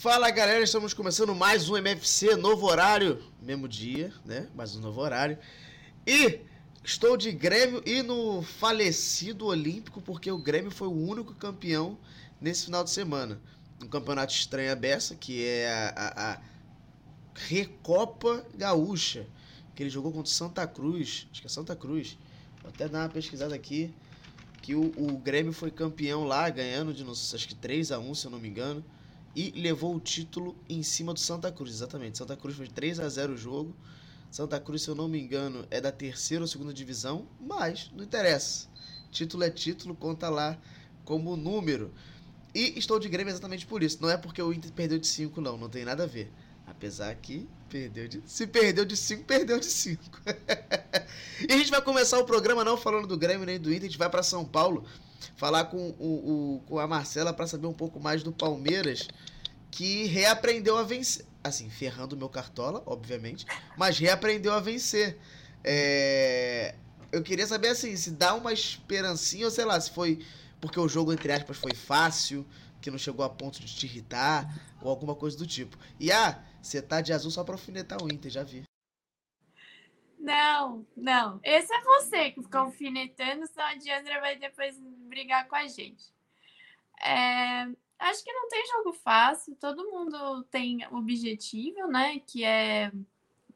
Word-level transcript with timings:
Fala 0.00 0.30
galera, 0.30 0.62
estamos 0.62 0.94
começando 0.94 1.34
mais 1.34 1.68
um 1.68 1.76
MFC, 1.76 2.36
novo 2.36 2.68
horário, 2.68 3.20
mesmo 3.42 3.66
dia, 3.66 4.12
né? 4.24 4.48
Mais 4.54 4.76
um 4.76 4.80
novo 4.80 5.00
horário. 5.00 5.36
E 6.06 6.38
estou 6.84 7.16
de 7.16 7.32
Grêmio 7.32 7.82
e 7.84 8.00
no 8.00 8.40
falecido 8.40 9.46
Olímpico, 9.46 10.00
porque 10.00 10.30
o 10.30 10.38
Grêmio 10.38 10.70
foi 10.70 10.86
o 10.86 10.92
único 10.92 11.34
campeão 11.34 11.98
nesse 12.40 12.66
final 12.66 12.84
de 12.84 12.90
semana. 12.90 13.40
Um 13.82 13.88
campeonato 13.88 14.32
estranho 14.32 14.76
beça, 14.76 15.16
que 15.16 15.44
é 15.44 15.68
a, 15.68 15.88
a, 15.96 16.32
a 16.34 16.40
Recopa 17.34 18.46
Gaúcha 18.54 19.26
que 19.74 19.82
ele 19.82 19.90
jogou 19.90 20.12
contra 20.12 20.30
Santa 20.32 20.64
Cruz, 20.64 21.26
acho 21.32 21.40
que 21.40 21.48
é 21.48 21.50
Santa 21.50 21.74
Cruz. 21.74 22.16
Vou 22.62 22.70
até 22.70 22.88
dar 22.88 23.00
uma 23.00 23.08
pesquisada 23.08 23.52
aqui, 23.52 23.92
que 24.62 24.76
o, 24.76 24.92
o 24.96 25.18
Grêmio 25.18 25.52
foi 25.52 25.72
campeão 25.72 26.22
lá, 26.22 26.48
ganhando 26.48 26.94
de 26.94 27.02
acho 27.02 27.48
que 27.48 27.54
3 27.56 27.90
a 27.90 27.98
1 27.98 28.14
se 28.14 28.26
eu 28.26 28.30
não 28.30 28.38
me 28.38 28.48
engano, 28.48 28.84
e 29.38 29.52
levou 29.52 29.94
o 29.94 30.00
título 30.00 30.56
em 30.68 30.82
cima 30.82 31.14
do 31.14 31.20
Santa 31.20 31.52
Cruz, 31.52 31.70
exatamente. 31.70 32.18
Santa 32.18 32.36
Cruz 32.36 32.56
foi 32.56 32.66
3 32.66 32.98
a 32.98 33.08
0 33.08 33.34
o 33.34 33.36
jogo. 33.36 33.72
Santa 34.32 34.58
Cruz, 34.58 34.82
se 34.82 34.88
eu 34.88 34.96
não 34.96 35.06
me 35.06 35.20
engano, 35.20 35.64
é 35.70 35.80
da 35.80 35.92
terceira 35.92 36.42
ou 36.42 36.48
segunda 36.48 36.74
divisão, 36.74 37.24
mas 37.40 37.88
não 37.94 38.02
interessa. 38.02 38.66
Título 39.12 39.44
é 39.44 39.50
título, 39.50 39.94
conta 39.94 40.28
lá 40.28 40.58
como 41.04 41.36
número. 41.36 41.94
E 42.52 42.76
estou 42.76 42.98
de 42.98 43.08
Grêmio 43.08 43.30
exatamente 43.30 43.64
por 43.64 43.80
isso. 43.80 43.98
Não 44.02 44.10
é 44.10 44.16
porque 44.16 44.42
o 44.42 44.52
Inter 44.52 44.72
perdeu 44.72 44.98
de 44.98 45.06
5, 45.06 45.40
não. 45.40 45.56
Não 45.56 45.68
tem 45.68 45.84
nada 45.84 46.02
a 46.02 46.06
ver. 46.06 46.32
Apesar 46.66 47.14
que 47.14 47.48
Perdeu 47.68 48.08
de. 48.08 48.22
Se 48.24 48.46
perdeu 48.46 48.84
de 48.84 48.96
5, 48.96 49.24
perdeu 49.24 49.60
de 49.60 49.66
5. 49.66 50.02
e 51.48 51.52
a 51.52 51.56
gente 51.56 51.70
vai 51.70 51.82
começar 51.82 52.18
o 52.18 52.24
programa 52.24 52.64
não 52.64 52.78
falando 52.78 53.06
do 53.06 53.16
Grêmio 53.16 53.44
nem 53.44 53.60
do 53.60 53.70
Inter, 53.70 53.82
a 53.82 53.86
gente 53.86 53.98
vai 53.98 54.08
para 54.08 54.22
São 54.22 54.44
Paulo 54.44 54.84
falar 55.36 55.64
com, 55.66 55.94
o, 55.98 56.56
o 56.56 56.62
com 56.66 56.78
a 56.78 56.86
Marcela 56.86 57.32
para 57.32 57.46
saber 57.46 57.66
um 57.66 57.72
pouco 57.72 58.00
mais 58.00 58.22
do 58.22 58.32
Palmeiras, 58.32 59.08
que 59.70 60.04
reaprendeu 60.04 60.76
a 60.76 60.82
vencer. 60.82 61.26
Assim, 61.42 61.70
ferrando 61.70 62.16
o 62.16 62.18
meu 62.18 62.28
cartola, 62.28 62.82
obviamente, 62.84 63.46
mas 63.76 63.98
reaprendeu 63.98 64.52
a 64.52 64.60
vencer. 64.60 65.18
É... 65.64 66.74
Eu 67.10 67.22
queria 67.22 67.46
saber 67.46 67.68
assim, 67.68 67.96
se 67.96 68.10
dá 68.10 68.34
uma 68.34 68.52
esperancinha, 68.52 69.46
ou 69.46 69.50
sei 69.50 69.64
lá, 69.64 69.80
se 69.80 69.90
foi 69.90 70.22
porque 70.60 70.78
o 70.78 70.88
jogo, 70.88 71.12
entre 71.12 71.32
aspas, 71.32 71.56
foi 71.56 71.74
fácil, 71.74 72.46
que 72.80 72.90
não 72.90 72.98
chegou 72.98 73.24
a 73.24 73.30
ponto 73.30 73.60
de 73.60 73.74
te 73.74 73.86
irritar, 73.86 74.46
ou 74.82 74.90
alguma 74.90 75.14
coisa 75.14 75.36
do 75.36 75.46
tipo. 75.46 75.76
E 75.98 76.10
ah, 76.12 76.42
você 76.60 76.82
tá 76.82 77.00
de 77.00 77.12
azul 77.12 77.30
só 77.30 77.44
pra 77.44 77.54
alfinetar 77.54 78.02
o 78.02 78.12
Inter, 78.12 78.30
já 78.30 78.42
vi. 78.42 78.64
Não, 80.18 80.86
não. 80.96 81.40
Esse 81.42 81.72
é 81.72 81.80
você 81.80 82.30
que 82.32 82.42
fica 82.42 82.58
alfinetando, 82.58 83.46
só 83.46 83.62
a 83.62 83.74
Diandra 83.74 84.20
vai 84.20 84.36
depois 84.36 84.76
brigar 85.08 85.48
com 85.48 85.56
a 85.56 85.66
gente. 85.66 86.12
É, 87.00 87.68
acho 87.98 88.24
que 88.24 88.32
não 88.32 88.48
tem 88.48 88.66
jogo 88.66 88.92
fácil, 88.92 89.56
todo 89.56 89.90
mundo 89.90 90.44
tem 90.44 90.86
objetivo, 90.92 91.86
né? 91.88 92.20
Que 92.20 92.44
é 92.44 92.92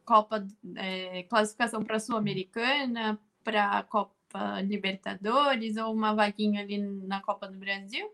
Copa, 0.04 0.46
é, 0.76 1.22
classificação 1.24 1.84
para 1.84 2.00
Sul-Americana, 2.00 3.18
para 3.44 3.82
Copa 3.84 4.60
Libertadores 4.62 5.76
ou 5.76 5.92
uma 5.92 6.14
vaguinha 6.14 6.62
ali 6.62 6.78
na 6.78 7.20
Copa 7.20 7.46
do 7.46 7.58
Brasil. 7.58 8.12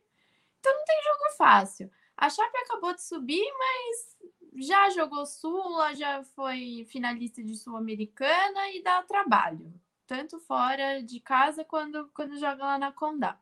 Então 0.60 0.74
não 0.74 0.84
tem 0.84 1.02
jogo 1.02 1.36
fácil. 1.36 1.90
A 2.16 2.28
Chape 2.28 2.58
acabou 2.58 2.94
de 2.94 3.02
subir, 3.02 3.46
mas 3.56 4.18
já 4.56 4.90
jogou 4.90 5.24
Sula, 5.24 5.94
já 5.94 6.24
foi 6.34 6.84
finalista 6.90 7.42
de 7.42 7.56
Sul-Americana 7.56 8.70
e 8.70 8.82
dá 8.82 9.02
trabalho, 9.02 9.72
tanto 10.08 10.40
fora 10.40 11.02
de 11.02 11.20
casa 11.20 11.64
quando, 11.64 12.08
quando 12.14 12.38
joga 12.38 12.64
lá 12.64 12.78
na 12.78 12.90
Condá. 12.90 13.38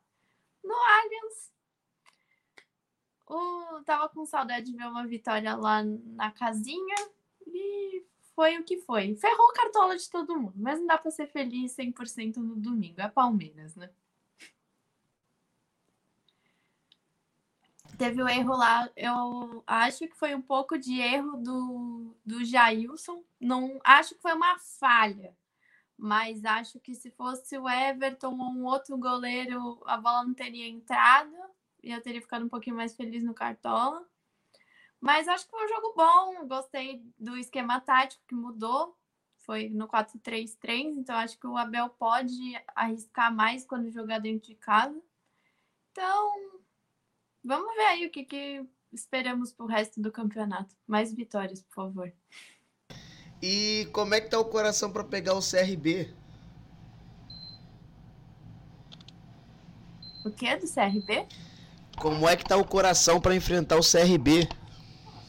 No 0.63 0.75
Allianz, 0.75 1.53
o, 3.29 3.85
tava 3.85 4.09
com 4.09 4.27
saudade 4.27 4.67
de 4.67 4.77
ver 4.77 4.87
uma 4.87 5.07
vitória 5.07 5.55
lá 5.55 5.83
na 5.85 6.31
casinha 6.33 6.97
e 7.47 8.05
foi 8.35 8.59
o 8.59 8.65
que 8.65 8.79
foi. 8.79 9.15
Ferrou 9.15 9.53
cartola 9.55 9.97
de 9.97 10.11
todo 10.11 10.39
mundo, 10.39 10.55
mas 10.57 10.81
não 10.81 10.87
dá 10.89 10.99
para 10.99 11.11
ser 11.13 11.29
feliz 11.29 11.75
100% 11.77 12.39
no 12.39 12.57
domingo. 12.57 13.01
É 13.01 13.09
Palmeiras, 13.09 13.77
né? 13.77 13.89
teve 17.97 18.23
o 18.23 18.29
erro 18.29 18.55
lá, 18.55 18.91
eu 18.95 19.65
acho 19.67 20.07
que 20.07 20.15
foi 20.15 20.35
um 20.35 20.43
pouco 20.43 20.77
de 20.77 21.01
erro 21.01 21.39
do, 21.39 22.15
do 22.25 22.45
Jailson. 22.45 23.25
Não 23.41 23.81
acho 23.83 24.15
que 24.15 24.21
foi 24.21 24.35
uma 24.35 24.59
falha, 24.59 25.35
mas 25.97 26.45
acho 26.45 26.79
que 26.81 26.95
se 26.95 27.11
fosse 27.11 27.57
o 27.59 27.69
Everton 27.69 28.39
ou 28.39 28.51
um 28.51 28.65
outro 28.65 28.97
goleiro, 28.99 29.83
a 29.87 29.97
bola 29.97 30.25
não 30.25 30.35
teria 30.35 30.69
entrado 30.69 31.35
e 31.83 31.93
eu 31.93 32.03
teria 32.03 32.21
ficado 32.21 32.45
um 32.45 32.49
pouquinho 32.49 32.77
mais 32.77 32.95
feliz 32.95 33.23
no 33.25 33.35
cartola. 33.35 34.07
Mas 35.01 35.29
acho 35.29 35.45
que 35.45 35.51
foi 35.51 35.65
um 35.65 35.69
jogo 35.69 35.95
bom, 35.97 36.47
gostei 36.47 37.03
do 37.19 37.37
esquema 37.37 37.81
tático 37.81 38.25
que 38.27 38.35
mudou. 38.35 38.97
Foi 39.39 39.69
no 39.69 39.87
4-3-3, 39.87 40.99
então 40.99 41.15
acho 41.17 41.39
que 41.39 41.47
o 41.47 41.57
Abel 41.57 41.89
pode 41.91 42.35
arriscar 42.75 43.33
mais 43.33 43.65
quando 43.65 43.91
jogar 43.91 44.19
dentro 44.19 44.49
de 44.49 44.57
casa. 44.57 45.01
Então, 45.93 46.57
Vamos 47.47 47.77
ver 47.77 47.85
aí 47.85 48.07
o 48.07 48.11
que, 48.11 48.25
que 48.25 48.67
esperamos 48.93 49.53
pro 49.53 49.67
resto 49.67 50.03
do 50.03 50.11
campeonato. 50.11 50.75
Mais 50.85 51.15
vitórias, 51.15 51.63
por 51.63 51.75
favor. 51.75 52.13
E 53.49 53.89
como 53.93 54.13
é 54.13 54.21
que 54.21 54.29
tá 54.29 54.41
o 54.41 54.45
coração 54.45 54.91
para 54.91 55.05
pegar 55.05 55.35
o 55.35 55.41
CRB? 55.41 56.13
O 60.25 60.31
que 60.33 60.49
é 60.49 60.57
do 60.57 60.67
CRB? 60.67 61.29
Como 61.97 62.29
é 62.29 62.35
que 62.35 62.45
tá 62.45 62.57
o 62.57 62.65
coração 62.65 63.21
para 63.21 63.37
enfrentar 63.37 63.77
o 63.77 63.89
CRB? 63.89 64.49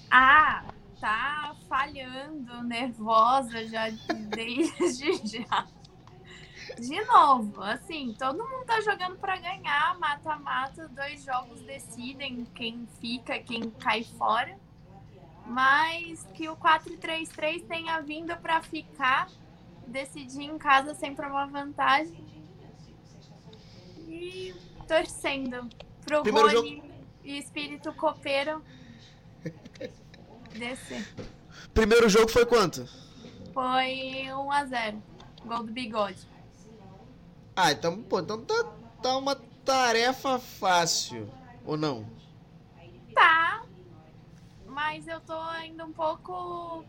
Ah, 0.09 0.65
tá 0.99 1.55
falhando, 1.69 2.63
nervosa 2.63 3.67
já 3.67 3.87
desde 4.35 5.37
já. 5.45 5.67
De 6.79 7.05
novo, 7.05 7.61
assim, 7.61 8.15
todo 8.17 8.39
mundo 8.39 8.65
tá 8.65 8.81
jogando 8.81 9.17
para 9.17 9.37
ganhar, 9.37 9.95
mata-mata, 9.99 10.87
dois 10.87 11.23
jogos 11.23 11.61
decidem 11.61 12.45
quem 12.55 12.87
fica, 12.99 13.37
quem 13.37 13.69
cai 13.69 14.03
fora. 14.03 14.57
Mas 15.47 16.27
que 16.33 16.49
o 16.49 16.55
4-3-3 16.57 17.65
tenha 17.65 18.01
vindo 18.01 18.35
para 18.37 18.61
ficar, 18.61 19.29
decidir 19.87 20.43
em 20.43 20.57
casa 20.57 20.93
sempre 20.93 21.25
uma 21.25 21.47
vantagem. 21.47 22.25
E 24.07 24.53
torcendo 24.87 25.67
pro 26.05 26.21
Primeiro 26.23 26.47
Rony 26.47 26.75
jogo... 26.75 26.87
e 27.23 27.37
espírito 27.37 27.93
copeiro 27.93 28.61
descer. 30.57 31.07
Primeiro 31.73 32.09
jogo 32.09 32.29
foi 32.29 32.45
quanto? 32.45 32.87
Foi 33.53 34.31
1 34.31 34.51
a 34.51 34.65
0 34.65 35.03
Gol 35.45 35.63
do 35.63 35.71
bigode. 35.71 36.27
Ah, 37.55 37.71
então, 37.71 38.01
pô, 38.03 38.19
então 38.19 38.43
tá, 38.43 38.63
tá 39.01 39.17
uma 39.17 39.35
tarefa 39.65 40.37
fácil, 40.37 41.29
ou 41.65 41.77
não? 41.77 42.05
Tá, 43.13 43.56
mas 44.77 45.07
eu 45.07 45.19
tô 45.21 45.33
ainda 45.33 45.83
um 45.83 45.91
pouco 45.91 46.85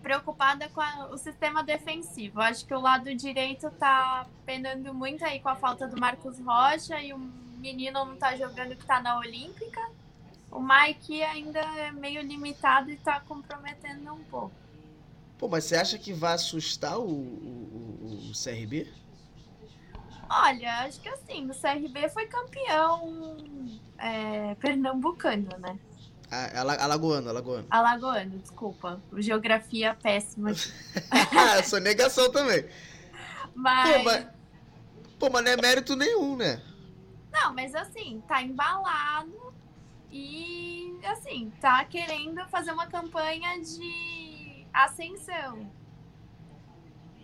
preocupada 0.00 0.68
com 0.68 0.80
a, 0.80 1.08
o 1.08 1.18
sistema 1.18 1.60
defensivo. 1.60 2.40
Acho 2.40 2.64
que 2.64 2.72
o 2.72 2.78
lado 2.78 3.12
direito 3.16 3.68
tá 3.72 4.28
penando 4.46 4.94
muito 4.94 5.24
aí 5.24 5.40
com 5.40 5.48
a 5.48 5.56
falta 5.56 5.88
do 5.88 5.98
Marcos 5.98 6.38
Rocha 6.38 7.02
e 7.02 7.12
o 7.12 7.18
menino 7.18 8.04
não 8.04 8.14
tá 8.14 8.36
jogando 8.36 8.76
que 8.76 8.86
tá 8.86 9.02
na 9.02 9.18
Olímpica. 9.18 9.80
O 10.52 10.60
Mike 10.60 11.20
ainda 11.20 11.58
é 11.58 11.90
meio 11.90 12.22
limitado 12.22 12.92
e 12.92 12.96
tá 12.96 13.18
comprometendo 13.22 14.14
um 14.14 14.22
pouco. 14.22 14.54
Pô, 15.36 15.48
mas 15.48 15.64
você 15.64 15.74
acha 15.74 15.98
que 15.98 16.12
vai 16.12 16.34
assustar 16.34 16.96
o, 16.96 17.10
o, 17.10 18.30
o 18.30 18.32
CRB? 18.32 18.86
Olha, 20.30 20.84
acho 20.84 21.00
que 21.00 21.08
assim, 21.08 21.50
o 21.50 21.54
CRB 21.54 22.08
foi 22.10 22.26
campeão 22.26 23.66
é, 23.98 24.54
pernambucano, 24.54 25.48
né? 25.58 25.76
Ah, 26.30 26.84
alagoano, 26.84 27.30
alagoano. 27.30 27.66
Alagoano, 27.70 28.38
desculpa. 28.38 29.00
Geografia 29.16 29.94
péssima. 29.94 30.50
ah, 31.10 31.62
sou 31.62 31.80
negação 31.80 32.30
também. 32.30 32.68
Mas... 33.54 33.96
Pô, 33.96 34.02
mas... 34.04 34.26
Pô, 35.18 35.30
mas 35.30 35.44
não 35.44 35.52
é 35.52 35.56
mérito 35.56 35.96
nenhum, 35.96 36.36
né? 36.36 36.62
Não, 37.32 37.54
mas 37.54 37.74
assim, 37.74 38.22
tá 38.26 38.42
embalado 38.42 39.52
e 40.10 40.98
assim, 41.04 41.52
tá 41.60 41.84
querendo 41.84 42.44
fazer 42.48 42.72
uma 42.72 42.86
campanha 42.86 43.60
de 43.60 44.66
ascensão. 44.72 45.70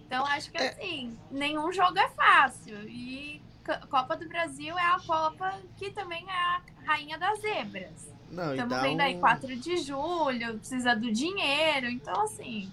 Então 0.07 0.25
acho 0.27 0.51
que 0.51 0.59
é. 0.59 0.69
assim, 0.69 1.19
nenhum 1.31 1.73
jogo 1.73 1.99
é 1.99 2.09
fácil. 2.11 2.89
E 2.89 3.43
Copa 3.89 4.17
do 4.17 4.29
Brasil 4.29 4.79
é 4.79 4.87
a 4.87 5.01
Copa 5.01 5.61
que 5.77 5.91
também 5.91 6.25
é 6.29 6.33
a 6.33 6.63
rainha 6.85 7.19
das 7.19 7.41
zebras. 7.41 8.14
Não, 8.31 8.55
Estamos 8.55 8.83
vendo 8.83 9.01
um... 9.01 9.03
aí 9.03 9.19
4 9.19 9.57
de 9.57 9.77
julho, 9.79 10.59
precisa 10.59 10.95
do 10.95 11.13
dinheiro, 11.13 11.87
então 11.89 12.23
assim. 12.23 12.71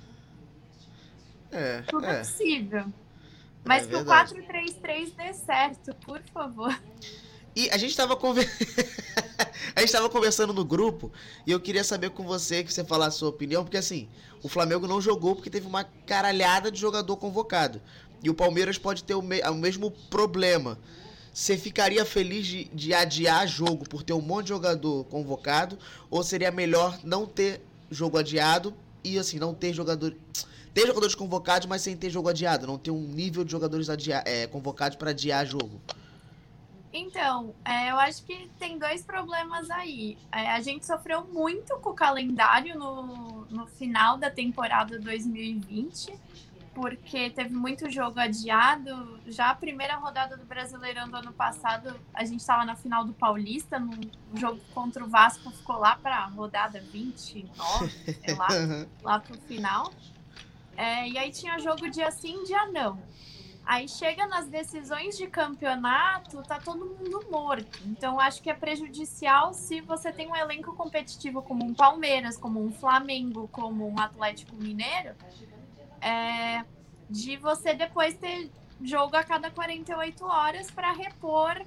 É, 1.52 1.82
tudo 1.84 2.06
é, 2.06 2.16
é 2.16 2.18
possível. 2.20 2.86
Mas 3.64 3.84
é 3.84 3.88
que 3.88 3.92
verdade. 3.94 4.34
o 4.34 4.38
4-3-3 4.38 5.14
dê 5.16 5.34
certo, 5.34 5.94
por 6.06 6.22
favor. 6.34 6.78
E 7.56 7.70
a 7.70 7.78
gente 7.78 7.92
estava 7.92 8.16
conver... 8.16 8.50
a 9.76 9.82
gente 9.82 9.92
tava 9.92 10.10
conversando 10.10 10.54
no 10.54 10.64
grupo 10.64 11.12
e 11.46 11.52
eu 11.52 11.60
queria 11.60 11.84
saber 11.84 12.12
com 12.12 12.24
você 12.24 12.64
que 12.64 12.74
você 12.74 12.84
falasse 12.84 13.18
a 13.18 13.20
sua 13.20 13.30
opinião, 13.30 13.64
porque 13.64 13.78
assim, 13.78 14.08
o 14.42 14.50
Flamengo 14.50 14.88
não 14.88 15.02
jogou 15.02 15.36
porque 15.36 15.50
teve 15.50 15.68
uma 15.68 15.84
caralhada 15.84 16.72
de 16.72 16.80
jogador 16.80 17.18
convocado. 17.18 17.82
E 18.24 18.30
o 18.30 18.34
Palmeiras 18.34 18.78
pode 18.78 19.04
ter 19.04 19.16
o, 19.16 19.22
me... 19.22 19.42
o 19.42 19.56
mesmo 19.56 19.92
problema. 20.10 20.78
Você 21.34 21.58
ficaria 21.58 22.04
feliz 22.04 22.46
de, 22.46 22.66
de 22.66 22.94
adiar 22.94 23.48
jogo 23.48 23.88
por 23.88 24.04
ter 24.04 24.12
um 24.14 24.22
monte 24.22 24.46
de 24.46 24.50
jogador 24.50 25.06
convocado? 25.06 25.80
Ou 26.10 26.24
seria 26.24 26.52
melhor 26.52 27.00
não 27.04 27.26
ter 27.26 27.62
jogo 27.90 28.18
adiado 28.18 28.74
e 29.04 29.18
assim, 29.18 29.40
não 29.40 29.54
ter 29.54 29.74
jogador. 29.74 30.16
Ter 30.74 30.88
jogadores 30.88 31.14
convocados, 31.14 31.68
mas 31.68 31.82
sem 31.82 31.98
ter 31.98 32.10
jogo 32.10 32.30
adiado, 32.30 32.66
não 32.66 32.78
ter 32.78 32.92
um 32.92 33.02
nível 33.02 33.44
de 33.44 33.52
jogadores 33.52 33.90
é, 34.24 34.48
convocados 34.48 34.96
para 34.96 35.10
adiar 35.10 35.46
jogo. 35.46 35.82
Então, 36.94 37.54
é, 37.66 37.92
eu 37.92 37.98
acho 37.98 38.24
que 38.24 38.50
tem 38.58 38.78
dois 38.78 39.02
problemas 39.02 39.70
aí. 39.70 40.18
É, 40.32 40.50
a 40.50 40.62
gente 40.62 40.86
sofreu 40.86 41.26
muito 41.26 41.78
com 41.80 41.90
o 41.90 41.94
calendário 41.94 42.80
no, 42.80 43.46
no 43.50 43.68
final 43.68 44.18
da 44.18 44.32
temporada 44.32 44.98
2020 44.98 46.14
porque 46.74 47.30
teve 47.30 47.54
muito 47.54 47.90
jogo 47.90 48.20
adiado. 48.20 49.20
Já 49.28 49.50
a 49.50 49.56
primeira 49.56 49.96
rodada 49.96 50.38
do 50.38 50.46
Brasileirão 50.46 51.10
do 51.10 51.18
ano 51.18 51.34
passado, 51.34 52.00
a 52.14 52.24
gente 52.24 52.40
estava 52.40 52.64
na 52.66 52.76
final 52.76 53.04
do 53.04 53.14
Paulista, 53.14 53.80
no 53.80 53.92
jogo 54.34 54.60
contra 54.74 55.04
o 55.04 55.10
Vasco, 55.10 55.52
ficou 55.52 55.78
lá 55.78 55.96
para 55.96 56.18
a 56.18 56.26
rodada 56.26 56.80
29, 56.80 57.90
sei 57.90 58.36
lá, 58.36 58.48
lá 59.04 59.20
para 59.20 59.36
o 59.36 59.42
final. 59.42 59.92
É, 60.78 61.08
e 61.08 61.18
aí 61.18 61.32
tinha 61.32 61.60
jogo 61.60 61.90
dia 61.90 62.10
sim, 62.12 62.44
dia 62.44 62.66
não. 62.68 63.02
Aí 63.64 63.88
chega 63.88 64.26
nas 64.26 64.48
decisões 64.48 65.16
de 65.18 65.28
campeonato, 65.28 66.42
tá 66.44 66.60
todo 66.60 66.84
mundo 66.84 67.28
morto. 67.30 67.80
Então 67.86 68.20
acho 68.20 68.42
que 68.42 68.50
é 68.50 68.54
prejudicial 68.54 69.54
se 69.54 69.82
você 69.82 70.12
tem 70.12 70.28
um 70.28 70.36
elenco 70.36 70.76
competitivo 70.76 71.44
como 71.44 71.64
um 71.64 71.74
Palmeiras, 71.74 72.38
como 72.38 72.64
um 72.64 72.72
Flamengo, 72.72 73.48
como 73.50 73.88
um 73.88 74.00
Atlético 74.00 74.56
Mineiro 74.56 75.16
é, 76.02 76.66
de 77.10 77.38
você 77.38 77.74
depois 77.74 78.16
ter 78.16 78.52
jogo 78.82 79.16
a 79.16 79.24
cada 79.24 79.52
48 79.52 80.26
horas 80.26 80.72
para 80.72 80.92
repor 80.92 81.64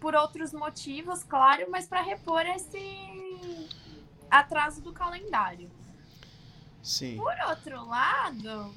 por 0.00 0.14
outros 0.14 0.52
motivos, 0.52 1.24
claro, 1.24 1.66
mas 1.70 1.88
para 1.88 2.00
repor 2.02 2.46
esse 2.46 3.68
atraso 4.30 4.80
do 4.80 4.92
calendário. 4.92 5.70
Sim. 6.82 7.16
Por 7.16 7.34
outro 7.48 7.84
lado, 7.86 8.72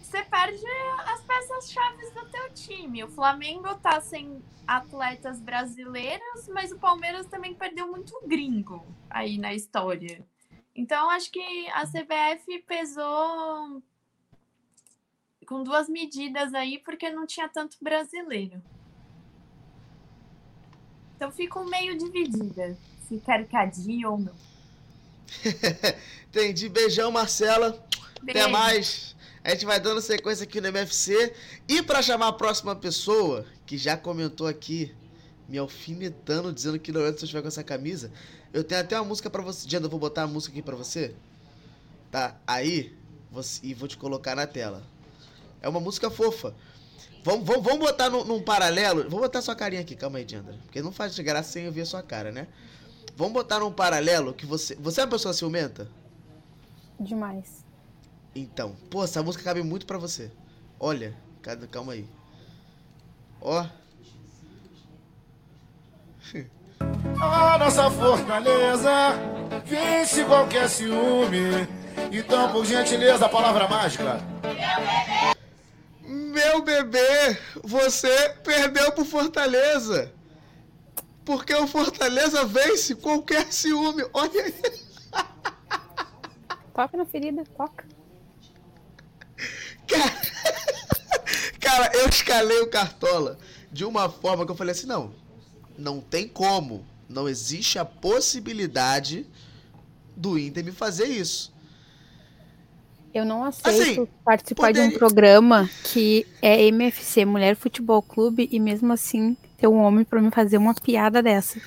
você 0.00 0.22
perde 0.22 0.66
as 1.06 1.20
peças-chave 1.22 2.10
do 2.10 2.26
teu 2.30 2.52
time. 2.54 3.04
O 3.04 3.08
Flamengo 3.08 3.74
tá 3.76 4.00
sem 4.00 4.42
atletas 4.66 5.40
brasileiros, 5.40 6.48
mas 6.48 6.72
o 6.72 6.78
Palmeiras 6.78 7.26
também 7.26 7.54
perdeu 7.54 7.88
muito 7.88 8.18
gringo 8.26 8.86
aí 9.10 9.38
na 9.38 9.52
história. 9.52 10.26
Então, 10.74 11.08
acho 11.10 11.30
que 11.30 11.68
a 11.70 11.86
CBF 11.86 12.62
pesou 12.66 13.82
com 15.46 15.62
duas 15.62 15.88
medidas 15.88 16.52
aí, 16.54 16.78
porque 16.84 17.08
não 17.08 17.26
tinha 17.26 17.48
tanto 17.48 17.76
brasileiro. 17.80 18.62
Então 21.16 21.30
fico 21.30 21.64
meio 21.64 21.96
dividida, 21.96 22.76
se 23.08 23.18
quero 23.24 23.46
que 23.46 23.56
adie 23.56 24.04
ou 24.04 24.18
não. 24.18 24.34
Entendi. 26.28 26.68
Beijão, 26.68 27.10
Marcela. 27.10 27.70
Beijo. 28.22 28.40
Até 28.40 28.46
mais. 28.48 29.16
A 29.42 29.50
gente 29.50 29.64
vai 29.64 29.78
dando 29.78 30.00
sequência 30.00 30.44
aqui 30.44 30.60
no 30.60 30.68
MFC. 30.68 31.34
E 31.68 31.82
para 31.82 32.02
chamar 32.02 32.28
a 32.28 32.32
próxima 32.32 32.74
pessoa, 32.74 33.46
que 33.64 33.78
já 33.78 33.96
comentou 33.96 34.46
aqui, 34.46 34.94
me 35.48 35.58
alfinetando, 35.58 36.52
dizendo 36.52 36.78
que 36.78 36.92
não 36.92 37.02
é 37.02 37.12
se 37.12 37.20
eu 37.20 37.24
estiver 37.24 37.42
com 37.42 37.48
essa 37.48 37.62
camisa, 37.62 38.10
eu 38.52 38.64
tenho 38.64 38.80
até 38.80 38.98
uma 38.98 39.06
música 39.06 39.30
para 39.30 39.42
você. 39.42 39.66
Diana, 39.66 39.86
eu 39.86 39.90
vou 39.90 40.00
botar 40.00 40.22
a 40.22 40.26
música 40.26 40.52
aqui 40.52 40.62
para 40.62 40.76
você. 40.76 41.14
Tá? 42.10 42.36
Aí, 42.46 42.96
você, 43.30 43.60
e 43.64 43.74
vou 43.74 43.88
te 43.88 43.96
colocar 43.96 44.34
na 44.34 44.46
tela. 44.46 44.82
É 45.66 45.68
uma 45.68 45.80
música 45.80 46.08
fofa. 46.08 46.54
Vamos, 47.24 47.44
vamos, 47.44 47.64
vamos 47.64 47.80
botar 47.80 48.08
num, 48.08 48.24
num 48.24 48.40
paralelo. 48.40 49.10
Vou 49.10 49.18
botar 49.18 49.42
sua 49.42 49.56
carinha 49.56 49.80
aqui, 49.80 49.96
calma 49.96 50.18
aí, 50.18 50.24
Diandra. 50.24 50.54
Porque 50.64 50.80
não 50.80 50.92
faz 50.92 51.18
graça 51.18 51.50
sem 51.50 51.64
eu 51.64 51.72
ver 51.72 51.84
sua 51.84 52.04
cara, 52.04 52.30
né? 52.30 52.46
Vamos 53.16 53.32
botar 53.32 53.58
num 53.58 53.72
paralelo 53.72 54.32
que 54.32 54.46
você. 54.46 54.76
Você 54.76 55.00
é 55.00 55.04
uma 55.04 55.10
pessoa 55.10 55.34
ciumenta? 55.34 55.90
Demais. 57.00 57.64
Então, 58.32 58.76
pô, 58.88 59.02
essa 59.02 59.24
música 59.24 59.42
cabe 59.42 59.60
muito 59.60 59.86
pra 59.86 59.98
você. 59.98 60.30
Olha, 60.78 61.16
calma 61.72 61.94
aí. 61.94 62.06
Ó. 63.40 63.66
A 67.20 67.58
nossa 67.58 67.90
fortaleza 67.90 68.90
vence 69.64 70.24
qualquer 70.26 70.68
ciúme. 70.68 71.66
Então, 72.12 72.52
por 72.52 72.64
gentileza, 72.64 73.26
a 73.26 73.28
palavra 73.28 73.66
mágica. 73.66 74.20
Meu 74.42 74.54
bebê, 74.54 75.35
você 77.62 78.30
perdeu 78.44 78.92
pro 78.92 79.04
Fortaleza. 79.04 80.12
Porque 81.24 81.52
o 81.54 81.66
Fortaleza 81.66 82.44
vence 82.44 82.94
qualquer 82.94 83.52
ciúme. 83.52 84.04
Olha 84.12 84.44
aí. 84.44 84.54
Toca 86.72 86.96
na 86.96 87.06
ferida, 87.06 87.42
toca. 87.56 87.84
Cara, 89.88 90.20
cara, 91.60 91.96
eu 91.96 92.08
escalei 92.08 92.60
o 92.60 92.68
Cartola 92.68 93.38
de 93.72 93.84
uma 93.84 94.08
forma 94.08 94.44
que 94.44 94.52
eu 94.52 94.56
falei 94.56 94.72
assim: 94.72 94.86
não, 94.86 95.14
não 95.76 96.00
tem 96.00 96.28
como. 96.28 96.86
Não 97.08 97.28
existe 97.28 97.78
a 97.78 97.84
possibilidade 97.84 99.26
do 100.16 100.38
Inter 100.38 100.64
me 100.64 100.72
fazer 100.72 101.06
isso. 101.06 101.54
Eu 103.16 103.24
não 103.24 103.42
aceito 103.42 103.82
assim, 103.82 104.08
participar 104.22 104.66
poderia... 104.66 104.90
de 104.90 104.94
um 104.94 104.98
programa 104.98 105.70
que 105.84 106.26
é 106.42 106.66
MFC, 106.66 107.24
Mulher 107.24 107.56
Futebol 107.56 108.02
Clube, 108.02 108.46
e 108.52 108.60
mesmo 108.60 108.92
assim 108.92 109.34
ter 109.56 109.66
um 109.66 109.78
homem 109.78 110.04
para 110.04 110.20
me 110.20 110.30
fazer 110.30 110.58
uma 110.58 110.74
piada 110.74 111.22
dessa. 111.22 111.58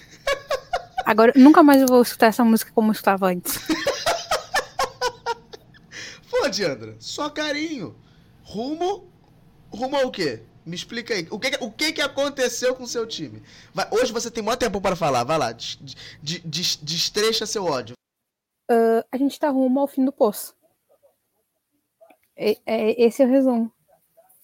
Agora, 1.03 1.33
nunca 1.35 1.63
mais 1.63 1.81
eu 1.81 1.87
vou 1.87 2.03
escutar 2.03 2.27
essa 2.27 2.43
música 2.45 2.71
como 2.71 2.89
eu 2.89 2.91
estava 2.91 3.29
antes. 3.29 3.57
Pô, 6.29 6.47
Diandra, 6.49 6.95
só 6.99 7.31
carinho. 7.31 7.95
Rumo. 8.43 9.07
Rumo 9.71 9.95
ao 9.95 10.11
quê? 10.11 10.43
Me 10.63 10.75
explica 10.75 11.15
aí. 11.15 11.27
O 11.31 11.39
que, 11.39 11.57
o 11.61 11.71
que, 11.71 11.93
que 11.93 12.01
aconteceu 12.01 12.75
com 12.75 12.83
o 12.83 12.87
seu 12.87 13.07
time? 13.07 13.41
Vai, 13.73 13.87
hoje 13.89 14.13
você 14.13 14.29
tem 14.29 14.43
muito 14.43 14.59
tempo 14.59 14.79
para 14.79 14.95
falar. 14.95 15.23
Vai 15.23 15.39
lá, 15.39 15.51
destrecha 16.21 17.47
seu 17.47 17.65
ódio. 17.65 17.95
Uh, 18.69 19.03
a 19.11 19.17
gente 19.17 19.39
tá 19.39 19.49
rumo 19.49 19.79
ao 19.79 19.87
fim 19.87 20.05
do 20.05 20.11
poço. 20.11 20.58
É, 22.41 22.57
é, 22.65 23.03
esse 23.03 23.21
é 23.21 23.25
o 23.25 23.29
resumo. 23.29 23.69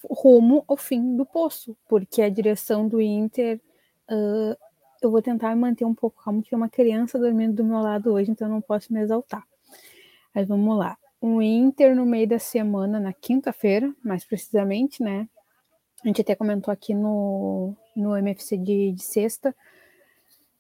Rumo 0.04 0.66
ao 0.68 0.76
fim 0.76 1.16
do 1.16 1.26
poço, 1.26 1.78
porque 1.88 2.22
a 2.22 2.30
direção 2.30 2.88
do 2.88 3.02
Inter. 3.02 3.62
Uh, 4.12 4.56
eu 5.02 5.10
vou 5.10 5.22
tentar 5.22 5.56
manter 5.56 5.86
um 5.86 5.96
pouco 5.96 6.22
calmo, 6.22 6.44
que 6.44 6.50
tem 6.50 6.58
uma 6.58 6.70
criança 6.70 7.18
dormindo 7.18 7.56
do 7.56 7.64
meu 7.64 7.80
lado 7.80 8.12
hoje, 8.12 8.32
então 8.32 8.48
eu 8.48 8.54
não 8.54 8.62
posso 8.62 8.92
me 8.92 9.00
exaltar. 9.00 9.48
Mas 10.34 10.48
vamos 10.48 10.78
lá. 10.78 10.98
O 11.22 11.42
Inter 11.42 11.96
no 11.96 12.06
meio 12.06 12.28
da 12.28 12.38
semana, 12.38 13.00
na 13.00 13.14
quinta-feira, 13.14 13.94
mais 14.04 14.26
precisamente, 14.26 15.02
né? 15.02 15.28
A 16.04 16.08
gente 16.08 16.22
até 16.22 16.36
comentou 16.36 16.72
aqui 16.72 16.94
no, 16.94 17.74
no 17.96 18.16
MFC 18.18 18.58
de, 18.58 18.92
de 18.92 19.04
sexta. 19.04 19.56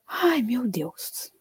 Ai, 0.07 0.41
meu 0.41 0.67
Deus. 0.67 1.33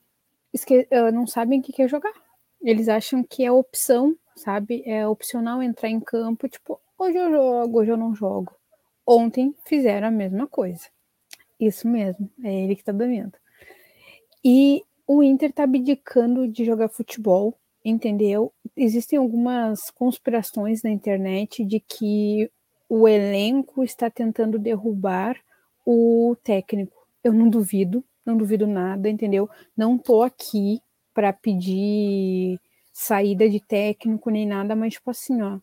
Esque 0.53 0.89
uh, 0.91 1.13
não 1.13 1.27
sabem 1.27 1.61
o 1.61 1.63
que 1.63 1.73
quer 1.73 1.89
jogar. 1.89 2.13
Eles 2.61 2.89
acham 2.89 3.23
que 3.23 3.45
é 3.45 3.53
opção 3.53 4.17
sabe? 4.37 4.83
É 4.87 5.07
opcional 5.07 5.63
entrar 5.63 5.89
em 5.89 6.01
campo, 6.01 6.49
tipo, 6.49 6.81
hoje 6.99 7.17
eu 7.19 7.31
jogo, 7.31 7.81
hoje 7.81 7.91
eu 7.91 7.97
não 7.97 8.15
jogo. 8.15 8.53
Ontem 9.07 9.55
fizeram 9.65 10.09
a 10.09 10.11
mesma 10.11 10.47
coisa. 10.47 10.89
Isso 11.61 11.89
mesmo, 11.89 12.31
é 12.43 12.65
ele 12.65 12.77
que 12.77 12.85
tá 12.85 12.93
dominando. 12.93 13.35
E 14.45 14.83
o 15.07 15.23
Inter 15.23 15.53
tá 15.53 15.65
abdicando 15.65 16.49
de 16.49 16.65
jogar 16.65 16.89
futebol, 16.89 17.59
entendeu? 17.85 18.53
Existem 18.77 19.19
algumas 19.19 19.91
conspirações 19.91 20.83
na 20.83 20.91
internet 20.91 21.65
de 21.65 21.81
que 21.81 22.51
o 22.89 23.09
elenco 23.09 23.83
está 23.83 24.11
tentando 24.11 24.59
derrubar 24.59 25.39
o 25.87 26.37
técnico. 26.43 27.07
eu 27.23 27.33
não 27.33 27.49
duvido, 27.49 28.05
não 28.25 28.37
duvido 28.37 28.67
nada, 28.67 29.09
entendeu? 29.09 29.49
Não 29.77 29.99
tô 29.99 30.23
aqui 30.23 30.81
para 31.13 31.33
pedir 31.33 32.59
saída 32.95 33.51
de 33.51 33.61
técnico 33.61 34.31
nem 34.31 34.47
nada, 34.47 34.77
mas 34.77 34.95
tipo 34.95 35.11
assim, 35.11 35.43
ó, 35.43 35.59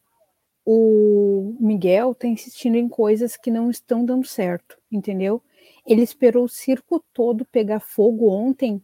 o 0.66 1.56
Miguel 1.62 2.14
tá 2.14 2.28
insistindo 2.28 2.76
em 2.76 2.90
coisas 2.90 3.38
que 3.38 3.50
não 3.50 3.72
estão 3.72 4.04
dando 4.04 4.28
certo, 4.28 4.78
entendeu? 4.92 5.42
Ele 5.86 6.02
esperou 6.02 6.44
o 6.44 6.50
circo 6.50 7.04
todo 7.14 7.46
pegar 7.46 7.80
fogo 7.80 8.30
ontem 8.30 8.84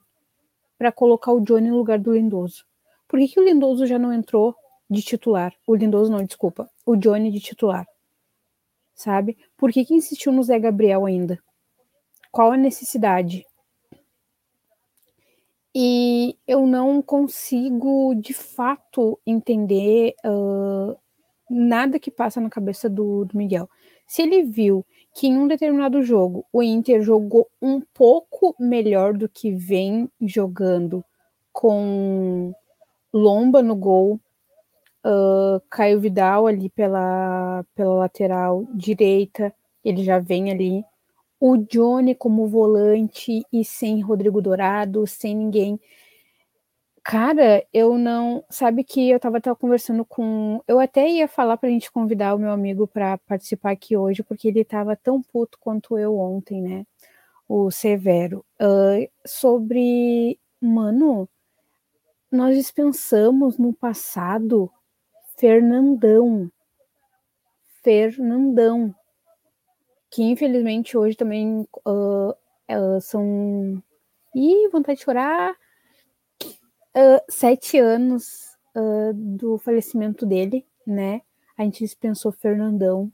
para 0.78 0.94
colocar 0.94 1.34
o 1.34 1.42
Johnny 1.42 1.70
no 1.70 1.78
lugar 1.78 2.00
do 2.00 2.14
Lindoso. 2.14 2.66
Por 3.06 3.20
que, 3.20 3.28
que 3.28 3.40
o 3.40 3.44
Lindoso 3.44 3.86
já 3.86 4.00
não 4.00 4.14
entrou 4.14 4.56
de 4.90 5.02
titular? 5.02 5.54
O 5.68 5.76
Lindoso 5.76 6.10
não, 6.10 6.24
desculpa. 6.24 6.70
O 6.86 6.96
Johnny 6.96 7.30
de 7.30 7.42
titular. 7.42 7.86
Sabe? 8.96 9.38
Por 9.58 9.74
que, 9.74 9.84
que 9.84 9.94
insistiu 9.94 10.32
no 10.32 10.42
Zé 10.42 10.58
Gabriel 10.58 11.06
ainda? 11.06 11.38
Qual 12.32 12.52
a 12.52 12.58
necessidade? 12.58 13.46
E 15.80 16.36
eu 16.48 16.66
não 16.66 17.04
consigo, 17.04 18.16
de 18.16 18.34
fato, 18.34 19.20
entender 19.24 20.16
uh, 20.26 20.98
nada 21.48 22.00
que 22.00 22.10
passa 22.10 22.42
na 22.42 22.50
cabeça 22.50 22.90
do, 22.90 23.26
do 23.26 23.38
Miguel. 23.38 23.70
Se 24.08 24.24
ele 24.24 24.42
viu 24.42 24.84
que 25.14 25.28
em 25.28 25.38
um 25.38 25.48
determinado 25.48 26.02
jogo 26.02 26.44
o 26.52 26.64
Inter 26.64 27.04
jogou 27.04 27.48
um 27.62 27.80
pouco 27.94 28.56
melhor 28.60 29.14
do 29.14 29.30
que 29.30 29.52
vem 29.52 30.10
jogando 30.20 31.06
com 31.54 32.56
Lomba 33.14 33.62
no 33.62 33.76
gol, 33.76 34.20
uh, 35.06 35.62
Caio 35.70 36.00
Vidal 36.00 36.48
ali 36.48 36.70
pela, 36.70 37.64
pela 37.76 37.98
lateral 37.98 38.66
direita, 38.74 39.54
ele 39.86 40.04
já 40.04 40.18
vem 40.18 40.50
ali. 40.50 40.84
O 41.40 41.58
Johnny 41.58 42.16
como 42.16 42.48
volante 42.48 43.44
e 43.54 43.64
sem 43.64 44.02
Rodrigo 44.02 44.42
Dourado, 44.42 45.06
sem 45.06 45.36
ninguém. 45.36 45.80
Cara, 47.10 47.66
eu 47.74 47.98
não. 47.98 48.44
Sabe 48.50 48.84
que 48.84 49.10
eu 49.10 49.18
tava, 49.18 49.40
tava 49.40 49.56
conversando 49.56 50.04
com. 50.04 50.62
Eu 50.68 50.78
até 50.78 51.08
ia 51.10 51.28
falar 51.28 51.56
pra 51.56 51.70
gente 51.70 51.90
convidar 51.90 52.36
o 52.36 52.40
meu 52.40 52.52
amigo 52.52 52.86
para 52.86 53.18
participar 53.20 53.72
aqui 53.72 53.96
hoje, 53.96 54.24
porque 54.24 54.50
ele 54.50 54.66
tava 54.66 54.94
tão 54.94 55.22
puto 55.22 55.58
quanto 55.58 55.98
eu 55.98 56.18
ontem, 56.18 56.62
né? 56.62 56.86
O 57.48 57.72
Severo. 57.72 58.46
Uh, 58.62 59.10
sobre. 59.26 60.38
Mano, 60.60 61.30
nós 62.32 62.58
dispensamos 62.58 63.58
no 63.58 63.74
passado 63.74 64.70
Fernandão. 65.38 66.52
Fernandão. 67.82 68.94
Que 70.10 70.24
infelizmente 70.24 70.98
hoje 70.98 71.16
também 71.16 71.68
uh, 71.86 72.30
uh, 72.30 73.02
são. 73.02 73.82
Ih, 74.36 74.70
vontade 74.70 75.00
de 75.00 75.06
chorar 75.06 75.56
uh, 76.98 77.22
sete 77.30 77.78
anos 77.80 78.56
uh, 78.76 79.14
do 79.14 79.58
falecimento 79.58 80.26
dele, 80.26 80.66
né? 80.86 81.22
A 81.58 81.64
gente 81.64 81.84
dispensou 81.84 82.32
Fernandão, 82.32 83.12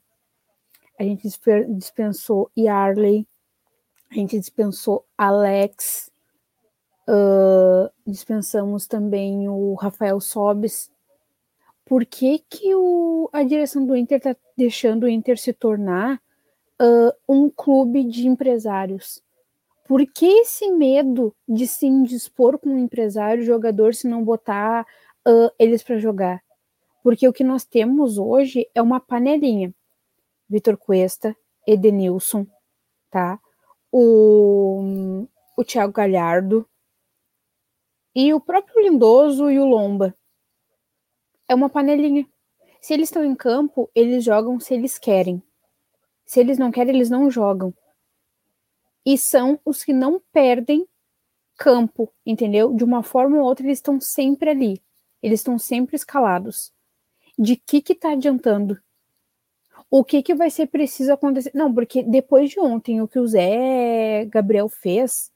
a 0.99 1.03
gente 1.03 1.27
dispensou 1.69 2.51
Yarley, 2.57 3.27
a 4.11 4.15
gente 4.15 4.37
dispensou 4.37 5.05
Alex, 5.17 6.11
dispensamos 8.05 8.85
também 8.85 9.47
o 9.47 9.75
Rafael 9.75 10.19
Sobes. 10.19 10.91
Por 11.85 12.05
que, 12.05 12.39
que 12.49 12.75
o, 12.75 13.29
a 13.31 13.43
direção 13.43 13.85
do 13.85 13.95
Inter 13.95 14.17
está 14.17 14.35
deixando 14.57 15.03
o 15.03 15.09
Inter 15.09 15.37
se 15.37 15.53
tornar 15.53 16.21
uh, 16.83 17.13
um 17.27 17.49
clube 17.49 18.03
de 18.03 18.27
empresários? 18.27 19.23
Por 19.87 20.05
que 20.05 20.25
esse 20.25 20.69
medo 20.71 21.35
de 21.47 21.67
se 21.67 21.85
indispor 21.85 22.57
com 22.57 22.69
um 22.69 22.79
empresário, 22.79 23.43
jogador, 23.43 23.93
se 23.93 24.07
não 24.07 24.23
botar 24.23 24.85
uh, 25.27 25.51
eles 25.57 25.81
para 25.81 25.97
jogar? 25.97 26.43
Porque 27.01 27.27
o 27.27 27.33
que 27.33 27.43
nós 27.43 27.65
temos 27.65 28.17
hoje 28.17 28.67
é 28.73 28.81
uma 28.81 28.99
panelinha. 28.99 29.73
Vitor 30.49 30.77
Cuesta, 30.77 31.35
Edenilson, 31.67 32.45
tá? 33.09 33.39
O, 33.91 35.25
o 35.57 35.63
Thiago 35.63 35.93
Galhardo 35.93 36.67
e 38.15 38.33
o 38.33 38.39
próprio 38.39 38.81
Lindoso 38.81 39.49
e 39.49 39.59
o 39.59 39.65
Lomba. 39.65 40.15
É 41.47 41.53
uma 41.53 41.69
panelinha. 41.69 42.27
Se 42.81 42.93
eles 42.93 43.09
estão 43.09 43.23
em 43.23 43.35
campo, 43.35 43.89
eles 43.93 44.23
jogam 44.23 44.59
se 44.59 44.73
eles 44.73 44.97
querem. 44.97 45.41
Se 46.25 46.39
eles 46.39 46.57
não 46.57 46.71
querem, 46.71 46.95
eles 46.95 47.09
não 47.09 47.29
jogam 47.29 47.73
e 49.05 49.17
são 49.17 49.59
os 49.65 49.83
que 49.83 49.93
não 49.93 50.21
perdem 50.31 50.87
campo, 51.57 52.11
entendeu? 52.25 52.73
De 52.73 52.83
uma 52.83 53.03
forma 53.03 53.37
ou 53.37 53.43
outra, 53.43 53.65
eles 53.65 53.77
estão 53.77 53.99
sempre 53.99 54.49
ali. 54.49 54.81
Eles 55.21 55.39
estão 55.39 55.59
sempre 55.59 55.95
escalados. 55.95 56.73
De 57.37 57.55
que 57.55 57.81
que 57.81 57.95
tá 57.95 58.11
adiantando? 58.11 58.81
O 59.89 60.03
que 60.03 60.23
que 60.23 60.33
vai 60.33 60.49
ser 60.49 60.67
preciso 60.67 61.13
acontecer? 61.13 61.51
Não, 61.53 61.73
porque 61.73 62.01
depois 62.03 62.49
de 62.49 62.59
ontem, 62.59 63.01
o 63.01 63.07
que 63.07 63.19
o 63.19 63.27
Zé 63.27 64.25
Gabriel 64.25 64.69
fez 64.69 65.31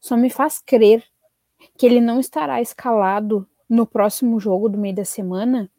só 0.00 0.16
me 0.16 0.30
faz 0.30 0.58
crer 0.58 1.04
que 1.76 1.86
ele 1.86 2.00
não 2.00 2.20
estará 2.20 2.60
escalado 2.60 3.48
no 3.68 3.86
próximo 3.86 4.40
jogo 4.40 4.68
do 4.68 4.78
meio 4.78 4.94
da 4.94 5.04
semana 5.04 5.70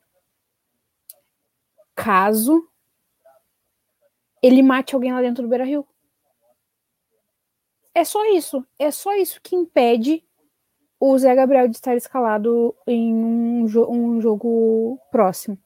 caso 1.96 2.68
ele 4.42 4.64
mate 4.64 4.96
alguém 4.96 5.14
lá 5.14 5.22
dentro 5.22 5.44
do 5.44 5.50
Beira-Rio. 5.50 5.86
É 7.94 8.04
só 8.04 8.24
isso. 8.34 8.66
É 8.80 8.90
só 8.92 9.14
isso 9.16 9.40
que 9.42 9.56
impede 9.56 10.24
o 11.00 11.18
Zé 11.18 11.36
Gabriel 11.36 11.68
de 11.68 11.76
estar 11.78 11.96
escalado 11.96 12.76
em 12.88 13.14
um, 13.14 13.68
jo 13.68 13.88
um 13.90 14.22
jogo 14.22 15.00
próximo. 15.12 15.58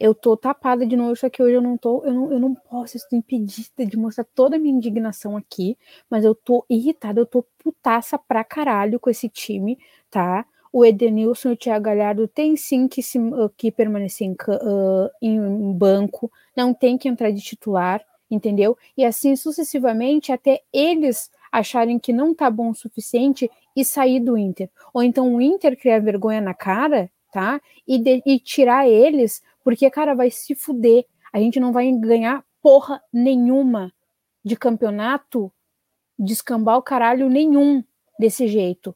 Eu 0.00 0.14
tô 0.14 0.36
tapada 0.36 0.86
de 0.86 0.96
novo, 0.96 1.16
só 1.16 1.30
que 1.30 1.42
hoje 1.42 1.54
eu 1.54 1.62
não 1.62 1.76
tô, 1.78 2.04
eu 2.04 2.14
não, 2.14 2.32
eu 2.32 2.40
não 2.40 2.54
posso, 2.54 2.96
estou 2.96 3.18
impedida 3.18 3.86
de 3.86 3.96
mostrar 3.96 4.24
toda 4.34 4.56
a 4.56 4.58
minha 4.58 4.74
indignação 4.74 5.36
aqui, 5.36 5.76
mas 6.10 6.24
eu 6.24 6.34
tô 6.34 6.64
irritada, 6.70 7.20
eu 7.20 7.26
tô 7.26 7.44
putaça 7.58 8.18
pra 8.18 8.44
caralho 8.44 9.00
com 9.00 9.10
esse 9.10 9.28
time, 9.28 9.78
tá? 10.10 10.46
O 10.72 10.84
Edenilson 10.84 11.50
e 11.50 11.52
o 11.52 11.56
Thiago 11.56 11.84
Galhardo 11.84 12.28
tem 12.28 12.56
sim 12.56 12.86
que, 12.88 13.02
se, 13.02 13.18
uh, 13.18 13.50
que 13.56 13.70
permanecer 13.70 14.26
em, 14.26 14.32
uh, 14.32 15.10
em 15.22 15.72
banco, 15.72 16.30
não 16.56 16.74
tem 16.74 16.98
que 16.98 17.08
entrar 17.08 17.30
de 17.30 17.40
titular, 17.40 18.04
entendeu? 18.30 18.76
E 18.96 19.04
assim 19.04 19.34
sucessivamente 19.36 20.32
até 20.32 20.62
eles 20.72 21.30
acharem 21.50 21.98
que 21.98 22.12
não 22.12 22.34
tá 22.34 22.50
bom 22.50 22.70
o 22.70 22.74
suficiente 22.74 23.50
e 23.74 23.84
sair 23.84 24.20
do 24.20 24.36
Inter. 24.36 24.68
Ou 24.92 25.02
então 25.02 25.34
o 25.34 25.40
Inter 25.40 25.78
criar 25.78 26.00
vergonha 26.00 26.40
na 26.40 26.54
cara, 26.54 27.10
tá? 27.32 27.60
E, 27.86 27.98
de, 27.98 28.22
e 28.26 28.38
tirar 28.38 28.88
eles, 28.88 29.42
porque, 29.64 29.88
cara, 29.90 30.14
vai 30.14 30.30
se 30.30 30.54
fuder. 30.54 31.04
A 31.32 31.38
gente 31.38 31.58
não 31.58 31.72
vai 31.72 31.90
ganhar 31.92 32.44
porra 32.62 33.02
nenhuma 33.12 33.92
de 34.44 34.56
campeonato, 34.56 35.52
de 36.18 36.32
escambar 36.32 36.76
o 36.76 36.82
caralho 36.82 37.28
nenhum 37.28 37.82
desse 38.18 38.48
jeito. 38.48 38.94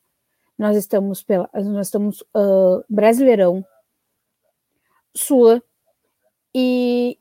Nós 0.63 0.77
estamos 0.77 1.25
pela, 1.25 1.51
nós 1.53 1.89
estamos 1.89 2.21
uh, 2.37 2.85
Brasileirão, 2.89 3.67
Sula 5.13 5.61
e 6.55 7.19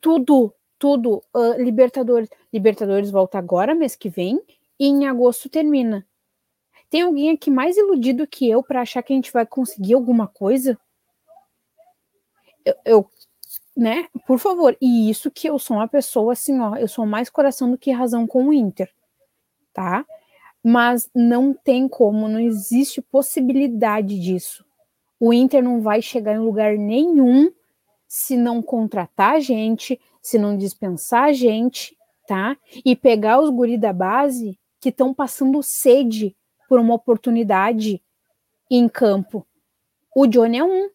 tudo 0.00 0.54
tudo. 0.78 1.22
Uh, 1.34 1.60
Libertadores. 1.60 2.30
Libertadores 2.52 3.10
volta 3.10 3.38
agora, 3.38 3.74
mês 3.74 3.96
que 3.96 4.08
vem, 4.08 4.40
e 4.78 4.86
em 4.86 5.08
agosto 5.08 5.48
termina. 5.48 6.06
Tem 6.88 7.02
alguém 7.02 7.30
aqui 7.30 7.50
mais 7.50 7.76
iludido 7.76 8.24
que 8.24 8.48
eu 8.48 8.62
para 8.62 8.82
achar 8.82 9.02
que 9.02 9.12
a 9.12 9.16
gente 9.16 9.32
vai 9.32 9.44
conseguir 9.44 9.94
alguma 9.94 10.28
coisa? 10.28 10.78
Eu, 12.64 12.74
eu, 12.84 13.10
né? 13.76 14.08
Por 14.28 14.38
favor. 14.38 14.76
E 14.80 15.10
isso 15.10 15.28
que 15.28 15.48
eu 15.48 15.58
sou 15.58 15.76
uma 15.76 15.88
pessoa 15.88 16.34
assim, 16.34 16.60
ó, 16.60 16.76
eu 16.76 16.86
sou 16.86 17.04
mais 17.04 17.28
coração 17.28 17.68
do 17.68 17.76
que 17.76 17.90
razão 17.90 18.28
com 18.28 18.46
o 18.46 18.52
Inter, 18.52 18.88
tá? 19.72 20.06
Mas 20.62 21.08
não 21.14 21.54
tem 21.54 21.88
como, 21.88 22.28
não 22.28 22.40
existe 22.40 23.00
possibilidade 23.00 24.18
disso. 24.18 24.64
O 25.18 25.32
Inter 25.32 25.62
não 25.62 25.80
vai 25.80 26.00
chegar 26.00 26.34
em 26.34 26.38
lugar 26.38 26.76
nenhum 26.76 27.52
se 28.08 28.36
não 28.36 28.60
contratar 28.60 29.40
gente, 29.40 30.00
se 30.20 30.38
não 30.38 30.56
dispensar 30.56 31.32
gente, 31.32 31.96
tá? 32.26 32.56
E 32.84 32.96
pegar 32.96 33.40
os 33.40 33.50
guri 33.50 33.78
da 33.78 33.92
base 33.92 34.58
que 34.80 34.88
estão 34.88 35.14
passando 35.14 35.62
sede 35.62 36.36
por 36.68 36.78
uma 36.78 36.94
oportunidade 36.94 38.02
em 38.70 38.88
campo. 38.88 39.46
O 40.14 40.26
Johnny 40.26 40.58
é 40.58 40.64
um. 40.64 40.88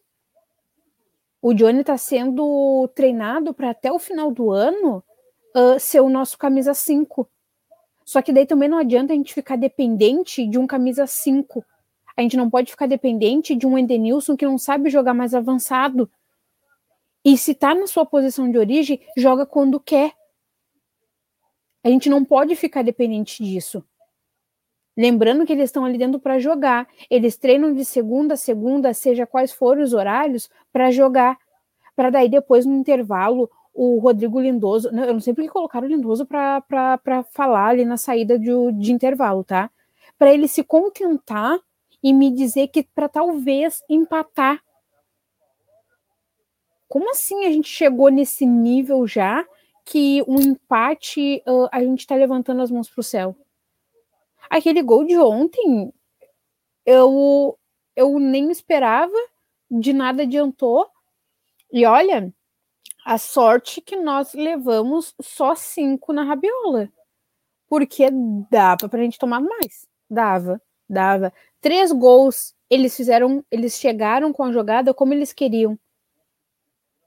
O 1.40 1.54
Johnny 1.54 1.80
está 1.80 1.96
sendo 1.96 2.88
treinado 2.94 3.54
para 3.54 3.70
até 3.70 3.92
o 3.92 3.98
final 3.98 4.30
do 4.30 4.50
ano 4.50 5.04
uh, 5.54 5.78
ser 5.78 6.00
o 6.00 6.08
nosso 6.08 6.36
camisa 6.36 6.74
5. 6.74 7.28
Só 8.06 8.22
que 8.22 8.32
daí 8.32 8.46
também 8.46 8.68
não 8.68 8.78
adianta 8.78 9.12
a 9.12 9.16
gente 9.16 9.34
ficar 9.34 9.56
dependente 9.56 10.46
de 10.46 10.56
um 10.56 10.66
camisa 10.66 11.08
5. 11.08 11.64
A 12.16 12.22
gente 12.22 12.36
não 12.36 12.48
pode 12.48 12.70
ficar 12.70 12.86
dependente 12.86 13.56
de 13.56 13.66
um 13.66 13.76
Endenilson 13.76 14.36
que 14.36 14.46
não 14.46 14.56
sabe 14.56 14.88
jogar 14.88 15.12
mais 15.12 15.34
avançado. 15.34 16.08
E 17.24 17.36
se 17.36 17.52
tá 17.52 17.74
na 17.74 17.88
sua 17.88 18.06
posição 18.06 18.48
de 18.48 18.56
origem, 18.56 19.04
joga 19.16 19.44
quando 19.44 19.80
quer. 19.80 20.12
A 21.82 21.88
gente 21.88 22.08
não 22.08 22.24
pode 22.24 22.54
ficar 22.54 22.82
dependente 22.82 23.42
disso. 23.42 23.84
Lembrando 24.96 25.44
que 25.44 25.52
eles 25.52 25.64
estão 25.64 25.84
ali 25.84 25.98
dentro 25.98 26.20
para 26.20 26.38
jogar. 26.38 26.88
Eles 27.10 27.36
treinam 27.36 27.74
de 27.74 27.84
segunda 27.84 28.34
a 28.34 28.36
segunda, 28.36 28.94
seja 28.94 29.26
quais 29.26 29.50
forem 29.50 29.82
os 29.82 29.92
horários, 29.92 30.48
para 30.72 30.92
jogar. 30.92 31.36
Para 31.96 32.10
daí 32.10 32.28
depois, 32.28 32.64
no 32.64 32.76
intervalo, 32.76 33.50
o 33.76 33.98
Rodrigo 33.98 34.40
Lindoso. 34.40 34.88
Eu 34.88 35.12
não 35.12 35.20
sei 35.20 35.34
porque 35.34 35.50
colocaram 35.50 35.86
o 35.86 35.90
Lindoso 35.90 36.24
para 36.24 37.22
falar 37.30 37.68
ali 37.68 37.84
na 37.84 37.98
saída 37.98 38.38
de, 38.38 38.50
de 38.72 38.92
intervalo, 38.92 39.44
tá? 39.44 39.70
Para 40.18 40.32
ele 40.32 40.48
se 40.48 40.64
contentar 40.64 41.60
e 42.02 42.12
me 42.12 42.30
dizer 42.30 42.68
que 42.68 42.82
para 42.82 43.08
talvez 43.08 43.82
empatar. 43.88 44.62
Como 46.88 47.10
assim 47.10 47.44
a 47.44 47.50
gente 47.50 47.68
chegou 47.68 48.08
nesse 48.08 48.46
nível 48.46 49.06
já 49.06 49.46
que 49.84 50.24
um 50.26 50.40
empate 50.40 51.42
uh, 51.46 51.68
a 51.70 51.80
gente 51.80 52.00
está 52.00 52.14
levantando 52.14 52.62
as 52.62 52.70
mãos 52.70 52.88
para 52.88 53.00
o 53.00 53.04
céu? 53.04 53.36
Aquele 54.48 54.82
gol 54.82 55.04
de 55.04 55.18
ontem, 55.18 55.92
eu, 56.86 57.58
eu 57.94 58.18
nem 58.18 58.50
esperava, 58.50 59.12
de 59.70 59.92
nada 59.92 60.22
adiantou. 60.22 60.88
E 61.72 61.84
olha, 61.84 62.32
a 63.06 63.18
sorte 63.18 63.80
que 63.80 63.94
nós 63.94 64.34
levamos 64.34 65.14
só 65.22 65.54
cinco 65.54 66.12
na 66.12 66.24
rabiola. 66.24 66.88
Porque 67.68 68.08
dava 68.50 68.88
pra 68.88 69.00
gente 69.00 69.16
tomar 69.16 69.40
mais. 69.40 69.86
Dava, 70.10 70.60
dava. 70.90 71.32
Três 71.60 71.92
gols, 71.92 72.52
eles 72.68 72.96
fizeram, 72.96 73.44
eles 73.48 73.78
chegaram 73.78 74.32
com 74.32 74.42
a 74.42 74.50
jogada 74.50 74.92
como 74.92 75.14
eles 75.14 75.32
queriam. 75.32 75.78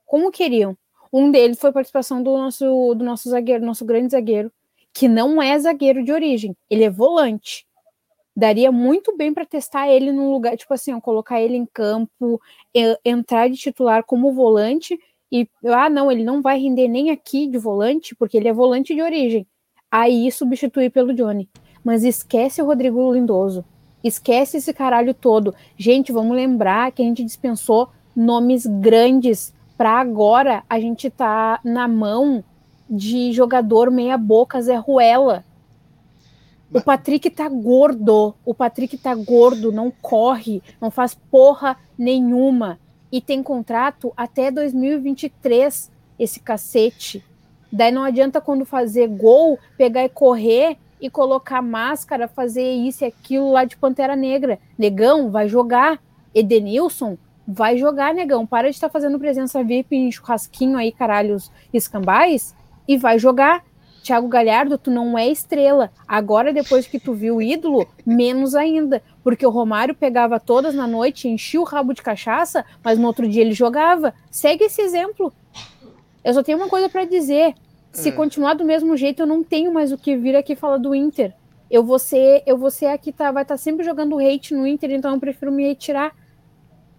Como 0.05 0.31
queriam. 0.31 0.77
Um 1.11 1.31
deles 1.31 1.59
foi 1.59 1.73
participação 1.73 2.23
do 2.23 2.31
nosso, 2.31 2.95
do 2.95 3.03
nosso 3.03 3.29
zagueiro, 3.29 3.65
nosso 3.65 3.83
grande 3.83 4.13
zagueiro, 4.13 4.49
que 4.93 5.09
não 5.09 5.41
é 5.41 5.59
zagueiro 5.59 6.01
de 6.01 6.13
origem, 6.13 6.55
ele 6.69 6.85
é 6.85 6.89
volante. 6.89 7.67
Daria 8.33 8.71
muito 8.71 9.17
bem 9.17 9.33
para 9.33 9.45
testar 9.45 9.89
ele 9.89 10.13
num 10.13 10.31
lugar, 10.31 10.55
tipo 10.55 10.73
assim, 10.73 10.97
colocar 11.01 11.41
ele 11.41 11.57
em 11.57 11.65
campo, 11.65 12.39
entrar 13.03 13.49
de 13.49 13.57
titular 13.57 14.05
como 14.05 14.31
volante 14.31 14.97
e 15.31 15.47
ah, 15.65 15.89
não, 15.89 16.11
ele 16.11 16.23
não 16.23 16.41
vai 16.41 16.59
render 16.59 16.87
nem 16.87 17.11
aqui 17.11 17.47
de 17.47 17.57
volante, 17.57 18.15
porque 18.15 18.37
ele 18.37 18.47
é 18.47 18.53
volante 18.53 18.95
de 18.95 19.01
origem. 19.01 19.47
Aí 19.91 20.31
substituir 20.31 20.89
pelo 20.89 21.13
Johnny. 21.13 21.49
Mas 21.83 22.03
esquece 22.03 22.61
o 22.61 22.65
Rodrigo 22.65 23.13
Lindoso. 23.13 23.63
Esquece 24.03 24.57
esse 24.57 24.73
caralho 24.73 25.13
todo. 25.13 25.53
Gente, 25.77 26.11
vamos 26.11 26.35
lembrar 26.35 26.91
que 26.91 27.01
a 27.01 27.05
gente 27.05 27.23
dispensou 27.23 27.89
nomes 28.15 28.65
grandes 28.65 29.53
para 29.79 29.91
agora 29.91 30.61
a 30.69 30.77
gente 30.77 31.09
tá 31.09 31.61
na 31.63 31.87
mão 31.87 32.43
de 32.89 33.31
jogador 33.31 33.89
meia 33.89 34.17
boca 34.17 34.61
Zé 34.61 34.75
Ruela. 34.75 35.45
O 36.73 36.81
Patrick 36.81 37.29
tá 37.29 37.47
gordo. 37.47 38.35
O 38.43 38.53
Patrick 38.53 38.97
tá 38.97 39.15
gordo, 39.15 39.71
não 39.71 39.89
corre, 39.89 40.61
não 40.81 40.91
faz 40.91 41.15
porra 41.15 41.77
nenhuma. 41.97 42.77
E 43.11 43.19
tem 43.19 43.41
contrato 43.41 44.13
até 44.15 44.51
2023, 44.51 45.91
esse 46.17 46.39
cacete. 46.39 47.23
Daí 47.71 47.91
não 47.91 48.03
adianta 48.03 48.41
quando 48.41 48.65
fazer 48.65 49.07
gol, 49.07 49.59
pegar 49.77 50.03
e 50.03 50.09
correr 50.09 50.77
e 51.01 51.09
colocar 51.09 51.61
máscara, 51.61 52.27
fazer 52.27 52.71
isso 52.71 53.03
e 53.03 53.07
aquilo 53.07 53.51
lá 53.51 53.63
de 53.63 53.77
Pantera 53.77 54.15
Negra. 54.15 54.59
Negão, 54.77 55.31
vai 55.31 55.47
jogar. 55.47 55.99
Edenilson, 56.33 57.17
vai 57.47 57.77
jogar, 57.77 58.13
negão. 58.13 58.45
Para 58.45 58.69
de 58.69 58.75
estar 58.75 58.89
fazendo 58.89 59.17
presença 59.17 59.63
VIP 59.63 59.95
em 59.95 60.11
churrasquinho 60.11 60.77
aí, 60.77 60.91
caralhos 60.91 61.51
escambais 61.73 62.55
e 62.87 62.97
vai 62.97 63.17
jogar. 63.17 63.63
Thiago 64.03 64.27
Galhardo, 64.27 64.77
tu 64.77 64.89
não 64.89 65.17
é 65.17 65.27
estrela. 65.27 65.91
Agora, 66.07 66.53
depois 66.53 66.87
que 66.87 66.99
tu 66.99 67.13
viu 67.13 67.37
o 67.37 67.41
ídolo, 67.41 67.87
menos 68.05 68.55
ainda. 68.55 69.01
Porque 69.29 69.45
o 69.45 69.51
Romário 69.51 69.93
pegava 69.93 70.39
todas 70.39 70.73
na 70.73 70.87
noite, 70.87 71.27
enchia 71.27 71.61
o 71.61 71.63
rabo 71.63 71.93
de 71.93 72.01
cachaça, 72.01 72.65
mas 72.83 72.97
no 72.97 73.05
outro 73.05 73.29
dia 73.29 73.43
ele 73.43 73.53
jogava. 73.53 74.11
Segue 74.31 74.63
esse 74.63 74.81
exemplo. 74.81 75.31
Eu 76.23 76.33
só 76.33 76.41
tenho 76.41 76.57
uma 76.57 76.67
coisa 76.67 76.89
para 76.89 77.05
dizer. 77.05 77.53
Se 77.91 78.09
é. 78.09 78.11
continuar 78.11 78.55
do 78.55 78.65
mesmo 78.65 78.97
jeito, 78.97 79.21
eu 79.21 79.27
não 79.27 79.43
tenho 79.43 79.71
mais 79.71 79.91
o 79.91 79.99
que 79.99 80.17
vir 80.17 80.35
aqui 80.35 80.55
falar 80.55 80.77
do 80.77 80.95
Inter. 80.95 81.31
Eu 81.69 81.83
vou 81.83 81.99
ser, 81.99 82.41
eu 82.47 82.57
vou 82.57 82.71
ser 82.71 82.87
aqui, 82.87 83.11
tá, 83.11 83.31
vai 83.31 83.43
estar 83.43 83.53
tá 83.53 83.57
sempre 83.59 83.85
jogando 83.85 84.17
hate 84.17 84.55
no 84.55 84.65
Inter, 84.65 84.89
então 84.89 85.13
eu 85.13 85.19
prefiro 85.19 85.51
me 85.51 85.67
retirar. 85.67 86.11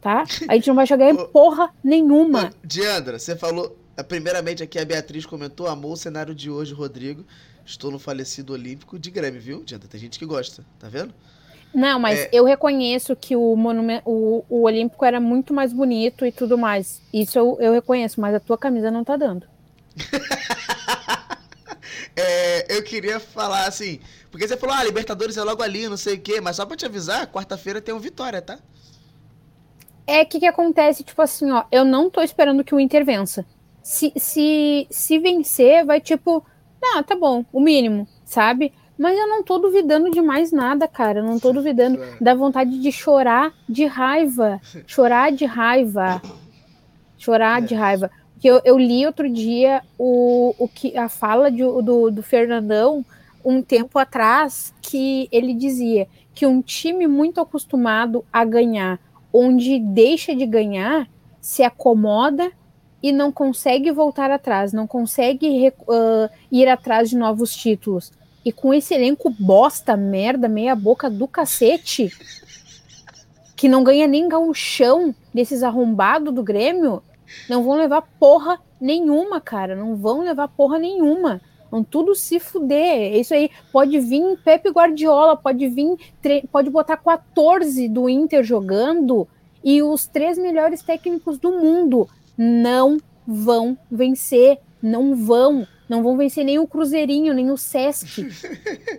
Tá? 0.01 0.23
A 0.49 0.55
gente 0.55 0.69
não 0.69 0.77
vai 0.77 0.87
jogar 0.87 1.11
em 1.11 1.17
porra 1.33 1.75
nenhuma. 1.83 2.53
Diandra, 2.65 3.19
você 3.19 3.35
falou 3.35 3.77
Primeiramente, 4.05 4.63
aqui 4.63 4.79
a 4.79 4.85
Beatriz 4.85 5.27
comentou: 5.27 5.67
amou 5.67 5.93
o 5.93 5.97
cenário 5.97 6.33
de 6.33 6.49
hoje, 6.49 6.73
Rodrigo. 6.73 7.27
Estou 7.67 7.91
no 7.91 7.99
falecido 7.99 8.53
Olímpico 8.53 8.99
de 8.99 9.11
Grêmio, 9.11 9.41
viu? 9.41 9.65
Dianta, 9.65 9.87
tem 9.87 10.01
gente 10.01 10.19
que 10.19 10.25
gosta, 10.25 10.65
tá 10.79 10.89
vendo? 10.89 11.13
Não, 11.73 12.01
mas 12.01 12.19
é... 12.19 12.31
eu 12.33 12.45
reconheço 12.45 13.15
que 13.15 13.37
o, 13.37 13.57
monument... 13.57 14.03
o, 14.05 14.45
o 14.49 14.63
Olímpico 14.63 15.05
era 15.05 15.21
muito 15.21 15.55
mais 15.55 15.73
bonito 15.73 16.27
e 16.27 16.33
tudo 16.33 16.59
mais. 16.59 17.01
Isso 17.13 17.39
eu, 17.39 17.57
eu 17.61 17.73
reconheço, 17.73 18.21
mas 18.21 18.35
a 18.35 18.41
tua 18.41 18.59
camisa 18.59 18.91
não 18.91 19.05
tá 19.05 19.17
dando. 19.17 19.47
é, 22.17 22.77
eu 22.77 22.83
queria 22.83 23.21
falar 23.21 23.67
assim, 23.67 24.01
porque 24.31 24.49
você 24.49 24.57
falou, 24.57 24.75
ah, 24.75 24.85
Libertadores 24.85 25.37
é 25.37 25.45
logo 25.45 25.63
ali, 25.63 25.89
não 25.89 25.97
sei 25.97 26.15
o 26.15 26.21
quê, 26.21 26.41
mas 26.41 26.57
só 26.57 26.67
pra 26.67 26.77
te 26.77 26.87
avisar, 26.87 27.29
quarta-feira 27.29 27.81
tem 27.81 27.95
um 27.95 28.01
Vitória, 28.01 28.43
tá? 28.43 28.59
É 30.07 30.25
que 30.25 30.41
que 30.41 30.47
acontece, 30.47 31.05
tipo 31.05 31.23
assim, 31.23 31.53
ó, 31.53 31.65
eu 31.71 31.85
não 31.85 32.11
tô 32.11 32.21
esperando 32.21 32.65
que 32.65 32.75
o 32.75 32.81
Inter 32.81 33.05
vença 33.05 33.47
se, 33.83 34.13
se, 34.17 34.87
se 34.91 35.19
vencer, 35.19 35.85
vai 35.85 36.01
tipo, 36.01 36.45
ah, 36.95 37.03
tá 37.03 37.17
bom, 37.17 37.45
o 37.53 37.61
mínimo, 37.61 38.07
sabe? 38.25 38.73
Mas 39.01 39.19
eu 39.19 39.27
não 39.27 39.43
tô 39.43 39.57
duvidando 39.57 40.11
de 40.11 40.21
mais 40.21 40.53
nada, 40.53 40.87
cara. 40.87 41.21
Eu 41.21 41.25
não 41.25 41.41
tô 41.41 41.55
duvidando 41.55 42.05
é. 42.05 42.17
da 42.21 42.35
vontade 42.35 42.79
de 42.79 42.93
chorar 42.93 43.51
de 43.67 43.87
raiva. 43.87 44.61
Chorar 44.87 45.33
de 45.33 45.47
raiva. 45.47 46.21
Chorar 47.17 47.63
é. 47.63 47.67
de 47.67 47.75
raiva. 47.75 48.11
Porque 48.35 48.47
eu, 48.47 48.61
eu, 48.63 48.77
li 48.77 49.07
outro 49.07 49.27
dia 49.33 49.81
o, 49.99 50.55
o 50.59 50.69
que, 50.69 50.99
a 50.99 51.09
fala 51.09 51.51
de, 51.51 51.63
do, 51.63 52.11
do 52.11 52.23
Fernandão 52.23 53.03
um 53.43 53.63
tempo 53.63 53.99
atrás 53.99 54.75
que 54.83 55.31
ele 55.33 55.55
dizia 55.55 56.07
que 56.35 56.45
um 56.45 56.61
time 56.61 57.07
muito 57.07 57.41
acostumado 57.41 58.23
a 58.31 58.45
ganhar, 58.45 59.01
onde 59.33 59.79
deixa 59.79 60.37
de 60.37 60.45
ganhar, 60.45 61.09
se 61.41 61.63
acomoda 61.63 62.53
e 63.03 63.13
não 63.13 63.33
consegue 63.33 63.91
voltar 63.91 64.31
atrás, 64.31 64.75
não 64.75 64.87
consegue 64.87 65.73
uh, 65.89 66.29
ir 66.53 66.69
atrás 66.69 67.09
de 67.09 67.17
novos 67.17 67.57
títulos. 67.57 68.13
E 68.45 68.53
com 68.53 68.73
esse 68.73 68.95
elenco 68.95 69.31
bosta, 69.31 69.97
merda, 69.97 70.49
meia 70.49 70.75
boca 70.75 71.11
do 71.11 71.29
cacete, 71.29 72.11
que 73.57 73.69
não 73.69 73.85
ganha 73.85 74.07
nem 74.07 74.29
gauchão 74.29 75.15
desses 75.33 75.63
arrombados 75.63 76.33
do 76.33 76.43
Grêmio, 76.43 77.03
não 77.49 77.63
vão 77.63 77.77
levar 77.77 78.03
porra 78.19 78.59
nenhuma, 78.81 79.41
cara. 79.41 79.77
Não 79.77 79.97
vão 79.97 80.23
levar 80.23 80.49
porra 80.49 80.79
nenhuma. 80.79 81.41
Vão 81.71 81.85
tudo 81.85 82.15
se 82.15 82.41
fuder. 82.41 83.13
É 83.13 83.19
isso 83.19 83.35
aí. 83.35 83.51
Pode 83.73 83.99
vir 84.01 84.39
Pepe 84.45 84.71
Guardiola, 84.71 85.37
pode 85.37 85.69
vir, 85.69 85.97
pode 86.51 86.71
botar 86.71 86.97
14 86.97 87.89
do 87.89 88.09
Inter 88.09 88.43
jogando 88.43 89.29
e 89.63 89.83
os 89.83 90.07
três 90.07 90.39
melhores 90.39 90.83
técnicos 90.83 91.39
do 91.39 91.53
mundo 91.53 92.09
não 92.37 92.99
vão 93.27 93.77
vencer, 93.91 94.59
não 94.83 95.15
vão, 95.15 95.67
não 95.91 96.05
vão 96.05 96.17
vencer 96.17 96.45
nem 96.45 96.57
o 96.57 96.69
Cruzeirinho, 96.69 97.35
nem 97.35 97.51
o 97.51 97.57
Sesc. 97.57 98.31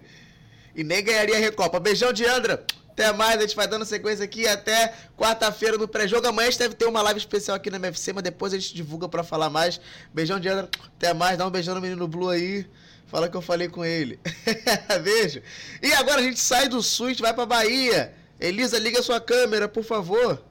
e 0.75 0.83
nem 0.83 1.01
ganharia 1.01 1.37
a 1.37 1.39
Recopa. 1.39 1.79
Beijão 1.79 2.11
de 2.11 2.25
Andra. 2.25 2.65
Até 2.89 3.13
mais, 3.13 3.37
a 3.37 3.41
gente 3.41 3.55
vai 3.55 3.65
dando 3.65 3.85
sequência 3.85 4.25
aqui 4.25 4.45
até 4.45 4.93
quarta-feira 5.17 5.77
no 5.77 5.87
pré-jogo. 5.87 6.27
Amanhã 6.27 6.49
a 6.49 6.51
gente 6.51 6.59
deve 6.59 6.75
ter 6.75 6.85
uma 6.85 7.01
live 7.01 7.17
especial 7.17 7.55
aqui 7.55 7.69
na 7.69 7.77
MFC, 7.77 8.11
mas 8.11 8.23
depois 8.23 8.53
a 8.53 8.59
gente 8.59 8.75
divulga 8.75 9.07
para 9.07 9.23
falar 9.23 9.49
mais. 9.49 9.79
Beijão 10.13 10.37
de 10.37 10.49
Andra. 10.49 10.69
Até 10.97 11.13
mais, 11.13 11.37
dá 11.37 11.47
um 11.47 11.49
beijão 11.49 11.75
no 11.75 11.79
menino 11.79 12.05
Blue 12.09 12.27
aí. 12.27 12.67
Fala 13.07 13.29
que 13.29 13.37
eu 13.37 13.41
falei 13.41 13.69
com 13.69 13.85
ele. 13.85 14.19
Beijo. 15.01 15.41
E 15.81 15.93
agora 15.93 16.19
a 16.19 16.23
gente 16.23 16.41
sai 16.41 16.67
do 16.67 16.83
sul, 16.83 17.05
a 17.05 17.09
gente 17.09 17.21
vai 17.21 17.33
pra 17.33 17.45
Bahia. 17.45 18.13
Elisa, 18.37 18.77
liga 18.77 19.01
sua 19.01 19.21
câmera, 19.21 19.69
por 19.69 19.85
favor. 19.85 20.43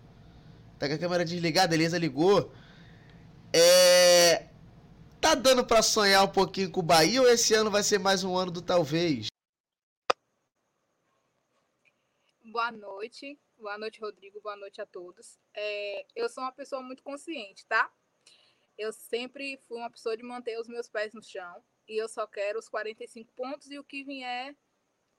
Tá 0.79 0.89
com 0.89 0.95
a 0.95 0.99
câmera 0.99 1.23
desligada, 1.23 1.75
Elisa 1.75 1.99
ligou. 1.99 2.51
É... 3.53 3.90
Tá 5.31 5.37
dando 5.37 5.65
para 5.65 5.81
sonhar 5.81 6.25
um 6.25 6.33
pouquinho 6.33 6.73
com 6.73 6.81
o 6.81 6.83
Bahia 6.83 7.23
ou 7.23 7.29
esse 7.29 7.55
ano 7.55 7.71
vai 7.71 7.85
ser 7.85 8.01
mais 8.01 8.25
um 8.25 8.37
ano 8.37 8.51
do 8.51 8.61
talvez? 8.61 9.29
Boa 12.43 12.73
noite. 12.73 13.39
Boa 13.57 13.79
noite, 13.79 14.01
Rodrigo. 14.01 14.41
Boa 14.41 14.57
noite 14.57 14.81
a 14.81 14.87
todos. 14.87 15.39
É... 15.55 16.05
Eu 16.17 16.29
sou 16.29 16.43
uma 16.43 16.51
pessoa 16.51 16.83
muito 16.83 17.05
consciente, 17.05 17.65
tá? 17.67 17.89
Eu 18.77 18.93
sempre 18.93 19.57
fui 19.69 19.79
uma 19.79 19.89
pessoa 19.89 20.17
de 20.17 20.25
manter 20.25 20.59
os 20.59 20.67
meus 20.67 20.89
pés 20.89 21.15
no 21.15 21.23
chão 21.23 21.63
e 21.87 21.97
eu 21.97 22.09
só 22.09 22.27
quero 22.27 22.59
os 22.59 22.69
45 22.69 23.33
pontos 23.35 23.71
e 23.71 23.79
o 23.79 23.85
que 23.85 24.03
vier 24.03 24.57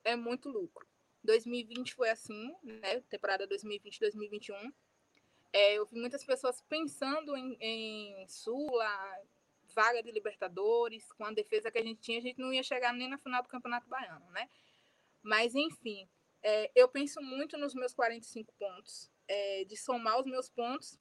é 0.03 0.17
muito 0.17 0.49
lucro. 0.49 0.85
2020 1.23 1.95
foi 1.95 2.09
assim, 2.09 2.53
né? 2.61 2.99
Temporada 3.09 3.47
2020-2021 3.47 4.73
é, 5.53 5.73
eu 5.73 5.85
vi 5.85 5.99
muitas 5.99 6.23
pessoas 6.23 6.61
pensando 6.61 7.35
em, 7.35 7.57
em 7.59 8.27
Sula, 8.27 8.89
vaga 9.73 10.01
de 10.03 10.11
Libertadores, 10.11 11.11
com 11.13 11.25
a 11.25 11.31
defesa 11.31 11.71
que 11.71 11.77
a 11.77 11.83
gente 11.83 12.01
tinha, 12.01 12.19
a 12.19 12.21
gente 12.21 12.39
não 12.39 12.53
ia 12.53 12.63
chegar 12.63 12.93
nem 12.93 13.09
na 13.09 13.17
final 13.17 13.41
do 13.41 13.49
Campeonato 13.49 13.87
Baiano, 13.87 14.29
né? 14.31 14.49
Mas, 15.21 15.55
enfim, 15.55 16.07
é, 16.43 16.71
eu 16.75 16.87
penso 16.87 17.21
muito 17.21 17.57
nos 17.57 17.73
meus 17.73 17.93
45 17.93 18.53
pontos, 18.57 19.09
é, 19.27 19.63
de 19.65 19.77
somar 19.77 20.19
os 20.19 20.25
meus 20.25 20.49
pontos 20.49 20.99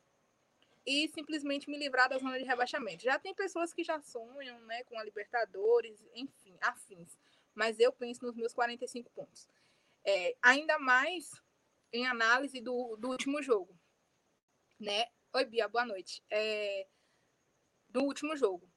e 0.87 1.09
simplesmente 1.09 1.69
me 1.69 1.79
livrar 1.79 2.09
da 2.09 2.19
zona 2.19 2.39
de 2.39 2.45
rebaixamento. 2.45 3.05
Já 3.05 3.19
tem 3.19 3.35
pessoas 3.35 3.73
que 3.73 3.85
já 3.85 4.01
sonham 4.01 4.61
né, 4.63 4.85
com 4.85 4.99
a 4.99 5.05
Libertadores, 5.05 6.03
enfim, 6.15 6.57
afins. 6.61 7.19
Mas 7.55 7.79
eu 7.79 7.93
penso 7.93 8.25
nos 8.25 8.35
meus 8.35 8.53
45 8.53 9.11
pontos. 9.11 9.49
É, 10.05 10.37
ainda 10.41 10.79
mais 10.79 11.31
em 11.93 12.07
análise 12.07 12.61
do, 12.61 12.97
do 12.97 13.09
último 13.09 13.43
jogo. 13.43 13.79
Né? 14.79 15.07
Oi, 15.33 15.45
Bia, 15.45 15.69
boa 15.69 15.85
noite. 15.85 16.23
É, 16.31 16.87
do 17.90 18.03
último 18.03 18.37
jogo, 18.37 18.70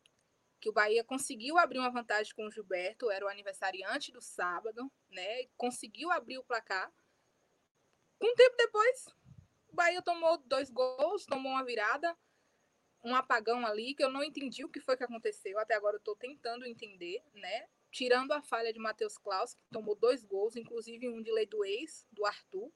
que 0.60 0.70
o 0.70 0.74
Bahia 0.74 1.04
conseguiu 1.04 1.58
abrir 1.58 1.80
uma 1.80 1.92
vantagem 1.92 2.34
com 2.34 2.48
o 2.48 2.52
Gilberto, 2.52 3.12
era 3.12 3.26
o 3.26 3.30
aniversariante 3.30 4.12
do 4.12 4.22
sábado, 4.22 4.92
né? 5.10 5.46
Conseguiu 5.58 6.12
abrir 6.12 6.38
o 6.38 6.44
placar. 6.44 6.92
Um 8.22 8.34
tempo 8.36 8.56
depois, 8.58 9.08
o 9.68 9.76
Bahia 9.76 10.02
tomou 10.02 10.38
dois 10.38 10.70
gols, 10.70 11.26
tomou 11.26 11.52
uma 11.52 11.66
virada, 11.66 12.18
um 13.04 13.14
apagão 13.14 13.66
ali, 13.66 13.94
que 13.94 14.04
eu 14.04 14.10
não 14.10 14.24
entendi 14.24 14.64
o 14.64 14.70
que 14.70 14.80
foi 14.80 14.96
que 14.96 15.04
aconteceu. 15.04 15.60
Até 15.60 15.76
agora 15.76 15.96
eu 15.96 16.00
estou 16.00 16.16
tentando 16.16 16.66
entender, 16.66 17.22
né? 17.34 17.68
Tirando 17.92 18.32
a 18.32 18.42
falha 18.42 18.72
de 18.72 18.80
Matheus 18.80 19.18
Klaus, 19.18 19.54
que 19.54 19.62
tomou 19.72 19.96
dois 19.96 20.24
gols, 20.24 20.56
inclusive 20.56 21.10
um 21.10 21.22
de 21.22 21.32
lei 21.32 21.46
do 21.46 21.66
ex, 21.66 22.08
do 22.12 22.26
Arthur, 22.26 22.72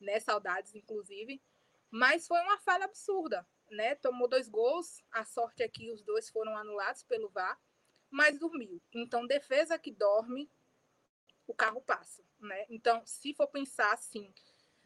né? 0.00 0.20
Saudades, 0.20 0.74
inclusive. 0.74 1.42
Mas 1.90 2.26
foi 2.26 2.40
uma 2.40 2.58
falha 2.58 2.84
absurda, 2.84 3.46
né? 3.72 3.94
Tomou 3.96 4.28
dois 4.28 4.48
gols, 4.48 5.02
a 5.10 5.24
sorte 5.24 5.62
é 5.62 5.68
que 5.68 5.90
os 5.90 6.02
dois 6.02 6.28
foram 6.28 6.56
anulados 6.56 7.02
pelo 7.02 7.28
VAR, 7.30 7.58
mas 8.10 8.38
dormiu. 8.38 8.80
Então, 8.92 9.26
defesa 9.26 9.78
que 9.78 9.90
dorme, 9.90 10.50
o 11.46 11.54
carro 11.54 11.80
passa, 11.80 12.22
né? 12.38 12.66
Então, 12.68 13.02
se 13.06 13.34
for 13.34 13.48
pensar 13.48 13.92
assim, 13.92 14.32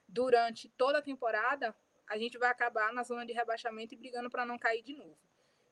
durante 0.08 0.68
toda 0.70 0.98
a 0.98 1.02
temporada, 1.02 1.76
a 2.08 2.16
gente 2.16 2.38
vai 2.38 2.48
acabar 2.48 2.92
na 2.92 3.02
zona 3.02 3.26
de 3.26 3.32
rebaixamento 3.32 3.94
e 3.94 3.96
brigando 3.96 4.30
para 4.30 4.46
não 4.46 4.58
cair 4.58 4.82
de 4.82 4.94
novo. 4.94 5.18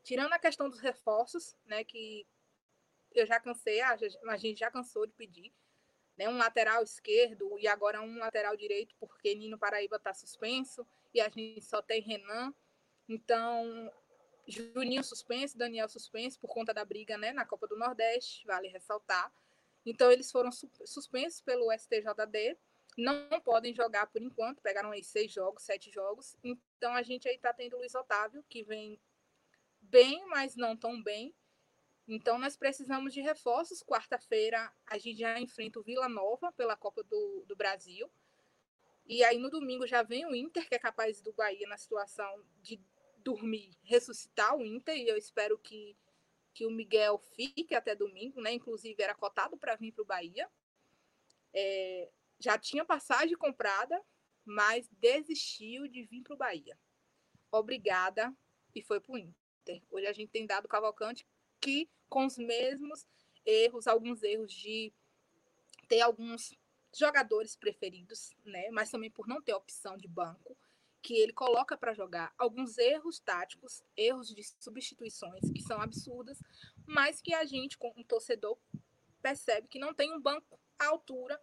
Tirando 0.03 0.33
a 0.33 0.38
questão 0.38 0.68
dos 0.68 0.81
reforços, 0.81 1.57
né, 1.64 1.85
que 1.85 2.27
eu 3.12 3.24
já 3.24 3.38
cansei, 3.38 3.81
a 3.81 3.96
gente 4.37 4.59
já 4.59 4.70
cansou 4.70 5.07
de 5.07 5.12
pedir, 5.14 5.55
né, 6.18 6.29
um 6.29 6.37
lateral 6.37 6.83
esquerdo 6.83 7.59
e 7.59 7.66
agora 7.68 8.03
um 8.03 8.18
lateral 8.18 8.57
direito, 8.57 8.94
porque 8.98 9.35
Nino 9.35 9.57
Paraíba 9.57 9.96
está 9.96 10.12
suspenso 10.12 10.87
e 11.12 11.20
a 11.20 11.29
gente 11.29 11.62
só 11.62 11.81
tem 11.81 12.03
Renan. 12.03 12.53
Então, 13.09 13.90
Juninho 14.47 15.03
suspenso, 15.03 15.57
Daniel 15.57 15.88
suspenso 15.88 16.38
por 16.38 16.49
conta 16.49 16.73
da 16.73 16.85
briga 16.85 17.17
né, 17.17 17.33
na 17.33 17.45
Copa 17.47 17.67
do 17.67 17.77
Nordeste, 17.77 18.47
vale 18.47 18.69
ressaltar. 18.69 19.33
Então, 19.85 20.11
eles 20.11 20.31
foram 20.31 20.51
suspensos 20.85 21.40
pelo 21.40 21.71
STJD, 21.73 22.57
não 22.97 23.40
podem 23.40 23.75
jogar 23.75 24.07
por 24.07 24.23
enquanto, 24.23 24.62
pegaram 24.62 24.93
aí 24.93 25.03
seis 25.03 25.33
jogos, 25.33 25.64
sete 25.64 25.90
jogos. 25.90 26.37
Então, 26.43 26.95
a 26.95 27.03
gente 27.03 27.29
aí 27.29 27.35
está 27.35 27.53
tendo 27.53 27.75
o 27.75 27.79
Luiz 27.79 27.95
Otávio, 27.95 28.45
que 28.49 28.62
vem 28.62 29.01
bem, 29.81 30.25
mas 30.29 30.57
não 30.57 30.77
tão 30.77 31.03
bem. 31.03 31.35
Então, 32.07 32.38
nós 32.38 32.57
precisamos 32.57 33.12
de 33.12 33.21
reforços. 33.21 33.83
Quarta-feira, 33.83 34.73
a 34.87 34.99
gente 34.99 35.19
já 35.19 35.38
enfrenta 35.40 35.81
o 35.81 35.83
Vila 35.83 36.09
Nova 36.09 36.53
pela 36.53 36.77
Copa 36.77 37.03
do, 37.03 37.45
do 37.47 37.57
Brasil. 37.57 38.11
E 39.07 39.23
aí 39.23 39.38
no 39.38 39.51
domingo 39.51 39.87
já 39.87 40.03
vem 40.03 40.25
o 40.25 40.35
Inter, 40.35 40.67
que 40.67 40.75
é 40.75 40.79
capaz 40.79 41.21
do 41.21 41.33
Bahia 41.33 41.67
na 41.69 41.77
situação 41.77 42.43
de 42.62 42.81
dormir, 43.25 43.71
ressuscitar 43.83 44.55
o 44.55 44.65
Inter, 44.65 44.97
e 44.97 45.09
eu 45.09 45.17
espero 45.17 45.59
que, 45.59 45.97
que 46.53 46.67
o 46.67 46.71
Miguel 46.71 47.19
fique 47.19 47.75
até 47.75 47.95
domingo, 47.97 48.41
né? 48.41 48.53
Inclusive 48.53 49.03
era 49.03 49.15
cotado 49.15 49.57
para 49.57 49.75
vir 49.75 49.93
para 49.93 50.03
o 50.03 50.07
Bahia. 50.07 50.49
É, 51.53 52.11
já 52.39 52.59
tinha 52.59 52.85
passagem 52.85 53.37
comprada, 53.37 54.01
mas 54.45 54.89
desistiu 54.93 55.89
de 55.89 56.03
vir 56.03 56.23
para 56.23 56.35
o 56.35 56.39
Bahia. 56.39 56.79
Obrigada 57.51 58.33
e 58.75 58.83
foi 58.83 59.01
para 59.01 59.13
o 59.13 59.19
Inter. 59.19 59.83
Hoje 59.91 60.07
a 60.07 60.13
gente 60.13 60.31
tem 60.31 60.47
dado 60.47 60.69
Cavalcante 60.69 61.27
que 61.61 61.89
com 62.09 62.27
os 62.27 62.37
mesmos 62.37 63.07
erros, 63.47 63.87
alguns 63.87 64.23
erros 64.23 64.53
de 64.53 64.93
ter 65.89 66.01
alguns 66.01 66.55
jogadores 66.95 67.57
preferidos, 67.57 68.35
né? 68.45 68.71
Mas 68.71 68.91
também 68.91 69.11
por 69.11 69.27
não 69.27 69.41
ter 69.41 69.55
opção 69.55 69.97
de 69.97 70.07
banco 70.07 70.57
que 71.05 71.19
ele 71.19 71.35
coloca 71.35 71.77
para 71.77 71.93
jogar 71.93 72.33
alguns 72.38 72.79
erros 72.79 73.21
táticos, 73.21 73.85
erros 73.95 74.35
de 74.35 74.43
substituições 74.59 75.51
que 75.53 75.61
são 75.61 75.79
absurdas, 75.83 76.40
mas 76.87 77.21
que 77.21 77.35
a 77.35 77.45
gente, 77.45 77.77
como 77.77 78.03
torcedor, 78.05 78.57
percebe 79.21 79.69
que 79.69 79.79
não 79.79 79.93
tem 79.93 80.11
um 80.14 80.21
banco 80.21 80.59
à 80.79 80.87
altura 80.87 81.38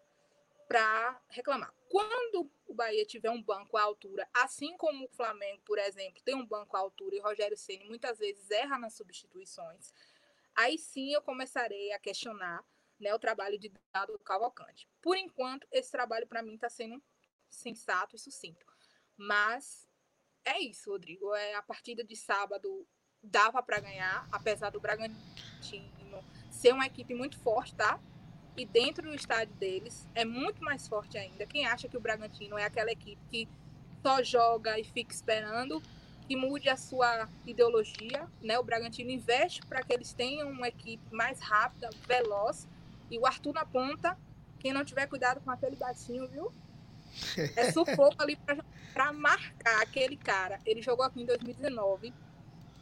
para 0.67 1.21
reclamar. 1.29 1.71
Quando 1.87 2.49
o 2.65 2.73
Bahia 2.73 3.05
tiver 3.05 3.29
um 3.29 3.43
banco 3.43 3.77
à 3.77 3.83
altura, 3.83 4.27
assim 4.33 4.75
como 4.77 5.05
o 5.05 5.09
Flamengo, 5.09 5.61
por 5.63 5.77
exemplo, 5.77 6.23
tem 6.23 6.33
um 6.33 6.45
banco 6.45 6.75
à 6.75 6.79
altura 6.79 7.15
e 7.15 7.19
Rogério 7.19 7.55
Ceni 7.55 7.85
muitas 7.85 8.17
vezes 8.17 8.49
erra 8.49 8.79
nas 8.79 8.95
substituições, 8.95 9.93
aí 10.55 10.75
sim 10.79 11.13
eu 11.13 11.21
começarei 11.21 11.91
a 11.91 11.99
questionar 11.99 12.65
né, 12.99 13.13
o 13.13 13.19
trabalho 13.19 13.59
de 13.59 13.71
Dado 13.93 14.17
Cavalcante. 14.19 14.89
Por 15.03 15.15
enquanto, 15.15 15.67
esse 15.71 15.91
trabalho 15.91 16.25
para 16.25 16.41
mim 16.41 16.55
está 16.55 16.69
sendo 16.69 16.99
sensato 17.47 18.15
e 18.15 18.19
sucinto. 18.19 18.70
Mas 19.21 19.87
é 20.43 20.59
isso, 20.59 20.89
Rodrigo. 20.89 21.33
É 21.35 21.55
a 21.55 21.61
partida 21.61 22.03
de 22.03 22.15
sábado 22.15 22.87
dava 23.23 23.61
para 23.61 23.79
ganhar, 23.79 24.27
apesar 24.31 24.71
do 24.71 24.79
Bragantino 24.79 25.21
ser 26.49 26.73
uma 26.73 26.85
equipe 26.85 27.13
muito 27.13 27.37
forte, 27.39 27.75
tá? 27.75 27.99
E 28.57 28.65
dentro 28.65 29.09
do 29.09 29.15
estádio 29.15 29.53
deles 29.55 30.07
é 30.13 30.25
muito 30.25 30.63
mais 30.63 30.87
forte 30.87 31.17
ainda. 31.17 31.45
Quem 31.45 31.65
acha 31.65 31.87
que 31.87 31.97
o 31.97 32.01
Bragantino 32.01 32.57
é 32.57 32.65
aquela 32.65 32.91
equipe 32.91 33.21
que 33.29 33.47
só 34.01 34.21
joga 34.23 34.79
e 34.79 34.83
fica 34.83 35.13
esperando 35.13 35.81
que 36.27 36.35
mude 36.35 36.69
a 36.69 36.77
sua 36.77 37.29
ideologia, 37.45 38.27
né? 38.41 38.57
O 38.59 38.63
Bragantino 38.63 39.11
investe 39.11 39.61
para 39.65 39.83
que 39.83 39.93
eles 39.93 40.13
tenham 40.13 40.49
uma 40.49 40.67
equipe 40.67 41.03
mais 41.13 41.39
rápida, 41.39 41.89
veloz 42.07 42.67
e 43.09 43.17
o 43.19 43.25
Arthur 43.25 43.53
na 43.53 43.65
ponta, 43.65 44.17
quem 44.59 44.73
não 44.73 44.83
tiver 44.83 45.07
cuidado 45.07 45.41
com 45.41 45.51
aquele 45.51 45.75
baixinho, 45.75 46.27
viu? 46.27 46.51
É 47.55 47.71
sufoco 47.71 48.15
ali 48.21 48.37
para 48.93 49.13
marcar 49.13 49.81
aquele 49.81 50.15
cara. 50.17 50.59
Ele 50.65 50.81
jogou 50.81 51.05
aqui 51.05 51.21
em 51.21 51.25
2019, 51.25 52.13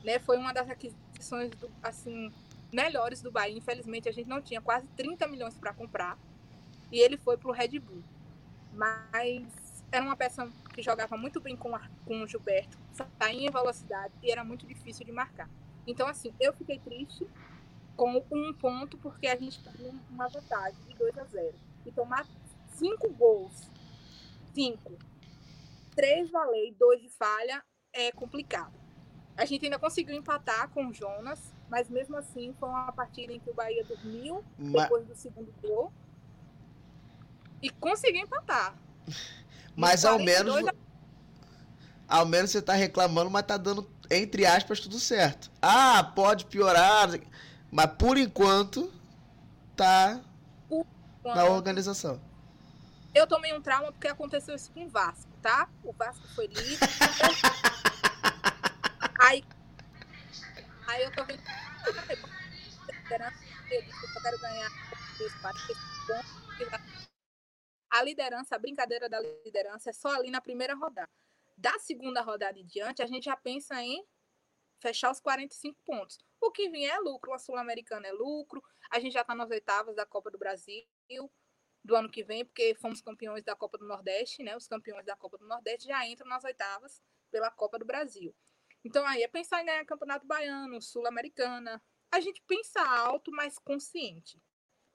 né? 0.04 0.20
Foi 0.20 0.38
uma 0.38 0.54
das 0.54 0.70
aquisições 0.70 1.52
do, 1.52 1.70
assim 1.82 2.32
melhores 2.72 3.22
do 3.22 3.32
Bahia. 3.32 3.58
Infelizmente 3.58 4.08
a 4.08 4.12
gente 4.12 4.28
não 4.28 4.42
tinha 4.42 4.62
quase 4.62 4.88
30 4.96 5.28
milhões 5.28 5.56
para 5.56 5.74
comprar 5.74 6.18
e 6.92 7.00
ele 7.00 7.18
foi 7.18 7.38
para 7.38 7.50
o 7.50 7.54
Red 7.54 7.80
Bull. 7.80 8.04
Mas 8.74 9.48
era 9.92 10.04
uma 10.04 10.16
peça 10.16 10.48
que 10.74 10.82
jogava 10.82 11.18
muito 11.18 11.40
bem 11.40 11.56
com, 11.56 11.72
com 12.06 12.22
o 12.22 12.28
Gilberto, 12.28 12.78
saía 13.18 13.48
em 13.48 13.52
velocidade 13.52 14.14
e 14.22 14.32
era 14.32 14.44
muito 14.44 14.66
difícil 14.66 15.06
de 15.06 15.12
marcar. 15.12 15.50
Então, 15.86 16.08
assim, 16.08 16.32
eu 16.40 16.54
fiquei 16.54 16.78
triste 16.80 17.28
com 17.96 18.24
um 18.32 18.54
ponto, 18.54 18.98
porque 18.98 19.28
a 19.28 19.36
gente 19.36 19.62
tem 19.62 19.92
uma 20.10 20.28
vantagem 20.28 20.80
de 20.88 20.96
2 20.96 21.18
a 21.18 21.24
0. 21.26 21.54
E 21.86 21.92
tomar 21.92 22.26
cinco 22.76 23.10
gols, 23.10 23.70
cinco, 24.54 24.98
três 25.96 26.30
valer 26.30 26.74
dois 26.80 27.02
de 27.02 27.10
falha, 27.10 27.64
é 27.94 28.12
complicado. 28.12 28.74
A 29.36 29.46
gente 29.46 29.66
ainda 29.66 29.80
conseguiu 29.80 30.16
empatar 30.16 30.70
com 30.70 30.88
o 30.88 30.94
Jonas, 30.94 31.54
mas 31.70 31.90
mesmo 31.90 32.18
assim 32.18 32.54
foi 32.60 32.68
uma 32.68 32.92
partida 32.92 33.32
em 33.32 33.40
que 33.40 33.50
o 33.50 33.54
Bahia 33.54 33.84
dormiu 33.86 34.44
mas... 34.58 34.84
depois 34.84 35.06
do 35.06 35.16
segundo 35.16 35.54
gol 35.62 35.92
e 37.62 37.70
conseguiu 37.70 38.24
empatar. 38.24 38.76
Mas 39.76 40.04
ao 40.04 40.20
menos. 40.20 40.68
A... 40.68 40.74
Ao 42.08 42.26
menos 42.26 42.52
você 42.52 42.62
tá 42.62 42.74
reclamando, 42.74 43.30
mas 43.30 43.46
tá 43.46 43.56
dando, 43.56 43.88
entre 44.10 44.46
aspas, 44.46 44.80
tudo 44.80 45.00
certo. 45.00 45.52
Ah, 45.62 46.04
pode 46.04 46.46
piorar. 46.46 47.08
Mas 47.72 47.86
por 47.98 48.18
enquanto, 48.18 48.92
tá 49.76 50.20
por 50.68 50.86
enquanto, 51.20 51.36
na 51.36 51.46
organização. 51.46 52.20
Eu 53.14 53.28
tomei 53.28 53.54
um 53.54 53.62
trauma 53.62 53.92
porque 53.92 54.08
aconteceu 54.08 54.56
isso 54.56 54.72
com 54.72 54.86
o 54.86 54.90
Vasco, 54.90 55.30
tá? 55.42 55.70
O 55.84 55.92
Vasco 55.92 56.26
foi 56.36 56.48
livre. 56.48 56.78
aí, 59.20 59.44
aí 60.88 61.04
eu 61.04 61.16
tô 61.16 61.26
vendo. 61.26 61.44
Eu 63.76 64.22
quero 64.22 64.40
ganhar 64.40 64.70
a 67.90 68.04
liderança, 68.04 68.56
a 68.56 68.60
brincadeira 68.60 69.10
da 69.10 69.20
liderança 69.44 69.90
é 69.90 69.94
só 69.94 70.10
ali 70.10 70.32
na 70.32 70.40
primeira 70.40 70.76
rodada. 70.76 71.10
Da 71.58 71.78
segunda 71.80 72.22
rodada 72.22 72.58
em 72.58 72.66
diante, 72.66 73.02
a 73.02 73.08
gente 73.08 73.26
já 73.26 73.36
pensa 73.36 73.82
em 73.82 74.06
fechar 74.80 75.12
os 75.12 75.20
45 75.20 75.82
pontos. 75.84 76.18
O 76.40 76.52
que 76.52 76.70
vier 76.70 76.96
é 76.96 77.00
lucro, 77.00 77.34
a 77.34 77.40
Sul-Americana 77.40 78.08
é 78.08 78.12
lucro, 78.12 78.64
a 78.90 79.00
gente 79.00 79.14
já 79.14 79.22
está 79.22 79.36
nas 79.36 79.50
oitavas 79.50 79.96
da 79.96 80.06
Copa 80.06 80.32
do 80.32 80.38
Brasil 80.38 80.86
do 81.90 81.96
ano 81.96 82.10
que 82.10 82.24
vem, 82.24 82.46
porque 82.46 82.76
fomos 82.76 83.02
campeões 83.02 83.44
da 83.44 83.56
Copa 83.56 83.78
do 83.78 83.88
Nordeste, 83.88 84.44
né? 84.44 84.56
Os 84.56 84.68
campeões 84.68 85.06
da 85.06 85.16
Copa 85.16 85.38
do 85.40 85.48
Nordeste 85.48 85.88
já 85.88 86.08
entram 86.08 86.28
nas 86.28 86.44
oitavas 86.44 87.02
pela 87.32 87.50
Copa 87.50 87.80
do 87.80 87.86
Brasil. 87.86 88.34
Então 88.86 89.06
aí 89.06 89.24
é 89.24 89.28
pensar 89.28 89.62
em 89.62 89.66
ganhar 89.66 89.84
campeonato 89.86 90.26
baiano, 90.26 90.80
sul-americana. 90.82 91.84
A 92.12 92.20
gente 92.20 92.42
pensa 92.48 92.80
alto, 92.82 93.32
mas 93.32 93.58
consciente. 93.58 94.42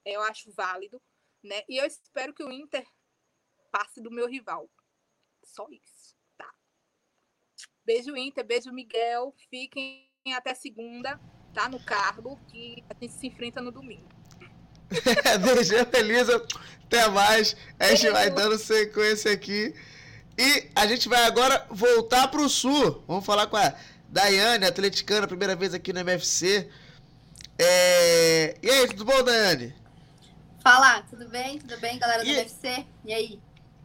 Eu 0.05 0.21
acho 0.21 0.51
válido, 0.53 1.01
né? 1.43 1.63
E 1.67 1.77
eu 1.77 1.85
espero 1.85 2.33
que 2.33 2.43
o 2.43 2.51
Inter 2.51 2.87
passe 3.71 4.01
do 4.01 4.09
meu 4.09 4.27
rival. 4.27 4.69
Só 5.43 5.67
isso, 5.69 6.15
tá? 6.37 6.51
Beijo 7.83 8.15
Inter, 8.15 8.45
beijo 8.45 8.71
Miguel. 8.71 9.35
Fiquem 9.49 10.09
até 10.33 10.53
segunda, 10.53 11.19
tá? 11.53 11.67
No 11.67 11.83
cargo, 11.85 12.39
que 12.47 12.83
a 12.89 12.93
gente 12.93 13.13
se 13.13 13.27
enfrenta 13.27 13.61
no 13.61 13.71
domingo. 13.71 14.14
beijo, 15.41 15.73
Elisa. 15.93 16.45
Até 16.85 17.07
mais. 17.09 17.55
A 17.79 17.87
gente 17.87 18.09
vai 18.11 18.29
dando 18.29 18.57
sequência 18.57 19.31
aqui. 19.31 19.73
E 20.37 20.69
a 20.75 20.85
gente 20.85 21.07
vai 21.07 21.23
agora 21.25 21.65
voltar 21.69 22.27
para 22.27 22.41
o 22.41 22.49
Sul. 22.49 23.03
Vamos 23.07 23.25
falar 23.25 23.47
com 23.47 23.57
a 23.57 23.73
Daiane, 24.09 24.65
atleticana, 24.65 25.27
primeira 25.27 25.55
vez 25.55 25.73
aqui 25.73 25.93
no 25.93 25.99
MFC. 25.99 26.69
É... 27.57 28.57
E 28.61 28.69
aí, 28.69 28.87
tudo 28.87 29.05
bom, 29.05 29.23
Daiane? 29.23 29.73
Fala, 30.61 31.01
tudo 31.09 31.27
bem? 31.29 31.59
Tudo 31.59 31.79
bem, 31.79 31.97
galera 31.97 32.23
do 32.23 32.29
e... 32.29 32.33
MFC? 32.33 32.85
E 33.05 33.13
aí? 33.13 33.39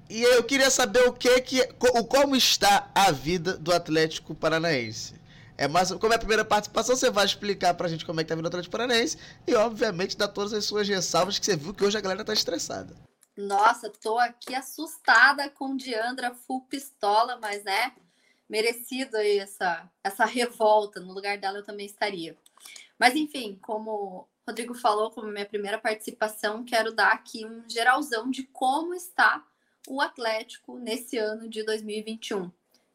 E 0.08 0.22
eu 0.22 0.42
queria 0.42 0.70
saber 0.70 1.06
o 1.06 1.12
que 1.12 1.40
que, 1.40 1.64
como 2.08 2.34
está 2.34 2.90
a 2.92 3.12
vida 3.12 3.56
do 3.56 3.72
Atlético 3.72 4.34
Paranaense. 4.34 5.14
É 5.60 5.68
mais, 5.68 5.92
como 5.92 6.10
é 6.10 6.16
a 6.16 6.18
primeira 6.18 6.42
participação, 6.42 6.96
você 6.96 7.10
vai 7.10 7.26
explicar 7.26 7.74
pra 7.74 7.86
gente 7.86 8.06
como 8.06 8.18
é 8.18 8.24
que 8.24 8.30
tá 8.30 8.34
vindo 8.34 8.46
o 8.46 8.48
Atlético 8.48 8.72
Paranaense 8.72 9.18
e, 9.46 9.54
obviamente, 9.54 10.16
dar 10.16 10.28
todas 10.28 10.54
as 10.54 10.64
suas 10.64 10.88
ressalvas 10.88 11.38
que 11.38 11.44
você 11.44 11.54
viu 11.54 11.74
que 11.74 11.84
hoje 11.84 11.98
a 11.98 12.00
galera 12.00 12.24
tá 12.24 12.32
estressada. 12.32 12.96
Nossa, 13.36 13.90
tô 13.90 14.18
aqui 14.18 14.54
assustada 14.54 15.50
com 15.50 15.76
Diandra 15.76 16.34
full 16.34 16.62
pistola, 16.62 17.38
mas 17.42 17.62
né, 17.62 17.92
merecido 18.48 19.18
aí 19.18 19.38
essa, 19.38 19.86
essa 20.02 20.24
revolta. 20.24 20.98
No 20.98 21.12
lugar 21.12 21.36
dela 21.36 21.58
eu 21.58 21.64
também 21.66 21.84
estaria. 21.84 22.38
Mas 22.98 23.14
enfim, 23.14 23.58
como 23.60 23.90
o 23.90 24.28
Rodrigo 24.48 24.72
falou, 24.72 25.10
como 25.10 25.28
minha 25.28 25.44
primeira 25.44 25.76
participação, 25.76 26.64
quero 26.64 26.90
dar 26.90 27.12
aqui 27.12 27.44
um 27.44 27.68
geralzão 27.68 28.30
de 28.30 28.44
como 28.44 28.94
está 28.94 29.46
o 29.86 30.00
Atlético 30.00 30.78
nesse 30.78 31.18
ano 31.18 31.50
de 31.50 31.62
2021. 31.62 32.50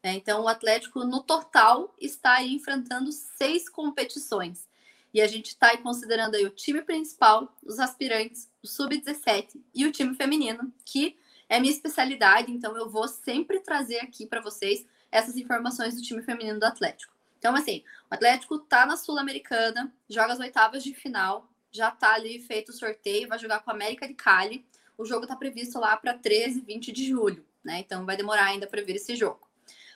É, 0.06 0.12
então, 0.12 0.42
o 0.42 0.48
Atlético, 0.48 1.04
no 1.04 1.20
total, 1.20 1.92
está 2.00 2.40
enfrentando 2.40 3.10
seis 3.10 3.68
competições. 3.68 4.68
E 5.12 5.20
a 5.20 5.26
gente 5.26 5.48
está 5.48 5.76
considerando 5.78 6.36
o 6.36 6.50
time 6.50 6.80
principal, 6.80 7.52
os 7.64 7.80
aspirantes, 7.80 8.48
o 8.62 8.68
sub-17 8.68 9.60
e 9.74 9.84
o 9.84 9.90
time 9.90 10.14
feminino, 10.14 10.72
que 10.84 11.16
é 11.48 11.58
minha 11.58 11.72
especialidade, 11.72 12.52
então 12.52 12.76
eu 12.76 12.88
vou 12.88 13.08
sempre 13.08 13.58
trazer 13.58 13.98
aqui 13.98 14.26
para 14.26 14.40
vocês 14.40 14.86
essas 15.10 15.36
informações 15.36 15.96
do 15.96 16.02
time 16.02 16.22
feminino 16.22 16.60
do 16.60 16.66
Atlético. 16.66 17.12
Então, 17.40 17.56
assim, 17.56 17.82
o 18.08 18.14
Atlético 18.14 18.60
tá 18.60 18.86
na 18.86 18.96
Sul-Americana, 18.96 19.92
joga 20.08 20.34
as 20.34 20.38
oitavas 20.38 20.84
de 20.84 20.94
final, 20.94 21.48
já 21.72 21.90
tá 21.90 22.14
ali 22.14 22.38
feito 22.40 22.68
o 22.68 22.72
sorteio, 22.72 23.28
vai 23.28 23.40
jogar 23.40 23.58
com 23.58 23.72
a 23.72 23.74
América 23.74 24.06
de 24.06 24.14
Cali. 24.14 24.64
O 24.96 25.04
jogo 25.04 25.26
tá 25.26 25.34
previsto 25.34 25.80
lá 25.80 25.96
para 25.96 26.14
13 26.14 26.60
e 26.60 26.62
20 26.62 26.92
de 26.92 27.08
julho, 27.08 27.44
né? 27.64 27.80
Então 27.80 28.06
vai 28.06 28.16
demorar 28.16 28.44
ainda 28.44 28.68
para 28.68 28.82
ver 28.82 28.94
esse 28.94 29.16
jogo. 29.16 29.45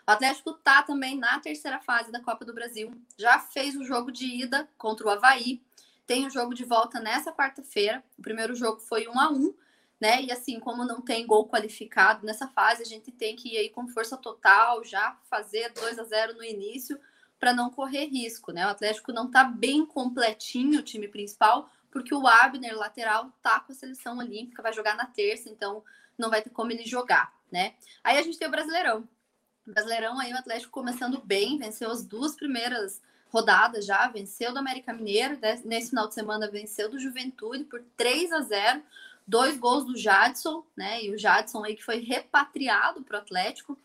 O 0.06 0.10
Atlético 0.10 0.52
tá 0.54 0.82
também 0.82 1.18
na 1.18 1.38
terceira 1.38 1.80
fase 1.80 2.10
da 2.10 2.20
Copa 2.20 2.44
do 2.44 2.54
Brasil. 2.54 2.92
Já 3.18 3.38
fez 3.38 3.76
o 3.76 3.84
jogo 3.84 4.10
de 4.10 4.26
ida 4.26 4.68
contra 4.76 5.06
o 5.06 5.10
Havaí. 5.10 5.62
Tem 6.06 6.26
o 6.26 6.30
jogo 6.30 6.54
de 6.54 6.64
volta 6.64 6.98
nessa 6.98 7.32
quarta-feira. 7.32 8.02
O 8.18 8.22
primeiro 8.22 8.54
jogo 8.54 8.80
foi 8.80 9.06
1 9.06 9.20
a 9.20 9.30
1 9.30 9.54
né? 10.00 10.22
E 10.22 10.32
assim, 10.32 10.58
como 10.58 10.84
não 10.84 11.02
tem 11.02 11.26
gol 11.26 11.46
qualificado 11.46 12.24
nessa 12.24 12.48
fase, 12.48 12.82
a 12.82 12.86
gente 12.86 13.12
tem 13.12 13.36
que 13.36 13.54
ir 13.54 13.58
aí 13.58 13.68
com 13.68 13.86
força 13.86 14.16
total, 14.16 14.82
já 14.82 15.16
fazer 15.28 15.70
2 15.74 15.98
a 15.98 16.04
0 16.04 16.34
no 16.34 16.42
início 16.42 16.98
para 17.38 17.52
não 17.52 17.70
correr 17.70 18.06
risco, 18.06 18.50
né? 18.50 18.66
O 18.66 18.70
Atlético 18.70 19.12
não 19.12 19.30
tá 19.30 19.44
bem 19.44 19.84
completinho 19.84 20.80
o 20.80 20.82
time 20.82 21.06
principal, 21.06 21.70
porque 21.90 22.14
o 22.14 22.26
Abner, 22.26 22.76
lateral, 22.76 23.30
tá 23.42 23.60
com 23.60 23.72
a 23.72 23.74
seleção 23.74 24.18
olímpica, 24.18 24.62
vai 24.62 24.72
jogar 24.72 24.96
na 24.96 25.06
terça, 25.06 25.48
então 25.50 25.82
não 26.16 26.30
vai 26.30 26.42
ter 26.42 26.50
como 26.50 26.72
ele 26.72 26.84
jogar, 26.84 27.32
né? 27.50 27.74
Aí 28.02 28.18
a 28.18 28.22
gente 28.22 28.38
tem 28.38 28.48
o 28.48 28.50
Brasileirão. 28.50 29.06
Brasileirão 29.66 30.18
aí 30.18 30.32
o 30.32 30.38
Atlético 30.38 30.72
começando 30.72 31.20
bem, 31.22 31.58
venceu 31.58 31.90
as 31.90 32.04
duas 32.04 32.34
primeiras 32.34 33.00
rodadas 33.28 33.86
já, 33.86 34.08
venceu 34.08 34.52
do 34.52 34.58
América 34.58 34.92
Mineiro, 34.92 35.38
né? 35.40 35.60
nesse 35.64 35.90
final 35.90 36.08
de 36.08 36.14
semana 36.14 36.50
venceu 36.50 36.88
do 36.88 36.98
Juventude 36.98 37.64
por 37.64 37.82
3 37.96 38.32
a 38.32 38.40
0, 38.40 38.82
dois 39.26 39.56
gols 39.56 39.84
do 39.84 39.96
Jadson, 39.96 40.64
né? 40.76 41.04
E 41.04 41.14
o 41.14 41.18
Jadson 41.18 41.64
aí 41.64 41.76
que 41.76 41.84
foi 41.84 42.00
repatriado 42.00 43.02
para 43.02 43.18
o 43.18 43.20
Atlético, 43.20 43.78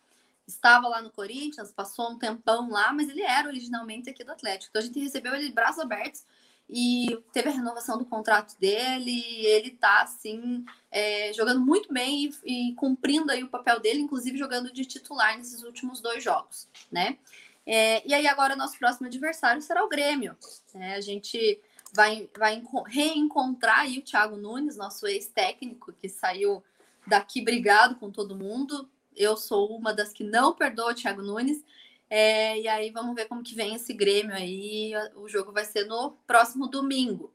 estava 0.48 0.88
lá 0.88 1.02
no 1.02 1.12
Corinthians, 1.12 1.72
passou 1.72 2.12
um 2.12 2.18
tempão 2.18 2.70
lá, 2.70 2.92
mas 2.92 3.10
ele 3.10 3.22
era 3.22 3.48
originalmente 3.48 4.10
aqui 4.10 4.24
do 4.24 4.32
Atlético. 4.32 4.70
Então 4.70 4.82
a 4.82 4.86
gente 4.86 5.00
recebeu 5.00 5.34
ele 5.36 5.48
de 5.48 5.54
braços 5.54 5.80
abertos 5.80 6.24
e 6.70 7.18
teve 7.32 7.50
a 7.50 7.52
renovação 7.52 7.98
do 7.98 8.06
contrato 8.06 8.58
dele. 8.60 9.46
ele 9.46 9.72
tá 9.72 10.02
assim 10.02 10.66
é, 10.92 11.32
jogando 11.34 11.62
muito 11.62 11.94
bem 11.94 12.32
e, 12.44 12.70
e, 12.70 12.74
cumprindo 12.76 13.32
aí 13.32 13.44
o 13.44 13.50
papel 13.50 13.80
dele, 13.80 14.02
inclusive 14.02 14.38
jogando 14.38 14.74
de 14.74 14.86
titular 14.86 15.38
nesses 15.38 15.64
últimos 15.64 16.02
dois 16.02 16.24
jogos, 16.24 16.68
né? 16.92 17.18
É, 17.66 18.08
e 18.08 18.14
aí 18.14 18.28
agora 18.28 18.56
nosso 18.56 18.78
próximo 18.78 19.08
adversário 19.08 19.62
será 19.62 19.84
o 19.84 19.90
Grêmio. 19.90 20.38
Né? 20.74 20.96
A 20.96 21.02
gente 21.02 21.60
vai, 21.94 22.30
vai 22.38 22.62
reencontrar 22.88 23.80
aí 23.80 23.98
o 23.98 24.04
Thiago 24.04 24.36
Nunes, 24.36 24.78
nosso 24.78 25.08
ex-técnico 25.08 25.94
que 25.94 26.08
saiu 26.08 26.64
daqui 27.08 27.42
brigado 27.42 27.96
com 27.96 28.12
todo 28.12 28.36
mundo. 28.36 28.88
Eu 29.16 29.38
sou 29.38 29.76
uma 29.76 29.94
das 29.94 30.12
que 30.12 30.24
não 30.24 30.54
perdoa 30.54 30.92
o 30.92 30.96
Thiago 30.96 31.22
Nunes. 31.22 31.64
É, 32.10 32.60
e 32.60 32.68
aí 32.68 32.92
vamos 32.92 33.16
ver 33.16 33.28
como 33.28 33.44
que 33.44 33.56
vem 33.56 33.76
esse 33.76 33.94
Grêmio 33.94 34.36
aí. 34.36 34.94
O 35.16 35.28
jogo 35.28 35.52
vai 35.52 35.66
ser 35.66 35.86
no 35.86 36.12
próximo 36.28 36.68
domingo. 36.68 37.34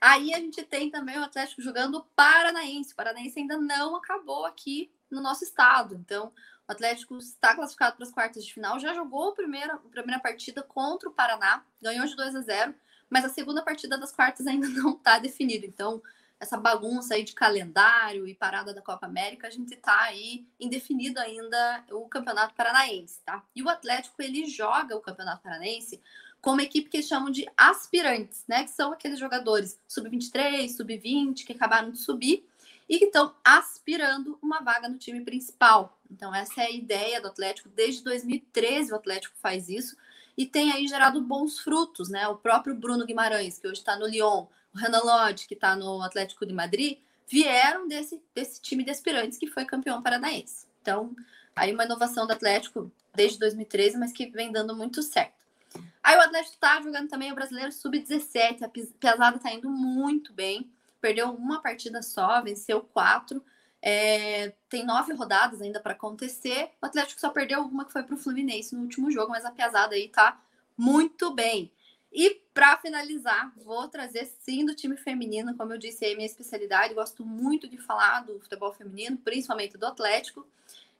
Aí 0.00 0.34
a 0.34 0.38
gente 0.38 0.62
tem 0.62 0.90
também 0.90 1.18
o 1.18 1.24
Atlético 1.24 1.62
jogando 1.62 2.04
Paranaense. 2.14 2.92
O 2.92 2.96
Paranaense 2.96 3.38
ainda 3.38 3.56
não 3.56 3.96
acabou 3.96 4.44
aqui 4.44 4.90
no 5.10 5.20
nosso 5.20 5.44
estado. 5.44 5.94
Então, 5.94 6.32
o 6.68 6.72
Atlético 6.72 7.16
está 7.18 7.54
classificado 7.54 7.96
para 7.96 8.04
as 8.04 8.12
quartas 8.12 8.44
de 8.44 8.52
final. 8.52 8.78
Já 8.78 8.92
jogou 8.94 9.30
a 9.30 9.34
primeira, 9.34 9.74
a 9.74 9.78
primeira 9.78 10.20
partida 10.20 10.62
contra 10.62 11.08
o 11.08 11.12
Paraná, 11.12 11.64
ganhou 11.80 12.06
de 12.06 12.14
2 12.16 12.36
a 12.36 12.40
0, 12.40 12.74
mas 13.08 13.24
a 13.24 13.28
segunda 13.28 13.62
partida 13.62 13.96
das 13.96 14.12
quartas 14.12 14.46
ainda 14.46 14.68
não 14.80 14.92
está 14.92 15.18
definida. 15.18 15.64
Então, 15.64 16.02
essa 16.38 16.56
bagunça 16.56 17.14
aí 17.14 17.24
de 17.24 17.32
calendário 17.32 18.26
e 18.26 18.34
parada 18.34 18.74
da 18.74 18.82
Copa 18.82 19.06
América, 19.06 19.46
a 19.46 19.50
gente 19.50 19.74
está 19.74 20.02
aí 20.02 20.46
indefinido 20.60 21.18
ainda 21.18 21.84
o 21.90 22.08
Campeonato 22.08 22.54
Paranaense, 22.54 23.20
tá? 23.24 23.42
E 23.54 23.62
o 23.62 23.68
Atlético, 23.68 24.20
ele 24.20 24.46
joga 24.46 24.96
o 24.96 25.00
Campeonato 25.00 25.42
Paranaense 25.42 26.00
com 26.40 26.52
uma 26.52 26.62
equipe 26.62 26.90
que 26.90 27.02
chamam 27.02 27.30
de 27.30 27.46
aspirantes, 27.56 28.44
né? 28.46 28.64
Que 28.64 28.70
são 28.70 28.92
aqueles 28.92 29.18
jogadores 29.18 29.80
sub-23, 29.88 30.68
sub-20, 30.68 31.44
que 31.44 31.52
acabaram 31.52 31.90
de 31.90 31.98
subir 31.98 32.46
e 32.88 32.98
que 32.98 33.06
estão 33.06 33.34
aspirando 33.42 34.38
uma 34.42 34.60
vaga 34.60 34.88
no 34.88 34.98
time 34.98 35.22
principal. 35.22 35.98
Então, 36.10 36.34
essa 36.34 36.62
é 36.62 36.66
a 36.66 36.70
ideia 36.70 37.20
do 37.20 37.28
Atlético. 37.28 37.68
Desde 37.68 38.04
2013 38.04 38.92
o 38.92 38.96
Atlético 38.96 39.34
faz 39.38 39.68
isso 39.68 39.96
e 40.36 40.46
tem 40.46 40.70
aí 40.70 40.86
gerado 40.86 41.20
bons 41.20 41.58
frutos, 41.58 42.08
né? 42.08 42.28
O 42.28 42.36
próprio 42.36 42.74
Bruno 42.74 43.06
Guimarães, 43.06 43.58
que 43.58 43.66
hoje 43.66 43.80
está 43.80 43.96
no 43.96 44.06
Lyon, 44.06 44.46
Renan 44.76 45.02
Lodge, 45.02 45.46
que 45.46 45.54
está 45.54 45.74
no 45.74 46.02
Atlético 46.02 46.46
de 46.46 46.52
Madrid, 46.52 46.98
vieram 47.28 47.88
desse, 47.88 48.20
desse 48.34 48.60
time 48.60 48.84
de 48.84 48.90
aspirantes 48.90 49.38
que 49.38 49.46
foi 49.46 49.64
campeão 49.64 50.02
paranaense. 50.02 50.66
Então, 50.80 51.14
aí 51.54 51.72
uma 51.72 51.84
inovação 51.84 52.26
do 52.26 52.32
Atlético 52.32 52.90
desde 53.14 53.38
2013, 53.38 53.98
mas 53.98 54.12
que 54.12 54.26
vem 54.26 54.52
dando 54.52 54.76
muito 54.76 55.02
certo. 55.02 55.34
Aí 56.02 56.16
o 56.16 56.20
Atlético 56.20 56.54
está 56.54 56.80
jogando 56.80 57.08
também 57.08 57.32
o 57.32 57.34
Brasileiro 57.34 57.72
Sub-17, 57.72 58.62
a 58.62 58.68
pesada 58.68 59.36
está 59.36 59.52
indo 59.52 59.68
muito 59.68 60.32
bem, 60.32 60.70
perdeu 61.00 61.30
uma 61.30 61.60
partida 61.60 62.02
só, 62.02 62.40
venceu 62.40 62.80
quatro, 62.80 63.42
é, 63.82 64.52
tem 64.68 64.84
nove 64.84 65.12
rodadas 65.12 65.60
ainda 65.60 65.80
para 65.80 65.92
acontecer. 65.92 66.70
O 66.80 66.86
Atlético 66.86 67.20
só 67.20 67.30
perdeu 67.30 67.60
uma 67.62 67.84
que 67.84 67.92
foi 67.92 68.02
para 68.02 68.14
o 68.14 68.18
Fluminense 68.18 68.74
no 68.74 68.82
último 68.82 69.10
jogo, 69.10 69.30
mas 69.30 69.44
a 69.44 69.50
pesada 69.50 69.94
aí 69.94 70.08
tá 70.08 70.40
muito 70.76 71.32
bem. 71.32 71.70
E 72.16 72.40
para 72.54 72.78
finalizar, 72.78 73.52
vou 73.62 73.86
trazer 73.88 74.24
sim 74.40 74.64
do 74.64 74.74
time 74.74 74.96
feminino, 74.96 75.54
como 75.54 75.74
eu 75.74 75.78
disse, 75.78 76.06
é 76.06 76.14
minha 76.14 76.24
especialidade. 76.24 76.94
Gosto 76.94 77.22
muito 77.22 77.68
de 77.68 77.76
falar 77.76 78.24
do 78.24 78.40
futebol 78.40 78.72
feminino, 78.72 79.18
principalmente 79.18 79.76
do 79.76 79.84
Atlético. 79.84 80.46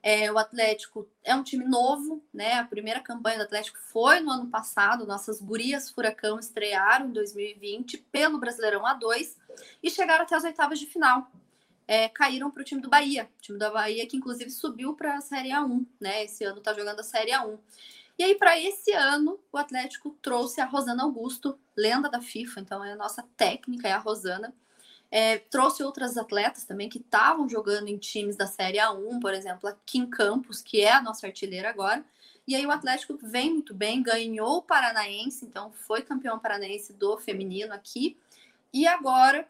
É, 0.03 0.31
o 0.31 0.37
Atlético 0.37 1.09
é 1.25 1.35
um 1.35 1.43
time 1.43 1.65
novo, 1.65 2.23
né? 2.35 2.59
A 2.59 2.65
primeira 2.65 3.01
campanha 3.01 3.39
do 3.39 3.45
Atlético 3.45 3.79
foi 3.79 4.21
no 4.21 4.31
ano 4.31 4.49
passado. 4.49 5.07
Nossas 5.07 5.41
gurias 5.41 5.89
Furacão 5.89 6.39
estrearam 6.39 7.07
em 7.07 7.13
2020 7.13 7.97
pelo 8.13 8.37
Brasileirão 8.37 8.83
A2 8.83 9.37
e 9.83 9.91
chegaram 9.91 10.25
até 10.25 10.35
as 10.35 10.45
oitavas 10.45 10.79
de 10.79 10.85
final. 10.85 11.33
É, 11.89 12.11
caíram 12.11 12.51
para 12.51 12.61
o 12.61 12.65
time 12.65 12.83
do 12.83 12.91
Bahia, 12.91 13.27
time 13.41 13.59
da 13.59 13.71
Bahia 13.71 14.07
que 14.07 14.19
inclusive 14.19 14.51
subiu 14.51 14.93
para 14.93 15.17
a 15.17 15.21
Série 15.23 15.49
A1, 15.49 15.87
né? 15.99 16.25
Esse 16.25 16.45
ano 16.45 16.59
está 16.59 16.75
jogando 16.75 17.01
a 17.01 17.03
Série 17.03 17.31
A1. 17.31 17.59
E 18.19 18.25
aí, 18.25 18.35
para 18.35 18.59
esse 18.59 18.93
ano, 18.93 19.39
o 19.53 19.59
Atlético 19.59 20.17
trouxe 20.23 20.61
a 20.61 20.65
Rosana 20.65 21.03
Augusto, 21.03 21.59
lenda 21.77 22.09
da 22.09 22.21
FIFA, 22.21 22.61
então 22.61 22.85
é 22.85 22.93
a 22.93 22.97
nossa 22.97 23.23
técnica, 23.37 23.89
é 23.89 23.93
a 23.93 23.99
Rosana. 23.99 24.55
É, 25.11 25.39
trouxe 25.39 25.83
outras 25.83 26.17
atletas 26.17 26.65
também 26.65 26.89
que 26.89 26.99
estavam 26.99 27.49
jogando 27.49 27.89
em 27.89 27.99
times 27.99 28.35
da 28.37 28.47
Série 28.47 28.79
A1, 28.79 29.21
por 29.21 29.35
exemplo, 29.35 29.69
a 29.69 29.77
Kim 29.85 30.07
Campos, 30.07 30.61
que 30.61 30.81
é 30.81 30.93
a 30.93 31.03
nossa 31.03 31.27
artilheira 31.27 31.69
agora. 31.69 32.05
E 32.47 32.55
aí 32.55 32.65
o 32.65 32.71
Atlético 32.71 33.19
vem 33.21 33.53
muito 33.53 33.75
bem, 33.75 34.03
ganhou 34.03 34.59
o 34.59 34.63
Paranaense, 34.63 35.45
então 35.45 35.73
foi 35.73 36.03
campeão 36.03 36.39
paranaense 36.39 36.93
do 36.93 37.19
feminino 37.19 37.75
aqui. 37.75 38.17
E 38.73 38.87
agora 38.87 39.47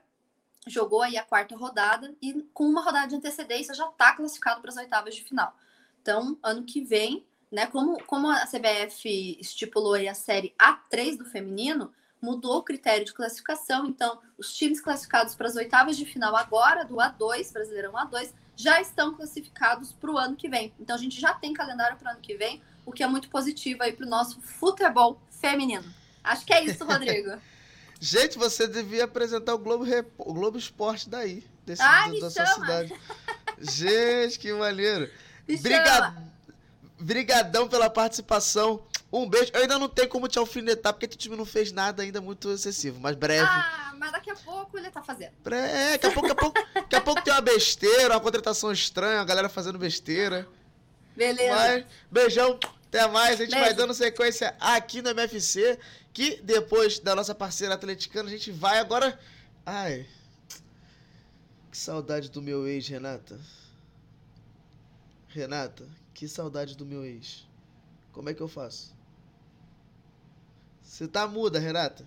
jogou 0.67 1.03
aí 1.03 1.17
a 1.17 1.23
quarta 1.23 1.55
rodada 1.57 2.15
e 2.21 2.43
com 2.53 2.65
uma 2.65 2.83
rodada 2.83 3.09
de 3.09 3.17
antecedência 3.17 3.75
já 3.75 3.87
está 3.87 4.15
classificado 4.15 4.61
para 4.61 4.71
as 4.71 4.77
oitavas 4.77 5.15
de 5.15 5.23
final. 5.23 5.55
Então, 6.03 6.39
ano 6.43 6.65
que 6.65 6.81
vem, 6.81 7.25
né, 7.51 7.67
como, 7.67 8.03
como 8.05 8.29
a 8.31 8.47
CBF 8.47 9.39
estipulou 9.41 9.95
aí 9.95 10.09
a 10.09 10.15
série 10.15 10.55
A3 10.61 11.17
do 11.17 11.25
feminino, 11.25 11.93
mudou 12.21 12.59
o 12.59 12.63
critério 12.63 13.05
de 13.05 13.13
classificação. 13.13 13.87
Então, 13.87 14.19
os 14.37 14.55
times 14.55 14.81
classificados 14.81 15.35
para 15.35 15.47
as 15.49 15.57
oitavas 15.57 15.97
de 15.97 16.05
final 16.05 16.35
agora 16.35 16.85
do 16.85 16.97
A2, 16.97 17.53
Brasileirão 17.53 17.93
A2, 17.93 18.33
já 18.57 18.81
estão 18.81 19.15
classificados 19.15 19.93
para 19.93 20.11
o 20.11 20.19
ano 20.19 20.35
que 20.35 20.49
vem. 20.49 20.73
Então, 20.81 20.97
a 20.97 20.99
gente 20.99 21.21
já 21.21 21.35
tem 21.35 21.53
calendário 21.53 21.97
para 21.97 22.09
o 22.09 22.13
ano 22.13 22.21
que 22.21 22.35
vem, 22.37 22.63
o 22.85 22.93
que 22.93 23.03
é 23.03 23.07
muito 23.07 23.29
positivo 23.29 23.83
aí 23.83 23.93
para 23.93 24.07
o 24.07 24.09
nosso 24.09 24.41
futebol 24.41 25.21
feminino. 25.31 25.85
Acho 26.25 26.45
que 26.45 26.53
é 26.53 26.65
isso, 26.65 26.83
Rodrigo. 26.87 27.33
Gente, 28.01 28.37
você 28.39 28.67
devia 28.67 29.05
apresentar 29.05 29.55
o 29.55 29.59
Globo, 29.59 29.85
Rep... 29.85 30.09
o 30.19 30.35
Globo 30.35 30.59
Esporte 30.59 31.09
daí, 31.09 31.45
desse, 31.65 31.83
Ah, 31.83 32.09
me 32.09 32.21
da 32.21 32.31
sua 32.31 32.47
cidade. 32.47 32.93
Gente, 33.59 34.39
que 34.39 34.53
maneiro. 34.53 35.11
Me 35.49 35.57
Briga- 35.59 35.85
chama. 35.85 36.33
Brigadão 36.99 37.69
pela 37.69 37.91
participação. 37.91 38.83
Um 39.13 39.29
beijo. 39.29 39.51
Eu 39.55 39.63
ainda 39.63 39.79
não 39.79 39.89
tenho 39.89 40.09
como 40.09 40.29
te 40.29 40.39
alfinetar, 40.39 40.93
porque 40.93 41.07
teu 41.07 41.19
time 41.19 41.37
não 41.37 41.45
fez 41.45 41.73
nada 41.73 42.03
ainda 42.03 42.21
muito 42.21 42.51
excessivo, 42.51 42.99
mas 43.01 43.15
breve. 43.15 43.47
Ah, 43.49 43.95
mas 43.99 44.13
daqui 44.13 44.31
a 44.31 44.37
pouco 44.37 44.77
ele 44.77 44.91
tá 44.91 45.03
fazendo. 45.03 45.33
É, 45.47 45.93
daqui 45.93 46.07
a 46.07 46.11
pouco, 46.13 46.29
daqui 46.29 46.41
a 46.41 46.51
pouco, 46.51 46.69
daqui 46.75 46.97
a 46.97 47.01
pouco 47.01 47.23
tem 47.23 47.33
uma 47.33 47.41
besteira, 47.41 48.15
uma 48.15 48.21
contratação 48.21 48.73
estranha, 48.73 49.21
a 49.21 49.25
galera 49.25 49.49
fazendo 49.49 49.79
besteira. 49.79 50.47
Beleza. 51.17 51.55
Mas, 51.55 51.85
beijão, 52.11 52.59
até 52.89 53.07
mais. 53.09 53.41
A 53.41 53.45
gente 53.45 53.53
vai 53.53 53.61
Beijo. 53.65 53.77
dando 53.77 53.95
sequência 53.95 54.55
aqui 54.61 55.01
no 55.01 55.11
MFC, 55.11 55.79
que 56.13 56.41
depois 56.43 56.99
da 56.99 57.15
nossa 57.15 57.35
parceira 57.35 57.75
atleticana, 57.75 58.29
a 58.29 58.33
gente 58.33 58.51
vai 58.51 58.79
agora. 58.79 59.19
Ai. 59.65 60.07
Que 61.71 61.77
saudade 61.77 62.31
do 62.31 62.43
meu 62.43 62.67
ex, 62.67 62.87
Renata. 62.89 63.39
Renata, 65.29 65.87
que 66.17 66.27
saudade 66.27 66.75
do 66.75 66.87
meu 66.87 67.05
ex. 67.05 67.47
Como 68.11 68.31
é 68.31 68.35
que 68.35 68.41
eu 68.41 68.49
faço? 68.49 68.97
Você 70.81 71.07
tá 71.07 71.29
muda, 71.29 71.59
Renata? 71.59 72.07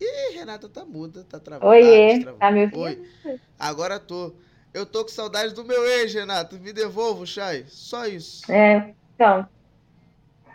Ih, 0.00 0.34
Renata 0.36 0.68
tá 0.68 0.84
muda, 0.84 1.24
tá 1.24 1.40
travada. 1.40 1.66
Oiê, 1.66 2.14
destravou. 2.14 2.38
tá 2.38 2.52
me 2.52 2.62
ouvindo? 2.62 2.78
Oi. 2.78 3.40
Agora 3.58 3.98
tô. 3.98 4.32
Eu 4.72 4.86
tô 4.86 5.02
com 5.02 5.10
saudade 5.10 5.52
do 5.54 5.64
meu 5.64 5.84
ex, 5.84 6.14
Renato. 6.14 6.56
Me 6.58 6.72
devolva 6.72 7.22
o 7.22 7.26
Chay. 7.26 7.66
Só 7.68 8.06
isso. 8.06 8.50
É, 8.50 8.94
então. 9.14 9.48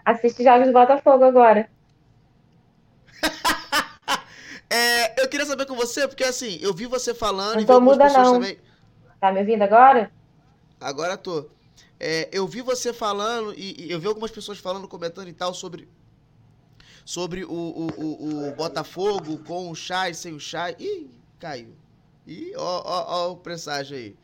Assiste 0.05 0.43
jogos 0.43 0.67
do 0.67 0.73
Botafogo 0.73 1.25
agora. 1.25 1.69
É, 4.71 5.19
eu 5.19 5.27
queria 5.27 5.47
saber 5.47 5.65
com 5.65 5.75
você, 5.75 6.07
porque 6.07 6.23
assim, 6.23 6.59
eu 6.61 6.71
vi 6.71 6.85
você 6.85 7.11
falando 7.11 7.55
Não 7.55 7.61
e 7.61 7.65
vi 7.65 7.71
algumas 7.71 7.97
muda, 7.97 8.05
pessoas 8.05 8.27
não. 8.27 8.33
também. 8.33 8.59
Tá 9.19 9.31
me 9.31 9.39
ouvindo 9.39 9.61
agora? 9.63 10.11
Agora 10.79 11.17
tô. 11.17 11.49
É, 11.99 12.29
eu 12.31 12.47
vi 12.47 12.61
você 12.61 12.93
falando 12.93 13.53
e, 13.53 13.87
e 13.87 13.91
eu 13.91 13.99
vi 13.99 14.07
algumas 14.07 14.31
pessoas 14.31 14.57
falando, 14.57 14.87
comentando 14.87 15.27
e 15.27 15.33
tal 15.33 15.53
sobre 15.53 15.89
sobre 17.03 17.43
o, 17.43 17.51
o, 17.51 17.87
o, 17.97 18.47
o 18.49 18.55
Botafogo 18.55 19.39
com 19.39 19.69
o 19.69 19.75
Chay, 19.75 20.13
sem 20.13 20.33
o 20.33 20.39
Chay. 20.39 20.75
Ih, 20.79 21.09
caiu. 21.39 21.75
Ih, 22.25 22.53
ó, 22.55 22.83
ó, 22.85 23.05
ó 23.07 23.31
o 23.31 23.37
presságio 23.37 23.97
aí. 23.97 24.15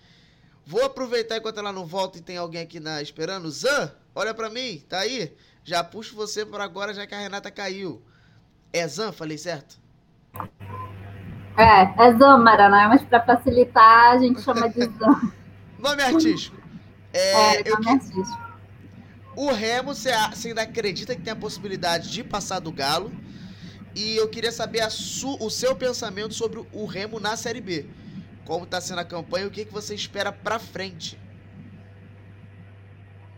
Vou 0.65 0.83
aproveitar 0.83 1.37
enquanto 1.37 1.59
ela 1.59 1.71
não 1.71 1.85
volta 1.85 2.17
e 2.17 2.21
tem 2.21 2.37
alguém 2.37 2.61
aqui 2.61 2.79
na 2.79 3.01
esperando. 3.01 3.49
Zan, 3.49 3.91
olha 4.13 4.33
pra 4.33 4.49
mim, 4.49 4.83
tá 4.87 4.99
aí? 4.99 5.35
Já 5.63 5.83
puxo 5.83 6.15
você 6.15 6.45
por 6.45 6.61
agora, 6.61 6.93
já 6.93 7.05
que 7.07 7.15
a 7.15 7.19
Renata 7.19 7.49
caiu. 7.49 8.01
É 8.71 8.87
Zan, 8.87 9.11
falei 9.11 9.37
certo? 9.37 9.79
É, 11.57 12.07
é 12.07 12.13
Zâmara, 12.17 12.69
né? 12.69 12.87
Mas 12.87 13.01
para 13.03 13.21
facilitar, 13.21 14.11
a 14.11 14.17
gente 14.17 14.41
chama 14.41 14.69
de 14.69 14.81
Zâmara. 14.85 15.33
Nome 15.79 16.01
artístico. 16.01 16.57
É, 17.13 17.57
É, 17.57 17.61
eu 17.69 17.73
nome 17.73 17.85
que- 17.85 17.89
artístico. 17.91 18.45
O 19.37 19.51
Remo, 19.51 19.93
você 19.93 20.11
ainda 20.47 20.61
acredita 20.61 21.13
que 21.15 21.21
tem 21.21 21.33
a 21.33 21.35
possibilidade 21.35 22.09
de 22.09 22.23
passar 22.23 22.59
do 22.59 22.71
Galo? 22.71 23.11
E 23.93 24.15
eu 24.15 24.29
queria 24.29 24.51
saber 24.51 24.89
su- 24.89 25.37
o 25.41 25.49
seu 25.49 25.75
pensamento 25.75 26.33
sobre 26.33 26.65
o 26.73 26.85
Remo 26.85 27.19
na 27.19 27.35
Série 27.35 27.61
B. 27.61 27.85
Como 28.45 28.63
está 28.63 28.79
sendo 28.79 28.99
a 28.99 29.05
campanha 29.05 29.47
o 29.47 29.51
que, 29.51 29.65
que 29.65 29.73
você 29.73 29.93
espera 29.95 30.31
pra 30.31 30.57
frente? 30.59 31.19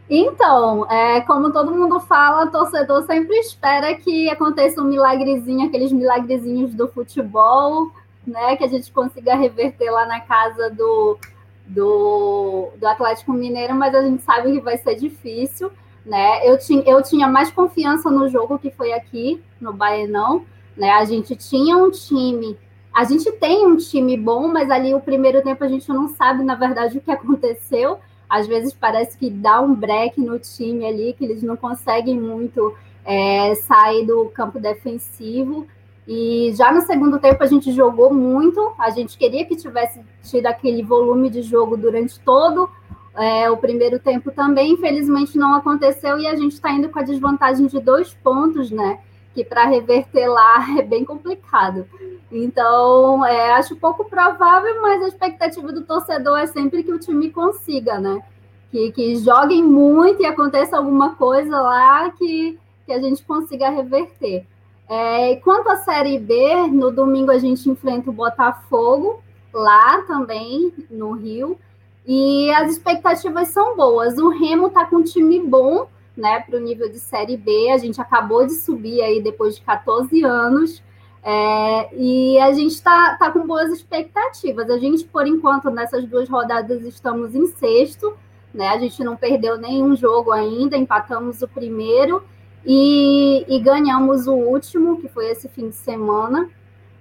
Então, 0.09 0.89
é, 0.89 1.21
como 1.21 1.51
todo 1.51 1.73
mundo 1.75 1.99
fala, 1.99 2.47
torcedor 2.47 3.05
sempre 3.05 3.35
espera 3.39 3.93
que 3.95 4.29
aconteça 4.29 4.81
um 4.81 4.85
milagrezinho, 4.85 5.67
aqueles 5.67 5.91
milagrezinhos 5.91 6.73
do 6.73 6.87
futebol, 6.87 7.91
né? 8.29 8.55
Que 8.55 8.63
a 8.63 8.67
gente 8.67 8.91
consiga 8.91 9.35
reverter 9.35 9.89
lá 9.89 10.05
na 10.05 10.19
casa 10.19 10.69
do, 10.69 11.17
do, 11.65 12.69
do 12.77 12.87
Atlético 12.87 13.33
Mineiro, 13.33 13.75
mas 13.75 13.95
a 13.95 14.01
gente 14.01 14.21
sabe 14.23 14.51
que 14.51 14.61
vai 14.61 14.77
ser 14.77 14.95
difícil, 14.95 15.71
né? 16.05 16.47
Eu, 16.47 16.57
tinha 16.57 16.83
eu 16.83 17.01
tinha 17.01 17.27
mais 17.27 17.51
confiança 17.51 18.09
no 18.09 18.27
jogo 18.29 18.59
que 18.59 18.71
foi 18.71 18.93
aqui, 18.93 19.41
no 19.59 19.73
Baenão, 19.73 20.45
né? 20.75 20.91
A 20.91 21.05
gente 21.05 21.35
tinha 21.35 21.77
um 21.77 21.89
time, 21.89 22.57
a 22.93 23.03
gente 23.03 23.31
tem 23.33 23.65
um 23.65 23.77
time 23.77 24.17
bom, 24.17 24.47
mas 24.47 24.69
ali 24.69 24.93
o 24.93 25.01
primeiro 25.01 25.41
tempo 25.41 25.63
a 25.63 25.67
gente 25.67 25.87
não 25.89 26.07
sabe, 26.09 26.43
na 26.43 26.55
verdade, 26.55 26.97
o 26.97 27.01
que 27.01 27.11
aconteceu 27.11 27.99
às 28.29 28.45
vezes 28.47 28.73
parece 28.73 29.17
que 29.17 29.29
dá 29.29 29.61
um 29.61 29.73
break 29.73 30.19
no 30.19 30.37
time 30.37 30.85
ali, 30.85 31.13
que 31.13 31.23
eles 31.23 31.41
não 31.41 31.55
conseguem 31.55 32.19
muito 32.19 32.75
é, 33.05 33.55
sair 33.55 34.05
do 34.05 34.25
campo 34.25 34.59
defensivo. 34.59 35.65
E 36.07 36.53
já 36.55 36.71
no 36.71 36.81
segundo 36.81 37.19
tempo 37.19 37.43
a 37.43 37.47
gente 37.47 37.71
jogou 37.73 38.13
muito, 38.13 38.73
a 38.79 38.89
gente 38.89 39.17
queria 39.17 39.45
que 39.45 39.55
tivesse 39.55 39.99
tido 40.23 40.45
aquele 40.45 40.81
volume 40.81 41.29
de 41.29 41.41
jogo 41.41 41.75
durante 41.75 42.19
todo 42.21 42.69
é, 43.17 43.49
o 43.49 43.57
primeiro 43.57 43.97
tempo 43.97 44.31
também, 44.31 44.73
infelizmente 44.73 45.37
não 45.37 45.55
aconteceu 45.55 46.19
e 46.19 46.27
a 46.27 46.35
gente 46.35 46.53
está 46.53 46.71
indo 46.71 46.89
com 46.89 46.99
a 46.99 47.03
desvantagem 47.03 47.65
de 47.65 47.79
dois 47.79 48.13
pontos, 48.13 48.69
né? 48.69 48.99
Que 49.33 49.43
para 49.43 49.65
reverter 49.65 50.27
lá 50.27 50.63
é 50.77 50.83
bem 50.83 51.03
complicado. 51.03 51.87
Então, 52.31 53.25
é, 53.25 53.53
acho 53.53 53.75
pouco 53.75 54.05
provável, 54.05 54.81
mas 54.81 55.01
a 55.01 55.07
expectativa 55.07 55.71
do 55.71 55.83
torcedor 55.83 56.37
é 56.37 56.45
sempre 56.45 56.83
que 56.83 56.93
o 56.93 56.99
time 56.99 57.31
consiga, 57.31 57.99
né? 57.99 58.21
Que, 58.69 58.91
que 58.91 59.15
joguem 59.15 59.63
muito 59.63 60.21
e 60.21 60.25
aconteça 60.25 60.77
alguma 60.77 61.15
coisa 61.15 61.59
lá 61.59 62.11
que, 62.11 62.59
que 62.85 62.91
a 62.91 63.01
gente 63.01 63.23
consiga 63.23 63.69
reverter. 63.69 64.45
É, 64.89 65.35
quanto 65.37 65.69
à 65.69 65.75
Série 65.77 66.17
B, 66.17 66.67
no 66.67 66.91
domingo 66.91 67.31
a 67.31 67.37
gente 67.37 67.69
enfrenta 67.69 68.09
o 68.09 68.13
Botafogo, 68.13 69.21
lá 69.53 70.01
também, 70.03 70.73
no 70.89 71.11
Rio, 71.11 71.59
e 72.05 72.49
as 72.51 72.71
expectativas 72.71 73.49
são 73.49 73.75
boas. 73.75 74.17
O 74.17 74.29
Remo 74.29 74.67
está 74.67 74.85
com 74.85 74.97
um 74.97 75.03
time 75.03 75.39
bom, 75.39 75.87
né, 76.15 76.39
para 76.39 76.57
o 76.57 76.61
nível 76.61 76.89
de 76.89 76.99
Série 76.99 77.37
B, 77.37 77.69
a 77.71 77.77
gente 77.77 77.99
acabou 78.01 78.45
de 78.45 78.53
subir 78.53 79.01
aí 79.01 79.21
depois 79.21 79.55
de 79.55 79.61
14 79.61 80.23
anos, 80.23 80.81
é, 81.21 81.89
e 81.93 82.39
a 82.39 82.53
gente 82.53 82.71
está 82.71 83.17
tá 83.17 83.29
com 83.29 83.45
boas 83.45 83.69
expectativas. 83.71 84.69
A 84.69 84.77
gente, 84.77 85.03
por 85.03 85.27
enquanto, 85.27 85.69
nessas 85.69 86.05
duas 86.05 86.29
rodadas, 86.29 86.81
estamos 86.83 87.35
em 87.35 87.45
sexto, 87.47 88.15
né? 88.53 88.69
A 88.69 88.77
gente 88.77 89.03
não 89.03 89.17
perdeu 89.17 89.57
nenhum 89.57 89.93
jogo 89.95 90.31
ainda, 90.31 90.77
empatamos 90.77 91.41
o 91.41 91.47
primeiro 91.47 92.23
e, 92.69 93.45
e 93.47 93.59
ganhamos 93.61 94.27
o 94.27 94.33
último, 94.33 94.99
que 94.99 95.07
foi 95.07 95.31
esse 95.31 95.47
fim 95.47 95.69
de 95.69 95.75
semana. 95.75 96.49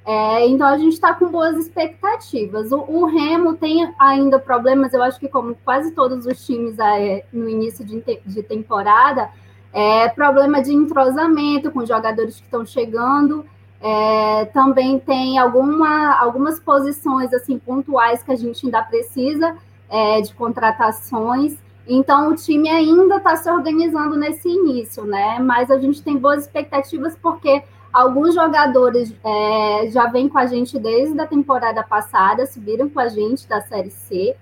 É, 0.05 0.47
então 0.47 0.65
a 0.69 0.79
gente 0.79 0.93
está 0.93 1.13
com 1.13 1.29
boas 1.29 1.57
expectativas. 1.57 2.71
O, 2.71 2.79
o, 2.79 3.07
Remo 3.07 3.55
tem 3.55 3.93
ainda 3.99 4.39
problemas, 4.39 4.95
eu 4.95 5.03
acho 5.03 5.19
que 5.19 5.29
como 5.29 5.57
quase 5.65 5.91
todos 5.91 6.25
os 6.25 6.47
times 6.47 6.79
é, 6.79 7.25
no 7.33 7.49
início 7.49 7.85
de, 7.85 8.01
de 8.25 8.43
temporada, 8.45 9.29
é, 9.73 10.09
problema 10.11 10.63
de 10.63 10.73
entrosamento 10.73 11.73
com 11.73 11.85
jogadores 11.85 12.37
que 12.37 12.45
estão 12.45 12.65
chegando. 12.65 13.45
É, 13.81 14.45
também 14.47 15.01
tem 15.01 15.37
alguma, 15.39 16.15
algumas 16.15 16.61
posições 16.61 17.33
assim 17.35 17.59
pontuais 17.59 18.23
que 18.23 18.31
a 18.31 18.37
gente 18.37 18.65
ainda 18.65 18.83
precisa 18.83 19.57
é, 19.91 20.21
de 20.21 20.33
contratações. 20.33 21.57
Então 21.89 22.31
o 22.31 22.35
time 22.35 22.69
ainda 22.69 23.17
está 23.17 23.37
se 23.37 23.51
organizando 23.51 24.17
nesse 24.17 24.49
início, 24.49 25.05
né? 25.05 25.39
Mas 25.39 25.71
a 25.71 25.79
gente 25.79 26.03
tem 26.03 26.17
boas 26.17 26.43
expectativas 26.43 27.17
porque 27.21 27.63
alguns 27.93 28.35
jogadores 28.35 29.15
é, 29.25 29.89
já 29.91 30.07
vêm 30.07 30.29
com 30.29 30.39
a 30.39 30.47
gente 30.47 30.79
desde 30.79 31.19
a 31.21 31.27
temporada 31.27 31.83
passada, 31.83 32.47
subiram 32.47 32.89
com 32.89 33.01
a 33.01 33.09
gente 33.09 33.49
da 33.49 33.61
Série 33.63 33.91
C, 33.91 34.37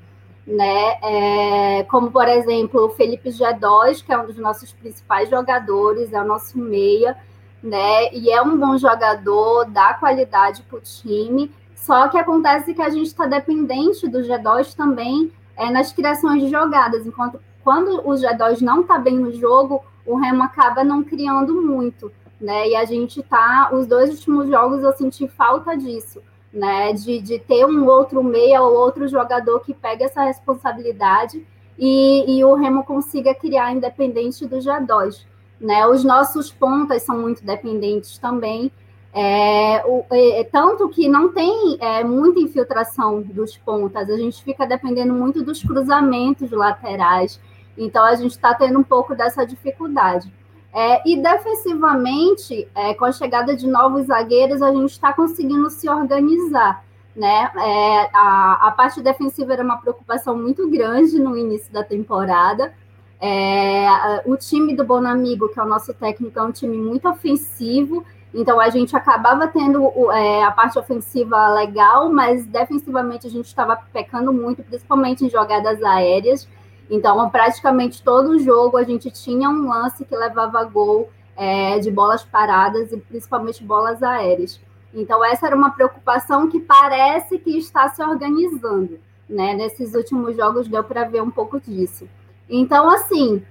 né? 0.46 0.98
É, 1.02 1.82
como 1.84 2.10
por 2.10 2.28
exemplo 2.28 2.86
o 2.86 2.90
Felipe 2.90 3.28
G2, 3.30 4.04
que 4.04 4.12
é 4.12 4.18
um 4.18 4.26
dos 4.26 4.38
nossos 4.38 4.72
principais 4.72 5.28
jogadores, 5.28 6.12
é 6.12 6.20
o 6.20 6.26
nosso 6.26 6.58
meia 6.58 7.16
né? 7.64 8.12
E 8.12 8.30
é 8.30 8.42
um 8.42 8.58
bom 8.58 8.76
jogador, 8.76 9.64
dá 9.64 9.94
qualidade 9.94 10.62
para 10.62 10.76
o 10.76 10.80
time. 10.82 11.50
Só 11.74 12.08
que 12.08 12.18
acontece 12.18 12.74
que 12.74 12.82
a 12.82 12.90
gente 12.90 13.06
está 13.06 13.26
dependente 13.26 14.06
do 14.06 14.18
G2 14.18 14.74
também 14.74 15.32
é 15.56 15.70
nas 15.70 15.92
criações 15.92 16.42
de 16.42 16.50
jogadas, 16.50 17.06
enquanto 17.06 17.40
quando 17.62 18.06
o 18.06 18.12
G2 18.12 18.60
não 18.60 18.82
está 18.82 18.98
bem 18.98 19.16
no 19.18 19.32
jogo, 19.32 19.82
o 20.04 20.16
Remo 20.16 20.42
acaba 20.42 20.84
não 20.84 21.02
criando 21.02 21.62
muito, 21.62 22.12
né? 22.38 22.68
E 22.68 22.76
a 22.76 22.84
gente 22.84 23.22
tá, 23.22 23.70
os 23.72 23.86
dois 23.86 24.10
últimos 24.10 24.48
jogos 24.48 24.82
eu 24.82 24.92
senti 24.92 25.26
falta 25.26 25.74
disso, 25.74 26.20
né? 26.52 26.92
De, 26.92 27.20
de 27.20 27.38
ter 27.38 27.64
um 27.64 27.86
outro 27.86 28.22
meia 28.22 28.62
ou 28.62 28.74
outro 28.74 29.08
jogador 29.08 29.60
que 29.60 29.72
pega 29.72 30.04
essa 30.04 30.24
responsabilidade 30.24 31.44
e, 31.78 32.38
e 32.38 32.44
o 32.44 32.54
Remo 32.54 32.84
consiga 32.84 33.34
criar 33.34 33.72
independente 33.72 34.46
do 34.46 34.56
G2. 34.58 35.24
Né? 35.60 35.86
Os 35.86 36.04
nossos 36.04 36.52
pontas 36.52 37.02
são 37.02 37.18
muito 37.18 37.44
dependentes 37.44 38.18
também, 38.18 38.70
é, 39.14 39.80
o, 39.86 40.04
é, 40.10 40.42
tanto 40.44 40.88
que 40.88 41.08
não 41.08 41.32
tem 41.32 41.78
é, 41.80 42.02
muita 42.02 42.40
infiltração 42.40 43.22
dos 43.22 43.56
pontas, 43.56 44.10
a 44.10 44.16
gente 44.16 44.42
fica 44.42 44.66
dependendo 44.66 45.14
muito 45.14 45.40
dos 45.44 45.62
cruzamentos 45.62 46.50
laterais, 46.50 47.40
então 47.78 48.04
a 48.04 48.16
gente 48.16 48.32
está 48.32 48.52
tendo 48.52 48.76
um 48.76 48.82
pouco 48.82 49.14
dessa 49.14 49.46
dificuldade. 49.46 50.32
É, 50.72 51.08
e 51.08 51.16
defensivamente, 51.16 52.68
é, 52.74 52.92
com 52.94 53.04
a 53.04 53.12
chegada 53.12 53.54
de 53.54 53.68
novos 53.68 54.06
zagueiros, 54.06 54.60
a 54.60 54.72
gente 54.72 54.90
está 54.90 55.12
conseguindo 55.12 55.70
se 55.70 55.88
organizar. 55.88 56.84
Né? 57.14 57.52
É, 57.56 58.10
a, 58.12 58.66
a 58.66 58.70
parte 58.72 59.00
defensiva 59.00 59.52
era 59.52 59.62
uma 59.62 59.76
preocupação 59.76 60.36
muito 60.36 60.68
grande 60.68 61.20
no 61.20 61.38
início 61.38 61.72
da 61.72 61.84
temporada, 61.84 62.74
é, 63.20 63.86
o 64.26 64.36
time 64.36 64.74
do 64.74 64.84
Bonamigo, 64.84 65.48
que 65.48 65.58
é 65.58 65.62
o 65.62 65.66
nosso 65.68 65.94
técnico, 65.94 66.38
é 66.38 66.42
um 66.42 66.52
time 66.52 66.76
muito 66.76 67.08
ofensivo, 67.08 68.04
então 68.34 68.58
a 68.58 68.68
gente 68.68 68.96
acabava 68.96 69.46
tendo 69.46 69.88
é, 70.10 70.42
a 70.42 70.50
parte 70.50 70.76
ofensiva 70.76 71.48
legal, 71.54 72.12
mas 72.12 72.44
defensivamente 72.44 73.28
a 73.28 73.30
gente 73.30 73.46
estava 73.46 73.76
pecando 73.92 74.32
muito, 74.32 74.62
principalmente 74.64 75.24
em 75.24 75.30
jogadas 75.30 75.80
aéreas. 75.82 76.48
Então, 76.90 77.30
praticamente 77.30 78.02
todo 78.02 78.38
jogo 78.40 78.76
a 78.76 78.82
gente 78.82 79.08
tinha 79.10 79.48
um 79.48 79.68
lance 79.68 80.04
que 80.04 80.16
levava 80.16 80.64
gol 80.64 81.10
é, 81.36 81.78
de 81.78 81.92
bolas 81.92 82.24
paradas 82.24 82.90
e 82.92 82.96
principalmente 82.96 83.62
bolas 83.62 84.02
aéreas. 84.02 84.60
Então, 84.92 85.24
essa 85.24 85.46
era 85.46 85.56
uma 85.56 85.70
preocupação 85.70 86.48
que 86.50 86.58
parece 86.58 87.38
que 87.38 87.56
está 87.56 87.88
se 87.88 88.02
organizando. 88.02 88.98
Né? 89.28 89.54
Nesses 89.54 89.94
últimos 89.94 90.36
jogos 90.36 90.68
deu 90.68 90.82
para 90.82 91.04
ver 91.04 91.22
um 91.22 91.30
pouco 91.30 91.60
disso. 91.60 92.08
Então, 92.48 92.90
assim, 92.90 93.42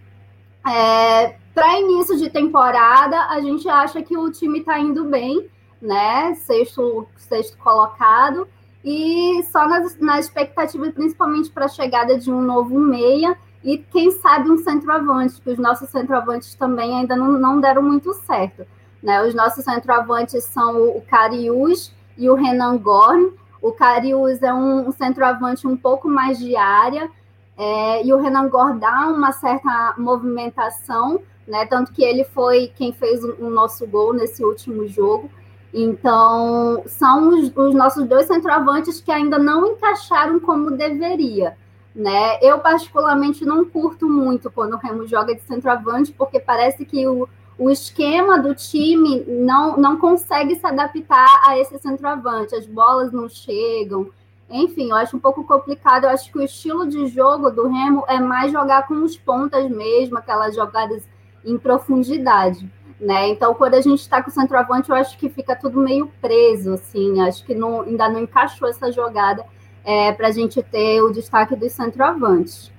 é, 0.68 1.36
para 1.54 1.80
início 1.80 2.18
de 2.18 2.30
temporada, 2.30 3.28
a 3.28 3.40
gente 3.40 3.68
acha 3.70 4.02
que 4.02 4.18
o 4.18 4.32
time 4.32 4.60
está 4.60 4.80
indo 4.80 5.06
bem, 5.06 5.50
né? 5.82 6.34
Sexto, 6.36 7.08
sexto 7.18 7.58
colocado, 7.58 8.48
e 8.84 9.44
só 9.52 9.68
nas, 9.68 9.98
na 10.00 10.20
expectativa, 10.20 10.92
principalmente 10.92 11.50
para 11.50 11.66
a 11.66 11.70
chegada 11.70 12.18
de 12.18 12.32
um 12.32 12.42
novo 12.42 12.80
meia 12.80 13.38
e 13.64 13.78
quem 13.78 14.12
sabe 14.12 14.52
um 14.52 14.58
centroavante, 14.58 15.40
que 15.40 15.50
os 15.50 15.58
nossos 15.58 15.90
centroavantes 15.90 16.54
também 16.56 16.98
ainda 16.98 17.16
não, 17.16 17.32
não 17.34 17.62
deram 17.62 17.82
muito 17.82 18.14
certo. 18.14 18.66
Né? 19.02 19.22
Os 19.24 19.34
nossos 19.34 19.64
centroavantes 19.64 20.44
são 20.44 20.76
o, 20.76 20.98
o 20.98 21.02
Cariús 21.02 21.94
e 22.18 22.30
o 22.30 22.36
Renan 22.36 22.78
Gorn. 22.78 23.32
O 23.62 23.72
Cariús 23.72 24.42
é 24.44 24.54
um, 24.54 24.90
um 24.90 24.92
centroavante 24.92 25.66
um 25.66 25.78
pouco 25.78 26.10
mais 26.10 26.38
de 26.38 26.56
área, 26.58 27.10
é, 27.58 28.06
e 28.06 28.12
o 28.12 28.18
Renan 28.18 28.50
Gor 28.50 28.78
dá 28.78 29.08
uma 29.08 29.32
certa 29.32 29.94
movimentação, 29.98 31.22
né? 31.48 31.66
Tanto 31.66 31.92
que 31.92 32.04
ele 32.04 32.24
foi 32.24 32.72
quem 32.76 32.92
fez 32.94 33.24
o, 33.24 33.50
nosso 33.50 33.86
gol 33.88 34.14
nesse 34.14 34.44
último 34.44 34.88
jogo. 34.88 35.30
Então, 35.74 36.84
são 36.86 37.30
os, 37.30 37.52
os, 37.56 37.74
nossos 37.74 38.06
dois 38.08 38.28
centroavantes 38.28 39.02
que 39.02 39.12
ainda 39.12 39.40
não 39.40 39.68
encaixaram 39.68 40.40
como 40.40 40.72
deveria. 40.72 41.58
Né? 41.96 42.40
Eu, 42.42 42.60
particularmente, 42.60 43.46
não 43.46 43.66
curto 43.66 44.08
muito 44.08 44.52
quando 44.52 44.74
o 44.74 44.78
Remo 44.78 45.08
joga 45.08 45.36
de 45.36 45.42
centroavante, 45.42 46.12
porque 46.12 46.40
parece 46.40 46.86
que 46.86 47.08
o, 47.08 47.28
o 47.58 47.70
esquema 47.70 48.40
do 48.40 48.54
time 48.56 49.24
não, 49.28 49.78
não 49.78 49.98
consegue 49.98 50.56
se 50.56 50.66
adaptar 50.66 51.42
a 51.46 51.58
esse 51.58 51.78
centroavante. 51.80 52.56
As 52.56 52.66
bolas 52.66 53.12
não 53.12 53.28
chegam, 53.28 54.10
enfim, 54.50 54.90
eu 54.90 54.96
acho 54.96 55.18
um 55.18 55.20
pouco 55.20 55.44
complicado. 55.44 56.04
Eu 56.04 56.12
acho 56.12 56.32
que 56.32 56.38
o 56.38 56.44
estilo 56.44 56.88
de 56.88 57.08
jogo 57.08 57.50
do 57.50 57.68
Remo 57.68 58.04
é 58.08 58.20
mais 58.20 58.52
jogar 58.52 58.88
com 58.88 59.04
os 59.04 59.18
pontas 59.18 59.70
mesmo, 59.70 60.18
aquelas 60.18 60.56
jogadas 60.56 61.08
em 61.46 61.58
profundidade. 61.58 62.70
Né? 63.00 63.30
Então, 63.30 63.54
quando 63.54 63.74
a 63.74 63.82
gente 63.82 64.00
está 64.00 64.22
com 64.24 64.30
o 64.30 64.34
centroavante, 64.34 64.90
eu 64.90 64.96
acho 64.96 65.18
que 65.18 65.30
fica 65.30 65.56
tudo 65.56 65.80
meio 65.80 66.08
preso, 66.22 66.74
assim. 66.74 67.20
Acho 67.22 67.44
que 67.44 67.54
não, 67.54 67.82
ainda 67.82 68.08
não 68.08 68.22
encaixou 68.22 68.68
essa 68.70 68.92
jogada 68.92 69.46
é, 69.84 70.12
para 70.14 70.28
a 70.28 70.32
gente 70.32 70.62
ter 70.64 71.02
o 71.02 71.12
destaque 71.12 71.56
dos 71.56 71.74
centroavantes. 71.74 72.72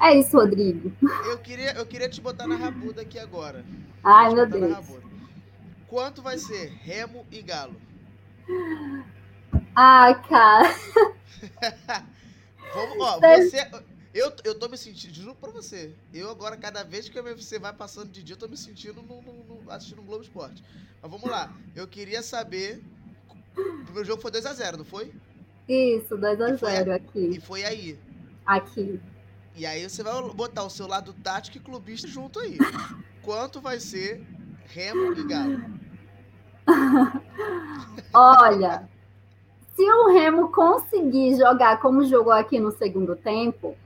É 0.00 0.14
isso, 0.14 0.36
Rodrigo. 0.36 0.92
Eu 1.26 1.38
queria, 1.38 1.72
eu 1.72 1.86
queria 1.86 2.08
te 2.08 2.20
botar 2.20 2.46
na 2.46 2.56
rabuda 2.56 3.02
aqui 3.02 3.18
agora. 3.18 3.64
Ai, 4.02 4.34
meu 4.34 4.46
Deus. 4.46 4.76
Quanto 5.86 6.20
vai 6.20 6.36
ser 6.36 6.72
Remo 6.82 7.24
e 7.30 7.40
Galo? 7.40 7.76
Ah, 9.74 10.14
cara. 10.28 10.74
Vamos, 12.74 12.96
ó, 13.00 13.20
você. 13.20 13.70
Eu, 14.14 14.32
eu 14.44 14.56
tô 14.56 14.68
me 14.68 14.78
sentindo, 14.78 15.12
juro 15.12 15.34
pra 15.34 15.50
você. 15.50 15.92
Eu 16.12 16.30
agora, 16.30 16.56
cada 16.56 16.84
vez 16.84 17.08
que 17.08 17.18
o 17.18 17.24
UFC 17.24 17.58
vai 17.58 17.72
passando 17.72 18.12
de 18.12 18.22
dia, 18.22 18.34
eu 18.34 18.38
tô 18.38 18.46
me 18.46 18.56
sentindo 18.56 19.02
no, 19.02 19.20
no, 19.20 19.62
no 19.62 19.70
assistindo 19.70 19.98
o 19.98 20.04
Globo 20.04 20.22
Esporte. 20.22 20.62
Mas 21.02 21.10
vamos 21.10 21.28
lá. 21.28 21.52
Eu 21.74 21.88
queria 21.88 22.22
saber. 22.22 22.80
O 23.56 23.84
primeiro 23.84 24.04
jogo 24.04 24.22
foi 24.22 24.30
2x0, 24.30 24.76
não 24.76 24.84
foi? 24.84 25.12
Isso, 25.68 26.16
2x0 26.16 26.94
aqui. 26.94 27.26
E 27.26 27.40
foi 27.40 27.64
aí. 27.64 27.98
Aqui. 28.46 29.00
E 29.56 29.66
aí 29.66 29.88
você 29.88 30.04
vai 30.04 30.22
botar 30.32 30.62
o 30.62 30.70
seu 30.70 30.86
lado 30.86 31.12
tático 31.12 31.56
e 31.56 31.60
clubista 31.60 32.06
junto 32.06 32.38
aí. 32.38 32.56
Quanto 33.20 33.60
vai 33.60 33.80
ser 33.80 34.24
Remo 34.66 35.12
e 35.12 35.26
Galo? 35.26 35.60
Olha, 38.14 38.88
se 39.74 39.82
o 39.82 40.12
Remo 40.12 40.52
conseguir 40.52 41.36
jogar 41.36 41.80
como 41.80 42.04
jogou 42.04 42.32
aqui 42.32 42.60
no 42.60 42.70
segundo 42.70 43.16
tempo, 43.16 43.76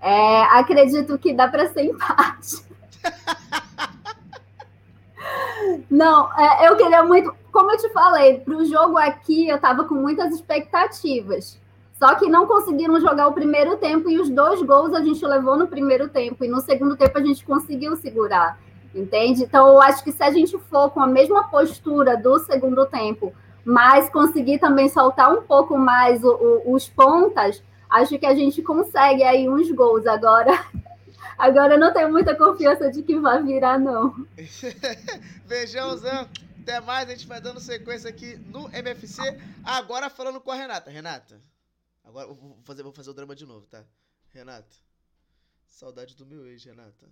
é, 0.00 0.42
acredito 0.58 1.18
que 1.18 1.32
dá 1.32 1.48
para 1.48 1.68
ser 1.68 1.84
empate. 1.84 2.64
Não, 5.90 6.30
é, 6.38 6.68
eu 6.68 6.76
queria 6.76 7.02
muito, 7.02 7.34
como 7.50 7.72
eu 7.72 7.78
te 7.78 7.88
falei, 7.90 8.40
para 8.40 8.54
o 8.54 8.64
jogo 8.64 8.98
aqui 8.98 9.48
eu 9.48 9.56
estava 9.56 9.84
com 9.84 9.94
muitas 9.94 10.34
expectativas. 10.34 11.58
Só 11.98 12.14
que 12.14 12.28
não 12.28 12.46
conseguiram 12.46 13.00
jogar 13.00 13.26
o 13.26 13.32
primeiro 13.32 13.76
tempo 13.78 14.10
e 14.10 14.20
os 14.20 14.28
dois 14.28 14.60
gols 14.62 14.92
a 14.92 15.00
gente 15.00 15.24
levou 15.24 15.56
no 15.56 15.66
primeiro 15.66 16.08
tempo 16.08 16.44
e 16.44 16.48
no 16.48 16.60
segundo 16.60 16.94
tempo 16.94 17.16
a 17.16 17.24
gente 17.24 17.44
conseguiu 17.44 17.96
segurar, 17.96 18.58
entende? 18.94 19.44
Então 19.44 19.66
eu 19.66 19.80
acho 19.80 20.04
que 20.04 20.12
se 20.12 20.22
a 20.22 20.30
gente 20.30 20.58
for 20.70 20.90
com 20.90 21.00
a 21.00 21.06
mesma 21.06 21.44
postura 21.44 22.14
do 22.14 22.38
segundo 22.38 22.84
tempo, 22.84 23.32
mas 23.64 24.10
conseguir 24.10 24.58
também 24.58 24.90
soltar 24.90 25.32
um 25.32 25.42
pouco 25.42 25.78
mais 25.78 26.22
o, 26.22 26.62
o, 26.66 26.74
os 26.74 26.86
pontas, 26.86 27.62
acho 28.02 28.18
que 28.18 28.26
a 28.26 28.34
gente 28.34 28.62
consegue 28.62 29.22
aí 29.22 29.48
uns 29.48 29.70
gols 29.70 30.06
agora. 30.06 30.52
Agora 31.38 31.74
eu 31.74 31.78
não 31.78 31.92
tenho 31.92 32.10
muita 32.10 32.34
confiança 32.34 32.90
de 32.90 33.02
que 33.02 33.18
vai 33.18 33.42
virar, 33.42 33.78
não. 33.78 34.26
Beijão, 35.44 35.94
Zé. 35.98 36.26
Até 36.62 36.80
mais, 36.80 37.08
a 37.08 37.12
gente 37.12 37.26
vai 37.26 37.40
dando 37.40 37.60
sequência 37.60 38.08
aqui 38.08 38.36
no 38.36 38.68
MFC. 38.70 39.20
Agora 39.62 40.08
falando 40.08 40.40
com 40.40 40.50
a 40.50 40.54
Renata. 40.54 40.90
Renata, 40.90 41.38
agora 42.02 42.26
vou 42.26 42.58
fazer, 42.64 42.82
vou 42.82 42.92
fazer 42.92 43.10
o 43.10 43.14
drama 43.14 43.36
de 43.36 43.44
novo, 43.44 43.66
tá? 43.66 43.84
Renata, 44.32 44.74
saudade 45.68 46.16
do 46.16 46.24
meu 46.24 46.46
ex, 46.46 46.64
Renata. 46.64 47.06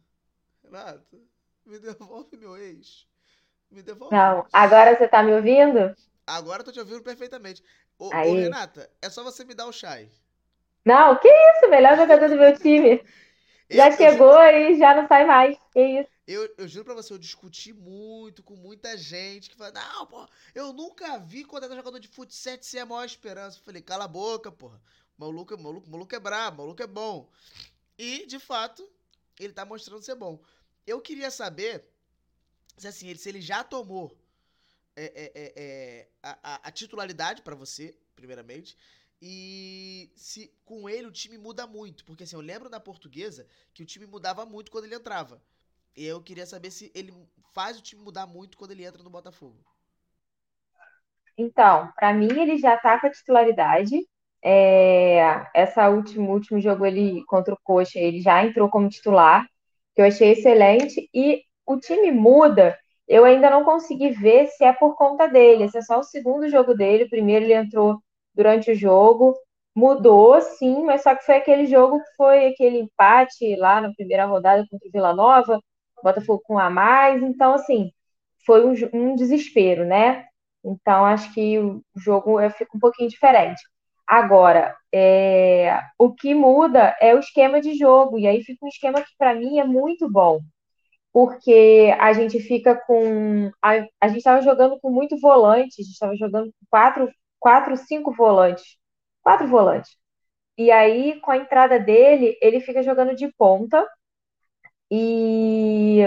Renata, 0.62 1.18
me 1.66 1.78
devolve 1.78 2.34
meu 2.38 2.56
ex. 2.56 3.06
Me 3.70 3.82
devolve. 3.82 4.14
Não, 4.16 4.46
agora 4.52 4.96
você 4.96 5.06
tá 5.06 5.22
me 5.22 5.34
ouvindo? 5.34 5.94
Agora 6.26 6.62
eu 6.62 6.64
tô 6.64 6.72
te 6.72 6.80
ouvindo 6.80 7.02
perfeitamente. 7.02 7.62
Ô, 7.98 8.06
ô, 8.06 8.34
Renata, 8.34 8.90
é 9.02 9.10
só 9.10 9.22
você 9.22 9.44
me 9.44 9.54
dar 9.54 9.66
o 9.66 9.72
chai. 9.72 10.10
Não, 10.84 11.18
que 11.18 11.28
isso, 11.28 11.70
melhor 11.70 11.96
jogador 11.96 12.28
do 12.28 12.36
meu 12.36 12.56
time. 12.58 13.02
já 13.70 13.88
eu, 13.88 13.96
chegou 13.96 14.42
eu, 14.42 14.72
e 14.72 14.78
já 14.78 14.94
não 14.94 15.08
sai 15.08 15.24
mais. 15.24 15.56
Que 15.72 16.00
isso. 16.00 16.10
Eu, 16.26 16.54
eu 16.56 16.66
juro 16.66 16.84
pra 16.84 16.94
você, 16.94 17.12
eu 17.12 17.18
discuti 17.18 17.72
muito 17.72 18.42
com 18.42 18.56
muita 18.56 18.96
gente 18.96 19.50
que 19.50 19.56
fala, 19.56 19.72
não, 19.72 20.06
pô, 20.06 20.26
eu 20.54 20.72
nunca 20.72 21.18
vi 21.18 21.44
quando 21.44 21.64
é 21.64 21.76
jogador 21.76 21.98
de 21.98 22.08
futsal 22.08 22.56
ser 22.60 22.78
a 22.78 22.86
maior 22.86 23.04
esperança. 23.04 23.58
Eu 23.58 23.62
falei, 23.62 23.82
cala 23.82 24.04
a 24.04 24.08
boca, 24.08 24.50
porra. 24.50 24.80
Maluco, 25.16 25.56
maluco, 25.60 25.88
maluco 25.88 26.14
é 26.14 26.18
brabo, 26.18 26.62
maluco 26.62 26.82
é 26.82 26.86
bom. 26.86 27.28
E, 27.98 28.26
de 28.26 28.38
fato, 28.38 28.88
ele 29.38 29.52
tá 29.52 29.64
mostrando 29.64 30.02
ser 30.02 30.14
bom. 30.14 30.40
Eu 30.86 31.00
queria 31.00 31.30
saber 31.30 31.84
se 32.76 32.88
assim, 32.88 33.08
ele, 33.08 33.18
se 33.18 33.28
ele 33.28 33.40
já 33.40 33.62
tomou 33.62 34.16
é, 34.96 35.04
é, 35.04 35.32
é, 35.34 35.52
é 35.56 36.08
a, 36.22 36.68
a, 36.68 36.70
titularidade 36.70 37.42
para 37.42 37.54
você, 37.54 37.96
primeiramente, 38.14 38.76
e 39.20 40.10
se 40.16 40.52
com 40.64 40.88
ele 40.88 41.06
o 41.08 41.12
time 41.12 41.38
muda 41.38 41.66
muito. 41.66 42.04
Porque 42.04 42.24
assim, 42.24 42.36
eu 42.36 42.42
lembro 42.42 42.68
na 42.70 42.80
portuguesa 42.80 43.46
que 43.72 43.82
o 43.82 43.86
time 43.86 44.06
mudava 44.06 44.44
muito 44.46 44.70
quando 44.70 44.84
ele 44.84 44.94
entrava. 44.96 45.42
E 45.96 46.04
eu 46.04 46.22
queria 46.22 46.46
saber 46.46 46.70
se 46.70 46.90
ele 46.94 47.12
faz 47.54 47.78
o 47.78 47.82
time 47.82 48.02
mudar 48.02 48.26
muito 48.26 48.56
quando 48.58 48.72
ele 48.72 48.84
entra 48.84 49.02
no 49.02 49.10
Botafogo. 49.10 49.64
Então, 51.36 51.90
para 51.96 52.12
mim 52.12 52.28
ele 52.40 52.58
já 52.58 52.76
tá 52.76 53.00
com 53.00 53.06
a 53.06 53.10
titularidade. 53.10 53.96
é, 54.42 55.46
essa 55.54 55.88
último 55.90 56.32
último 56.32 56.60
jogo 56.60 56.84
ele 56.86 57.24
contra 57.26 57.54
o 57.54 57.58
Coxa, 57.64 57.98
ele 57.98 58.20
já 58.20 58.44
entrou 58.44 58.68
como 58.70 58.88
titular, 58.90 59.46
que 59.94 60.02
eu 60.02 60.06
achei 60.06 60.32
excelente 60.32 61.08
e 61.14 61.42
o 61.66 61.78
time 61.78 62.12
muda. 62.12 62.78
Eu 63.08 63.24
ainda 63.24 63.50
não 63.50 63.64
consegui 63.64 64.10
ver 64.12 64.48
se 64.48 64.64
é 64.64 64.72
por 64.72 64.96
conta 64.96 65.26
dele. 65.28 65.64
Esse 65.64 65.78
é 65.78 65.82
só 65.82 66.00
o 66.00 66.04
segundo 66.04 66.48
jogo 66.48 66.74
dele. 66.74 67.04
O 67.04 67.10
primeiro 67.10 67.44
ele 67.46 67.54
entrou 67.54 68.02
durante 68.34 68.72
o 68.72 68.74
jogo, 68.74 69.34
mudou, 69.74 70.40
sim, 70.40 70.84
mas 70.84 71.02
só 71.02 71.14
que 71.14 71.24
foi 71.24 71.36
aquele 71.36 71.66
jogo 71.66 71.98
que 72.00 72.14
foi 72.16 72.46
aquele 72.48 72.78
empate 72.78 73.56
lá 73.56 73.80
na 73.80 73.92
primeira 73.92 74.26
rodada 74.26 74.66
contra 74.70 74.88
o 74.88 74.92
Vila 74.92 75.14
Nova, 75.14 75.60
Botafogo 76.02 76.42
com 76.44 76.58
a 76.58 76.68
mais. 76.70 77.22
Então, 77.22 77.54
assim, 77.54 77.90
foi 78.46 78.64
um, 78.64 78.74
um 78.92 79.16
desespero, 79.16 79.84
né? 79.86 80.26
Então, 80.64 81.04
acho 81.04 81.32
que 81.34 81.58
o 81.58 81.82
jogo 81.96 82.38
fica 82.50 82.76
um 82.76 82.80
pouquinho 82.80 83.08
diferente. 83.08 83.62
Agora, 84.06 84.76
é, 84.92 85.80
o 85.98 86.12
que 86.14 86.34
muda 86.34 86.96
é 87.00 87.14
o 87.14 87.18
esquema 87.18 87.60
de 87.60 87.74
jogo, 87.74 88.18
e 88.18 88.26
aí 88.26 88.42
fica 88.42 88.64
um 88.64 88.68
esquema 88.68 89.00
que 89.02 89.12
para 89.18 89.34
mim 89.34 89.58
é 89.58 89.64
muito 89.64 90.10
bom, 90.10 90.40
porque 91.12 91.94
a 91.98 92.12
gente 92.12 92.40
fica 92.40 92.76
com. 92.86 93.50
A, 93.62 93.86
a 94.00 94.08
gente 94.08 94.18
estava 94.18 94.42
jogando 94.42 94.78
com 94.80 94.90
muito 94.90 95.18
volante, 95.20 95.80
a 95.80 95.84
gente 95.84 95.92
estava 95.92 96.16
jogando 96.16 96.46
com 96.46 96.66
quatro, 96.70 97.10
quatro, 97.44 97.76
cinco 97.76 98.10
volantes. 98.10 98.78
Quatro 99.22 99.46
volantes. 99.46 99.94
E 100.58 100.70
aí, 100.70 101.20
com 101.20 101.30
a 101.30 101.36
entrada 101.38 101.78
dele, 101.78 102.38
ele 102.42 102.60
fica 102.60 102.82
jogando 102.82 103.14
de 103.14 103.32
ponta, 103.34 103.86
e 104.90 106.00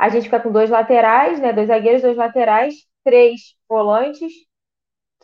a 0.00 0.08
gente 0.08 0.24
fica 0.24 0.40
com 0.40 0.52
dois 0.52 0.70
laterais, 0.70 1.40
né? 1.40 1.52
Dois 1.52 1.68
zagueiros, 1.68 2.02
dois 2.02 2.16
laterais, 2.16 2.74
três 3.04 3.54
volantes, 3.68 4.32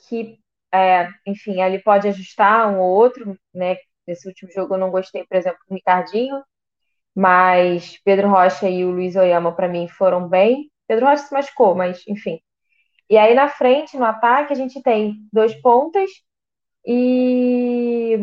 que 0.08 0.38
é, 0.72 1.08
enfim, 1.26 1.60
ele 1.62 1.80
pode 1.80 2.08
ajustar 2.08 2.68
um 2.72 2.80
ou 2.80 2.90
outro, 2.96 3.38
né? 3.54 3.76
Nesse 4.06 4.28
último 4.28 4.50
jogo 4.52 4.74
eu 4.74 4.78
não 4.78 4.90
gostei, 4.90 5.24
por 5.26 5.36
exemplo, 5.36 5.60
do 5.68 5.74
Ricardinho, 5.74 6.42
mas 7.14 7.98
Pedro 8.04 8.28
Rocha 8.30 8.68
e 8.70 8.84
o 8.84 8.90
Luiz 8.92 9.16
Oyama, 9.16 9.54
para 9.54 9.68
mim, 9.68 9.88
foram 9.88 10.28
bem. 10.28 10.70
Pedro 10.88 11.06
Rocha 11.06 11.24
se 11.24 11.34
machucou, 11.34 11.74
mas 11.74 12.04
enfim. 12.08 12.40
E 13.10 13.16
aí 13.18 13.34
na 13.34 13.48
frente, 13.48 13.96
no 13.96 14.04
ataque, 14.04 14.52
a 14.52 14.56
gente 14.56 14.82
tem 14.82 15.16
dois 15.32 15.54
pontas 15.60 16.10
e, 16.86 18.18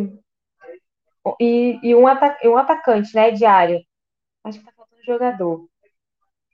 e, 1.40 1.80
e 1.84 1.96
um, 1.96 2.08
atac, 2.08 2.48
um 2.48 2.58
atacante, 2.58 3.14
né, 3.16 3.32
diário. 3.32 3.80
Acho 4.44 4.60
que 4.60 4.66
tá 4.66 4.74
faltando 4.76 5.04
jogador. 5.06 5.68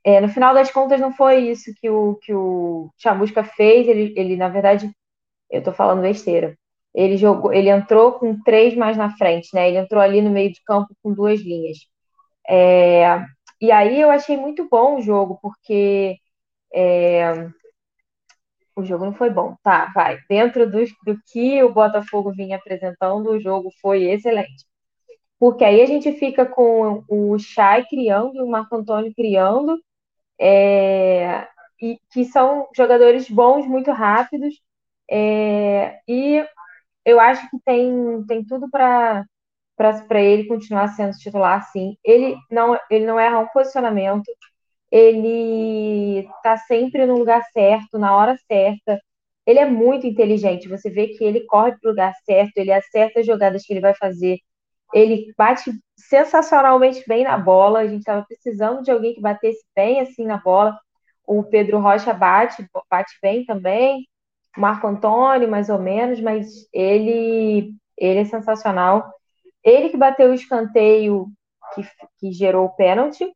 É, 0.06 0.22
no 0.22 0.30
final 0.30 0.54
das 0.54 0.72
contas, 0.72 1.00
não 1.02 1.14
foi 1.14 1.40
isso 1.50 1.72
que 1.82 1.90
o, 1.90 2.16
que 2.22 2.34
o 2.34 2.90
Chamusca 2.98 3.44
fez. 3.44 3.88
Ele, 3.88 4.14
ele, 4.18 4.38
na 4.38 4.50
verdade, 4.50 4.92
eu 5.52 5.64
tô 5.64 5.74
falando 5.74 6.02
besteira. 6.02 6.58
Ele 6.96 7.18
jogou, 7.18 7.54
ele 7.54 7.70
entrou 7.70 8.14
com 8.14 8.42
três 8.44 8.76
mais 8.76 8.98
na 8.98 9.16
frente, 9.18 9.50
né? 9.56 9.70
Ele 9.70 9.78
entrou 9.80 10.02
ali 10.02 10.22
no 10.22 10.30
meio 10.32 10.52
de 10.54 10.62
campo 10.66 10.96
com 11.04 11.14
duas 11.14 11.42
linhas. 11.42 11.78
É, 12.50 13.26
e 13.62 13.72
aí 13.72 14.02
eu 14.02 14.10
achei 14.12 14.38
muito 14.38 14.68
bom 14.70 14.98
o 14.98 15.02
jogo, 15.02 15.40
porque 15.42 16.18
é, 16.74 17.50
o 18.78 18.86
jogo 18.86 19.06
não 19.06 19.14
foi 19.14 19.30
bom. 19.30 19.56
Tá, 19.64 19.92
vai. 19.94 20.20
Dentro 20.30 20.70
do, 20.70 20.84
do 21.06 21.20
que 21.32 21.64
o 21.64 21.74
Botafogo 21.74 22.32
vinha 22.32 22.58
apresentando, 22.58 23.32
o 23.32 23.40
jogo 23.40 23.70
foi 23.82 24.04
excelente. 24.06 24.66
Porque 25.40 25.64
aí 25.64 25.82
a 25.82 25.86
gente 25.86 26.12
fica 26.14 26.46
com 26.46 27.04
o 27.10 27.38
Chay 27.40 27.86
criando 27.88 28.44
o 28.44 28.50
Marco 28.50 28.76
Antônio 28.76 29.14
criando, 29.16 29.78
é, 30.40 31.48
e 31.82 32.00
que 32.12 32.26
são 32.26 32.68
jogadores 32.76 33.30
bons, 33.30 33.68
muito 33.68 33.92
rápidos, 33.92 34.56
é, 35.10 36.00
e 36.08 36.46
eu 37.06 37.20
acho 37.20 37.50
que 37.50 37.58
tem, 37.66 38.26
tem 38.28 38.46
tudo 38.46 38.70
para 38.70 39.26
para 39.78 40.22
ele 40.22 40.48
continuar 40.48 40.88
sendo 40.90 41.16
titular 41.18 41.64
sim. 41.72 41.98
Ele 42.04 42.36
não, 42.52 42.78
ele 42.90 43.06
não 43.06 43.20
erra 43.20 43.40
um 43.40 43.48
posicionamento, 43.48 44.26
ele 44.92 46.20
está 46.20 46.58
sempre 46.58 47.06
no 47.06 47.18
lugar 47.18 47.44
certo, 47.52 47.98
na 48.00 48.16
hora 48.16 48.38
certa. 48.48 49.00
Ele 49.46 49.60
é 49.60 49.66
muito 49.66 50.08
inteligente. 50.08 50.68
Você 50.68 50.90
vê 50.90 51.08
que 51.10 51.24
ele 51.24 51.46
corre 51.46 51.72
para 51.78 51.88
o 51.88 51.92
lugar 51.92 52.14
certo, 52.26 52.58
ele 52.58 52.72
acerta 52.72 53.20
as 53.20 53.26
jogadas 53.26 53.64
que 53.64 53.74
ele 53.74 53.82
vai 53.82 53.94
fazer. 53.96 54.40
Ele 54.94 55.34
bate 55.38 55.72
sensacionalmente 55.98 57.04
bem 57.08 57.24
na 57.24 57.38
bola. 57.38 57.80
A 57.80 57.88
gente 57.88 58.00
estava 58.00 58.26
precisando 58.26 58.82
de 58.84 58.92
alguém 58.92 59.14
que 59.14 59.22
batesse 59.22 59.64
bem 59.76 60.00
assim 60.00 60.26
na 60.26 60.38
bola. 60.38 60.78
O 61.26 61.44
Pedro 61.44 61.80
Rocha 61.80 62.14
bate, 62.14 62.66
bate 62.90 63.18
bem 63.22 63.46
também. 63.46 64.08
Marco 64.58 64.88
Antônio, 64.88 65.50
mais 65.50 65.70
ou 65.70 65.80
menos, 65.80 66.20
mas 66.20 66.48
ele, 66.74 67.74
ele 67.98 68.20
é 68.20 68.26
sensacional. 68.26 69.12
Ele 69.64 69.90
que 69.90 69.98
bateu 69.98 70.32
o 70.32 70.34
escanteio 70.34 71.28
que, 71.76 71.84
que 72.20 72.32
gerou 72.32 72.66
o 72.66 72.76
pênalti, 72.76 73.32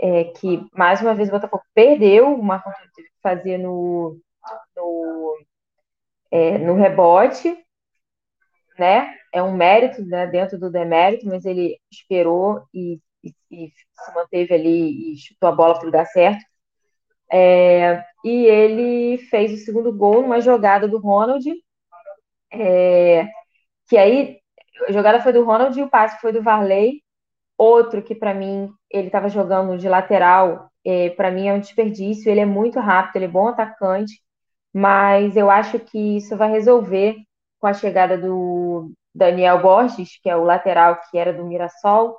é, 0.00 0.24
que 0.24 0.66
mais 0.72 1.00
uma 1.00 1.14
vez 1.14 1.28
o 1.28 1.32
Botafogo 1.32 1.62
perdeu, 1.74 2.28
Antônio 2.28 2.90
teve 2.94 3.08
que 3.08 3.20
fazer 3.22 3.58
no, 3.58 4.18
no, 4.76 5.38
é, 6.30 6.58
no 6.58 6.74
rebote, 6.74 7.56
né? 8.78 9.14
É 9.32 9.42
um 9.42 9.52
mérito 9.52 10.04
né, 10.04 10.26
dentro 10.26 10.58
do 10.58 10.70
demérito, 10.70 11.26
mas 11.26 11.44
ele 11.44 11.78
esperou 11.90 12.64
e, 12.74 12.98
e, 13.22 13.32
e 13.50 13.68
se 13.68 14.14
manteve 14.14 14.54
ali 14.54 15.12
e 15.12 15.18
chutou 15.18 15.48
a 15.48 15.52
bola 15.52 15.74
para 15.74 15.82
o 15.82 15.86
lugar 15.86 16.06
certo. 16.06 16.44
É, 17.32 18.02
e 18.24 18.46
ele 18.46 19.18
fez 19.28 19.52
o 19.52 19.64
segundo 19.64 19.92
gol 19.92 20.22
numa 20.22 20.40
jogada 20.40 20.88
do 20.88 20.98
Ronald, 20.98 21.44
é, 22.52 23.28
que 23.88 23.96
aí 23.96 24.40
a 24.88 24.92
jogada 24.92 25.22
foi 25.22 25.32
do 25.32 25.44
Ronald 25.44 25.78
e 25.78 25.82
o 25.82 25.90
passe 25.90 26.20
foi 26.20 26.32
do 26.32 26.42
Varley. 26.42 27.02
Outro 27.60 28.02
que 28.02 28.14
para 28.14 28.32
mim 28.32 28.72
ele 28.90 29.08
estava 29.08 29.28
jogando 29.28 29.76
de 29.76 29.86
lateral, 29.86 30.70
é, 30.82 31.10
para 31.10 31.30
mim 31.30 31.46
é 31.46 31.52
um 31.52 31.60
desperdício. 31.60 32.30
Ele 32.30 32.40
é 32.40 32.46
muito 32.46 32.80
rápido, 32.80 33.16
ele 33.16 33.26
é 33.26 33.28
bom 33.28 33.48
atacante, 33.48 34.14
mas 34.72 35.36
eu 35.36 35.50
acho 35.50 35.78
que 35.78 36.16
isso 36.16 36.38
vai 36.38 36.50
resolver 36.50 37.16
com 37.60 37.66
a 37.66 37.74
chegada 37.74 38.16
do 38.16 38.92
Daniel 39.14 39.60
Borges, 39.60 40.18
que 40.22 40.30
é 40.30 40.36
o 40.36 40.44
lateral 40.44 40.98
que 41.10 41.18
era 41.18 41.34
do 41.34 41.44
Mirassol. 41.44 42.16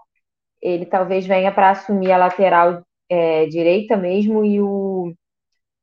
Ele 0.62 0.86
talvez 0.86 1.26
venha 1.26 1.52
para 1.52 1.72
assumir 1.72 2.12
a 2.12 2.18
lateral 2.18 2.84
é, 3.10 3.48
direita 3.48 3.98
mesmo 3.98 4.46
e 4.46 4.62
o 4.62 5.14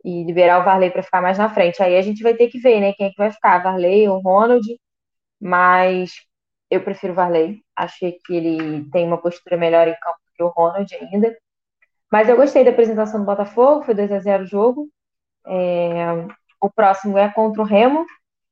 e 0.04 0.24
liberar 0.24 0.60
o 0.60 0.64
Varley 0.64 0.90
para 0.90 1.02
ficar 1.02 1.20
mais 1.20 1.38
na 1.38 1.50
frente. 1.50 1.82
Aí 1.82 1.96
a 1.96 2.02
gente 2.02 2.22
vai 2.22 2.34
ter 2.34 2.48
que 2.48 2.60
ver, 2.60 2.80
né, 2.80 2.92
quem 2.94 3.06
é 3.08 3.10
que 3.10 3.16
vai 3.18 3.32
ficar, 3.32 3.58
Varley 3.62 4.08
ou 4.08 4.20
Ronald, 4.20 4.64
mas 5.40 6.12
eu 6.70 6.82
prefiro 6.82 7.12
o 7.12 7.16
Varley. 7.16 7.62
Achei 7.76 8.12
que 8.24 8.34
ele 8.34 8.88
tem 8.90 9.06
uma 9.06 9.18
postura 9.18 9.56
melhor 9.56 9.88
em 9.88 9.94
campo 10.00 10.18
que 10.34 10.42
o 10.42 10.48
Ronald 10.48 10.94
ainda. 10.94 11.36
Mas 12.10 12.28
eu 12.28 12.36
gostei 12.36 12.64
da 12.64 12.70
apresentação 12.70 13.20
do 13.20 13.26
Botafogo, 13.26 13.84
foi 13.84 13.94
2 13.94 14.10
a 14.12 14.18
0 14.20 14.44
o 14.44 14.46
jogo. 14.46 14.88
É, 15.46 16.26
o 16.60 16.70
próximo 16.70 17.18
é 17.18 17.30
contra 17.30 17.62
o 17.62 17.64
Remo. 17.64 18.06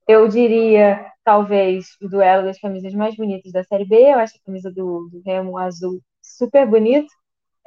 Eu 0.08 0.28
diria, 0.28 1.12
talvez, 1.24 1.96
o 2.02 2.08
duelo 2.08 2.44
das 2.44 2.60
camisas 2.60 2.94
mais 2.94 3.16
bonitas 3.16 3.52
da 3.52 3.64
Série 3.64 3.84
B. 3.86 3.96
Eu 3.96 4.18
acho 4.18 4.36
a 4.36 4.46
camisa 4.46 4.70
do, 4.70 5.08
do 5.10 5.22
Remo 5.24 5.58
azul 5.58 6.00
super 6.22 6.66
bonito. 6.66 7.08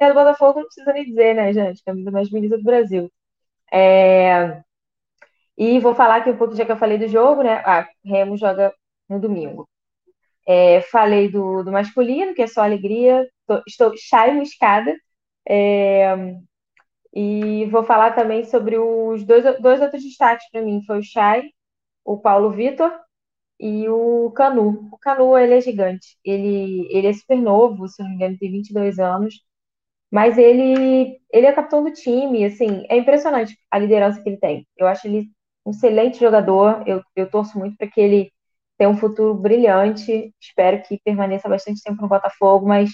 E 0.00 0.04
a 0.04 0.08
do 0.08 0.14
Botafogo 0.14 0.60
não 0.60 0.66
precisa 0.66 0.92
nem 0.92 1.04
dizer, 1.04 1.34
né, 1.34 1.52
gente? 1.52 1.84
Camisa 1.84 2.10
mais 2.10 2.30
bonita 2.30 2.56
do 2.56 2.64
Brasil. 2.64 3.10
É... 3.72 4.62
E 5.56 5.78
vou 5.80 5.94
falar 5.94 6.16
aqui 6.16 6.30
um 6.30 6.36
pouco, 6.36 6.56
já 6.56 6.64
que 6.64 6.72
eu 6.72 6.76
falei 6.78 6.98
do 6.98 7.08
jogo, 7.08 7.42
né? 7.42 7.62
Ah, 7.66 7.86
Remo 8.04 8.36
joga 8.36 8.72
no 9.08 9.20
domingo. 9.20 9.68
É, 10.46 10.80
falei 10.82 11.30
do, 11.30 11.62
do, 11.62 11.72
masculino, 11.72 12.34
que 12.34 12.42
é 12.42 12.46
só 12.46 12.62
alegria. 12.62 13.28
Tô, 13.46 13.62
estou 13.66 13.92
chamuscada. 13.96 14.94
É, 15.48 16.14
e 17.14 17.66
vou 17.66 17.84
falar 17.84 18.12
também 18.14 18.44
sobre 18.44 18.78
os 18.78 19.24
dois, 19.24 19.44
dois 19.60 19.80
outros 19.80 20.02
destaques 20.02 20.48
para 20.50 20.62
mim. 20.62 20.82
Foi 20.86 20.98
o 21.00 21.02
Chay, 21.02 21.50
o 22.04 22.18
Paulo 22.18 22.50
Vitor 22.50 22.92
e 23.58 23.88
o 23.88 24.30
Canu. 24.32 24.88
O 24.92 24.98
Canu, 24.98 25.36
ele 25.38 25.54
é 25.54 25.60
gigante. 25.60 26.18
Ele, 26.24 26.88
ele 26.90 27.08
é 27.08 27.12
super 27.12 27.38
novo, 27.38 27.88
se 27.88 28.02
não 28.02 28.10
me 28.10 28.16
engano, 28.16 28.38
tem 28.38 28.50
22 28.50 28.98
anos. 28.98 29.34
Mas 30.10 30.38
ele, 30.38 31.20
ele 31.32 31.46
é 31.46 31.52
capitão 31.52 31.84
do 31.84 31.92
time, 31.92 32.44
assim, 32.44 32.84
é 32.88 32.96
impressionante 32.96 33.56
a 33.70 33.78
liderança 33.78 34.20
que 34.22 34.28
ele 34.28 34.38
tem. 34.38 34.66
Eu 34.76 34.86
acho 34.88 35.06
ele 35.06 35.30
um 35.64 35.70
excelente 35.70 36.18
jogador. 36.20 36.82
Eu, 36.86 37.02
eu 37.16 37.30
torço 37.30 37.58
muito 37.58 37.76
para 37.76 37.88
que 37.88 38.00
ele 38.00 38.32
tenha 38.80 38.88
um 38.88 38.96
futuro 38.96 39.34
brilhante. 39.34 40.34
Espero 40.40 40.82
que 40.82 40.98
permaneça 41.04 41.46
bastante 41.50 41.82
tempo 41.82 42.00
no 42.00 42.08
Botafogo, 42.08 42.66
mas 42.66 42.90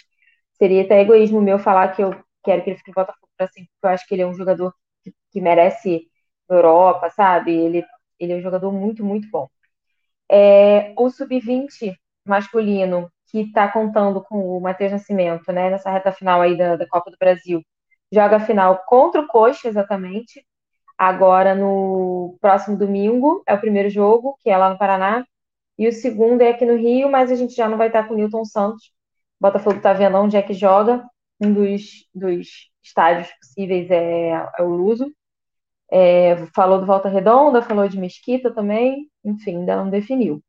seria 0.55 0.83
até 0.83 1.01
egoísmo 1.01 1.41
meu 1.41 1.61
falar 1.61 1.95
que 1.95 2.03
eu 2.03 2.11
quero 2.43 2.65
que 2.65 2.71
ele 2.71 2.77
fique 2.79 2.91
no 2.91 2.95
Botafogo 2.95 3.29
para 3.37 3.47
sempre, 3.47 3.71
porque 3.75 3.87
eu 3.87 3.91
acho 3.91 4.07
que 4.09 4.15
ele 4.17 4.23
é 4.23 4.27
um 4.27 4.35
jogador 4.35 4.75
que, 5.05 5.15
que 5.31 5.41
merece 5.41 6.09
Europa, 6.51 7.09
sabe? 7.11 7.53
Ele, 7.53 7.85
ele 8.19 8.33
é 8.33 8.37
um 8.37 8.41
jogador 8.43 8.73
muito, 8.73 9.05
muito 9.05 9.29
bom. 9.31 9.49
É, 10.31 10.93
o 10.99 11.09
Sub-20 11.09 11.95
masculino 12.27 13.09
que 13.31 13.43
está 13.43 13.71
contando 13.71 14.21
com 14.23 14.59
o 14.59 14.61
Matheus 14.61 14.91
Nascimento, 14.93 15.53
né, 15.53 15.71
nessa 15.71 15.91
reta 15.91 16.11
final 16.13 16.41
aí 16.43 16.57
da, 16.59 16.77
da 16.77 16.89
Copa 16.89 17.13
do 17.13 17.17
Brasil, 17.19 17.63
joga 18.13 18.37
a 18.37 18.41
final 18.41 18.85
contra 18.87 19.21
o 19.21 19.27
Coxa, 19.29 19.69
exatamente. 19.69 20.45
Agora, 20.99 21.55
no 21.55 22.37
próximo 22.41 22.77
domingo, 22.77 23.43
é 23.47 23.55
o 23.55 23.61
primeiro 23.61 23.91
jogo, 23.91 24.37
que 24.41 24.51
é 24.51 24.57
lá 24.57 24.71
no 24.71 24.79
Paraná. 24.79 25.25
E 25.79 25.89
o 25.89 25.93
segundo 25.93 26.43
é 26.43 26.51
aqui 26.51 26.65
no 26.65 26.77
Rio, 26.77 27.11
mas 27.11 27.31
a 27.31 27.35
gente 27.35 27.55
já 27.55 27.69
não 27.69 27.79
vai 27.79 27.89
estar 27.89 28.07
com 28.09 28.15
o 28.15 28.17
Newton 28.17 28.45
Santos. 28.45 28.87
O 29.41 29.43
Botafogo 29.47 29.77
está 29.77 29.93
vendo 29.93 30.17
onde 30.19 30.37
é 30.37 30.43
que 30.43 30.55
joga. 30.55 31.05
Um 31.41 31.53
dos, 31.53 32.09
dos 32.15 32.49
estádios 32.83 33.29
possíveis 33.41 33.91
é, 33.91 34.31
é 34.59 34.63
o 34.63 34.69
Luso. 34.69 35.13
É, 35.91 36.37
falou 36.55 36.81
do 36.81 36.87
Volta 36.87 37.09
Redonda, 37.09 37.63
falou 37.63 37.89
de 37.89 37.99
Mesquita 37.99 38.53
também, 38.53 39.11
enfim, 39.25 39.59
ainda 39.59 39.77
não 39.77 39.91
definiu. 39.91 40.43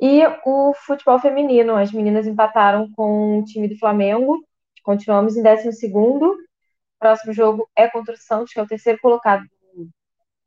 E 0.00 0.22
o 0.44 0.74
futebol 0.74 1.18
feminino, 1.18 1.74
as 1.74 1.90
meninas 1.92 2.26
empataram 2.26 2.90
com 2.92 3.38
o 3.38 3.44
time 3.44 3.66
do 3.68 3.78
Flamengo, 3.78 4.44
continuamos 4.82 5.36
em 5.36 5.42
12 5.42 5.68
O 5.94 6.36
próximo 6.98 7.32
jogo 7.32 7.68
é 7.74 7.88
contra 7.88 8.14
o 8.14 8.18
Santos, 8.18 8.52
que 8.52 8.60
é 8.60 8.62
o 8.62 8.66
terceiro 8.66 8.98
colocado 9.00 9.42
do, 9.72 9.90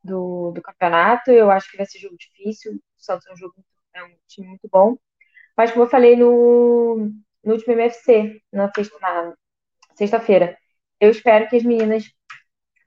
do, 0.04 0.52
do, 0.52 0.62
campeonato. 0.62 1.30
Eu 1.30 1.50
acho 1.50 1.70
que 1.70 1.76
vai 1.76 1.86
ser 1.86 1.98
jogo 1.98 2.16
difícil. 2.16 2.74
O 2.74 2.80
Santos 2.96 3.26
é 3.26 3.32
um, 3.32 3.36
jogo, 3.36 3.54
é 3.94 4.04
um 4.04 4.10
time 4.28 4.48
muito 4.48 4.68
bom. 4.70 4.96
Mas, 5.56 5.70
como 5.70 5.84
eu 5.84 5.90
falei 5.90 6.16
no, 6.16 7.10
no 7.44 7.52
último 7.52 7.72
MFC, 7.72 8.40
na 8.52 8.70
sexta-feira, 9.94 10.46
sexta 10.46 10.58
eu 11.00 11.10
espero 11.10 11.48
que 11.48 11.56
as 11.56 11.62
meninas 11.62 12.04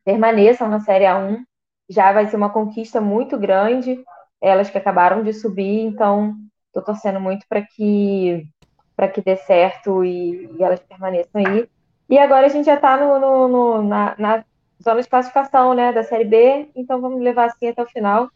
permaneçam 0.03 0.69
na 0.69 0.79
Série 0.79 1.05
A1. 1.05 1.43
Já 1.89 2.13
vai 2.13 2.27
ser 2.27 2.35
uma 2.35 2.51
conquista 2.51 3.01
muito 3.01 3.37
grande, 3.37 4.03
elas 4.41 4.69
que 4.69 4.77
acabaram 4.77 5.23
de 5.23 5.33
subir, 5.33 5.81
então 5.81 6.35
estou 6.67 6.83
torcendo 6.83 7.19
muito 7.19 7.45
para 7.47 7.61
que 7.61 8.47
para 8.95 9.07
que 9.07 9.21
dê 9.21 9.35
certo 9.35 10.03
e, 10.05 10.45
e, 10.55 10.63
elas 10.63 10.79
permaneçam 10.81 11.43
aí. 11.43 11.67
E 12.07 12.17
agora 12.17 12.45
a 12.45 12.49
gente 12.49 12.65
já 12.65 12.75
está 12.75 12.95
no, 12.95 13.19
no, 13.19 13.47
no, 13.47 13.81
na, 13.81 14.15
na, 14.19 14.45
zona 14.81 15.01
de 15.01 15.09
classificação 15.09 15.73
né, 15.73 15.91
da 15.91 16.03
Série 16.03 16.25
B, 16.25 16.69
então 16.75 17.01
vamos 17.01 17.21
levar 17.21 17.45
assim 17.45 17.67
até 17.67 17.81
o 17.81 17.87
final, 17.87 18.29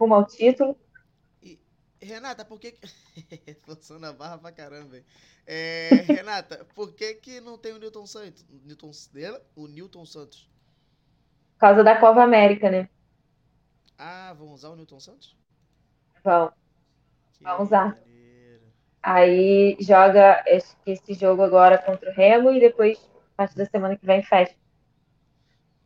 rumo 0.00 0.14
ao 0.14 0.26
título. 0.26 0.76
Renata, 2.00 2.44
por 2.44 2.60
que. 2.60 2.74
Forçando 3.62 4.06
a 4.06 4.12
barra 4.12 4.38
pra 4.38 4.52
caramba, 4.52 5.02
é, 5.46 5.88
Renata, 6.06 6.66
por 6.74 6.92
que, 6.92 7.14
que 7.14 7.40
não 7.40 7.56
tem 7.56 7.72
o 7.72 7.78
Newton 7.78 8.06
Santos? 8.06 8.44
Newton, 8.64 8.90
o 9.54 9.66
Newton 9.66 10.04
Santos? 10.04 10.50
Por 11.54 11.60
causa 11.60 11.82
da 11.82 11.98
Copa 11.98 12.22
América, 12.22 12.70
né? 12.70 12.88
Ah, 13.96 14.34
vão 14.34 14.52
usar 14.52 14.70
o 14.70 14.76
Newton 14.76 15.00
Santos? 15.00 15.36
Vão. 16.22 16.52
Que 17.32 17.44
vão 17.44 17.62
usar. 17.62 17.94
Maneiro. 17.94 18.64
Aí 19.02 19.76
joga 19.80 20.42
esse, 20.46 20.76
esse, 20.84 21.14
jogo 21.14 21.42
agora 21.42 21.78
contra 21.78 22.10
o 22.10 22.14
Remo 22.14 22.50
e 22.50 22.60
depois, 22.60 22.98
a 23.32 23.36
partir 23.36 23.56
da 23.56 23.64
semana 23.64 23.96
que 23.96 24.04
vem, 24.04 24.22
fecha. 24.22 24.54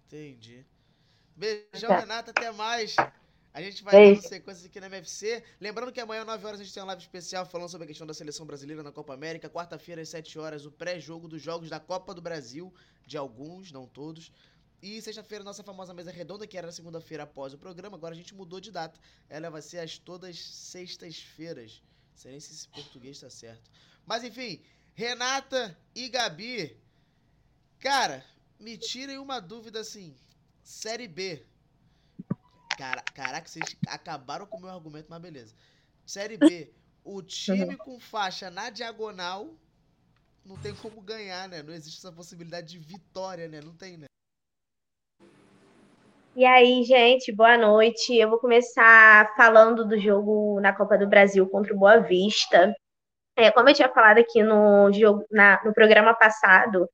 Entendi. 0.07 0.67
Beijão, 1.37 1.89
tá. 1.89 2.01
Renata. 2.01 2.31
Até 2.33 2.51
mais. 2.51 2.97
A 3.53 3.61
gente 3.61 3.83
vai 3.83 3.93
Beijo. 3.93 4.21
dando 4.23 4.29
sequência 4.29 4.67
aqui 4.67 4.79
na 4.81 4.87
MFC. 4.87 5.43
Lembrando 5.61 5.91
que 5.93 6.01
amanhã, 6.01 6.25
9 6.25 6.47
horas, 6.47 6.61
a 6.61 6.63
gente 6.63 6.73
tem 6.73 6.81
uma 6.83 6.89
live 6.89 7.03
especial 7.03 7.45
falando 7.45 7.69
sobre 7.69 7.85
a 7.85 7.89
questão 7.89 8.07
da 8.07 8.15
seleção 8.15 8.47
brasileira 8.47 8.83
na 8.83 8.93
Copa 8.93 9.13
América. 9.13 9.51
Quarta-feira, 9.51 10.01
às 10.01 10.09
7 10.09 10.39
horas, 10.39 10.65
o 10.65 10.71
pré-jogo 10.71 11.27
dos 11.27 11.43
jogos 11.43 11.69
da 11.69 11.81
Copa 11.81 12.15
do 12.15 12.23
Brasil, 12.23 12.73
de 13.05 13.17
alguns, 13.17 13.73
não 13.73 13.87
todos. 13.87 14.33
E 14.83 15.03
sexta-feira, 15.03 15.45
nossa 15.45 15.63
famosa 15.63 15.93
mesa 15.93 16.11
redonda, 16.11 16.47
que 16.47 16.57
era 16.57 16.69
na 16.69 16.73
segunda-feira 16.73 17.25
após 17.25 17.53
o 17.53 17.59
programa, 17.59 17.97
agora 17.97 18.15
a 18.15 18.17
gente 18.17 18.35
mudou 18.35 18.61
de 18.61 18.71
data. 18.71 18.99
Ela 19.29 19.51
vai 19.51 19.61
ser 19.61 19.79
às 19.79 19.99
todas 19.99 20.39
sextas-feiras. 20.39 21.83
Não 22.13 22.17
sei 22.17 22.31
nem 22.31 22.41
se 22.41 22.53
esse 22.53 22.69
português 22.69 23.19
tá 23.21 23.29
certo. 23.29 23.71
Mas 24.07 24.25
enfim, 24.25 24.63
Renata 24.95 25.77
e 25.95 26.09
Gabi. 26.09 26.79
Cara, 27.79 28.25
me 28.59 28.79
tirem 28.79 29.19
uma 29.19 29.41
dúvida 29.41 29.81
assim. 29.81 30.15
Série 30.63 31.09
B. 31.09 31.45
Cara, 32.81 33.03
caraca, 33.15 33.47
vocês 33.47 33.77
acabaram 33.87 34.47
com 34.47 34.57
o 34.57 34.61
meu 34.63 34.71
argumento, 34.71 35.09
mas 35.11 35.21
beleza. 35.21 35.55
Série 36.07 36.39
B, 36.39 36.73
o 37.05 37.21
time 37.21 37.77
com 37.77 38.01
faixa 38.01 38.49
na 38.49 38.71
diagonal 38.71 39.51
não 40.47 40.57
tem 40.57 40.75
como 40.75 40.99
ganhar, 41.03 41.47
né? 41.47 41.63
Não 41.63 41.75
existe 41.75 41.99
essa 41.99 42.11
possibilidade 42.11 42.69
de 42.69 42.79
vitória, 42.79 43.49
né? 43.49 43.61
Não 43.61 43.77
tem, 43.77 43.99
né? 43.99 44.07
E 46.35 46.43
aí, 46.47 46.83
gente, 46.85 47.31
boa 47.31 47.59
noite. 47.59 48.17
Eu 48.17 48.31
vou 48.31 48.39
começar 48.39 49.31
falando 49.37 49.87
do 49.87 50.01
jogo 50.01 50.59
na 50.59 50.75
Copa 50.75 50.97
do 50.97 51.07
Brasil 51.07 51.47
contra 51.51 51.75
o 51.75 51.79
Boa 51.79 51.99
Vista. 51.99 52.75
É, 53.37 53.51
como 53.51 53.69
eu 53.69 53.75
tinha 53.75 53.93
falado 53.93 54.17
aqui 54.17 54.43
no, 54.43 54.91
jogo, 54.91 55.27
na, 55.31 55.63
no 55.67 55.75
programa 55.75 56.15
passado, 56.15 56.89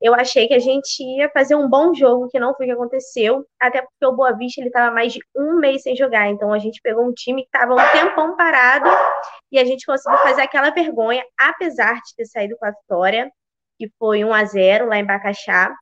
eu 0.00 0.14
achei 0.14 0.46
que 0.46 0.54
a 0.54 0.58
gente 0.58 1.02
ia 1.02 1.30
fazer 1.30 1.54
um 1.54 1.68
bom 1.68 1.94
jogo, 1.94 2.28
que 2.28 2.38
não 2.38 2.54
foi 2.54 2.66
o 2.66 2.68
que 2.68 2.74
aconteceu, 2.74 3.46
até 3.60 3.80
porque 3.80 4.06
o 4.06 4.12
Boa 4.12 4.36
Vista 4.36 4.60
ele 4.60 4.68
estava 4.68 4.94
mais 4.94 5.12
de 5.12 5.20
um 5.36 5.58
mês 5.58 5.82
sem 5.82 5.96
jogar, 5.96 6.28
então 6.28 6.52
a 6.52 6.58
gente 6.58 6.80
pegou 6.82 7.04
um 7.06 7.12
time 7.12 7.42
que 7.42 7.48
estava 7.48 7.72
um 7.74 7.92
tempão 7.92 8.36
parado 8.36 8.88
e 9.50 9.58
a 9.58 9.64
gente 9.64 9.86
conseguiu 9.86 10.18
fazer 10.18 10.42
aquela 10.42 10.70
vergonha, 10.70 11.24
apesar 11.38 11.94
de 11.94 12.14
ter 12.16 12.26
saído 12.26 12.56
com 12.58 12.66
a 12.66 12.70
vitória, 12.70 13.30
que 13.78 13.90
foi 13.98 14.24
1 14.24 14.34
a 14.34 14.44
0 14.44 14.86
lá 14.88 14.98
em 14.98 15.04
Bacaxá. 15.04 15.74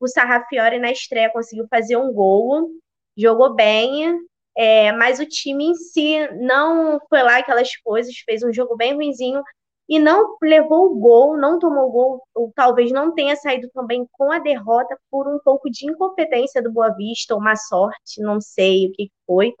O 0.00 0.06
Sarrafiore 0.06 0.78
na 0.78 0.92
estreia 0.92 1.30
conseguiu 1.30 1.66
fazer 1.68 1.96
um 1.96 2.12
gol, 2.12 2.68
jogou 3.16 3.54
bem, 3.54 4.18
é, 4.56 4.92
mas 4.92 5.18
o 5.18 5.26
time 5.26 5.66
em 5.66 5.74
si 5.74 6.28
não 6.40 7.00
foi 7.08 7.22
lá 7.22 7.38
aquelas 7.38 7.76
coisas, 7.78 8.14
fez 8.24 8.42
um 8.42 8.52
jogo 8.52 8.76
bem 8.76 8.94
ruinzinho, 8.94 9.42
e 9.88 9.98
não 9.98 10.36
levou 10.42 10.86
o 10.86 10.98
gol, 10.98 11.36
não 11.36 11.58
tomou 11.58 11.90
gol, 11.90 12.22
ou 12.34 12.52
talvez 12.54 12.90
não 12.90 13.14
tenha 13.14 13.36
saído 13.36 13.68
também 13.70 14.06
com 14.12 14.32
a 14.32 14.38
derrota 14.38 14.96
por 15.10 15.28
um 15.28 15.38
pouco 15.38 15.70
de 15.70 15.86
incompetência 15.90 16.62
do 16.62 16.72
Boa 16.72 16.90
Vista, 16.94 17.34
ou 17.34 17.40
uma 17.40 17.56
sorte, 17.56 18.20
não 18.22 18.40
sei 18.40 18.86
o 18.88 18.92
que 18.92 19.10
foi. 19.26 19.54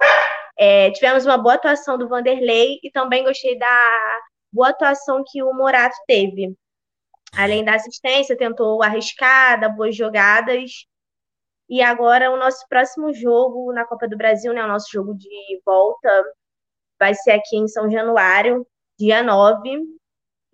É, 0.56 0.90
tivemos 0.92 1.26
uma 1.26 1.36
boa 1.36 1.54
atuação 1.54 1.98
do 1.98 2.08
Vanderlei 2.08 2.78
e 2.82 2.90
também 2.90 3.24
gostei 3.24 3.58
da 3.58 4.20
boa 4.52 4.70
atuação 4.70 5.22
que 5.26 5.42
o 5.42 5.52
Morato 5.52 5.96
teve. 6.06 6.54
Além 7.36 7.64
da 7.64 7.74
assistência, 7.74 8.36
tentou 8.36 8.82
arriscada, 8.82 9.68
boas 9.68 9.96
jogadas. 9.96 10.86
E 11.68 11.82
agora 11.82 12.30
o 12.30 12.36
nosso 12.36 12.64
próximo 12.68 13.12
jogo 13.12 13.72
na 13.72 13.84
Copa 13.84 14.06
do 14.06 14.16
Brasil, 14.16 14.52
né, 14.52 14.64
o 14.64 14.68
nosso 14.68 14.86
jogo 14.92 15.14
de 15.14 15.60
volta, 15.66 16.08
vai 16.98 17.14
ser 17.14 17.32
aqui 17.32 17.56
em 17.56 17.66
São 17.66 17.90
Januário, 17.90 18.66
dia 18.98 19.22
9. 19.22 19.80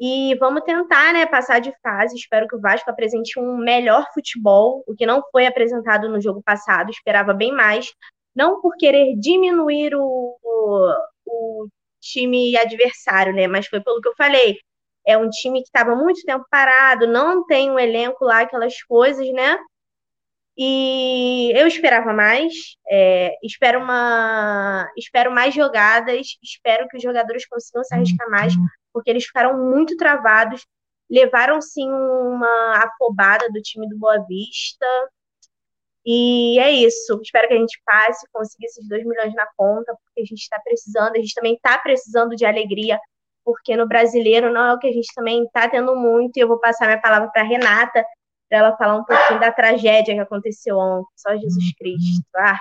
E 0.01 0.35
vamos 0.37 0.63
tentar, 0.63 1.13
né, 1.13 1.27
passar 1.27 1.61
de 1.61 1.73
fase. 1.83 2.17
Espero 2.17 2.49
que 2.49 2.57
o 2.57 2.61
Vasco 2.61 2.91
apresente 2.91 3.39
um 3.39 3.59
melhor 3.59 4.07
futebol, 4.15 4.83
o 4.87 4.95
que 4.97 5.05
não 5.05 5.23
foi 5.31 5.47
apresentado 5.47 6.09
no 6.09 6.21
jogo 6.21 6.43
passado. 6.43 6.91
Esperava 6.91 7.35
bem 7.35 7.53
mais. 7.53 7.93
Não 8.35 8.63
por 8.63 8.77
querer 8.79 9.15
diminuir 9.19 9.95
o, 9.95 10.39
o, 10.43 10.95
o 11.27 11.69
time 12.01 12.57
adversário, 12.57 13.35
né? 13.35 13.47
Mas 13.47 13.67
foi 13.67 13.81
pelo 13.81 14.01
que 14.01 14.09
eu 14.09 14.15
falei. 14.17 14.59
É 15.07 15.19
um 15.19 15.29
time 15.29 15.61
que 15.61 15.67
estava 15.67 15.95
muito 15.95 16.23
tempo 16.25 16.47
parado, 16.51 17.07
não 17.07 17.45
tem 17.47 17.71
um 17.71 17.79
elenco 17.79 18.25
lá, 18.25 18.41
aquelas 18.41 18.83
coisas, 18.85 19.31
né? 19.33 19.59
E 20.57 21.53
eu 21.59 21.67
esperava 21.67 22.13
mais, 22.13 22.53
é, 22.91 23.35
espero 23.43 23.81
uma, 23.81 24.91
espero 24.97 25.31
mais 25.31 25.55
jogadas, 25.55 26.37
espero 26.43 26.87
que 26.89 26.99
os 26.99 27.03
jogadores 27.03 27.47
consigam 27.47 27.83
se 27.83 27.95
arriscar 27.95 28.29
mais, 28.31 28.53
porque 28.93 29.11
eles 29.11 29.25
ficaram 29.25 29.59
muito 29.59 29.97
travados, 29.97 30.67
levaram 31.11 31.61
sim 31.61 31.91
uma 31.91 32.85
afobada 32.85 33.49
do 33.51 33.61
time 33.61 33.89
do 33.89 33.99
Boa 33.99 34.25
Vista. 34.27 34.87
E 36.05 36.59
é 36.59 36.71
isso. 36.71 37.21
Espero 37.23 37.49
que 37.49 37.55
a 37.55 37.59
gente 37.59 37.81
passe, 37.85 38.27
consiga 38.33 38.67
esses 38.67 38.89
2 38.89 39.05
milhões 39.05 39.35
na 39.35 39.47
conta, 39.57 39.95
porque 40.05 40.23
a 40.23 40.25
gente 40.25 40.41
está 40.41 40.59
precisando, 40.61 41.17
a 41.17 41.19
gente 41.19 41.35
também 41.35 41.55
está 41.55 41.79
precisando 41.79 42.35
de 42.35 42.47
alegria, 42.47 42.99
porque 43.45 43.77
no 43.77 43.87
brasileiro 43.87 44.53
não 44.53 44.67
é 44.67 44.75
o 44.75 44.79
que 44.79 44.89
a 44.89 44.93
gente 44.93 45.13
também 45.15 45.45
está 45.45 45.69
tendo 45.69 45.95
muito. 45.97 46.37
E 46.37 46.41
eu 46.41 46.49
vou 46.49 46.59
passar 46.59 46.87
minha 46.87 47.01
palavra 47.01 47.31
para 47.31 47.43
Renata, 47.43 48.05
para 48.49 48.59
ela 48.59 48.77
falar 48.77 48.97
um 48.97 49.05
pouquinho 49.05 49.41
da 49.41 49.53
tragédia 49.53 50.15
que 50.15 50.21
aconteceu 50.21 50.77
ontem. 50.79 51.11
Só 51.17 51.37
Jesus 51.37 51.75
Cristo. 51.77 52.25
Ah. 52.37 52.59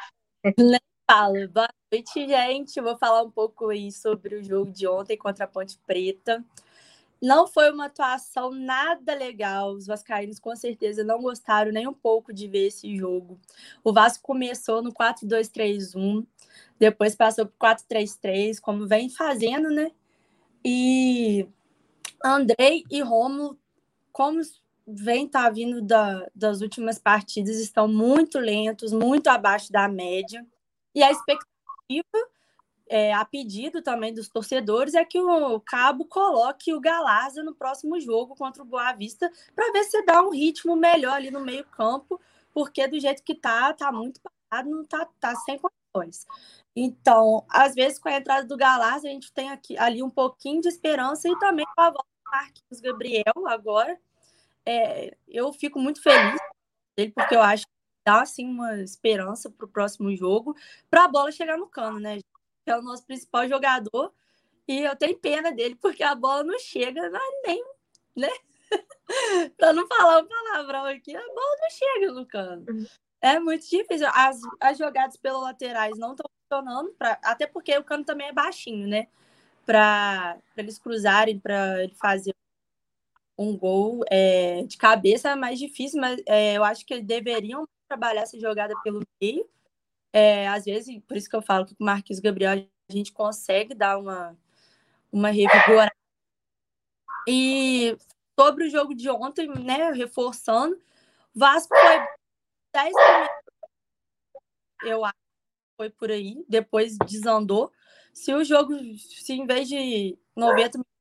Nem 0.58 0.80
falo. 1.10 1.48
Boa 1.50 1.70
noite, 1.92 2.28
gente. 2.28 2.80
Vou 2.80 2.96
falar 2.98 3.24
um 3.24 3.32
pouco 3.32 3.70
aí 3.70 3.92
sobre 3.92 4.36
o 4.36 4.44
jogo 4.44 4.72
de 4.72 4.88
ontem 4.88 5.18
contra 5.18 5.46
a 5.46 5.48
Ponte 5.48 5.78
Preta. 5.88 6.44
Não 7.22 7.48
foi 7.48 7.72
uma 7.72 7.88
atuação 7.88 8.52
nada 8.52 9.14
legal. 9.16 9.72
Os 9.72 9.88
vascaínos 9.88 10.40
com 10.40 10.56
certeza 10.56 11.04
não 11.04 11.22
gostaram 11.22 11.72
nem 11.72 11.88
um 11.88 11.94
pouco 11.94 12.32
de 12.32 12.48
ver 12.48 12.68
esse 12.68 12.96
jogo. 12.96 13.40
O 13.84 13.92
Vasco 13.92 14.24
começou 14.24 14.82
no 14.82 14.94
4-2-3-1, 14.94 16.26
depois 16.80 17.16
passou 17.16 17.46
para 17.46 17.76
4-3-3, 17.76 18.60
como 18.62 18.88
vem 18.88 19.10
fazendo, 19.10 19.70
né? 19.70 19.92
E 20.64 21.48
Andrei 22.24 22.86
e 22.90 23.02
Romulo, 23.02 23.58
como 24.14 24.40
vem 24.88 25.28
tá 25.28 25.50
vindo 25.50 25.82
da, 25.82 26.26
das 26.34 26.62
últimas 26.62 27.00
partidas, 27.00 27.58
estão 27.58 27.88
muito 27.88 28.40
lentos, 28.40 28.94
muito 28.94 29.28
abaixo 29.28 29.72
da 29.72 29.88
média. 29.90 30.46
E 30.96 31.04
a 31.04 31.12
expectativa, 31.12 31.59
é, 32.90 33.14
a 33.14 33.24
pedido 33.24 33.82
também 33.82 34.14
dos 34.14 34.28
torcedores, 34.28 34.96
é 34.96 35.06
que 35.06 35.20
o 35.20 35.60
Cabo 35.62 36.06
coloque 36.06 36.74
o 36.74 36.82
Galarza 36.82 37.44
no 37.44 37.54
próximo 37.54 38.00
jogo 38.00 38.36
contra 38.36 38.64
o 38.64 38.66
Boa 38.66 38.92
Vista 38.94 39.32
para 39.56 39.72
ver 39.72 39.84
se 39.84 40.02
dá 40.04 40.22
um 40.22 40.32
ritmo 40.32 40.76
melhor 40.76 41.14
ali 41.14 41.30
no 41.30 41.42
meio-campo, 41.42 42.20
porque 42.52 42.88
do 42.88 43.00
jeito 43.00 43.24
que 43.24 43.36
tá, 43.36 43.72
tá 43.74 43.92
muito 43.92 44.20
não 44.66 44.84
tá, 44.84 45.08
tá 45.20 45.36
sem 45.36 45.60
condições. 45.60 46.26
Então, 46.76 47.46
às 47.50 47.76
vezes, 47.76 48.00
com 48.00 48.10
a 48.10 48.18
entrada 48.18 48.48
do 48.48 48.58
Galarza, 48.58 49.08
a 49.08 49.12
gente 49.12 49.32
tem 49.32 49.50
aqui, 49.50 49.78
ali 49.78 50.02
um 50.02 50.10
pouquinho 50.10 50.62
de 50.62 50.68
esperança 50.68 51.30
e 51.30 51.38
também 51.38 51.66
com 51.76 51.82
a 51.82 51.92
volta 51.92 52.08
do 52.26 52.32
Marquinhos 52.32 52.82
Gabriel 52.82 53.48
agora. 53.48 54.00
É, 54.66 55.16
eu 55.28 55.52
fico 55.54 55.80
muito 55.80 56.02
feliz 56.02 56.40
dele, 56.98 57.12
porque 57.16 57.36
eu 57.36 57.42
acho 57.42 57.66
que 57.66 57.79
dá 58.10 58.22
assim, 58.22 58.48
uma 58.48 58.82
esperança 58.82 59.52
para 59.52 59.66
o 59.66 59.70
próximo 59.70 60.16
jogo, 60.16 60.56
para 60.90 61.04
a 61.04 61.08
bola 61.08 61.32
chegar 61.32 61.58
no 61.58 61.68
cano, 61.68 62.00
né? 62.00 62.20
É 62.66 62.76
o 62.76 62.82
nosso 62.82 63.06
principal 63.06 63.48
jogador. 63.48 64.12
E 64.68 64.82
eu 64.82 64.96
tenho 64.96 65.18
pena 65.18 65.52
dele, 65.52 65.76
porque 65.76 66.04
a 66.04 66.16
bola 66.16 66.44
não 66.44 66.58
chega 66.58 67.02
nem, 67.46 67.64
né? 68.16 68.30
para 69.58 69.74
não 69.74 69.88
falar 69.88 70.24
um 70.24 70.28
palavrão 70.28 70.86
aqui, 70.86 71.16
a 71.16 71.20
bola 71.20 71.58
não 71.62 71.70
chega 71.70 72.12
no 72.12 72.26
cano. 72.26 72.66
Uhum. 72.68 72.86
É 73.22 73.40
muito 73.40 73.70
difícil. 73.70 74.08
As, 74.14 74.40
as 74.60 74.78
jogadas 74.78 75.18
pelas 75.18 75.42
laterais 75.42 75.98
não 75.98 76.12
estão 76.12 76.30
funcionando, 76.42 76.92
pra, 76.94 77.20
até 77.24 77.46
porque 77.46 77.78
o 77.78 77.84
cano 77.84 78.04
também 78.04 78.28
é 78.28 78.34
baixinho, 78.34 78.88
né? 78.88 79.08
Para 79.66 80.38
eles 80.58 80.80
cruzarem, 80.80 81.40
para 81.40 81.84
ele 81.84 81.94
fazer 81.96 82.34
um 83.38 83.56
gol 83.56 84.04
é, 84.10 84.64
de 84.64 84.78
cabeça 84.78 85.30
é 85.30 85.36
mais 85.36 85.60
difícil, 85.60 86.02
mas 86.02 86.22
é, 86.28 86.58
eu 86.58 86.64
acho 86.64 86.86
que 86.86 86.94
eles 86.94 87.06
deveriam 87.06 87.66
trabalhar 87.90 88.22
essa 88.22 88.40
jogada 88.40 88.74
pelo 88.84 89.02
meio. 89.20 89.50
É, 90.14 90.48
às 90.48 90.66
vezes, 90.66 91.02
por 91.08 91.18
isso 91.18 91.30
que 91.30 91.36
eu 91.36 91.42
falo 91.42 91.66
que 91.66 91.76
com 91.76 91.84
o 91.84 91.86
Marquinhos 91.86 92.20
Gabriel 92.20 92.54
a 92.54 92.94
gente 92.94 93.12
consegue 93.12 93.74
dar 93.74 93.98
uma, 93.98 94.38
uma 95.12 95.30
revigorada. 95.30 95.92
E 97.28 97.98
sobre 98.40 98.66
o 98.66 98.70
jogo 98.70 98.96
de 98.96 99.10
ontem, 99.10 99.48
né, 99.48 99.92
reforçando, 99.92 100.80
Vasco 101.36 101.76
foi 101.76 102.08
10 102.74 102.94
eu 104.84 105.04
acho 105.04 105.14
que 105.14 105.76
foi 105.78 105.90
por 105.90 106.10
aí, 106.10 106.44
depois 106.48 106.98
desandou. 107.06 107.72
Se 108.14 108.34
o 108.34 108.44
jogo, 108.44 108.74
se 108.98 109.34
em 109.34 109.46
vez 109.46 109.68
de 109.68 110.18
90 110.36 110.78
minutos, 110.78 110.94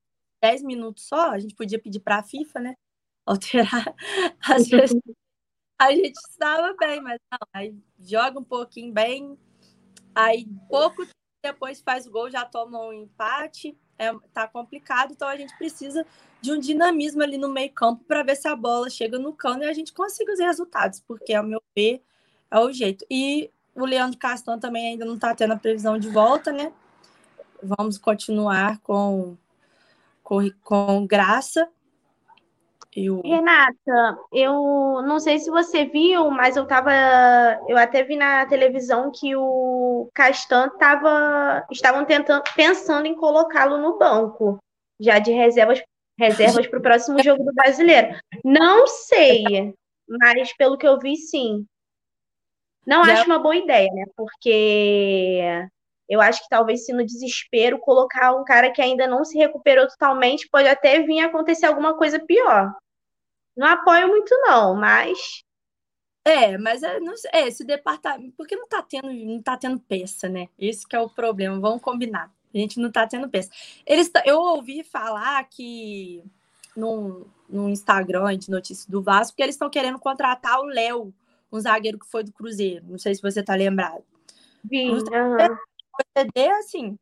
10 0.43 0.63
minutos 0.63 1.05
só, 1.05 1.31
a 1.31 1.39
gente 1.39 1.55
podia 1.55 1.79
pedir 1.79 2.01
para 2.01 2.19
a 2.19 2.23
FIFA, 2.23 2.61
né? 2.61 2.75
Alterar. 3.25 3.95
Às 4.41 4.69
vezes 4.69 5.01
a 5.79 5.93
gente 5.93 6.17
estava 6.17 6.75
bem, 6.79 7.01
mas 7.01 7.19
não, 7.31 7.39
aí 7.53 7.75
joga 8.01 8.41
um 8.41 8.45
pouquinho 8.45 8.93
bem, 8.93 9.39
aí 10.15 10.47
pouco 10.69 11.07
depois 11.43 11.81
faz 11.81 12.07
o 12.07 12.11
gol, 12.11 12.31
já 12.31 12.45
toma 12.45 12.81
um 12.81 12.93
empate, 12.93 13.79
é, 13.97 14.13
tá 14.33 14.49
complicado, 14.49 15.13
então 15.13 15.29
a 15.29 15.37
gente 15.37 15.57
precisa 15.57 16.05
de 16.41 16.53
um 16.53 16.59
dinamismo 16.59 17.23
ali 17.23 17.39
no 17.39 17.49
meio 17.49 17.73
campo 17.73 18.05
para 18.05 18.23
ver 18.23 18.37
se 18.37 18.49
a 18.49 18.57
bola 18.57 18.91
chega 18.91 19.19
no 19.19 19.33
cano 19.33 19.63
e 19.63 19.69
a 19.69 19.73
gente 19.73 19.93
consiga 19.93 20.33
os 20.33 20.41
resultados, 20.41 21.01
porque 21.01 21.33
ao 21.33 21.45
meu 21.45 21.63
ver 21.77 22.03
é 22.51 22.59
o 22.59 22.73
jeito. 22.73 23.05
E 23.11 23.51
o 23.75 23.85
Leandro 23.85 24.19
Castan 24.19 24.59
também 24.59 24.89
ainda 24.89 25.05
não 25.05 25.15
está 25.15 25.35
tendo 25.35 25.53
a 25.53 25.57
previsão 25.57 25.99
de 25.99 26.09
volta, 26.09 26.53
né? 26.53 26.73
Vamos 27.63 27.99
continuar 27.99 28.79
com, 28.81 29.37
com, 30.23 30.51
com 30.63 31.07
graça 31.07 31.69
eu... 32.95 33.21
Renata, 33.23 34.19
eu 34.33 35.03
não 35.03 35.21
sei 35.21 35.39
se 35.39 35.51
você 35.51 35.85
viu, 35.85 36.31
mas 36.31 36.57
eu 36.57 36.67
tava. 36.67 36.91
Eu 37.69 37.77
até 37.77 38.03
vi 38.03 38.17
na 38.17 38.47
televisão 38.47 39.11
que 39.13 39.37
o 39.37 40.11
Castan 40.15 40.69
tava. 40.79 41.67
Estavam 41.71 42.05
tentando, 42.05 42.43
pensando 42.57 43.07
em 43.07 43.15
colocá-lo 43.15 43.79
no 43.79 43.99
banco, 43.99 44.59
já 44.99 45.19
de 45.19 45.33
reservas 45.33 45.83
reservas 46.19 46.67
para 46.67 46.79
o 46.79 46.83
próximo 46.83 47.23
jogo 47.23 47.45
do 47.45 47.55
brasileiro. 47.55 48.19
Não 48.45 48.87
sei, 48.87 49.73
mas 50.09 50.53
pelo 50.57 50.77
que 50.77 50.87
eu 50.87 50.99
vi, 50.99 51.17
sim. 51.17 51.65
Não 52.87 53.05
já... 53.05 53.13
acho 53.13 53.27
uma 53.27 53.39
boa 53.39 53.55
ideia, 53.55 53.89
né? 53.93 54.05
Porque 54.17 55.41
eu 56.09 56.21
acho 56.21 56.43
que 56.43 56.49
talvez 56.49 56.87
se 56.87 56.93
no 56.93 57.05
desespero 57.05 57.79
colocar 57.79 58.35
um 58.35 58.45
cara 58.45 58.73
que 58.73 58.81
ainda 58.81 59.07
não 59.07 59.25
se 59.25 59.37
recuperou 59.37 59.87
totalmente, 59.87 60.49
pode 60.49 60.67
até 60.67 61.03
vir 61.03 61.21
a 61.21 61.27
acontecer 61.27 61.67
alguma 61.67 61.97
coisa 61.97 62.19
pior. 62.19 62.75
Não 63.57 63.67
apoio 63.67 64.09
muito 64.09 64.35
não, 64.47 64.75
mas 64.75 65.45
é, 66.25 66.57
mas 66.59 66.83
é, 66.83 67.01
não, 67.01 67.15
é 67.33 67.49
esse 67.49 67.65
departamento, 67.65 68.35
porque 68.37 68.57
não 68.57 68.69
tá 68.69 68.83
tendo, 68.83 69.13
não 69.13 69.43
tá 69.43 69.57
tendo 69.57 69.81
peça, 69.81 70.29
né? 70.29 70.49
Esse 70.59 70.87
que 70.87 70.95
é 70.95 71.01
o 71.01 71.09
problema, 71.09 71.59
vamos 71.59 71.83
combinar. 71.83 72.31
A 72.55 72.59
gente 72.59 72.81
não 72.81 72.91
tá 72.91 73.07
tendo 73.07 73.29
peça. 73.29 73.51
Eles, 73.87 74.11
eu 74.25 74.39
ouvi 74.39 74.83
falar 74.83 75.43
que 75.45 76.23
no, 76.77 77.27
no 77.49 77.69
Instagram 77.69 78.37
de 78.37 78.51
notícias 78.51 78.87
do 78.87 79.03
Vasco 79.03 79.37
que 79.37 79.43
eles 79.43 79.55
estão 79.55 79.71
querendo 79.71 79.99
contratar 79.99 80.61
o 80.61 80.67
Léo, 80.67 81.15
um 81.51 81.61
zagueiro 81.61 81.99
que 81.99 82.07
foi 82.07 82.23
do 82.23 82.33
Cruzeiro. 82.33 82.85
Não 82.89 82.99
sei 82.99 83.15
se 83.15 83.23
você 83.23 83.43
tá 83.43 83.55
lembrado. 83.55 84.05
Sim, 84.69 84.93
uhum 84.93 85.59
CD, 86.17 86.49
assim, 86.51 86.99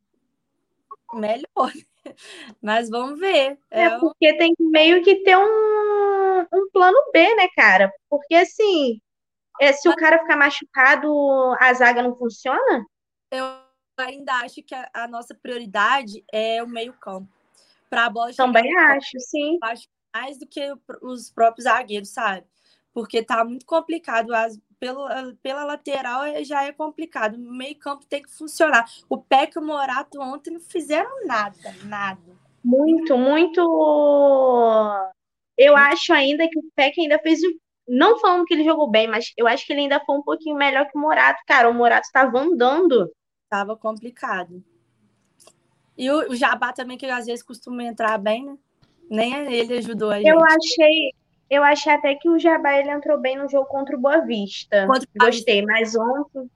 melhor. 1.12 1.72
Mas 2.62 2.88
vamos 2.88 3.18
ver. 3.18 3.58
É, 3.70 3.82
é 3.82 3.98
porque 3.98 4.36
tem 4.36 4.54
meio 4.58 5.02
que 5.02 5.16
ter 5.22 5.36
um, 5.36 6.40
um 6.40 6.70
plano 6.72 6.98
B, 7.12 7.34
né, 7.34 7.48
cara? 7.56 7.92
Porque 8.08 8.34
assim, 8.34 9.00
é, 9.60 9.72
se 9.72 9.88
o 9.88 9.96
cara 9.96 10.18
ficar 10.18 10.36
machucado, 10.36 11.08
a 11.60 11.72
zaga 11.74 12.02
não 12.02 12.16
funciona? 12.16 12.86
Eu 13.30 13.44
ainda 13.98 14.34
acho 14.40 14.62
que 14.62 14.74
a, 14.74 14.88
a 14.92 15.08
nossa 15.08 15.34
prioridade 15.34 16.24
é 16.32 16.62
o 16.62 16.68
meio-campo. 16.68 17.28
Para 17.88 18.06
a 18.06 18.10
bola 18.10 18.34
Também 18.34 18.76
acho, 18.76 19.18
sim. 19.18 19.58
Acho 19.62 19.86
mais 20.14 20.38
do 20.38 20.46
que 20.46 20.60
os 21.02 21.30
próprios 21.30 21.64
zagueiros, 21.64 22.10
sabe? 22.10 22.46
Porque 22.96 23.22
tá 23.22 23.44
muito 23.44 23.66
complicado. 23.66 24.34
As, 24.34 24.58
pelo, 24.80 25.06
pela 25.42 25.64
lateral 25.64 26.24
é, 26.24 26.42
já 26.42 26.64
é 26.64 26.72
complicado. 26.72 27.34
O 27.34 27.52
meio 27.52 27.78
campo 27.78 28.06
tem 28.06 28.22
que 28.22 28.30
funcionar. 28.30 28.86
O 29.06 29.18
Peck 29.18 29.54
e 29.54 29.58
o 29.58 29.62
Morato 29.62 30.18
ontem 30.18 30.50
não 30.50 30.60
fizeram 30.60 31.26
nada, 31.26 31.74
nada. 31.84 32.22
Muito, 32.64 33.18
muito. 33.18 33.60
Eu 35.58 35.76
acho 35.76 36.10
ainda 36.14 36.48
que 36.48 36.58
o 36.58 36.64
Peck 36.74 36.98
ainda 36.98 37.18
fez. 37.18 37.40
Não 37.86 38.18
falando 38.18 38.46
que 38.46 38.54
ele 38.54 38.64
jogou 38.64 38.90
bem, 38.90 39.06
mas 39.06 39.30
eu 39.36 39.46
acho 39.46 39.66
que 39.66 39.74
ele 39.74 39.82
ainda 39.82 40.00
foi 40.00 40.16
um 40.16 40.22
pouquinho 40.22 40.56
melhor 40.56 40.86
que 40.86 40.96
o 40.96 41.00
Morato. 41.00 41.42
Cara, 41.46 41.68
o 41.68 41.74
Morato 41.74 42.06
estava 42.06 42.38
andando. 42.38 43.12
Tava 43.50 43.76
complicado. 43.76 44.64
E 45.98 46.10
o, 46.10 46.30
o 46.30 46.34
Jabá 46.34 46.72
também, 46.72 46.96
que 46.96 47.04
às 47.04 47.26
vezes 47.26 47.42
costuma 47.42 47.84
entrar 47.84 48.16
bem, 48.16 48.46
né? 48.46 48.56
Nem 49.10 49.52
ele 49.52 49.74
ajudou 49.74 50.10
a 50.10 50.16
gente. 50.16 50.28
Eu 50.28 50.42
achei, 50.42 51.12
eu 51.48 51.62
achei 51.62 51.92
até 51.92 52.14
que 52.14 52.28
o 52.28 52.38
Jabá 52.38 52.76
ele 52.76 52.90
entrou 52.90 53.18
bem 53.18 53.36
no 53.36 53.48
jogo 53.48 53.66
contra 53.66 53.96
o 53.96 54.00
Boa 54.00 54.20
Vista. 54.20 54.86
Contra 54.86 55.08
Gostei, 55.16 55.64
mas 55.64 55.94
ontem. 55.94 56.50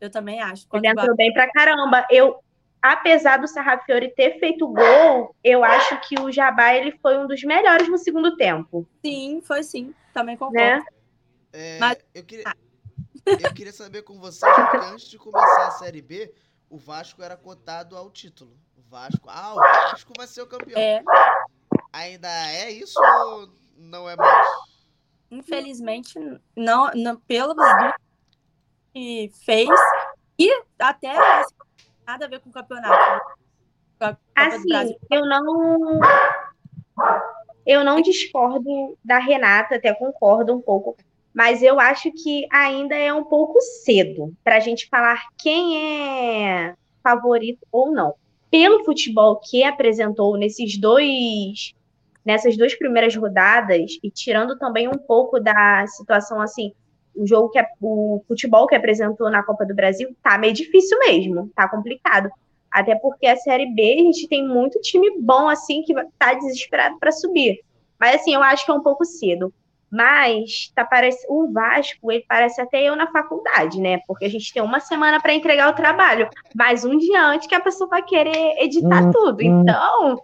Eu 0.00 0.10
também 0.10 0.40
acho. 0.40 0.66
Ele 0.72 0.86
entrou 0.86 1.14
bem 1.16 1.32
pra 1.32 1.50
caramba. 1.50 2.06
Eu, 2.10 2.42
apesar 2.80 3.38
do 3.38 3.48
Sarrafiori 3.48 4.14
ter 4.14 4.38
feito 4.38 4.66
gol, 4.68 5.34
eu 5.42 5.64
acho 5.64 6.00
que 6.00 6.20
o 6.20 6.30
Jabá 6.30 6.74
ele 6.74 6.92
foi 7.00 7.18
um 7.18 7.26
dos 7.26 7.42
melhores 7.42 7.88
no 7.88 7.98
segundo 7.98 8.36
tempo. 8.36 8.86
Sim, 9.04 9.40
foi 9.44 9.62
sim. 9.62 9.94
Também 10.12 10.36
concordo. 10.36 10.58
Né? 10.58 10.84
É, 11.52 11.78
mas... 11.78 11.98
eu, 12.14 12.24
queria, 12.24 12.44
ah. 12.46 12.56
eu 13.26 13.54
queria 13.54 13.72
saber 13.72 14.02
com 14.02 14.18
vocês, 14.18 14.52
porque 14.54 14.76
antes 14.86 15.08
de 15.08 15.18
começar 15.18 15.66
a 15.66 15.70
Série 15.72 16.02
B, 16.02 16.32
o 16.70 16.78
Vasco 16.78 17.22
era 17.22 17.36
cotado 17.36 17.96
ao 17.96 18.10
título. 18.10 18.56
O 18.76 18.82
Vasco. 18.82 19.28
Ah, 19.28 19.54
o 19.54 19.56
Vasco 19.56 20.12
vai 20.16 20.26
ser 20.28 20.42
o 20.42 20.46
campeão. 20.46 20.80
É. 20.80 21.02
Ainda 21.92 22.28
é 22.28 22.70
isso 22.70 22.98
ou 22.98 23.61
não 23.76 24.08
é 24.08 24.16
mais? 24.16 24.46
Infelizmente, 25.30 26.18
não, 26.56 26.90
não 26.94 27.16
pelo 27.16 27.54
que 28.92 29.30
fez 29.44 29.68
e 30.38 30.50
até 30.78 31.14
nada 32.06 32.26
a 32.26 32.28
ver 32.28 32.40
com 32.40 32.50
o 32.50 32.52
campeonato. 32.52 33.24
assim, 34.34 34.96
eu 35.10 35.24
não 35.26 36.00
eu 37.64 37.84
não 37.84 38.02
discordo 38.02 38.98
da 39.04 39.18
Renata, 39.18 39.76
até 39.76 39.94
concordo 39.94 40.52
um 40.54 40.60
pouco, 40.60 40.96
mas 41.32 41.62
eu 41.62 41.80
acho 41.80 42.10
que 42.12 42.46
ainda 42.50 42.94
é 42.96 43.12
um 43.12 43.24
pouco 43.24 43.60
cedo 43.60 44.34
para 44.44 44.56
a 44.56 44.60
gente 44.60 44.88
falar 44.88 45.28
quem 45.38 45.78
é 45.78 46.74
favorito 47.02 47.66
ou 47.70 47.90
não. 47.90 48.14
Pelo 48.50 48.84
futebol 48.84 49.36
que 49.36 49.64
apresentou 49.64 50.36
nesses 50.36 50.78
dois 50.78 51.74
nessas 52.24 52.56
duas 52.56 52.74
primeiras 52.74 53.14
rodadas 53.14 53.98
e 54.02 54.10
tirando 54.10 54.58
também 54.58 54.88
um 54.88 54.98
pouco 54.98 55.40
da 55.40 55.86
situação 55.86 56.40
assim, 56.40 56.72
o 57.14 57.26
jogo 57.26 57.50
que 57.50 57.58
é, 57.58 57.66
o 57.80 58.22
futebol 58.26 58.66
que 58.66 58.74
apresentou 58.74 59.30
na 59.30 59.42
Copa 59.42 59.66
do 59.66 59.74
Brasil 59.74 60.14
tá 60.22 60.38
meio 60.38 60.52
difícil 60.52 60.98
mesmo, 61.00 61.50
tá 61.54 61.68
complicado. 61.68 62.30
Até 62.70 62.94
porque 62.94 63.26
a 63.26 63.36
Série 63.36 63.72
B 63.74 63.96
a 63.98 64.02
gente 64.04 64.28
tem 64.28 64.46
muito 64.46 64.80
time 64.80 65.18
bom 65.20 65.48
assim 65.48 65.82
que 65.82 65.94
tá 66.18 66.32
desesperado 66.34 66.98
para 66.98 67.12
subir. 67.12 67.60
Mas 68.00 68.16
assim, 68.16 68.34
eu 68.34 68.42
acho 68.42 68.64
que 68.64 68.70
é 68.70 68.74
um 68.74 68.82
pouco 68.82 69.04
cedo. 69.04 69.52
Mas 69.90 70.72
tá 70.74 70.86
parece 70.86 71.26
o 71.28 71.52
Vasco, 71.52 72.10
ele 72.10 72.24
parece 72.26 72.58
até 72.62 72.82
eu 72.82 72.96
na 72.96 73.12
faculdade, 73.12 73.78
né? 73.78 74.00
Porque 74.06 74.24
a 74.24 74.30
gente 74.30 74.50
tem 74.50 74.62
uma 74.62 74.80
semana 74.80 75.20
para 75.20 75.34
entregar 75.34 75.68
o 75.68 75.74
trabalho, 75.74 76.30
mas 76.54 76.82
um 76.82 76.96
dia 76.96 77.22
antes 77.26 77.46
que 77.46 77.54
a 77.54 77.60
pessoa 77.60 77.90
vai 77.90 78.02
querer 78.02 78.56
editar 78.58 79.04
hum, 79.04 79.12
tudo. 79.12 79.42
Hum. 79.42 79.60
Então, 79.60 80.22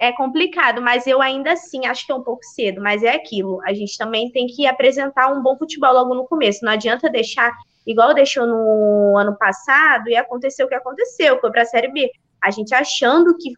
é 0.00 0.12
complicado, 0.12 0.80
mas 0.80 1.06
eu 1.06 1.20
ainda 1.20 1.52
assim 1.52 1.86
acho 1.86 2.06
que 2.06 2.12
é 2.12 2.14
um 2.14 2.22
pouco 2.22 2.42
cedo, 2.42 2.80
mas 2.80 3.02
é 3.02 3.14
aquilo. 3.14 3.60
A 3.64 3.74
gente 3.74 3.98
também 3.98 4.30
tem 4.32 4.46
que 4.46 4.66
apresentar 4.66 5.30
um 5.30 5.42
bom 5.42 5.56
futebol 5.58 5.92
logo 5.92 6.14
no 6.14 6.26
começo. 6.26 6.64
Não 6.64 6.72
adianta 6.72 7.10
deixar 7.10 7.52
igual 7.86 8.14
deixou 8.14 8.46
no 8.46 9.16
ano 9.18 9.36
passado, 9.36 10.08
e 10.08 10.16
aconteceu 10.16 10.66
o 10.66 10.68
que 10.68 10.74
aconteceu, 10.74 11.38
foi 11.40 11.50
para 11.50 11.62
a 11.62 11.66
Série 11.66 11.88
B. 11.88 12.10
A 12.42 12.50
gente 12.50 12.74
achando 12.74 13.36
que 13.36 13.52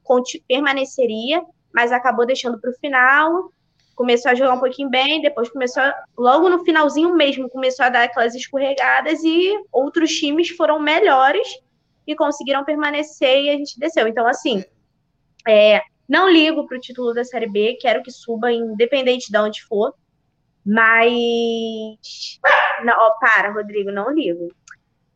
permaneceria, 0.49 1.43
mas 1.72 1.93
acabou 1.93 2.26
deixando 2.26 2.61
para 2.61 2.70
o 2.70 2.74
final, 2.74 3.51
começou 3.95 4.30
a 4.30 4.34
jogar 4.34 4.55
um 4.55 4.61
pouquinho 4.61 4.90
bem, 4.90 5.20
depois 5.20 5.51
começou, 5.51 5.82
a, 5.82 5.95
logo 6.16 6.49
no 6.49 6.64
finalzinho 6.64 7.14
mesmo, 7.14 7.49
começou 7.49 7.84
a 7.84 7.88
dar 7.88 8.05
aquelas 8.05 8.34
escorregadas 8.34 9.22
e 9.22 9.53
outros 9.70 10.11
times 10.11 10.49
foram 10.51 10.80
melhores 10.80 11.47
e 12.07 12.16
conseguiram 12.16 12.64
permanecer 12.64 13.45
e 13.45 13.51
a 13.51 13.57
gente 13.57 13.78
desceu. 13.78 14.09
Então, 14.09 14.26
assim, 14.26 14.64
é, 15.47 15.80
não 16.12 16.28
ligo 16.28 16.66
para 16.68 16.76
o 16.76 16.80
título 16.80 17.14
da 17.14 17.24
Série 17.24 17.48
B, 17.48 17.78
quero 17.80 18.02
que 18.02 18.10
suba, 18.10 18.52
independente 18.52 19.32
de 19.32 19.38
onde 19.38 19.62
for, 19.64 19.94
mas. 20.64 22.38
Não, 22.84 22.94
ó, 22.94 23.12
para, 23.18 23.50
Rodrigo, 23.50 23.90
não 23.90 24.10
ligo. 24.10 24.54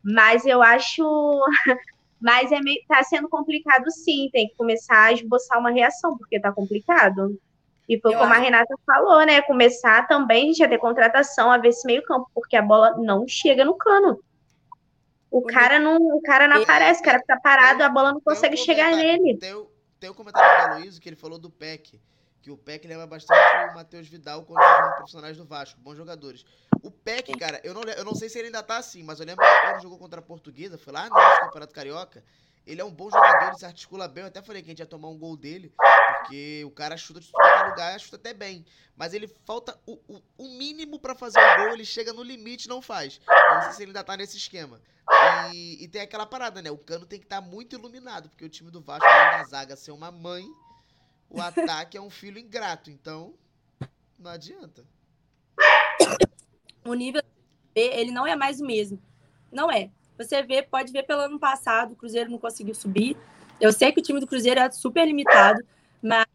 Mas 0.03 0.43
eu 0.45 0.61
acho. 0.61 1.03
Mas 2.19 2.51
é 2.51 2.59
meio, 2.59 2.81
tá 2.87 3.03
sendo 3.03 3.29
complicado 3.29 3.91
sim, 3.91 4.27
tem 4.33 4.47
que 4.47 4.55
começar 4.55 5.03
a 5.03 5.13
esboçar 5.13 5.59
uma 5.59 5.69
reação, 5.69 6.17
porque 6.17 6.39
tá 6.39 6.51
complicado. 6.51 7.39
E 7.87 8.01
foi 8.01 8.15
eu 8.15 8.17
como 8.17 8.31
acho... 8.31 8.41
a 8.41 8.43
Renata 8.43 8.75
falou, 8.87 9.23
né? 9.23 9.39
Começar 9.43 10.07
também, 10.07 10.51
a 10.59 10.67
ter 10.67 10.79
contratação, 10.79 11.51
a 11.51 11.59
ver 11.59 11.67
esse 11.67 11.85
meio 11.85 12.03
campo, 12.05 12.27
porque 12.33 12.55
a 12.55 12.61
bola 12.63 12.97
não 12.97 13.27
chega 13.27 13.63
no 13.63 13.75
cano. 13.75 14.19
O 15.29 15.43
cara 15.43 15.77
não, 15.77 15.97
o 15.97 16.19
cara 16.23 16.47
não 16.47 16.63
aparece, 16.63 17.01
o 17.01 17.03
cara 17.03 17.19
fica 17.19 17.39
parado, 17.39 17.83
a 17.83 17.89
bola 17.89 18.13
não 18.13 18.21
consegue 18.21 18.57
chegar 18.57 18.95
nele. 18.95 19.37
Tem, 19.37 19.53
tem 19.99 20.09
um 20.09 20.13
comentário 20.13 20.75
do 20.75 20.79
Luiz 20.79 20.99
que 20.99 21.09
ele 21.09 21.15
falou 21.15 21.37
do 21.37 21.49
PEC 21.49 21.99
que 22.47 22.51
o 22.51 22.57
Peck 22.57 22.87
lembra 22.87 23.05
bastante 23.05 23.71
o 23.71 23.75
Matheus 23.75 24.07
Vidal 24.07 24.43
quando 24.43 24.63
jogou 24.63 24.95
profissionais 24.95 25.35
do 25.35 25.43
Vasco, 25.43 25.81
bons 25.81 25.97
jogadores. 25.97 26.45
O 26.81 26.89
Peck, 26.89 27.37
cara, 27.37 27.59
eu 27.61 27.73
não, 27.73 27.81
eu 27.83 28.05
não 28.05 28.15
sei 28.15 28.29
se 28.29 28.37
ele 28.37 28.47
ainda 28.47 28.63
tá 28.63 28.77
assim, 28.77 29.03
mas 29.03 29.19
eu 29.19 29.25
lembro 29.25 29.43
que 29.45 29.61
quando 29.61 29.81
jogou 29.81 29.97
contra 29.97 30.19
a 30.21 30.23
Portuguesa, 30.23 30.77
foi 30.77 30.93
lá 30.93 31.09
no 31.09 31.39
Campeonato 31.41 31.73
Carioca, 31.73 32.23
ele 32.65 32.79
é 32.79 32.85
um 32.85 32.91
bom 32.91 33.09
jogador, 33.09 33.47
ele 33.47 33.57
se 33.57 33.65
articula 33.65 34.07
bem. 34.07 34.23
Eu 34.23 34.27
até 34.29 34.41
falei 34.41 34.61
que 34.61 34.69
a 34.69 34.71
gente 34.71 34.79
ia 34.79 34.85
tomar 34.85 35.09
um 35.09 35.17
gol 35.17 35.35
dele, 35.35 35.73
porque 36.27 36.63
o 36.65 36.71
cara 36.71 36.97
chuta 36.97 37.21
de 37.21 37.31
qualquer 37.31 37.69
lugar, 37.69 37.99
chuta 37.99 38.17
até 38.17 38.33
bem. 38.33 38.65
Mas 38.95 39.13
ele 39.13 39.27
falta 39.45 39.79
o, 39.85 39.93
o, 40.07 40.21
o 40.37 40.49
mínimo 40.57 40.99
para 40.99 41.15
fazer 41.15 41.39
o 41.39 41.55
gol, 41.57 41.73
ele 41.73 41.85
chega 41.85 42.11
no 42.11 42.21
limite 42.21 42.65
e 42.65 42.69
não 42.69 42.81
faz. 42.81 43.21
Eu 43.27 43.55
não 43.55 43.61
sei 43.63 43.71
se 43.71 43.83
ele 43.83 43.89
ainda 43.91 44.03
tá 44.03 44.17
nesse 44.17 44.37
esquema. 44.37 44.81
E, 45.53 45.83
e 45.83 45.87
tem 45.87 46.01
aquela 46.01 46.25
parada, 46.25 46.61
né? 46.61 46.69
O 46.69 46.77
cano 46.77 47.05
tem 47.05 47.19
que 47.19 47.25
estar 47.25 47.41
tá 47.41 47.47
muito 47.47 47.75
iluminado, 47.75 48.29
porque 48.29 48.43
o 48.43 48.49
time 48.49 48.69
do 48.69 48.81
Vasco, 48.81 49.05
além 49.05 49.37
da 49.37 49.43
zaga 49.45 49.75
ser 49.75 49.91
uma 49.91 50.11
mãe, 50.11 50.45
o 51.29 51.39
ataque 51.41 51.97
é 51.97 52.01
um 52.01 52.09
filho 52.09 52.37
ingrato, 52.37 52.89
então 52.89 53.33
não 54.19 54.31
adianta. 54.31 54.83
O 56.83 56.93
nível 56.93 57.21
ele 57.73 58.11
não 58.11 58.25
é 58.25 58.35
mais 58.35 58.59
o 58.59 58.65
mesmo. 58.65 58.99
Não 59.51 59.71
é. 59.71 59.91
Você 60.17 60.41
vê, 60.41 60.63
pode 60.63 60.91
ver 60.91 61.03
pelo 61.03 61.21
ano 61.21 61.39
passado, 61.39 61.91
o 61.91 61.95
Cruzeiro 61.95 62.31
não 62.31 62.39
conseguiu 62.39 62.73
subir. 62.73 63.15
Eu 63.61 63.71
sei 63.71 63.91
que 63.91 63.99
o 63.99 64.03
time 64.03 64.19
do 64.19 64.25
Cruzeiro 64.25 64.59
é 64.59 64.71
super 64.71 65.05
limitado, 65.05 65.63
mas 66.01 66.25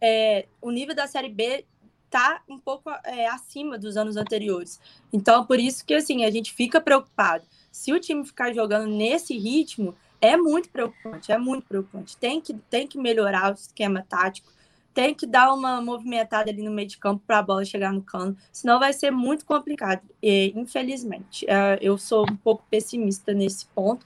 é, 0.00 0.46
o 0.60 0.70
nível 0.70 0.94
da 0.94 1.06
Série 1.06 1.28
B 1.28 1.64
tá 2.08 2.42
um 2.48 2.58
pouco 2.58 2.90
é, 3.04 3.28
acima 3.28 3.78
dos 3.78 3.96
anos 3.96 4.16
anteriores. 4.16 4.80
Então, 5.12 5.46
por 5.46 5.58
isso 5.60 5.84
que 5.84 5.94
assim, 5.94 6.24
a 6.24 6.30
gente 6.30 6.52
fica 6.52 6.80
preocupado. 6.80 7.44
Se 7.70 7.92
o 7.92 8.00
time 8.00 8.26
ficar 8.26 8.52
jogando 8.52 8.90
nesse 8.90 9.38
ritmo, 9.38 9.94
é 10.20 10.36
muito 10.36 10.68
preocupante, 10.68 11.30
é 11.30 11.38
muito 11.38 11.66
preocupante. 11.66 12.16
Tem 12.16 12.40
que, 12.40 12.54
tem 12.68 12.86
que 12.86 12.98
melhorar 12.98 13.52
o 13.52 13.54
esquema 13.54 14.04
tático, 14.08 14.52
tem 14.92 15.14
que 15.14 15.26
dar 15.26 15.54
uma 15.54 15.80
movimentada 15.80 16.50
ali 16.50 16.62
no 16.62 16.70
meio 16.70 16.88
de 16.88 16.98
campo 16.98 17.22
para 17.24 17.38
a 17.38 17.42
bola 17.42 17.64
chegar 17.64 17.92
no 17.92 18.02
cano, 18.02 18.36
senão 18.52 18.78
vai 18.78 18.92
ser 18.92 19.12
muito 19.12 19.46
complicado. 19.46 20.02
E, 20.20 20.52
infelizmente, 20.56 21.46
é, 21.48 21.78
eu 21.80 21.96
sou 21.96 22.28
um 22.28 22.36
pouco 22.36 22.64
pessimista 22.68 23.32
nesse 23.32 23.66
ponto, 23.66 24.04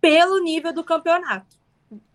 pelo 0.00 0.40
nível 0.40 0.72
do 0.72 0.84
campeonato, 0.84 1.56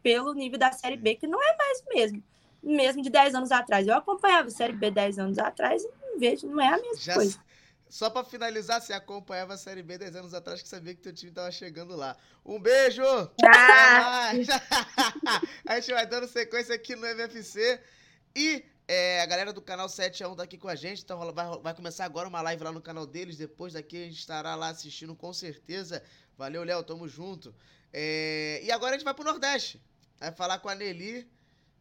pelo 0.01 0.33
nível 0.33 0.59
da 0.59 0.71
Série 0.71 0.97
B, 0.97 1.15
que 1.15 1.27
não 1.27 1.41
é 1.41 1.55
mais 1.57 1.83
mesmo, 1.93 2.23
mesmo 2.61 3.01
de 3.01 3.09
10 3.09 3.35
anos 3.35 3.51
atrás. 3.51 3.87
Eu 3.87 3.95
acompanhava 3.95 4.47
a 4.47 4.51
Série 4.51 4.73
B 4.73 4.91
10 4.91 5.19
anos 5.19 5.37
atrás 5.37 5.83
e 5.83 6.19
vejo, 6.19 6.47
não 6.47 6.61
é 6.61 6.67
a 6.67 6.77
mesma 6.77 6.97
Já 6.97 7.13
coisa. 7.15 7.39
Só 7.91 8.09
para 8.09 8.23
finalizar, 8.23 8.81
você 8.81 8.93
acompanhava 8.93 9.53
a 9.53 9.57
Série 9.57 9.83
B 9.83 9.97
10 9.97 10.15
anos 10.15 10.33
atrás 10.33 10.61
que 10.61 10.69
sabia 10.69 10.95
que 10.95 11.01
teu 11.01 11.13
time 11.13 11.31
tava 11.31 11.51
chegando 11.51 11.93
lá. 11.95 12.15
Um 12.45 12.57
beijo! 12.57 13.03
Ah! 13.45 14.31
a 15.67 15.79
gente 15.79 15.93
vai 15.93 16.05
dando 16.05 16.25
sequência 16.25 16.73
aqui 16.73 16.95
no 16.95 17.05
MFC. 17.05 17.81
E 18.33 18.63
é, 18.87 19.21
a 19.21 19.25
galera 19.25 19.51
do 19.51 19.61
canal 19.61 19.87
7 19.89 20.23
a 20.23 20.29
1 20.29 20.35
tá 20.35 20.43
aqui 20.43 20.57
com 20.57 20.69
a 20.69 20.75
gente. 20.75 21.03
Então 21.03 21.19
vai, 21.33 21.59
vai 21.59 21.73
começar 21.73 22.05
agora 22.05 22.29
uma 22.29 22.41
live 22.41 22.63
lá 22.63 22.71
no 22.71 22.81
canal 22.81 23.05
deles. 23.05 23.35
Depois 23.35 23.73
daqui 23.73 23.97
a 23.97 24.05
gente 24.05 24.19
estará 24.19 24.55
lá 24.55 24.69
assistindo 24.69 25.13
com 25.13 25.33
certeza. 25.33 26.01
Valeu, 26.37 26.63
Léo, 26.63 26.83
tamo 26.83 27.07
junto. 27.07 27.53
É, 27.93 28.61
e 28.63 28.71
agora 28.71 28.91
a 28.91 28.97
gente 28.97 29.05
vai 29.05 29.13
pro 29.13 29.23
Nordeste. 29.23 29.81
Vai 30.19 30.31
falar 30.31 30.59
com 30.59 30.69
a 30.69 30.75
Nelly, 30.75 31.29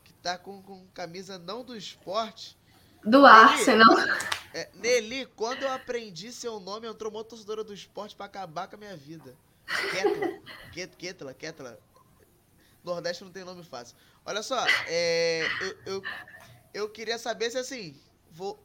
que 0.04 0.12
tá 0.14 0.38
com, 0.38 0.62
com 0.62 0.86
camisa 0.88 1.38
não 1.38 1.64
do 1.64 1.76
esporte, 1.76 2.58
do 3.04 3.24
Arsenal. 3.24 3.96
É, 4.52 4.68
Nelly, 4.74 5.26
quando 5.36 5.62
eu 5.62 5.72
aprendi 5.72 6.32
seu 6.32 6.60
nome, 6.60 6.86
entrou 6.86 7.10
uma 7.10 7.24
torcedora 7.24 7.64
do 7.64 7.72
esporte 7.72 8.14
pra 8.14 8.26
acabar 8.26 8.68
com 8.68 8.76
a 8.76 8.78
minha 8.78 8.96
vida. 8.96 9.34
Ketla. 9.92 10.40
Ket, 10.72 10.96
Ketla, 10.96 11.34
Ketla. 11.34 11.78
Nordeste 12.84 13.24
não 13.24 13.30
tem 13.30 13.44
nome 13.44 13.62
fácil. 13.62 13.96
Olha 14.24 14.42
só, 14.42 14.58
é, 14.86 15.46
eu, 15.60 15.94
eu, 15.94 16.02
eu, 16.74 16.88
queria 16.90 17.18
saber 17.18 17.50
se 17.50 17.58
assim, 17.58 17.96
vou. 18.30 18.62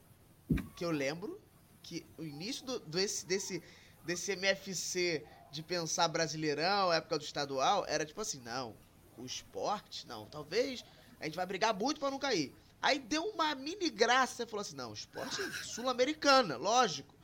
Que 0.76 0.86
eu 0.86 0.92
lembro 0.92 1.40
que 1.82 2.06
o 2.18 2.24
início 2.24 2.66
do, 2.66 2.80
do 2.80 3.00
esse, 3.00 3.26
desse, 3.26 3.64
desse 4.04 4.32
MFC 4.36 5.24
de 5.56 5.64
pensar 5.64 6.08
brasileirão, 6.08 6.92
época 6.92 7.18
do 7.18 7.24
estadual, 7.24 7.86
era 7.88 8.06
tipo 8.06 8.20
assim, 8.20 8.42
não, 8.44 8.76
o 9.18 9.26
esporte, 9.26 10.06
não, 10.06 10.26
talvez 10.26 10.84
a 11.20 11.26
gente 11.26 11.36
vai 11.36 11.46
brigar 11.46 11.74
muito 11.74 12.00
para 12.00 12.12
não 12.12 12.20
cair. 12.20 12.54
Aí 12.82 13.00
deu 13.00 13.24
uma 13.24 13.56
mini 13.56 13.90
graça, 13.90 14.36
você 14.36 14.46
falou 14.46 14.62
assim, 14.62 14.76
não, 14.76 14.94
esporte 14.94 15.42
sul-americana, 15.64 16.58
lógico. 16.58 17.16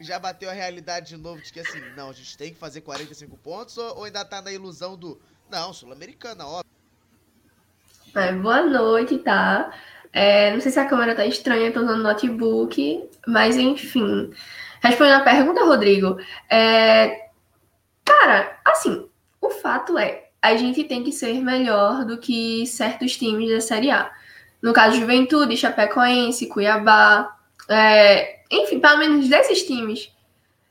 Já 0.00 0.18
bateu 0.18 0.48
a 0.48 0.54
realidade 0.54 1.10
de 1.10 1.16
novo 1.18 1.42
de 1.42 1.52
que 1.52 1.60
assim, 1.60 1.78
não, 1.94 2.08
a 2.08 2.12
gente 2.12 2.36
tem 2.36 2.52
que 2.52 2.58
fazer 2.58 2.80
45 2.80 3.36
pontos 3.36 3.76
ou, 3.76 3.98
ou 3.98 4.04
ainda 4.04 4.24
tá 4.24 4.40
na 4.40 4.50
ilusão 4.50 4.96
do, 4.96 5.20
não, 5.50 5.72
sul-americana, 5.74 6.46
óbvio. 6.46 6.70
É, 8.16 8.32
boa 8.32 8.62
noite, 8.62 9.18
tá? 9.18 9.72
É, 10.12 10.52
não 10.52 10.60
sei 10.60 10.72
se 10.72 10.80
a 10.80 10.88
câmera 10.88 11.14
tá 11.14 11.24
estranha, 11.26 11.72
tô 11.72 11.80
usando 11.82 12.02
notebook, 12.02 13.08
mas 13.26 13.56
enfim. 13.56 14.32
Respondendo 14.80 15.20
a 15.20 15.24
pergunta, 15.24 15.64
Rodrigo, 15.64 16.18
é, 16.48 17.28
cara, 18.04 18.58
assim, 18.64 19.06
o 19.40 19.50
fato 19.50 19.98
é, 19.98 20.28
a 20.40 20.56
gente 20.56 20.84
tem 20.84 21.04
que 21.04 21.12
ser 21.12 21.34
melhor 21.40 22.04
do 22.04 22.18
que 22.18 22.66
certos 22.66 23.16
times 23.16 23.50
da 23.50 23.60
Série 23.60 23.90
A. 23.90 24.10
No 24.62 24.72
caso, 24.72 24.98
Juventude, 24.98 25.56
Chapecoense, 25.56 26.48
Cuiabá, 26.48 27.36
é, 27.68 28.40
enfim, 28.50 28.80
pelo 28.80 28.98
menos 28.98 29.28
desses 29.28 29.62
times. 29.62 30.10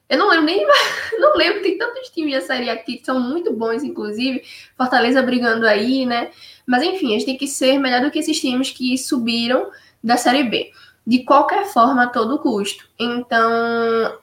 Eu 0.09 0.17
não 0.17 0.29
lembro 0.29 0.45
nem. 0.45 0.65
Não 1.19 1.35
lembro, 1.35 1.61
tem 1.61 1.77
tantos 1.77 2.09
times 2.09 2.33
da 2.33 2.41
Série 2.41 2.69
aqui 2.69 2.97
que 2.97 3.05
são 3.05 3.19
muito 3.19 3.53
bons, 3.53 3.83
inclusive. 3.83 4.41
Fortaleza 4.75 5.21
brigando 5.21 5.67
aí, 5.67 6.05
né? 6.05 6.31
Mas 6.65 6.81
enfim, 6.81 7.07
a 7.07 7.11
gente 7.11 7.25
tem 7.25 7.37
que 7.37 7.47
ser 7.47 7.77
melhor 7.77 8.01
do 8.01 8.09
que 8.09 8.19
esses 8.19 8.39
times 8.39 8.71
que 8.71 8.97
subiram 8.97 9.69
da 10.03 10.17
Série 10.17 10.43
B. 10.43 10.71
De 11.09 11.23
qualquer 11.23 11.65
forma, 11.65 12.03
a 12.03 12.07
todo 12.07 12.37
custo. 12.37 12.87
Então, 12.99 13.49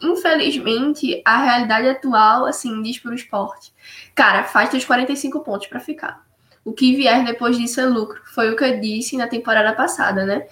infelizmente, 0.00 1.20
a 1.24 1.36
realidade 1.36 1.88
atual, 1.88 2.46
assim, 2.46 2.80
diz 2.80 2.96
para 2.96 3.10
o 3.10 3.14
esporte. 3.14 3.72
Cara, 4.14 4.44
faz 4.44 4.70
teus 4.70 4.84
45 4.84 5.40
pontos 5.40 5.66
para 5.66 5.80
ficar. 5.80 6.24
O 6.64 6.72
que 6.72 6.94
vier 6.94 7.24
depois 7.24 7.58
disso 7.58 7.80
é 7.80 7.86
lucro. 7.86 8.20
Foi 8.32 8.52
o 8.52 8.56
que 8.56 8.62
eu 8.62 8.80
disse 8.80 9.16
na 9.16 9.26
temporada 9.26 9.72
passada, 9.72 10.24
né? 10.24 10.46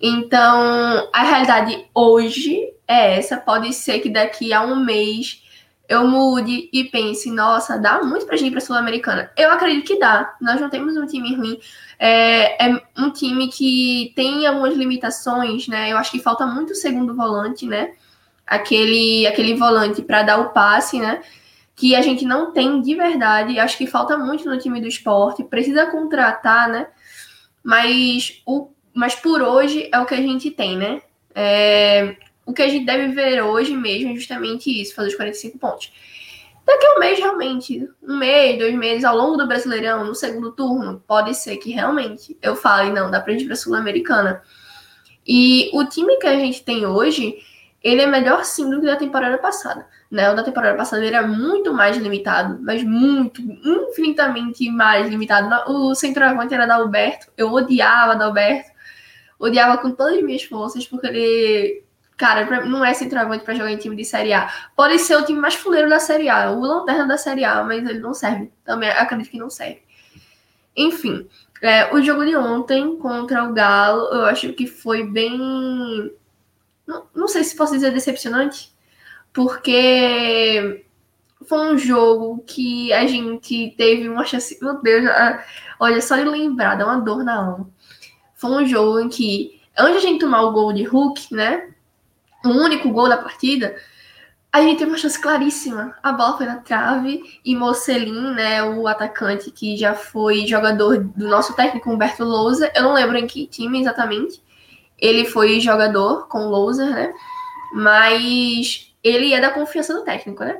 Então, 0.00 1.08
a 1.12 1.22
realidade 1.22 1.88
hoje 1.94 2.68
é 2.88 3.18
essa. 3.18 3.36
Pode 3.36 3.72
ser 3.72 4.00
que 4.00 4.10
daqui 4.10 4.52
a 4.52 4.62
um 4.62 4.84
mês 4.84 5.40
eu 5.88 6.06
mude 6.06 6.68
e 6.72 6.84
pense, 6.84 7.30
nossa, 7.30 7.78
dá 7.78 8.02
muito 8.02 8.26
pra 8.26 8.36
gente 8.36 8.48
ir 8.48 8.50
pra 8.50 8.60
Sul-Americana. 8.60 9.30
Eu 9.36 9.50
acredito 9.50 9.86
que 9.86 9.98
dá. 9.98 10.34
Nós 10.40 10.60
não 10.60 10.68
temos 10.68 10.96
um 10.96 11.06
time 11.06 11.34
ruim. 11.34 11.58
É, 11.98 12.66
é, 12.66 12.82
um 12.98 13.10
time 13.10 13.48
que 13.48 14.12
tem 14.16 14.46
algumas 14.46 14.74
limitações, 14.74 15.68
né? 15.68 15.92
Eu 15.92 15.98
acho 15.98 16.10
que 16.10 16.18
falta 16.18 16.46
muito 16.46 16.72
o 16.72 16.76
segundo 16.76 17.14
volante, 17.14 17.66
né? 17.66 17.92
Aquele, 18.46 19.26
aquele 19.26 19.54
volante 19.54 20.02
para 20.02 20.22
dar 20.22 20.38
o 20.38 20.50
passe, 20.50 20.98
né? 20.98 21.20
que 21.76 21.94
a 21.94 22.00
gente 22.00 22.24
não 22.24 22.52
tem 22.52 22.80
de 22.80 22.94
verdade. 22.94 23.60
Acho 23.60 23.76
que 23.76 23.86
falta 23.86 24.16
muito 24.16 24.48
no 24.48 24.58
time 24.58 24.80
do 24.80 24.88
esporte. 24.88 25.44
Precisa 25.44 25.86
contratar, 25.86 26.68
né? 26.70 26.88
Mas, 27.62 28.40
o, 28.46 28.70
mas 28.94 29.14
por 29.14 29.42
hoje 29.42 29.88
é 29.92 30.00
o 30.00 30.06
que 30.06 30.14
a 30.14 30.22
gente 30.22 30.50
tem, 30.50 30.76
né? 30.76 31.02
É, 31.34 32.16
o 32.46 32.52
que 32.52 32.62
a 32.62 32.68
gente 32.68 32.86
deve 32.86 33.08
ver 33.08 33.42
hoje 33.42 33.76
mesmo 33.76 34.12
é 34.12 34.14
justamente 34.14 34.70
isso, 34.70 34.94
fazer 34.94 35.08
os 35.08 35.16
45 35.16 35.58
pontos. 35.58 35.92
Daqui 36.64 36.86
a 36.86 36.96
um 36.96 36.98
mês, 36.98 37.18
realmente, 37.18 37.88
um 38.02 38.16
mês, 38.16 38.58
dois 38.58 38.74
meses, 38.74 39.04
ao 39.04 39.16
longo 39.16 39.36
do 39.36 39.46
Brasileirão, 39.46 40.04
no 40.04 40.14
segundo 40.14 40.50
turno, 40.52 41.02
pode 41.06 41.34
ser 41.34 41.56
que 41.58 41.70
realmente 41.70 42.36
eu 42.42 42.56
fale, 42.56 42.90
não, 42.90 43.10
dá 43.10 43.20
pra 43.20 43.32
gente 43.32 43.44
pra 43.44 43.54
Sul-Americana. 43.54 44.42
E 45.26 45.70
o 45.72 45.84
time 45.84 46.16
que 46.16 46.26
a 46.26 46.36
gente 46.36 46.64
tem 46.64 46.84
hoje, 46.84 47.36
ele 47.82 48.02
é 48.02 48.06
melhor 48.06 48.44
sim 48.44 48.68
do 48.68 48.80
que 48.80 48.86
da 48.86 48.96
temporada 48.96 49.38
passada. 49.38 49.86
Né? 50.10 50.28
O 50.30 50.34
da 50.34 50.42
temporada 50.42 50.76
passada 50.76 51.04
era 51.04 51.24
muito 51.24 51.72
mais 51.72 51.96
limitado, 51.96 52.58
mas 52.60 52.82
muito, 52.82 53.40
infinitamente 53.40 54.68
mais 54.68 55.08
limitado. 55.08 55.48
O 55.70 55.94
centroavante 55.94 56.52
era 56.52 56.66
da 56.66 56.76
Alberto, 56.76 57.28
eu 57.36 57.52
odiava 57.52 58.16
da 58.16 58.24
Alberto, 58.24 58.70
odiava 59.38 59.78
com 59.78 59.92
todas 59.92 60.16
as 60.16 60.22
minhas 60.22 60.42
forças, 60.42 60.84
porque 60.84 61.06
ele, 61.06 61.84
cara, 62.16 62.64
não 62.64 62.84
é 62.84 62.94
centroavante 62.94 63.44
para 63.44 63.54
jogar 63.54 63.70
em 63.70 63.76
time 63.76 63.94
de 63.94 64.04
Série 64.04 64.32
A. 64.32 64.50
Pode 64.74 64.98
ser 64.98 65.16
o 65.16 65.24
time 65.24 65.38
mais 65.38 65.54
fuleiro 65.54 65.88
da 65.88 65.98
Série 66.00 66.28
A, 66.28 66.50
o 66.50 66.60
lanterna 66.60 67.06
da 67.06 67.18
Série 67.18 67.44
A, 67.44 67.62
mas 67.62 67.86
ele 67.86 68.00
não 68.00 68.14
serve. 68.14 68.50
Também 68.64 68.88
acredito 68.90 69.30
que 69.30 69.38
não 69.38 69.50
serve. 69.50 69.82
Enfim, 70.76 71.28
é, 71.62 71.94
o 71.94 72.02
jogo 72.02 72.24
de 72.24 72.36
ontem 72.36 72.96
contra 72.98 73.44
o 73.44 73.52
Galo, 73.52 74.12
eu 74.12 74.26
acho 74.26 74.52
que 74.52 74.66
foi 74.66 75.04
bem. 75.04 76.12
Não, 76.86 77.06
não 77.14 77.28
sei 77.28 77.44
se 77.44 77.56
posso 77.56 77.72
dizer 77.72 77.92
decepcionante, 77.92 78.72
porque 79.32 80.84
foi 81.46 81.74
um 81.74 81.78
jogo 81.78 82.42
que 82.46 82.92
a 82.92 83.06
gente 83.06 83.74
teve 83.76 84.08
uma 84.08 84.24
chance. 84.24 84.58
Meu 84.62 84.80
Deus, 84.82 85.04
olha, 85.78 86.00
só 86.00 86.16
de 86.16 86.24
lembrar, 86.24 86.76
dá 86.76 86.86
uma 86.86 87.00
dor 87.00 87.24
na 87.24 87.36
alma. 87.36 87.70
Foi 88.34 88.50
um 88.50 88.66
jogo 88.66 89.00
em 89.00 89.08
que, 89.08 89.60
antes 89.78 90.02
de 90.02 90.06
a 90.06 90.10
gente 90.10 90.20
tomar 90.20 90.42
o 90.42 90.52
gol 90.52 90.72
de 90.72 90.84
Hulk, 90.84 91.34
né? 91.34 91.74
O 92.46 92.62
único 92.62 92.90
gol 92.90 93.08
da 93.08 93.16
partida, 93.16 93.76
a 94.52 94.62
gente 94.62 94.78
teve 94.78 94.90
uma 94.90 94.96
chance 94.96 95.20
claríssima. 95.20 95.94
A 96.02 96.12
bola 96.12 96.36
foi 96.36 96.46
na 96.46 96.56
trave 96.56 97.22
e 97.44 97.54
Mocelin, 97.54 98.34
né, 98.34 98.62
o 98.62 98.86
atacante 98.86 99.50
que 99.50 99.76
já 99.76 99.94
foi 99.94 100.46
jogador 100.46 100.98
do 100.98 101.28
nosso 101.28 101.54
técnico 101.54 101.90
Humberto 101.90 102.24
Lousa, 102.24 102.72
eu 102.74 102.84
não 102.84 102.94
lembro 102.94 103.18
em 103.18 103.26
que 103.26 103.46
time 103.46 103.80
exatamente. 103.80 104.42
Ele 104.98 105.26
foi 105.26 105.60
jogador 105.60 106.26
com 106.28 106.46
o 106.46 106.48
Lousa, 106.48 106.86
né? 106.88 107.12
Mas 107.74 108.94
ele 109.04 109.34
é 109.34 109.40
da 109.40 109.50
confiança 109.50 109.92
do 109.92 110.04
técnico, 110.04 110.42
né? 110.42 110.58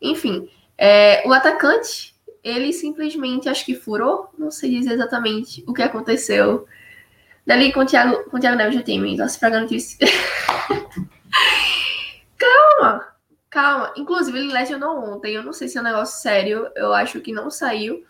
Enfim, 0.00 0.48
é, 0.78 1.22
o 1.26 1.32
atacante, 1.32 2.14
ele 2.42 2.72
simplesmente 2.72 3.48
acho 3.48 3.66
que 3.66 3.74
furou, 3.74 4.30
não 4.38 4.50
sei 4.50 4.70
dizer 4.70 4.92
exatamente 4.92 5.62
o 5.66 5.74
que 5.74 5.82
aconteceu. 5.82 6.66
Dali 7.46 7.72
com 7.72 7.80
o 7.80 7.86
Thiago, 7.86 8.30
com 8.30 8.38
o 8.38 8.40
Thiago 8.40 8.56
Neves 8.56 8.76
do 8.76 8.82
time, 8.82 9.14
nossa, 9.16 9.38
pra 9.38 9.60
notícia. 9.60 9.98
Calma! 12.38 13.16
Calma, 13.48 13.92
inclusive 13.96 14.38
ele 14.38 14.52
lesionou 14.52 14.98
ontem. 14.98 15.34
Eu 15.34 15.42
não 15.42 15.52
sei 15.52 15.68
se 15.68 15.78
é 15.78 15.80
um 15.80 15.84
negócio 15.84 16.20
sério, 16.20 16.68
eu 16.76 16.92
acho 16.92 17.20
que 17.20 17.32
não 17.32 17.50
saiu. 17.50 18.04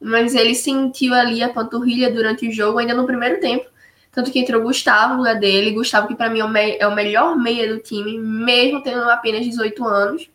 Mas 0.00 0.34
ele 0.34 0.54
sentiu 0.54 1.12
ali 1.12 1.42
a 1.42 1.52
panturrilha 1.52 2.10
durante 2.10 2.48
o 2.48 2.52
jogo, 2.52 2.78
ainda 2.78 2.94
no 2.94 3.06
primeiro 3.06 3.40
tempo. 3.40 3.68
Tanto 4.12 4.30
que 4.30 4.38
entrou 4.38 4.62
Gustavo 4.62 5.14
no 5.14 5.18
lugar 5.18 5.38
dele. 5.38 5.72
Gustavo, 5.72 6.08
que 6.08 6.14
para 6.14 6.30
mim 6.30 6.40
é 6.40 6.44
o, 6.44 6.56
é 6.56 6.86
o, 6.86 6.94
melhor 6.94 7.36
meia 7.36 7.72
do 7.72 7.80
time, 7.80 8.18
mesmo 8.18 8.82
tendo 8.82 9.02
apenas 9.10 9.44
18 9.44 9.84
anos. 9.84 10.30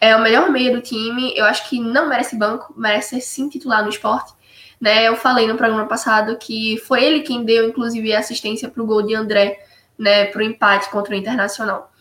É 0.00 0.14
o 0.16 0.20
melhor 0.20 0.50
meia 0.50 0.72
do 0.72 0.80
time. 0.80 1.32
Eu 1.36 1.44
acho 1.44 1.68
que 1.68 1.80
não 1.80 2.08
merece 2.08 2.36
banco, 2.36 2.74
merece 2.76 3.10
ser 3.10 3.20
sim 3.20 3.48
titular 3.48 3.82
no 3.82 3.88
esporte. 3.88 4.32
Né? 4.80 5.08
Eu 5.08 5.16
falei 5.16 5.46
no 5.46 5.56
programa 5.56 5.86
passado 5.86 6.36
que 6.36 6.76
foi 6.86 7.04
ele 7.04 7.20
quem 7.20 7.44
deu, 7.44 7.68
inclusive, 7.68 8.12
a 8.12 8.18
assistência 8.18 8.68
para 8.68 8.82
o 8.82 8.86
gol 8.86 9.02
de 9.02 9.14
André, 9.14 9.64
né, 10.02 10.24
para 10.24 10.40
o 10.40 10.42
empate 10.42 10.90
contra 10.90 11.14
o 11.14 11.16
Internacional. 11.16 11.92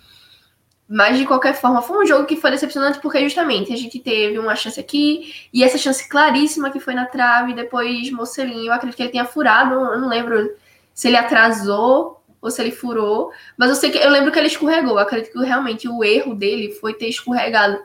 Mas 0.89 1.17
de 1.17 1.25
qualquer 1.25 1.53
forma, 1.53 1.81
foi 1.81 2.03
um 2.03 2.05
jogo 2.05 2.25
que 2.25 2.35
foi 2.35 2.51
decepcionante 2.51 2.99
porque 2.99 3.23
justamente 3.23 3.71
a 3.71 3.77
gente 3.77 3.99
teve 3.99 4.37
uma 4.39 4.55
chance 4.55 4.79
aqui 4.79 5.33
e 5.53 5.63
essa 5.63 5.77
chance 5.77 6.09
claríssima 6.09 6.71
que 6.71 6.79
foi 6.79 6.93
na 6.93 7.05
trave, 7.05 7.53
depois 7.53 8.11
Mocelinho, 8.11 8.65
eu 8.65 8.73
acredito 8.73 8.97
que 8.97 9.03
ele 9.03 9.11
tenha 9.11 9.23
furado, 9.23 9.75
eu 9.75 10.01
não 10.01 10.09
lembro 10.09 10.53
se 10.93 11.07
ele 11.07 11.15
atrasou 11.15 12.21
ou 12.41 12.49
se 12.49 12.59
ele 12.59 12.71
furou, 12.71 13.31
mas 13.55 13.69
eu 13.69 13.75
sei 13.75 13.91
que 13.91 13.99
eu 13.99 14.09
lembro 14.09 14.31
que 14.31 14.39
ele 14.39 14.47
escorregou. 14.47 14.93
Eu 14.93 14.99
acredito 14.99 15.31
que 15.31 15.45
realmente 15.45 15.87
o 15.87 16.03
erro 16.03 16.33
dele 16.33 16.73
foi 16.73 16.95
ter 16.95 17.07
escorregado 17.07 17.79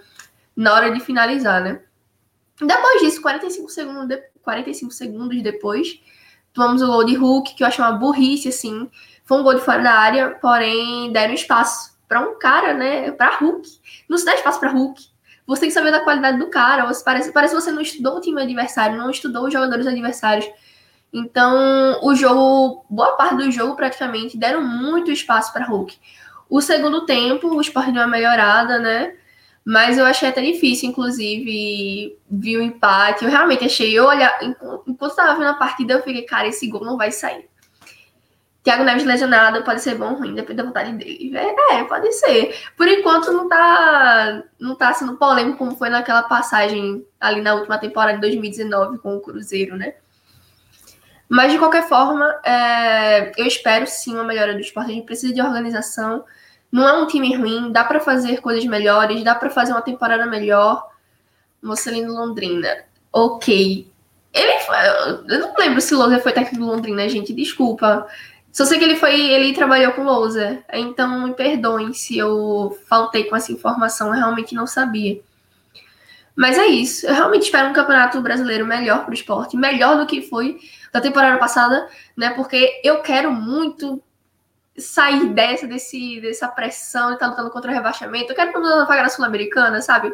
na 0.56 0.72
hora 0.72 0.90
de 0.90 0.98
finalizar, 0.98 1.62
né? 1.62 1.82
Depois 2.58 3.02
disso, 3.02 3.20
45 3.20 3.68
segundos, 3.68 4.08
de, 4.08 4.16
45 4.42 4.90
segundos 4.92 5.42
depois, 5.42 6.00
tomamos 6.54 6.80
o 6.80 6.86
gol 6.86 7.04
de 7.04 7.14
Hulk, 7.14 7.54
que 7.54 7.62
eu 7.62 7.66
achei 7.66 7.84
uma 7.84 7.92
burrice, 7.92 8.48
assim. 8.48 8.90
Foi 9.26 9.38
um 9.38 9.42
gol 9.42 9.54
de 9.54 9.60
fora 9.60 9.82
da 9.82 9.92
área, 9.92 10.30
porém 10.40 11.12
deram 11.12 11.34
espaço 11.34 11.98
para 12.08 12.20
um 12.20 12.38
cara, 12.38 12.72
né? 12.72 13.10
Para 13.10 13.36
Hulk. 13.36 13.68
Não 14.08 14.16
se 14.16 14.24
dá 14.24 14.34
espaço 14.34 14.60
para 14.60 14.70
Hulk. 14.70 15.04
Você 15.46 15.60
tem 15.60 15.68
que 15.68 15.74
saber 15.74 15.90
da 15.90 16.00
qualidade 16.00 16.38
do 16.38 16.48
cara. 16.48 16.86
Você 16.86 17.04
parece, 17.04 17.32
parece 17.32 17.54
que 17.54 17.60
você 17.60 17.72
não 17.72 17.82
estudou 17.82 18.16
o 18.16 18.20
time 18.20 18.40
adversário, 18.40 18.96
não 18.96 19.10
estudou 19.10 19.46
os 19.46 19.52
jogadores 19.52 19.86
adversários. 19.86 20.48
Então, 21.12 21.98
o 22.02 22.14
jogo, 22.14 22.86
boa 22.88 23.16
parte 23.16 23.36
do 23.36 23.50
jogo 23.50 23.74
praticamente 23.74 24.38
deram 24.38 24.62
muito 24.62 25.10
espaço 25.10 25.52
para 25.52 25.66
Hulk. 25.66 25.98
O 26.48 26.60
segundo 26.60 27.04
tempo, 27.04 27.48
o 27.48 27.60
Sport 27.60 27.86
deu 27.86 28.02
uma 28.02 28.06
melhorada, 28.06 28.78
né? 28.78 29.14
Mas 29.64 29.98
eu 29.98 30.06
achei 30.06 30.28
até 30.28 30.40
difícil, 30.40 30.90
inclusive, 30.90 32.16
vi 32.30 32.56
o 32.56 32.62
empate. 32.62 33.24
Eu 33.24 33.30
realmente 33.30 33.64
achei, 33.64 33.92
eu 33.92 34.04
olhar, 34.04 34.38
enquanto 34.86 35.10
estava 35.10 35.36
vendo 35.36 35.48
a 35.48 35.54
partida, 35.54 35.94
eu 35.94 36.02
fiquei, 36.04 36.22
cara, 36.22 36.46
esse 36.46 36.68
gol 36.68 36.84
não 36.84 36.96
vai 36.96 37.10
sair. 37.10 37.48
Thiago 38.66 38.82
Neves 38.82 39.04
lesionado 39.04 39.62
pode 39.62 39.80
ser 39.80 39.94
bom 39.94 40.10
ou 40.10 40.18
ruim, 40.18 40.34
depende 40.34 40.56
da 40.56 40.64
vontade 40.64 40.90
dele. 40.94 41.36
É, 41.36 41.84
pode 41.84 42.10
ser. 42.10 42.52
Por 42.76 42.88
enquanto 42.88 43.30
não 43.30 43.48
tá, 43.48 44.42
não 44.58 44.74
tá 44.74 44.92
sendo 44.92 45.16
polêmico 45.16 45.58
como 45.58 45.76
foi 45.76 45.88
naquela 45.88 46.24
passagem 46.24 47.06
ali 47.20 47.40
na 47.42 47.54
última 47.54 47.78
temporada 47.78 48.14
de 48.14 48.22
2019 48.22 48.98
com 48.98 49.14
o 49.14 49.20
Cruzeiro, 49.20 49.76
né? 49.76 49.94
Mas 51.28 51.52
de 51.52 51.58
qualquer 51.58 51.88
forma, 51.88 52.28
é, 52.44 53.30
eu 53.40 53.46
espero 53.46 53.86
sim 53.86 54.14
uma 54.14 54.24
melhora 54.24 54.52
do 54.52 54.58
esporte. 54.58 54.90
A 54.90 54.94
gente 54.94 55.06
precisa 55.06 55.32
de 55.32 55.40
organização. 55.40 56.24
Não 56.72 56.88
é 56.88 56.92
um 56.92 57.06
time 57.06 57.36
ruim, 57.36 57.70
dá 57.70 57.84
para 57.84 58.00
fazer 58.00 58.40
coisas 58.40 58.64
melhores, 58.64 59.22
dá 59.22 59.36
para 59.36 59.48
fazer 59.48 59.70
uma 59.70 59.82
temporada 59.82 60.26
melhor. 60.26 60.90
Mocelino 61.62 62.12
Londrina. 62.12 62.78
Ok. 63.12 63.88
Ele 64.34 64.58
foi, 64.58 64.76
eu 65.28 65.38
não 65.38 65.54
lembro 65.56 65.80
se 65.80 65.94
Loser 65.94 66.20
foi 66.20 66.32
técnico 66.32 66.64
do 66.64 66.66
Londrina, 66.66 67.08
gente. 67.08 67.32
Desculpa. 67.32 68.08
Só 68.56 68.64
sei 68.64 68.78
que 68.78 68.84
ele 68.86 68.96
foi, 68.96 69.20
ele 69.20 69.52
trabalhou 69.52 69.92
com 69.92 70.02
Lousa. 70.02 70.64
Então 70.72 71.26
me 71.26 71.34
perdoem 71.34 71.92
se 71.92 72.16
eu 72.16 72.74
faltei 72.88 73.24
com 73.24 73.36
essa 73.36 73.52
informação, 73.52 74.06
eu 74.06 74.14
realmente 74.14 74.54
não 74.54 74.66
sabia. 74.66 75.20
Mas 76.34 76.56
é 76.56 76.64
isso. 76.64 77.06
Eu 77.06 77.12
realmente 77.12 77.42
espero 77.42 77.68
um 77.68 77.74
campeonato 77.74 78.18
brasileiro 78.22 78.64
melhor 78.64 79.04
para 79.04 79.10
o 79.10 79.14
esporte, 79.14 79.58
melhor 79.58 79.98
do 79.98 80.06
que 80.06 80.22
foi 80.22 80.58
da 80.90 81.02
temporada 81.02 81.36
passada, 81.36 81.86
né? 82.16 82.30
Porque 82.30 82.80
eu 82.82 83.02
quero 83.02 83.30
muito 83.30 84.02
sair 84.78 85.28
dessa, 85.34 85.66
desse, 85.66 86.18
dessa 86.22 86.48
pressão 86.48 87.08
de 87.08 87.14
estar 87.16 87.26
tá 87.26 87.32
lutando 87.32 87.50
contra 87.50 87.70
o 87.70 87.74
rebaixamento. 87.74 88.32
Eu 88.32 88.36
quero 88.36 88.58
uma 88.58 88.86
vaga 88.86 89.02
na 89.02 89.10
Sul-Americana, 89.10 89.82
sabe? 89.82 90.10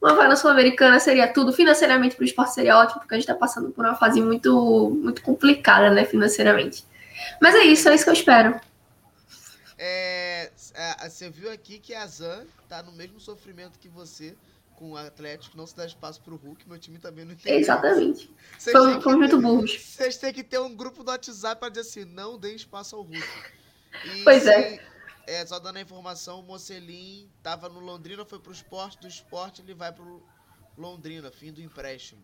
Uma 0.00 0.14
vaga 0.14 0.28
na 0.30 0.36
Sul-Americana 0.36 0.98
seria 0.98 1.28
tudo. 1.28 1.52
Financeiramente 1.52 2.16
para 2.16 2.22
o 2.22 2.26
esporte 2.26 2.54
seria 2.54 2.78
ótimo, 2.78 3.00
porque 3.00 3.14
a 3.14 3.18
gente 3.18 3.28
está 3.28 3.34
passando 3.34 3.72
por 3.72 3.84
uma 3.84 3.94
fase 3.94 4.22
muito, 4.22 4.98
muito 5.02 5.20
complicada, 5.20 5.90
né? 5.90 6.06
Financeiramente. 6.06 6.93
Mas 7.40 7.54
é 7.54 7.64
isso, 7.64 7.88
é 7.88 7.94
isso 7.94 8.04
que 8.04 8.10
eu 8.10 8.14
espero. 8.14 8.60
É, 9.76 10.50
é, 10.74 11.08
você 11.08 11.28
viu 11.28 11.50
aqui 11.50 11.78
que 11.78 11.94
a 11.94 12.06
Zan 12.06 12.46
tá 12.68 12.82
no 12.82 12.92
mesmo 12.92 13.20
sofrimento 13.20 13.78
que 13.78 13.88
você 13.88 14.36
com 14.76 14.92
o 14.92 14.96
Atlético, 14.96 15.56
não 15.56 15.66
se 15.66 15.76
dá 15.76 15.86
espaço 15.86 16.20
pro 16.20 16.36
Hulk, 16.36 16.68
meu 16.68 16.78
time 16.78 16.98
também 16.98 17.24
não 17.24 17.32
entendeu. 17.32 17.58
Exatamente. 17.58 18.30
Foi, 18.58 19.00
foi 19.00 19.16
muito 19.16 19.40
burros. 19.40 19.78
Vocês 19.80 20.16
têm 20.16 20.32
que 20.32 20.42
ter 20.42 20.58
um 20.58 20.74
grupo 20.74 21.04
do 21.04 21.10
WhatsApp 21.10 21.60
para 21.60 21.68
dizer 21.68 21.82
assim, 21.82 22.04
não 22.04 22.38
dê 22.38 22.54
espaço 22.54 22.96
ao 22.96 23.02
Hulk. 23.02 23.28
E, 24.04 24.24
pois 24.24 24.46
é. 24.46 24.80
é. 25.26 25.46
Só 25.46 25.58
dando 25.58 25.76
a 25.76 25.80
informação, 25.80 26.40
o 26.40 26.42
Mocelin 26.42 27.28
tava 27.42 27.68
no 27.68 27.80
Londrina, 27.80 28.24
foi 28.24 28.38
pro 28.38 28.52
esporte, 28.52 28.98
do 29.00 29.06
esporte 29.06 29.62
ele 29.62 29.74
vai 29.74 29.92
pro 29.92 30.22
Londrina, 30.76 31.30
fim 31.30 31.52
do 31.52 31.62
empréstimo. 31.62 32.22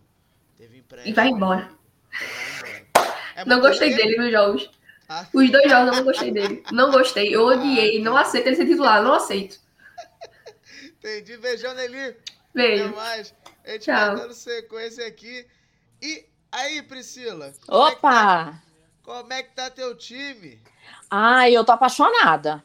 Teve 0.56 0.78
empréstimo. 0.78 1.12
E 1.12 1.14
vai 1.14 1.28
embora. 1.28 1.70
E 2.12 2.60
vai 2.60 2.80
embora. 2.80 3.20
É 3.36 3.44
não 3.44 3.60
gostei 3.60 3.94
dele 3.94 4.16
nos 4.16 4.32
jogos. 4.32 4.70
Ah. 5.12 5.26
Os 5.34 5.50
dois 5.50 5.68
jogos 5.68 5.88
eu 5.88 5.96
não 5.96 6.04
gostei 6.04 6.30
dele. 6.30 6.62
Não 6.70 6.92
gostei, 6.92 7.34
eu 7.34 7.44
odiei. 7.44 8.00
Ah, 8.00 8.04
não 8.04 8.16
aceito 8.16 8.46
ele 8.46 8.54
ser 8.54 8.66
titular, 8.66 9.02
não 9.02 9.14
aceito. 9.14 9.58
Entendi. 10.84 11.36
Beijão, 11.36 11.74
Nelly. 11.74 12.16
Beijo. 12.54 12.84
Até 12.84 12.96
mais. 12.96 13.34
A 13.64 13.70
gente 13.70 13.84
Tchau. 13.86 13.96
vai 13.96 14.16
dando 14.16 14.34
sequência 14.34 15.04
aqui. 15.04 15.44
E 16.00 16.24
aí, 16.52 16.80
Priscila? 16.82 17.52
Opa! 17.66 17.82
Como 17.82 17.88
é, 17.88 18.52
tá, 18.52 18.60
como 19.02 19.32
é 19.32 19.42
que 19.42 19.52
tá 19.52 19.68
teu 19.68 19.96
time? 19.96 20.62
Ai, 21.10 21.56
eu 21.56 21.64
tô 21.64 21.72
apaixonada. 21.72 22.62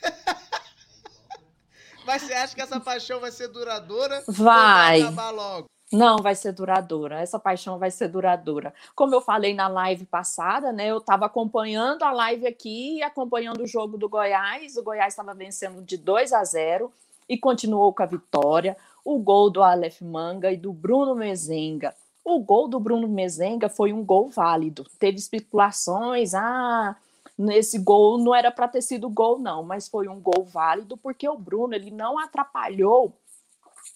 Mas 2.06 2.22
você 2.22 2.34
acha 2.34 2.54
que 2.54 2.62
essa 2.62 2.78
paixão 2.78 3.18
vai 3.18 3.32
ser 3.32 3.48
duradoura? 3.48 4.22
Vai. 4.28 5.00
vai 5.00 5.02
acabar 5.02 5.30
logo? 5.30 5.66
Não, 5.92 6.18
vai 6.18 6.36
ser 6.36 6.52
duradoura. 6.52 7.20
Essa 7.20 7.38
paixão 7.38 7.78
vai 7.78 7.90
ser 7.90 8.08
duradoura. 8.08 8.72
Como 8.94 9.12
eu 9.14 9.20
falei 9.20 9.52
na 9.54 9.66
live 9.66 10.06
passada, 10.06 10.72
né? 10.72 10.86
Eu 10.86 10.98
estava 10.98 11.26
acompanhando 11.26 12.04
a 12.04 12.12
live 12.12 12.46
aqui, 12.46 13.02
acompanhando 13.02 13.62
o 13.62 13.66
jogo 13.66 13.98
do 13.98 14.08
Goiás. 14.08 14.76
O 14.76 14.84
Goiás 14.84 15.12
estava 15.12 15.34
vencendo 15.34 15.82
de 15.82 15.96
2 15.96 16.32
a 16.32 16.44
0 16.44 16.92
e 17.28 17.36
continuou 17.36 17.92
com 17.92 18.04
a 18.04 18.06
vitória. 18.06 18.76
O 19.04 19.18
gol 19.18 19.50
do 19.50 19.62
Aleph 19.62 20.00
Manga 20.00 20.52
e 20.52 20.56
do 20.56 20.72
Bruno 20.72 21.16
Mezenga. 21.16 21.92
O 22.24 22.38
gol 22.38 22.68
do 22.68 22.78
Bruno 22.78 23.08
Mezenga 23.08 23.68
foi 23.68 23.92
um 23.92 24.04
gol 24.04 24.28
válido. 24.28 24.86
Teve 24.96 25.18
especulações, 25.18 26.34
ah, 26.34 26.94
nesse 27.36 27.78
gol 27.78 28.18
não 28.18 28.32
era 28.32 28.52
para 28.52 28.68
ter 28.68 28.82
sido 28.82 29.08
gol 29.08 29.38
não, 29.38 29.64
mas 29.64 29.88
foi 29.88 30.06
um 30.06 30.20
gol 30.20 30.44
válido 30.44 30.96
porque 30.96 31.28
o 31.28 31.36
Bruno 31.38 31.74
ele 31.74 31.90
não 31.90 32.18
atrapalhou 32.18 33.12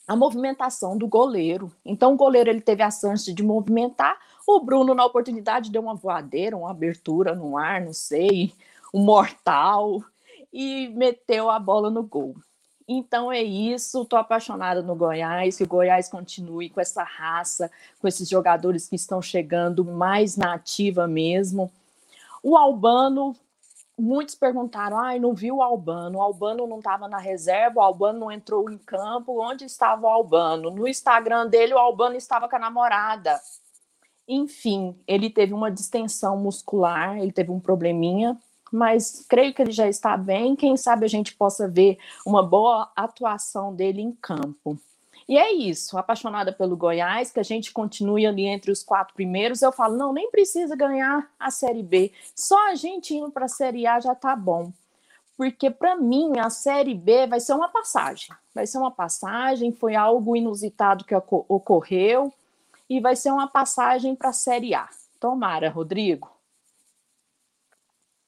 a 0.06 0.14
movimentação 0.14 0.96
do 0.96 1.06
goleiro. 1.06 1.72
Então 1.84 2.14
o 2.14 2.16
goleiro 2.16 2.50
ele 2.50 2.60
teve 2.60 2.82
a 2.82 2.90
chance 2.90 3.32
de 3.32 3.42
movimentar, 3.42 4.18
o 4.46 4.60
Bruno 4.60 4.94
na 4.94 5.04
oportunidade 5.04 5.70
deu 5.70 5.82
uma 5.82 5.94
voadeira, 5.94 6.56
uma 6.56 6.70
abertura 6.70 7.34
no 7.34 7.56
ar, 7.56 7.80
não 7.80 7.94
sei, 7.94 8.52
um 8.92 9.02
mortal 9.02 10.02
e 10.52 10.88
meteu 10.88 11.50
a 11.50 11.58
bola 11.58 11.90
no 11.90 12.02
gol. 12.02 12.36
Então 12.86 13.32
é 13.32 13.42
isso, 13.42 14.02
estou 14.02 14.18
apaixonada 14.18 14.82
no 14.82 14.94
Goiás, 14.94 15.56
que 15.56 15.64
o 15.64 15.66
Goiás 15.66 16.08
continue 16.10 16.68
com 16.68 16.80
essa 16.80 17.02
raça, 17.02 17.70
com 17.98 18.06
esses 18.06 18.28
jogadores 18.28 18.86
que 18.86 18.94
estão 18.94 19.22
chegando 19.22 19.84
mais 19.84 20.36
na 20.36 20.52
ativa 20.52 21.06
mesmo. 21.08 21.72
O 22.42 22.58
Albano, 22.58 23.34
muitos 23.98 24.34
perguntaram: 24.34 24.98
ai, 24.98 25.18
não 25.18 25.34
viu 25.34 25.56
o 25.56 25.62
Albano, 25.62 26.18
o 26.18 26.22
Albano 26.22 26.66
não 26.66 26.78
estava 26.78 27.08
na 27.08 27.18
reserva, 27.18 27.80
o 27.80 27.82
Albano 27.82 28.20
não 28.20 28.32
entrou 28.32 28.70
em 28.70 28.78
campo, 28.78 29.40
onde 29.42 29.64
estava 29.64 30.06
o 30.06 30.08
Albano? 30.08 30.70
No 30.70 30.86
Instagram 30.86 31.46
dele, 31.46 31.74
o 31.74 31.78
Albano 31.78 32.16
estava 32.16 32.48
com 32.48 32.56
a 32.56 32.58
namorada. 32.58 33.40
Enfim, 34.26 34.98
ele 35.06 35.28
teve 35.28 35.52
uma 35.52 35.70
distensão 35.70 36.36
muscular, 36.36 37.18
ele 37.18 37.32
teve 37.32 37.50
um 37.50 37.60
probleminha, 37.60 38.38
mas 38.72 39.24
creio 39.28 39.52
que 39.52 39.60
ele 39.60 39.72
já 39.72 39.88
está 39.88 40.16
bem. 40.16 40.56
Quem 40.56 40.76
sabe 40.76 41.04
a 41.04 41.08
gente 41.08 41.34
possa 41.34 41.68
ver 41.68 41.98
uma 42.26 42.42
boa 42.42 42.90
atuação 42.96 43.74
dele 43.74 44.00
em 44.00 44.12
campo. 44.12 44.78
E 45.28 45.38
é 45.38 45.52
isso, 45.52 45.96
apaixonada 45.96 46.52
pelo 46.52 46.76
Goiás, 46.76 47.30
que 47.30 47.40
a 47.40 47.44
gente 47.44 47.72
continue 47.72 48.26
ali 48.26 48.44
entre 48.44 48.70
os 48.70 48.82
quatro 48.82 49.14
primeiros. 49.14 49.62
Eu 49.62 49.72
falo, 49.72 49.96
não, 49.96 50.12
nem 50.12 50.30
precisa 50.30 50.76
ganhar 50.76 51.30
a 51.38 51.50
Série 51.50 51.82
B, 51.82 52.12
só 52.34 52.70
a 52.70 52.74
gente 52.74 53.14
indo 53.14 53.30
para 53.30 53.46
a 53.46 53.48
Série 53.48 53.86
A 53.86 54.00
já 54.00 54.14
tá 54.14 54.36
bom. 54.36 54.72
Porque 55.36 55.70
para 55.70 55.96
mim 55.96 56.38
a 56.38 56.48
Série 56.48 56.94
B 56.94 57.26
vai 57.26 57.40
ser 57.40 57.54
uma 57.54 57.68
passagem. 57.68 58.28
Vai 58.54 58.66
ser 58.66 58.78
uma 58.78 58.90
passagem, 58.90 59.72
foi 59.72 59.96
algo 59.96 60.36
inusitado 60.36 61.04
que 61.04 61.14
ocorreu 61.14 62.32
e 62.88 63.00
vai 63.00 63.16
ser 63.16 63.32
uma 63.32 63.48
passagem 63.48 64.14
para 64.14 64.28
a 64.28 64.32
Série 64.32 64.74
A. 64.74 64.88
Tomara, 65.18 65.70
Rodrigo. 65.70 66.30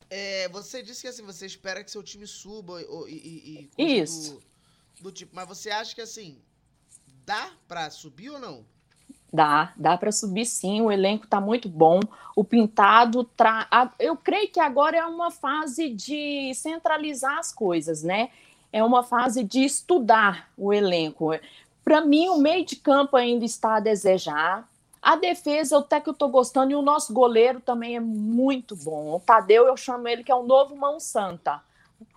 É, 0.09 0.49
você 0.49 0.83
disse 0.83 1.03
que 1.03 1.09
assim, 1.09 1.23
você 1.23 1.47
espera 1.47 1.83
que 1.83 1.91
seu 1.91 2.03
time 2.03 2.27
suba 2.27 2.81
e, 3.09 3.13
e, 3.13 3.71
e 3.77 4.01
Isso. 4.01 4.41
Do, 4.97 5.03
do, 5.03 5.13
tipo, 5.13 5.35
mas 5.35 5.49
você 5.49 5.71
acha 5.71 5.95
que 5.95 6.01
assim, 6.01 6.41
dá 7.27 7.51
para 7.67 7.91
subir 7.91 8.31
ou 8.31 8.39
não? 8.39 8.65
Dá, 9.33 9.73
dá 9.77 9.99
para 9.99 10.13
subir 10.13 10.47
sim, 10.47 10.81
o 10.81 10.91
elenco 10.91 11.27
tá 11.27 11.41
muito 11.41 11.69
bom. 11.69 12.01
O 12.35 12.45
pintado 12.45 13.25
tra... 13.25 13.69
eu 13.99 14.17
creio 14.17 14.49
que 14.49 14.61
agora 14.61 14.97
é 14.97 15.05
uma 15.05 15.31
fase 15.31 15.91
de 15.91 16.55
centralizar 16.55 17.39
as 17.39 17.53
coisas, 17.53 18.03
né? 18.03 18.31
É 18.73 18.83
uma 18.83 19.03
fase 19.03 19.43
de 19.43 19.65
estudar 19.65 20.49
o 20.57 20.73
elenco. 20.73 21.31
Para 21.85 22.01
mim, 22.01 22.29
o 22.29 22.39
meio 22.39 22.65
de 22.65 22.77
campo 22.77 23.17
ainda 23.17 23.45
está 23.45 23.77
a 23.77 23.81
desejar. 23.81 24.67
A 25.03 25.17
defesa, 25.17 25.79
até 25.79 26.01
que 26.01 26.09
eu 26.09 26.15
tô 26.15 26.29
gostando, 26.29 26.73
e 26.73 26.75
o 26.75 26.83
nosso 26.83 27.13
goleiro 27.13 27.61
também 27.61 27.97
é 27.97 28.01
muito 28.01 28.75
bom. 28.75 29.15
O 29.15 29.21
Tadeu, 29.21 29.67
eu 29.67 29.77
chamo 29.77 30.09
ele 30.09 30.25
que 30.25 30.33
é 30.33 30.35
o 30.35 30.43
novo 30.43 30.75
mão 30.77 30.99
santa. 30.99 31.61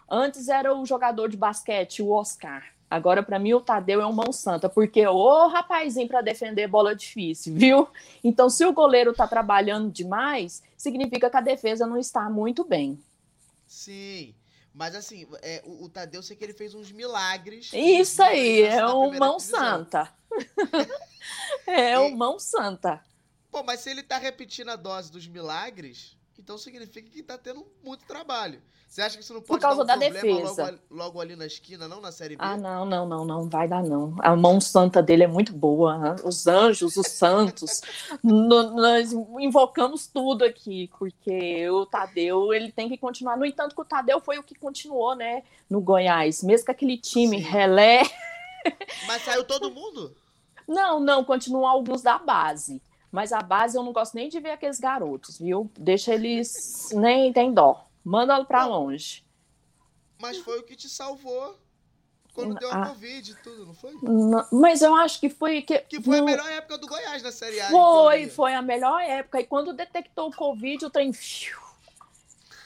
Antes 0.10 0.48
era 0.48 0.76
o 0.76 0.86
jogador 0.86 1.30
de 1.30 1.38
basquete, 1.38 2.02
o 2.02 2.12
Oscar. 2.12 2.64
Agora, 2.90 3.22
para 3.22 3.38
mim, 3.38 3.54
o 3.54 3.62
Tadeu 3.62 4.02
é 4.02 4.06
um 4.06 4.12
mão 4.12 4.32
santa, 4.32 4.68
porque 4.68 5.06
o 5.06 5.48
rapazinho 5.48 6.08
para 6.08 6.22
defender 6.22 6.68
bola 6.68 6.96
difícil, 6.96 7.54
viu? 7.54 7.88
Então, 8.24 8.50
se 8.50 8.66
o 8.66 8.74
goleiro 8.74 9.14
tá 9.14 9.28
trabalhando 9.28 9.92
demais, 9.92 10.64
significa 10.76 11.30
que 11.30 11.38
a 11.38 11.42
defesa 11.42 11.86
não 11.86 11.98
está 11.98 12.28
muito 12.30 12.64
bem. 12.64 13.00
Sim. 13.68 14.34
Mas 14.74 14.96
assim, 14.96 15.28
é, 15.44 15.62
o, 15.66 15.86
o 15.86 15.90
Tadeu 15.90 16.24
sei 16.24 16.36
que 16.36 16.44
ele 16.44 16.54
fez 16.54 16.74
uns 16.74 16.92
milagres. 16.92 17.72
Isso 17.74 18.24
aí, 18.24 18.64
é 18.64 18.86
um 18.88 19.18
mão 19.18 19.38
divisão. 19.38 19.60
santa. 19.60 20.14
é 21.68 21.94
e... 21.94 21.98
um 22.00 22.16
mão 22.16 22.40
santa. 22.40 23.04
Pô, 23.52 23.62
mas 23.64 23.82
se 23.82 23.90
ele 23.90 24.02
tá 24.02 24.18
repetindo 24.18 24.70
a 24.70 24.76
dose 24.76 25.12
dos 25.12 25.28
milagres, 25.28 26.18
então 26.40 26.58
significa 26.58 27.10
que 27.10 27.22
tá 27.22 27.38
tendo 27.38 27.68
muito 27.84 28.06
trabalho. 28.06 28.62
Você 28.88 29.02
acha 29.02 29.18
que 29.18 29.24
isso 29.24 29.34
não 29.34 29.42
pode 29.42 29.60
Por 29.60 29.60
causa 29.60 29.84
dar 29.84 29.98
um 29.98 30.00
da 30.00 30.08
defesa. 30.08 30.64
Logo, 30.64 30.80
logo, 30.90 31.22
ali 31.22 31.36
na 31.36 31.46
esquina, 31.46 31.88
não 31.88 32.00
na 32.00 32.12
Série 32.12 32.36
B? 32.36 32.42
Ah, 32.44 32.58
não, 32.58 32.86
não, 32.86 33.06
não, 33.06 33.26
não 33.26 33.50
vai 33.50 33.68
dar 33.68 33.84
não. 33.84 34.16
A 34.20 34.36
mão 34.36 34.60
santa 34.60 35.04
dele 35.04 35.24
é 35.24 35.28
muito 35.28 35.54
boa. 35.54 35.98
Né? 35.98 36.16
Os 36.24 36.48
anjos, 36.48 36.96
os 36.96 37.08
santos. 37.08 37.82
no, 38.24 38.72
nós 38.72 39.12
invocamos 39.12 40.08
tudo 40.08 40.46
aqui, 40.46 40.90
porque 40.98 41.70
o 41.70 41.86
Tadeu, 41.86 42.52
ele 42.54 42.72
tem 42.72 42.90
que 42.90 42.98
continuar. 42.98 43.38
No 43.38 43.46
entanto, 43.46 43.76
que 43.76 43.82
o 43.82 43.86
Tadeu 43.86 44.20
foi 44.22 44.40
o 44.40 44.44
que 44.44 44.56
continuou, 44.56 45.16
né, 45.16 45.44
no 45.70 45.82
Goiás. 45.82 46.42
Mesmo 46.42 46.66
com 46.66 46.72
aquele 46.72 46.98
time 46.98 47.38
Sim. 47.38 47.44
relé. 47.44 48.02
Mas 49.06 49.24
saiu 49.24 49.44
todo 49.44 49.70
mundo? 49.70 50.16
Não, 50.68 51.00
não, 51.00 51.24
continuam 51.24 51.68
alguns 51.68 52.02
da 52.02 52.18
base. 52.18 52.82
Mas 53.12 53.34
a 53.34 53.42
base 53.42 53.78
eu 53.78 53.84
não 53.84 53.92
gosto 53.92 54.14
nem 54.14 54.30
de 54.30 54.40
ver 54.40 54.52
aqueles 54.52 54.80
garotos, 54.80 55.40
viu? 55.40 55.70
Deixa 55.78 56.14
eles. 56.14 56.90
Nem 56.94 57.34
tem 57.34 57.54
dó. 57.54 57.88
Manda 58.04 58.44
para 58.46 58.66
longe. 58.66 59.26
Mas 60.20 60.38
foi 60.38 60.60
o 60.60 60.64
que 60.64 60.76
te 60.76 60.90
salvou 60.90 61.58
quando 62.34 62.56
deu 62.56 62.72
a 62.72 62.84
ah. 62.84 62.90
Covid 62.90 63.32
e 63.32 63.36
tudo, 63.36 63.66
não 63.66 63.74
foi? 63.74 63.94
Não, 64.02 64.48
mas 64.52 64.82
eu 64.82 64.96
acho 64.96 65.20
que 65.20 65.30
foi. 65.30 65.62
Que, 65.62 65.80
que 65.80 66.02
foi 66.02 66.18
no... 66.18 66.24
a 66.24 66.26
melhor 66.26 66.50
época 66.52 66.78
do 66.78 66.88
Goiás 66.88 67.24
na 67.24 67.32
Série 67.32 67.60
A. 67.60 67.70
Foi, 67.70 68.28
foi 68.28 68.54
a 68.54 68.62
melhor 68.62 69.02
época. 69.02 69.40
E 69.40 69.46
quando 69.46 69.74
detectou 69.74 70.30
o 70.30 70.36
Covid, 70.36 70.86
o 70.86 70.90
trem. 70.90 71.12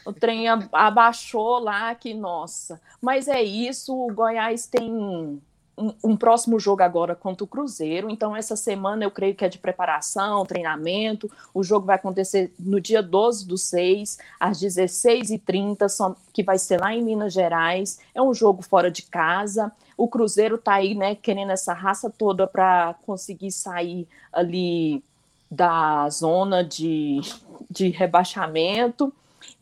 O 0.05 0.11
trem 0.11 0.47
abaixou 0.71 1.59
lá, 1.59 1.95
que 1.95 2.13
nossa. 2.13 2.81
Mas 3.01 3.27
é 3.27 3.41
isso, 3.41 3.95
o 3.95 4.13
Goiás 4.13 4.67
tem 4.67 5.41
um, 5.77 6.15
próximo 6.15 6.59
jogo 6.59 6.83
agora 6.83 7.15
contra 7.15 7.43
o 7.43 7.47
Cruzeiro. 7.47 8.09
Então, 8.09 8.35
essa 8.35 8.55
semana 8.55 9.03
eu 9.03 9.11
creio 9.11 9.33
que 9.33 9.43
é 9.43 9.49
de 9.49 9.57
preparação, 9.57 10.45
treinamento. 10.45 11.29
O 11.53 11.63
jogo 11.63 11.87
vai 11.87 11.95
acontecer 11.95 12.53
no 12.59 12.79
dia 12.79 13.01
12 13.01 13.47
do 13.47 13.57
6, 13.57 14.19
às 14.39 14.61
16h30, 14.61 16.15
que 16.31 16.43
vai 16.43 16.57
ser 16.57 16.79
lá 16.79 16.93
em 16.93 17.03
Minas 17.03 17.33
Gerais. 17.33 17.99
É 18.13 18.21
um 18.21 18.33
jogo 18.33 18.61
fora 18.61 18.91
de 18.91 19.03
casa. 19.03 19.71
O 19.97 20.07
Cruzeiro 20.07 20.57
tá 20.57 20.75
aí, 20.75 20.95
né, 20.95 21.15
querendo 21.15 21.51
essa 21.51 21.73
raça 21.73 22.09
toda 22.09 22.45
para 22.45 22.95
conseguir 23.05 23.51
sair 23.51 24.07
ali 24.31 25.03
da 25.49 26.09
zona 26.09 26.63
de, 26.63 27.21
de 27.69 27.89
rebaixamento. 27.89 29.13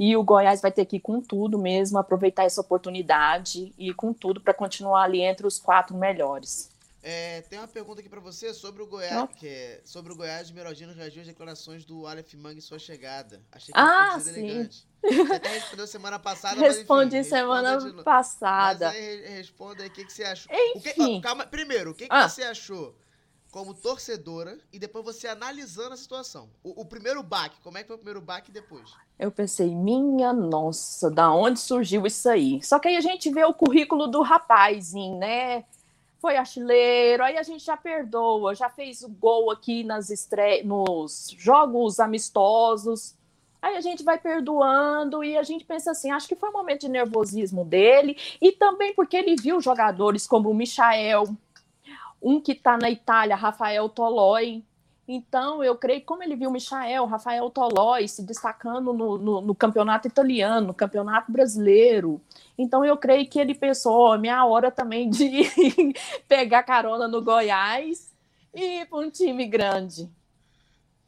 E 0.04 0.18
o 0.18 0.24
Goiás 0.24 0.60
vai 0.60 0.72
ter 0.72 0.84
que 0.86 0.96
ir 0.96 1.00
com 1.00 1.22
tudo 1.22 1.60
mesmo, 1.60 2.00
aproveitar 2.00 2.44
essa 2.44 2.60
oportunidade 2.60 3.72
e 3.78 3.90
ir 3.90 3.94
com 3.94 4.12
tudo 4.12 4.42
para 4.42 4.52
continuar 4.52 5.04
ali 5.04 5.22
entre 5.22 5.46
os 5.46 5.60
quatro 5.60 5.96
melhores. 5.96 6.72
É, 7.04 7.42
tem 7.42 7.60
uma 7.60 7.68
pergunta 7.68 8.00
aqui 8.00 8.10
para 8.10 8.20
você 8.20 8.52
sobre 8.52 8.82
o 8.82 8.88
Goiás, 8.88 9.30
é 9.44 9.80
sobre 9.86 10.12
o 10.12 10.16
Goiás 10.16 10.48
de 10.48 10.56
Meraldino 10.56 10.92
reagiu 10.92 11.22
às 11.22 11.28
declarações 11.28 11.86
do 11.86 12.08
Aleph 12.08 12.34
Mang 12.34 12.58
em 12.58 12.62
sua 12.62 12.80
chegada. 12.80 13.44
Achei 13.52 13.72
que 13.72 13.80
ah, 13.80 14.20
sim. 14.20 14.30
elegante. 14.40 14.88
Você 15.04 15.34
até 15.34 15.50
respondeu 15.50 15.86
semana 15.86 16.18
passada, 16.18 16.60
Respondi 16.60 17.18
mas 17.18 17.28
enfim, 17.28 17.36
semana 17.36 18.04
passada. 18.04 18.88
Mas 18.88 18.96
aí 18.96 19.36
responda 19.36 19.84
aí 19.84 19.90
o 19.90 19.92
que, 19.92 20.04
que 20.04 20.14
você 20.14 20.24
achou. 20.24 20.52
Enfim. 20.76 20.94
Que, 21.18 21.22
calma, 21.22 21.46
primeiro, 21.46 21.92
o 21.92 21.94
que, 21.94 22.08
que 22.08 22.16
ah. 22.16 22.28
você 22.28 22.42
achou 22.42 22.96
como 23.52 23.74
torcedora 23.74 24.58
e 24.72 24.80
depois 24.80 25.04
você 25.04 25.28
analisando 25.28 25.94
a 25.94 25.98
situação. 25.98 26.50
O, 26.64 26.82
o, 26.82 26.86
primeiro 26.86 27.22
baque, 27.22 27.60
como 27.62 27.78
é 27.78 27.82
que 27.82 27.88
foi 27.88 27.96
o 27.98 28.00
primeiro 28.00 28.22
baque 28.22 28.52
depois? 28.52 28.94
Eu 29.20 29.30
pensei, 29.30 29.76
minha 29.76 30.32
nossa, 30.32 31.12
da 31.12 31.32
onde 31.34 31.60
surgiu 31.60 32.08
isso 32.08 32.30
aí? 32.30 32.64
Só 32.64 32.80
que 32.80 32.88
aí 32.88 32.96
a 32.96 33.02
gente 33.02 33.30
vê 33.30 33.44
o 33.44 33.54
currículo 33.54 34.08
do 34.08 34.22
rapazinho, 34.22 35.18
né? 35.18 35.66
Foi 36.20 36.38
artilheiro, 36.38 37.24
aí 37.24 37.38
a 37.38 37.44
gente 37.44 37.66
já 37.66 37.76
perdoa, 37.76 38.56
já 38.56 38.70
fez 38.70 39.04
o 39.04 39.10
gol 39.10 39.52
aqui 39.52 39.84
nas 39.84 40.10
estre... 40.10 40.64
nos 40.64 41.36
jogos 41.38 42.00
amistosos. 42.00 43.16
Aí 43.62 43.76
a 43.76 43.82
gente 43.82 44.04
vai 44.04 44.18
perdoando 44.18 45.24
e 45.24 45.38
a 45.38 45.44
gente 45.44 45.66
pensa 45.66 45.92
assim, 45.92 46.10
acho 46.10 46.28
que 46.28 46.36
foi 46.36 46.50
um 46.50 46.54
momento 46.54 46.82
de 46.82 46.90
nervosismo 46.90 47.66
dele 47.66 48.18
e 48.42 48.52
também 48.54 48.94
porque 48.94 49.18
ele 49.18 49.36
viu 49.36 49.62
jogadores 49.62 50.26
como 50.26 50.50
o 50.50 50.54
Michael, 50.54 51.26
um 52.22 52.40
que 52.40 52.52
está 52.52 52.78
na 52.78 52.90
Itália, 52.90 53.36
Rafael 53.36 53.90
Toloi. 53.90 54.64
Então, 55.08 55.64
eu 55.64 55.76
creio, 55.76 56.02
como 56.06 56.24
ele 56.24 56.36
viu 56.36 56.50
o 56.50 56.54
Michael, 56.54 57.06
Rafael 57.06 57.50
Toloi 57.50 58.08
se 58.08 58.24
destacando 58.24 58.94
no, 58.94 59.18
no, 59.18 59.42
no, 59.42 59.56
campeonato 59.56 60.08
italiano, 60.08 60.68
no 60.68 60.74
campeonato 60.74 61.32
brasileiro. 61.32 62.22
Então, 62.58 62.86
eu 62.86 62.96
creio 62.96 63.28
que 63.28 63.40
ele 63.40 63.56
pensou: 63.56 64.14
oh, 64.14 64.18
minha 64.18 64.46
hora 64.46 64.72
também 64.72 65.10
de 65.10 65.44
pegar 66.30 66.64
carona 66.64 67.08
no 67.08 67.22
Goiás 67.22 68.14
e 68.54 68.82
ir 68.82 68.86
para 68.86 69.00
um 69.00 69.10
time 69.10 69.46
grande. 69.48 70.10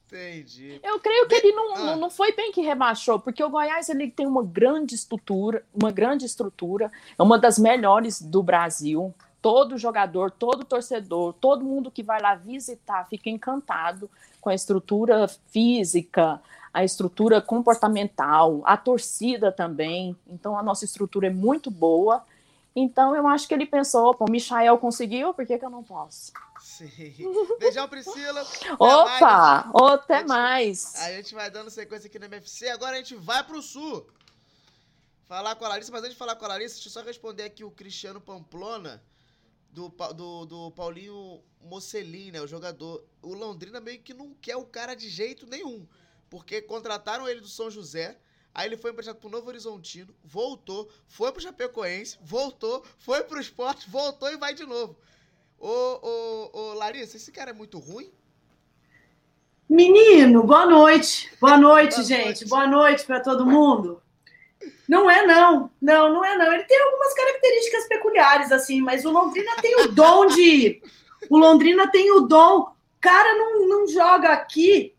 Entendi. 0.07 0.80
Eu 0.84 0.99
creio 0.99 1.27
que 1.27 1.35
ele 1.35 1.52
não, 1.53 1.76
ah. 1.76 1.95
não 1.95 2.10
foi 2.10 2.34
bem 2.34 2.52
que 2.52 2.61
rebaixou, 2.61 3.19
porque 3.19 3.44
o 3.44 3.49
Goiás 3.49 3.90
ele 3.90 4.11
tem 4.11 4.27
uma 4.27 4.44
grande 4.44 4.94
estrutura, 4.94 5.64
uma 5.73 5.91
grande 5.91 6.26
estrutura, 6.26 6.91
é 7.18 7.23
uma 7.23 7.40
das 7.40 7.57
melhores 7.57 8.22
do 8.22 8.44
Brasil 8.44 9.14
todo 9.44 9.78
jogador, 9.78 10.32
todo 10.32 10.64
torcedor, 10.64 11.34
todo 11.34 11.65
mundo 11.65 11.91
que 11.91 12.02
vai 12.02 12.22
lá 12.22 12.34
visitar 12.34 13.06
fica 13.10 13.30
encantado 13.30 14.10
com 14.40 14.49
a 14.49 14.56
estrutura 14.56 15.28
física, 15.49 16.41
a 16.74 16.84
estrutura 16.84 17.41
comportamental, 17.41 18.61
a 18.64 18.78
torcida 18.78 19.52
também. 19.52 20.15
Então, 20.26 20.57
a 20.57 20.64
nossa 20.64 20.86
estrutura 20.86 21.28
é 21.28 21.30
muito 21.30 21.70
boa. 21.70 22.24
Então, 22.74 23.14
eu 23.15 23.28
acho 23.28 23.45
que 23.48 23.53
ele 23.53 23.65
pensou: 23.65 24.15
pô, 24.15 24.26
o 24.26 24.32
Michael 24.32 24.78
conseguiu, 24.78 25.34
por 25.34 25.45
que, 25.45 25.57
que 25.60 25.65
eu 25.65 25.70
não 25.70 25.84
posso? 25.84 26.32
Sim. 26.61 26.90
Beijão, 27.60 27.88
Priscila. 27.90 28.41
Até 28.41 28.74
Opa! 28.80 29.70
mais. 29.74 29.94
Até 29.94 30.15
A 30.15 30.20
gente- 30.20 30.28
mais. 30.30 30.95
A 30.95 31.11
gente 31.11 31.36
vai 31.36 31.52
dando 31.52 31.70
sequência 31.70 32.07
aqui 32.07 32.18
no 32.18 32.26
MFC. 32.26 32.70
Agora 32.70 32.94
a 32.94 32.98
gente 32.98 33.15
vai 33.15 33.44
pro 33.44 33.61
Sul. 33.61 34.07
Falar 35.28 35.56
com 35.56 35.65
a 35.65 35.68
Larissa, 35.70 35.91
mas 35.91 36.02
antes 36.02 36.14
de 36.14 36.18
falar 36.18 36.36
com 36.36 36.45
a 36.45 36.48
Larissa, 36.48 36.76
deixa 36.76 36.88
eu 36.90 36.94
só 36.94 37.02
responder 37.02 37.44
aqui 37.44 37.64
o 37.64 37.72
Cristiano 37.72 38.22
Pamplona, 38.22 39.02
do, 39.74 39.90
do, 39.90 40.45
do 40.45 40.72
Paulinho 40.72 41.41
Mocelin, 41.60 42.32
né? 42.32 42.41
O 42.41 42.48
jogador. 42.48 43.04
O 43.22 43.34
Londrina 43.34 43.82
meio 43.82 44.00
que 44.00 44.14
não 44.14 44.34
quer 44.36 44.56
o 44.56 44.66
cara 44.66 44.94
de 44.94 45.10
jeito 45.10 45.48
nenhum. 45.48 45.88
Porque 46.30 46.62
contrataram 46.62 47.28
ele 47.28 47.41
do 47.41 47.48
São 47.48 47.70
José. 47.72 48.18
Aí 48.54 48.68
ele 48.68 48.78
foi 48.78 48.91
emprestado 48.91 49.18
pro 49.18 49.32
Novo 49.32 49.48
Horizontino, 49.48 50.14
voltou, 50.24 50.88
foi 51.08 51.32
pro 51.32 51.41
Chapecoense, 51.41 52.20
voltou, 52.22 52.86
foi 53.00 53.24
pro 53.24 53.41
esporte, 53.41 53.90
voltou 53.90 54.32
e 54.32 54.38
vai 54.38 54.54
de 54.54 54.64
novo. 54.64 54.95
Ô, 55.58 55.68
ô, 55.68 56.50
ô, 56.54 56.74
Larissa, 56.76 57.18
esse 57.18 57.32
cara 57.32 57.50
é 57.50 57.54
muito 57.54 57.80
ruim? 57.80 58.12
Menino, 59.68 60.44
boa 60.44 60.68
noite. 60.68 61.32
Boa 61.41 61.58
noite, 61.58 61.95
Boa 61.95 62.04
gente. 62.04 62.26
noite. 62.26 62.45
Boa 62.45 62.68
noite 62.68 63.06
para 63.06 63.22
todo 63.22 63.44
mundo. 63.44 64.03
Não 64.88 65.10
é 65.10 65.26
não. 65.26 65.72
Não, 65.81 66.14
não 66.14 66.26
é 66.26 66.38
não. 66.38 66.53
Ele 66.53 66.64
tem 66.64 66.80
algumas 66.81 67.14
características 67.14 67.88
peculiares 67.88 68.52
assim, 68.52 68.81
mas 68.81 69.06
o 69.06 69.11
Londrina 69.11 69.56
tem 69.61 69.76
o 69.81 69.88
dom 69.88 70.27
de 70.27 70.81
o 71.30 71.38
Londrina 71.38 71.90
tem 71.90 72.11
o 72.11 72.22
dom. 72.22 72.73
Cara 72.99 73.35
não, 73.38 73.68
não 73.68 73.88
joga 73.88 74.30
aqui. 74.30 74.94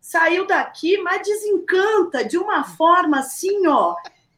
Saiu 0.00 0.46
daqui, 0.46 0.96
mas 0.98 1.26
desencanta 1.26 2.24
de 2.24 2.38
uma 2.38 2.64
forma 2.64 3.18
assim, 3.18 3.66
ó. 3.66 3.94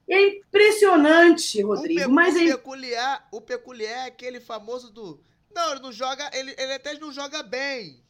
É 0.08 0.26
impressionante, 0.26 1.62
Rodrigo. 1.62 2.08
o, 2.08 2.10
Mas 2.10 2.34
o 2.34 2.38
é 2.40 2.46
peculiar, 2.46 3.28
o 3.30 3.40
peculiar 3.40 4.06
é 4.06 4.08
aquele 4.08 4.40
famoso 4.40 4.90
do. 4.90 5.20
Não, 5.54 5.72
ele 5.72 5.80
não 5.80 5.92
joga. 5.92 6.28
Ele, 6.32 6.54
ele 6.58 6.72
até 6.72 6.98
não 6.98 7.12
joga 7.12 7.42
bem. 7.44 8.02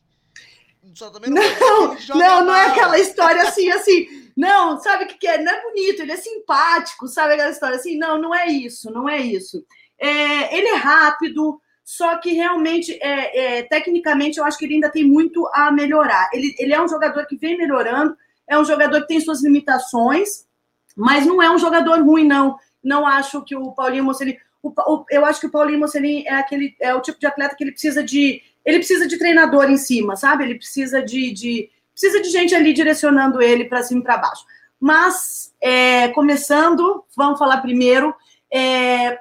Só 0.95 1.11
também 1.11 1.31
não, 1.31 1.43
Não, 1.43 1.97
não, 2.19 2.45
não 2.47 2.55
é 2.55 2.67
aquela 2.67 2.99
história 2.99 3.43
assim, 3.43 3.71
assim. 3.71 4.07
Não, 4.37 4.81
sabe 4.81 5.05
o 5.05 5.07
que, 5.09 5.19
que 5.19 5.27
é? 5.27 5.43
Não 5.43 5.53
é 5.53 5.63
bonito, 5.63 6.01
ele 6.03 6.13
é 6.13 6.17
simpático, 6.17 7.07
sabe 7.09 7.35
aquela 7.35 7.51
história 7.51 7.77
assim? 7.77 7.97
Não, 7.99 8.21
não 8.21 8.35
é 8.35 8.47
isso, 8.47 8.91
não 8.91 9.09
é 9.09 9.19
isso. 9.19 9.65
É, 9.99 10.57
ele 10.57 10.69
é 10.69 10.77
rápido, 10.77 11.61
só 11.85 12.17
que 12.17 12.33
realmente, 12.33 12.99
é, 13.03 13.59
é, 13.59 13.63
tecnicamente, 13.65 14.39
eu 14.39 14.45
acho 14.45 14.57
que 14.57 14.65
ele 14.65 14.75
ainda 14.75 14.91
tem 14.91 15.05
muito 15.05 15.47
a 15.53 15.71
melhorar. 15.71 16.31
Ele, 16.33 16.55
ele 16.59 16.73
é 16.73 16.81
um 16.81 16.89
jogador 16.89 17.27
que 17.27 17.37
vem 17.37 17.59
melhorando, 17.59 18.17
é 18.49 18.59
um 18.59 18.65
jogador 18.65 19.03
que 19.03 19.09
tem 19.09 19.21
suas 19.21 19.43
limitações, 19.43 20.47
mas 20.97 21.27
não 21.27 21.43
é 21.43 21.51
um 21.51 21.59
jogador 21.59 22.01
ruim, 22.03 22.27
não. 22.27 22.57
Não 22.83 23.07
acho 23.07 23.45
que 23.45 23.55
o 23.55 23.73
Paulinho 23.73 24.05
Mocelin. 24.05 24.37
o 24.63 24.71
o- 24.71 25.05
eu 25.11 25.25
acho 25.25 25.41
que 25.41 25.47
o 25.47 25.51
Paulinho 25.51 25.79
Mocelin 25.79 26.25
é 26.27 26.35
aquele 26.35 26.75
é 26.81 26.95
o 26.95 27.01
tipo 27.01 27.19
de 27.21 27.27
atleta 27.27 27.55
que 27.55 27.63
ele 27.65 27.73
precisa 27.73 28.03
de 28.03 28.43
ele 28.65 28.79
precisa 28.79 29.07
de 29.07 29.19
treinador 29.19 29.71
em 29.71 29.77
cima, 29.77 30.17
sabe? 30.17 30.45
Ele 30.45 30.55
precisa 30.55 31.03
de, 31.03 31.33
de 31.33 31.71
precisa 31.93 32.21
de 32.21 32.31
gente 32.31 32.55
ali 32.55 32.73
direcionando 32.73 33.43
ele 33.43 33.65
para 33.65 33.83
cima 33.83 34.01
e 34.01 34.05
para 34.05 34.19
baixo. 34.19 34.45
Mas 34.79 35.55
é, 35.61 36.09
começando, 36.09 37.05
vamos 37.17 37.39
falar 37.39 37.59
primeiro 37.59 38.15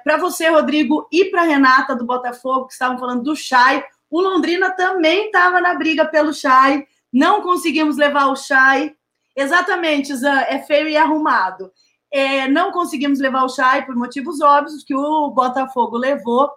para 0.02 0.16
você, 0.16 0.48
Rodrigo, 0.48 1.06
e 1.12 1.26
para 1.26 1.42
Renata 1.42 1.94
do 1.94 2.04
Botafogo 2.04 2.66
que 2.66 2.72
estavam 2.72 2.98
falando 2.98 3.22
do 3.22 3.36
Chay. 3.36 3.84
O 4.10 4.20
Londrina 4.20 4.70
também 4.72 5.26
estava 5.26 5.60
na 5.60 5.74
briga 5.74 6.04
pelo 6.04 6.34
Chay. 6.34 6.84
Não 7.12 7.42
conseguimos 7.42 7.96
levar 7.96 8.26
o 8.26 8.36
Chay. 8.36 8.94
Exatamente, 9.36 10.14
Zan, 10.16 10.40
é 10.48 10.58
feio 10.58 10.88
e 10.88 10.96
arrumado. 10.96 11.70
É, 12.12 12.48
não 12.48 12.72
conseguimos 12.72 13.20
levar 13.20 13.44
o 13.44 13.48
Chay 13.48 13.86
por 13.86 13.94
motivos 13.94 14.40
óbvios 14.40 14.82
que 14.82 14.94
o 14.94 15.30
Botafogo 15.30 15.96
levou, 15.96 16.50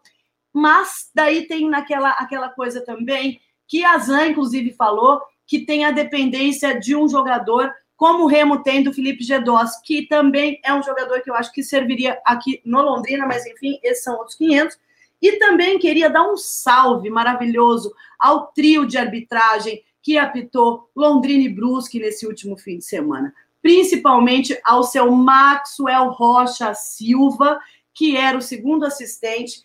mas 0.53 1.09
daí 1.13 1.47
tem 1.47 1.67
naquela 1.69 2.11
aquela 2.11 2.49
coisa 2.49 2.81
também 2.81 3.41
que 3.67 3.83
a 3.83 3.97
Zan, 3.97 4.27
inclusive, 4.27 4.71
falou 4.73 5.19
que 5.47 5.65
tem 5.65 5.83
a 5.83 5.91
dependência 5.91 6.79
de 6.79 6.95
um 6.95 7.09
jogador 7.09 7.73
como 7.95 8.23
o 8.23 8.27
Remo 8.27 8.61
tem 8.63 8.83
do 8.83 8.93
Felipe 8.93 9.23
Gedós, 9.23 9.79
que 9.81 10.07
também 10.07 10.59
é 10.63 10.73
um 10.73 10.83
jogador 10.83 11.21
que 11.21 11.29
eu 11.29 11.35
acho 11.35 11.51
que 11.51 11.63
serviria 11.63 12.19
aqui 12.25 12.61
no 12.65 12.81
Londrina, 12.81 13.25
mas 13.25 13.45
enfim, 13.45 13.79
esses 13.81 14.03
são 14.03 14.17
outros 14.17 14.35
500. 14.35 14.77
E 15.21 15.39
também 15.39 15.79
queria 15.79 16.09
dar 16.09 16.29
um 16.29 16.35
salve 16.35 17.09
maravilhoso 17.09 17.93
ao 18.19 18.47
trio 18.47 18.85
de 18.85 18.97
arbitragem 18.97 19.81
que 20.01 20.17
apitou 20.17 20.89
Londrina 20.93 21.43
e 21.43 21.49
Brusque 21.49 21.97
nesse 21.97 22.27
último 22.27 22.57
fim 22.57 22.77
de 22.77 22.83
semana. 22.83 23.33
Principalmente 23.61 24.59
ao 24.65 24.83
seu 24.83 25.09
Maxwell 25.09 26.09
Rocha 26.09 26.73
Silva, 26.73 27.57
que 27.93 28.17
era 28.17 28.37
o 28.37 28.41
segundo 28.41 28.85
assistente, 28.85 29.63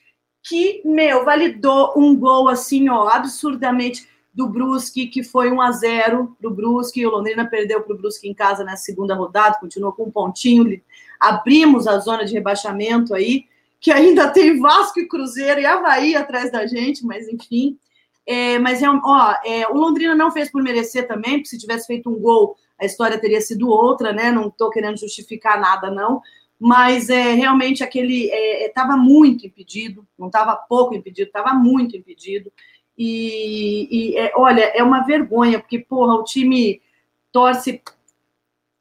que, 0.48 0.80
meu, 0.84 1.24
validou 1.24 1.92
um 1.96 2.16
gol 2.16 2.48
assim, 2.48 2.88
ó, 2.88 3.08
absurdamente 3.08 4.08
do 4.32 4.48
Brusque, 4.48 5.08
que 5.08 5.22
foi 5.22 5.50
1 5.50 5.60
a 5.60 5.72
0 5.72 6.36
do 6.40 6.50
Brusque. 6.50 7.04
O 7.04 7.10
Londrina 7.10 7.44
perdeu 7.44 7.82
para 7.82 7.94
o 7.94 7.98
Brusque 7.98 8.28
em 8.28 8.34
casa 8.34 8.64
na 8.64 8.76
segunda 8.76 9.14
rodada, 9.14 9.58
continuou 9.58 9.92
com 9.92 10.04
um 10.04 10.10
pontinho. 10.10 10.80
Abrimos 11.18 11.86
a 11.86 11.98
zona 11.98 12.24
de 12.24 12.32
rebaixamento 12.32 13.14
aí, 13.14 13.44
que 13.80 13.90
ainda 13.90 14.30
tem 14.30 14.58
Vasco 14.58 15.00
e 15.00 15.08
Cruzeiro 15.08 15.60
e 15.60 15.66
Havaí 15.66 16.14
atrás 16.14 16.50
da 16.50 16.66
gente, 16.66 17.04
mas 17.04 17.28
enfim. 17.28 17.76
É, 18.24 18.58
mas 18.58 18.82
é, 18.82 18.88
ó, 18.88 19.34
é, 19.44 19.66
o 19.68 19.74
Londrina 19.74 20.14
não 20.14 20.30
fez 20.30 20.50
por 20.50 20.62
merecer 20.62 21.08
também, 21.08 21.34
porque 21.34 21.48
se 21.48 21.58
tivesse 21.58 21.86
feito 21.86 22.08
um 22.08 22.18
gol, 22.18 22.56
a 22.80 22.84
história 22.84 23.18
teria 23.18 23.40
sido 23.40 23.68
outra, 23.68 24.12
né? 24.12 24.30
Não 24.30 24.48
estou 24.48 24.70
querendo 24.70 24.98
justificar 24.98 25.60
nada, 25.60 25.90
não. 25.90 26.22
Mas 26.60 27.09
é, 27.09 27.35
realmente 27.35 27.85
aquele 27.85 28.28
estava 28.64 28.97
muito 28.97 29.47
impedido, 29.47 30.06
não 30.18 30.26
estava 30.26 30.56
pouco 30.56 30.94
impedido, 30.94 31.28
estava 31.28 31.55
muito 31.55 31.97
impedido. 31.97 32.52
E, 32.98 33.89
e, 33.90 34.16
é, 34.16 34.32
olha, 34.35 34.62
é 34.74 34.82
uma 34.82 35.05
vergonha, 35.05 35.60
porque, 35.60 35.78
porra, 35.78 36.14
o 36.14 36.24
time 36.24 36.82
torce, 37.30 37.80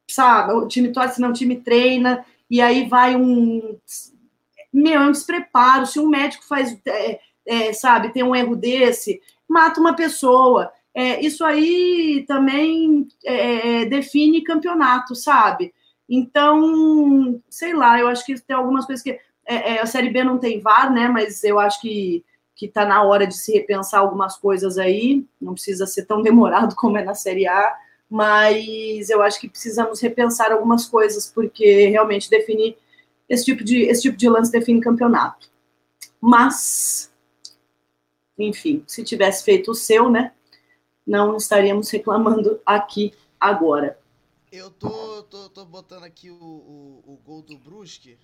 sabe? 0.10 0.54
O 0.54 0.68
time 0.68 0.92
torce, 0.92 1.22
não, 1.22 1.30
o 1.30 1.34
time 1.34 1.58
treina, 1.58 2.26
e 2.50 2.60
aí 2.60 2.88
vai 2.88 3.16
um. 3.16 3.78
Meu, 4.74 5.02
é 5.02 5.08
um 5.08 5.12
despreparo. 5.12 5.86
Se 5.86 6.00
um 6.00 6.08
médico 6.08 6.46
faz, 6.46 6.76
é, 6.88 7.20
é, 7.46 7.74
sabe, 7.74 8.12
tem 8.12 8.24
um 8.24 8.36
erro 8.36 8.56
desse, 8.56 9.22
mata 9.48 9.80
uma 9.80 9.96
pessoa. 9.96 10.72
É, 10.96 11.24
isso 11.24 11.46
aí 11.46 12.26
também 12.28 13.08
é, 13.24 13.86
define 13.86 14.44
campeonato, 14.44 15.14
sabe? 15.16 15.72
Então, 16.10 17.42
sei 17.50 17.74
lá, 17.74 18.00
eu 18.00 18.08
acho 18.08 18.26
que 18.26 18.40
tem 18.40 18.56
algumas 18.56 18.86
coisas 18.86 19.04
que. 19.04 19.20
é, 19.46 19.76
é, 19.76 19.82
a 19.82 19.86
Série 19.86 20.10
B 20.10 20.24
não 20.24 20.38
tem 20.38 20.60
VAR, 20.60 20.92
né? 20.92 21.08
Mas 21.08 21.44
eu 21.44 21.60
acho 21.60 21.82
que 21.82 22.24
que 22.58 22.66
está 22.66 22.86
na 22.86 23.04
hora 23.04 23.28
de 23.28 23.38
se 23.38 23.54
repensar 23.54 24.00
algumas 24.00 24.36
coisas 24.36 24.80
aí. 24.80 25.24
Não 25.40 25.54
precisa 25.54 25.86
ser 25.86 26.06
tão 26.06 26.24
demorado 26.24 26.74
como 26.76 26.98
é 26.98 27.04
na 27.04 27.14
Série 27.14 27.48
A, 27.48 27.78
mas 28.10 29.10
eu 29.10 29.22
acho 29.22 29.40
que 29.40 29.48
precisamos 29.48 30.02
repensar 30.02 30.52
algumas 30.52 30.86
coisas, 30.86 31.32
porque 31.32 31.88
realmente 31.88 32.30
definir 32.30 32.76
esse 33.30 33.46
tipo 33.46 33.64
de, 33.64 33.84
esse 33.84 34.02
tipo 34.02 34.18
de 34.18 34.28
lance 34.28 34.52
define 34.52 34.82
campeonato. 34.82 35.50
Mas, 36.20 37.14
enfim, 38.38 38.84
se 38.88 39.04
tivesse 39.04 39.44
feito 39.44 39.72
o 39.72 39.76
seu, 39.76 40.10
né? 40.10 40.32
Não 41.06 41.38
estaríamos 41.38 41.90
reclamando 41.92 42.60
aqui 42.66 43.14
agora. 43.40 44.00
Eu 44.52 44.72
tô, 44.72 45.24
tô, 45.24 45.50
tô 45.50 45.66
botando 45.66 46.04
aqui 46.04 46.30
o, 46.30 46.36
o, 46.36 47.04
o 47.14 47.18
gol 47.18 47.42
do 47.42 47.58
Brusque 47.58 48.18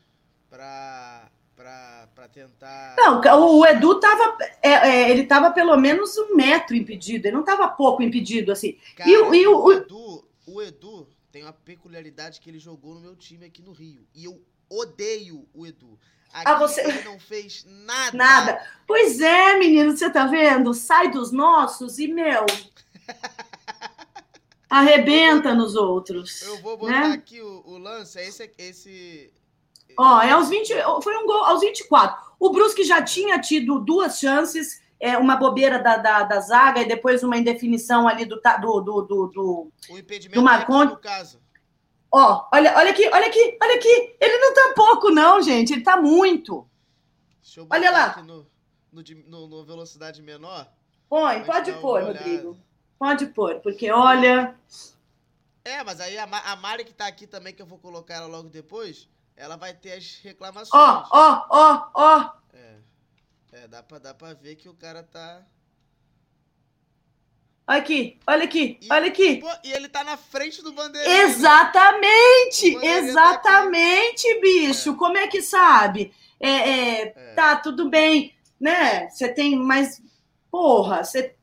pra, 0.49 1.29
pra, 1.55 2.07
pra 2.15 2.27
tentar. 2.29 2.95
Não, 2.97 3.19
o, 3.59 3.65
Edu 3.65 3.99
tava. 3.99 4.37
é, 4.61 4.69
é, 4.71 5.11
ele 5.11 5.25
tava 5.25 5.51
pelo 5.51 5.75
menos 5.75 6.17
um 6.17 6.35
metro 6.35 6.75
impedido, 6.75 7.27
ele 7.27 7.35
não 7.35 7.43
tava 7.43 7.67
pouco 7.67 8.01
impedido, 8.01 8.51
assim. 8.51 8.77
Cara, 8.95 9.09
e, 9.09 9.17
o- 9.17 9.35
e 9.35 9.47
o, 9.47 9.63
o, 9.65 9.71
Edu, 9.73 10.27
o 10.47 10.61
Edu 10.61 11.07
tem 11.31 11.43
uma 11.43 11.53
peculiaridade 11.53 12.39
que 12.39 12.49
ele 12.49 12.59
jogou 12.59 12.93
no 12.95 13.01
meu 13.01 13.15
time 13.15 13.45
aqui 13.45 13.61
no 13.61 13.73
Rio. 13.73 14.07
E 14.15 14.23
eu 14.25 14.41
odeio 14.69 15.47
o 15.53 15.65
Edu. 15.67 15.99
Aqui 16.31 16.49
Ah, 16.51 16.55
você- 16.57 16.81
ele 16.81 17.03
não 17.03 17.19
fez 17.19 17.65
nada. 17.67 18.17
Nada. 18.17 18.67
Pois 18.87 19.19
é, 19.19 19.57
menino, 19.59 19.95
você 19.95 20.09
tá 20.09 20.25
vendo? 20.25 20.73
Sai 20.73 21.11
dos 21.11 21.31
nossos 21.31 21.99
e, 21.99 22.07
meu. 22.07 22.45
Arrebenta 24.73 25.53
nos 25.53 25.75
outros. 25.75 26.41
Eu 26.41 26.61
vou 26.61 26.75
botar 26.77 27.09
né? 27.09 27.13
aqui 27.13 27.39
o, 27.41 27.63
o 27.65 27.77
lance. 27.77 28.17
É 28.17 28.27
esse, 28.27 28.51
esse. 28.57 29.33
Ó, 29.97 30.19
é 30.21 30.31
aos 30.31 30.49
20. 30.49 30.73
Foi 31.03 31.15
um 31.15 31.27
gol 31.27 31.43
aos 31.45 31.61
24. 31.61 32.33
O 32.39 32.49
Brusque 32.49 32.83
já 32.83 32.99
tinha 33.01 33.39
tido 33.39 33.79
duas 33.79 34.17
chances. 34.17 34.81
É, 34.99 35.17
uma 35.17 35.35
bobeira 35.35 35.77
da, 35.79 35.97
da, 35.97 36.23
da 36.23 36.39
zaga 36.39 36.81
e 36.81 36.87
depois 36.87 37.23
uma 37.23 37.37
indefinição 37.37 38.07
ali 38.07 38.25
do, 38.25 38.39
do, 38.61 38.81
do, 38.81 39.01
do, 39.01 39.27
do, 39.27 39.71
O 39.89 39.97
impedimento 39.97 40.39
do 40.39 40.43
Marconi. 40.43 40.91
no 40.91 40.97
caso. 40.97 41.39
Ó, 42.09 42.47
olha, 42.53 42.73
olha 42.77 42.91
aqui, 42.91 43.09
olha 43.11 43.27
aqui, 43.27 43.57
olha 43.61 43.75
aqui. 43.75 44.15
Ele 44.19 44.37
não 44.37 44.53
tá 44.53 44.73
pouco, 44.75 45.09
não, 45.09 45.41
gente. 45.41 45.73
Ele 45.73 45.83
tá 45.83 46.01
muito. 46.01 46.65
Deixa 47.41 47.59
eu 47.59 47.67
Olha 47.69 47.91
lá. 47.91 48.05
aqui 48.05 48.21
no- 48.21 48.47
no, 48.91 49.47
no- 49.47 49.65
velocidade 49.65 50.21
menor? 50.21 50.71
Põe, 51.09 51.43
pode 51.43 51.73
pôr. 51.73 52.01
Rodrigo. 52.03 52.57
Pode 52.97 53.27
pôr, 53.27 53.59
porque 53.59 53.91
olha. 53.91 54.55
É, 55.65 55.83
mas 55.83 55.99
aí 55.99 56.17
a, 56.17 56.23
a 56.23 56.55
Mari 56.55 56.83
que 56.83 56.93
tá 56.93 57.07
aqui 57.07 57.25
também, 57.25 57.53
que 57.53 57.61
eu 57.61 57.65
vou 57.65 57.79
colocar 57.79 58.15
ela 58.15 58.27
logo 58.27 58.49
depois, 58.49 59.07
ela 59.35 59.55
vai 59.55 59.73
ter 59.73 59.93
as 59.93 60.19
reclamações. 60.23 60.69
Ó, 60.73 61.07
ó, 61.11 61.45
ó, 61.49 61.87
ó. 61.93 62.29
É, 62.53 62.75
é 63.53 63.67
dá, 63.67 63.81
pra, 63.81 63.99
dá 63.99 64.13
pra 64.13 64.33
ver 64.33 64.55
que 64.55 64.67
o 64.69 64.73
cara 64.73 65.03
tá... 65.03 65.41
Olha 67.65 67.79
aqui, 67.79 68.19
olha 68.27 68.43
aqui, 68.43 68.77
olha 68.91 69.07
aqui. 69.07 69.37
Pô, 69.37 69.49
e 69.63 69.71
ele 69.71 69.87
tá 69.87 70.03
na 70.03 70.17
frente 70.17 70.61
do 70.61 70.73
bandeirinha. 70.73 71.15
né? 71.15 71.23
Exatamente, 71.23 72.73
bandeirinha 72.73 73.09
exatamente, 73.09 74.41
bicho. 74.41 74.95
Como 74.97 75.17
é 75.17 75.27
que 75.27 75.41
sabe? 75.41 76.13
É, 76.41 76.49
é, 76.49 77.05
Tá, 77.35 77.55
tudo 77.55 77.89
bem, 77.89 78.35
né? 78.59 79.09
Você 79.09 79.29
tem 79.29 79.55
mais. 79.55 80.01
Porra, 80.51 81.05
você. 81.05 81.33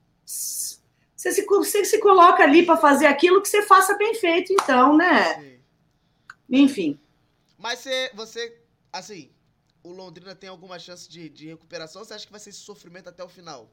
Você 1.20 1.32
se, 1.32 1.44
você 1.44 1.84
se 1.84 1.98
coloca 2.00 2.42
ali 2.42 2.64
para 2.64 2.78
fazer 2.78 3.06
aquilo 3.06 3.42
que 3.42 3.48
você 3.48 3.62
faça 3.62 3.94
bem 3.96 4.14
feito, 4.14 4.52
então, 4.54 4.96
né? 4.96 5.42
Enfim. 6.50 6.98
Mas 7.58 7.80
você, 7.80 8.10
você, 8.14 8.58
assim, 8.92 9.30
o 9.82 9.92
Londrina 9.92 10.34
tem 10.34 10.50
alguma 10.50 10.78
chance 10.78 11.08
de, 11.08 11.28
de 11.28 11.48
recuperação? 11.48 12.04
Você 12.04 12.14
acha 12.14 12.26
que 12.26 12.32
vai 12.32 12.40
ser 12.40 12.50
esse 12.50 12.60
sofrimento 12.60 13.08
até 13.08 13.24
o 13.24 13.28
final? 13.28 13.70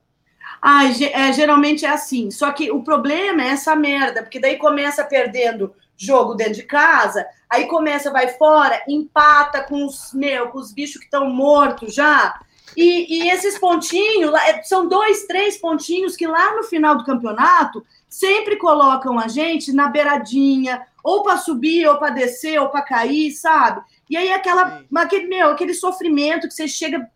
Ge- 0.94 1.12
é, 1.14 1.34
geralmente 1.34 1.86
é 1.86 1.90
assim. 1.90 2.32
Só 2.32 2.52
que 2.52 2.72
o 2.72 2.84
problema 2.84 3.44
é 3.44 3.50
essa 3.50 3.76
merda, 3.76 4.22
porque 4.24 4.40
daí 4.40 4.58
começa 4.58 5.04
perdendo 5.04 5.76
jogo 5.96 6.36
dentro 6.36 6.54
de 6.54 6.64
casa, 6.64 7.28
aí 7.50 7.68
começa, 7.68 8.12
vai 8.12 8.28
fora, 8.30 8.84
empata 8.88 9.64
com 9.64 9.86
os, 9.86 10.14
meu, 10.14 10.50
com 10.50 10.60
os 10.60 10.72
bichos 10.72 10.98
que 10.98 11.06
estão 11.06 11.30
mortos 11.30 11.94
já. 11.94 12.40
E, 12.78 13.24
e 13.24 13.30
esses 13.32 13.58
pontinhos, 13.58 14.32
é, 14.36 14.62
são 14.62 14.88
dois, 14.88 15.26
três 15.26 15.58
pontinhos 15.58 16.16
que 16.16 16.28
lá 16.28 16.56
no 16.56 16.64
final 16.64 16.96
do 16.96 17.04
campeonato 17.04 17.84
sempre 18.08 18.56
colocam 18.56 19.20
a 19.20 19.28
gente 19.28 19.74
na 19.74 19.88
beiradinha, 19.88 20.86
ou 21.04 21.24
para 21.24 21.38
subir, 21.38 21.88
ou 21.88 21.98
para 21.98 22.12
descer, 22.12 22.62
ou 22.62 22.70
para 22.70 22.84
cair, 22.84 23.32
sabe? 23.32 23.82
E 24.08 24.16
aí 24.16 24.32
aquela, 24.32 24.84
aquele, 24.96 25.28
meu, 25.28 25.50
aquele 25.50 25.74
sofrimento 25.74 26.48
que 26.48 26.54
você 26.54 26.68
chega 26.68 27.10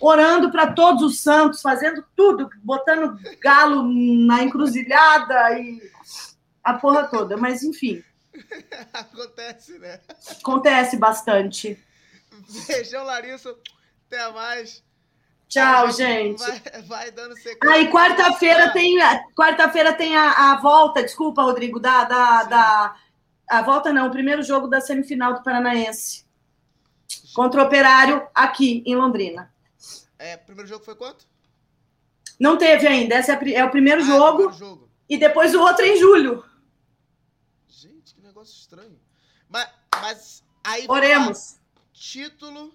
orando 0.00 0.50
para 0.50 0.72
todos 0.72 1.02
os 1.02 1.20
santos, 1.20 1.62
fazendo 1.62 2.04
tudo, 2.16 2.50
botando 2.62 3.16
galo 3.40 3.84
na 3.84 4.42
encruzilhada 4.42 5.58
e 5.60 5.80
a 6.62 6.74
porra 6.74 7.04
toda. 7.04 7.36
Mas 7.36 7.62
enfim, 7.62 8.02
Acontece, 8.92 9.78
né? 9.78 10.00
acontece 10.40 10.96
bastante. 10.96 11.82
Beijão, 12.66 13.04
Larissa. 13.04 13.56
Até 14.06 14.32
mais. 14.32 14.83
Tchau, 15.54 15.92
gente. 15.92 16.40
Vai, 16.40 16.82
vai 16.82 17.10
dando 17.12 17.36
sequência. 17.36 17.76
Aí 17.76 17.88
quarta-feira 17.88 18.72
tem 18.72 18.98
quarta-feira 19.36 19.92
tem 19.92 20.16
a, 20.16 20.52
a 20.52 20.60
volta, 20.60 21.00
desculpa, 21.00 21.42
Rodrigo, 21.42 21.78
da, 21.78 22.02
da, 22.04 22.42
da 22.42 22.96
a 23.48 23.62
volta 23.62 23.92
não, 23.92 24.08
o 24.08 24.10
primeiro 24.10 24.42
jogo 24.42 24.66
da 24.66 24.80
semifinal 24.80 25.32
do 25.34 25.44
Paranaense 25.44 26.24
contra 27.34 27.62
o 27.62 27.66
Operário 27.66 28.26
aqui 28.34 28.82
em 28.84 28.96
Londrina. 28.96 29.52
É, 30.18 30.36
primeiro 30.36 30.68
jogo 30.68 30.84
foi 30.84 30.96
quanto? 30.96 31.24
Não 32.40 32.56
teve 32.58 32.88
ainda, 32.88 33.16
esse 33.16 33.30
é, 33.30 33.52
é 33.52 33.64
o 33.64 33.70
primeiro 33.70 34.02
Ah, 34.02 34.04
jogo 34.04 34.48
primeiro 34.48 34.58
jogo. 34.58 34.90
e 35.08 35.16
depois 35.16 35.54
o 35.54 35.60
outro 35.60 35.84
em 35.84 35.96
julho. 35.96 36.44
Gente, 37.68 38.12
que 38.12 38.20
negócio 38.20 38.58
estranho. 38.58 38.98
Mas, 39.48 39.68
mas 40.00 40.44
aí 40.64 40.84
Oremos. 40.88 41.60
Título 41.92 42.72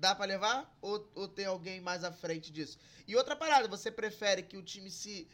dá 0.00 0.14
pra 0.14 0.24
levar 0.24 0.74
ou, 0.80 1.06
ou 1.14 1.28
tem 1.28 1.44
alguém 1.44 1.80
mais 1.80 2.02
à 2.02 2.10
frente 2.10 2.50
disso? 2.50 2.78
E 3.06 3.14
outra 3.14 3.36
parada, 3.36 3.68
você 3.68 3.90
prefere 3.90 4.42
que 4.42 4.56
o 4.56 4.62
time 4.62 4.90
se 4.90 5.28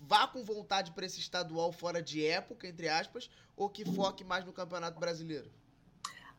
vá 0.00 0.26
com 0.26 0.44
vontade 0.44 0.92
pra 0.92 1.06
esse 1.06 1.18
estadual 1.20 1.72
fora 1.72 2.02
de 2.02 2.24
época, 2.26 2.68
entre 2.68 2.88
aspas, 2.88 3.30
ou 3.56 3.68
que 3.68 3.84
foque 3.84 4.22
mais 4.24 4.44
no 4.44 4.52
Campeonato 4.52 5.00
Brasileiro? 5.00 5.50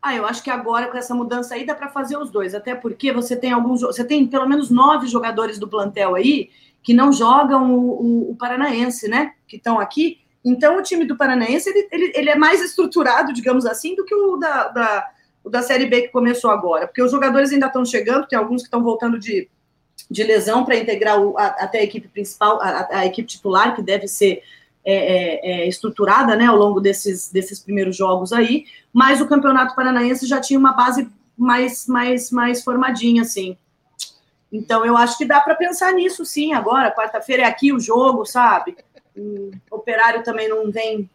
Ah, 0.00 0.14
eu 0.14 0.26
acho 0.26 0.42
que 0.42 0.50
agora 0.50 0.88
com 0.90 0.98
essa 0.98 1.14
mudança 1.14 1.54
aí 1.54 1.64
dá 1.66 1.74
para 1.74 1.88
fazer 1.88 2.16
os 2.18 2.30
dois, 2.30 2.54
até 2.54 2.74
porque 2.74 3.10
você 3.10 3.34
tem 3.34 3.52
alguns, 3.52 3.80
você 3.80 4.04
tem 4.04 4.26
pelo 4.26 4.46
menos 4.48 4.70
nove 4.70 5.06
jogadores 5.08 5.58
do 5.58 5.66
plantel 5.68 6.14
aí 6.14 6.50
que 6.82 6.92
não 6.92 7.10
jogam 7.10 7.74
o, 7.74 8.02
o- 8.02 8.30
o 8.32 8.36
Paranaense, 8.36 9.08
né? 9.08 9.34
Que 9.48 9.56
estão 9.56 9.80
aqui. 9.80 10.20
Então 10.44 10.76
o 10.76 10.82
time 10.82 11.06
do 11.06 11.16
Paranaense 11.16 11.70
ele, 11.70 11.88
ele, 11.90 12.12
ele 12.14 12.30
é 12.30 12.36
mais 12.36 12.60
estruturado, 12.62 13.32
digamos 13.32 13.64
assim, 13.64 13.96
do 13.96 14.04
que 14.04 14.14
o 14.14 14.36
da, 14.36 14.68
da, 14.68 15.10
o 15.44 15.50
da 15.50 15.62
Série 15.62 15.86
B 15.86 16.02
que 16.02 16.08
começou 16.08 16.50
agora, 16.50 16.86
porque 16.86 17.02
os 17.02 17.10
jogadores 17.10 17.52
ainda 17.52 17.66
estão 17.66 17.84
chegando, 17.84 18.26
tem 18.26 18.38
alguns 18.38 18.62
que 18.62 18.66
estão 18.68 18.82
voltando 18.82 19.18
de, 19.18 19.48
de 20.10 20.22
lesão 20.24 20.64
para 20.64 20.76
integrar 20.76 21.20
o- 21.20 21.36
a- 21.38 21.46
até 21.60 21.78
a 21.80 21.84
equipe 21.84 22.08
principal, 22.08 22.60
a, 22.62 22.88
a- 22.90 23.06
equipe 23.06 23.28
titular, 23.28 23.76
que 23.76 23.82
deve 23.82 24.08
ser 24.08 24.42
é, 24.86 24.94
é, 24.94 25.50
é, 25.62 25.68
estruturada 25.68 26.36
né, 26.36 26.44
ao 26.46 26.56
longo 26.56 26.78
desses, 26.80 27.30
desses 27.30 27.58
primeiros 27.58 27.96
jogos 27.96 28.32
aí, 28.34 28.66
mas 28.92 29.20
o 29.20 29.26
Campeonato 29.26 29.74
Paranaense 29.74 30.26
já 30.26 30.40
tinha 30.40 30.58
uma 30.58 30.72
base 30.72 31.08
mais, 31.38 31.86
mais, 31.86 32.30
mais 32.30 32.62
formadinha, 32.62 33.22
assim. 33.22 33.56
Então 34.52 34.84
eu 34.84 34.96
acho 34.96 35.16
que 35.18 35.24
dá 35.24 35.40
para 35.40 35.54
pensar 35.54 35.92
nisso, 35.92 36.24
sim, 36.24 36.52
agora. 36.52 36.94
Quarta-feira 36.94 37.42
é 37.42 37.46
aqui 37.46 37.72
o 37.72 37.80
jogo, 37.80 38.24
sabe? 38.24 38.76
O 39.16 39.50
Operário 39.70 40.22
também 40.22 40.48
não 40.48 40.70
vem. 40.70 41.08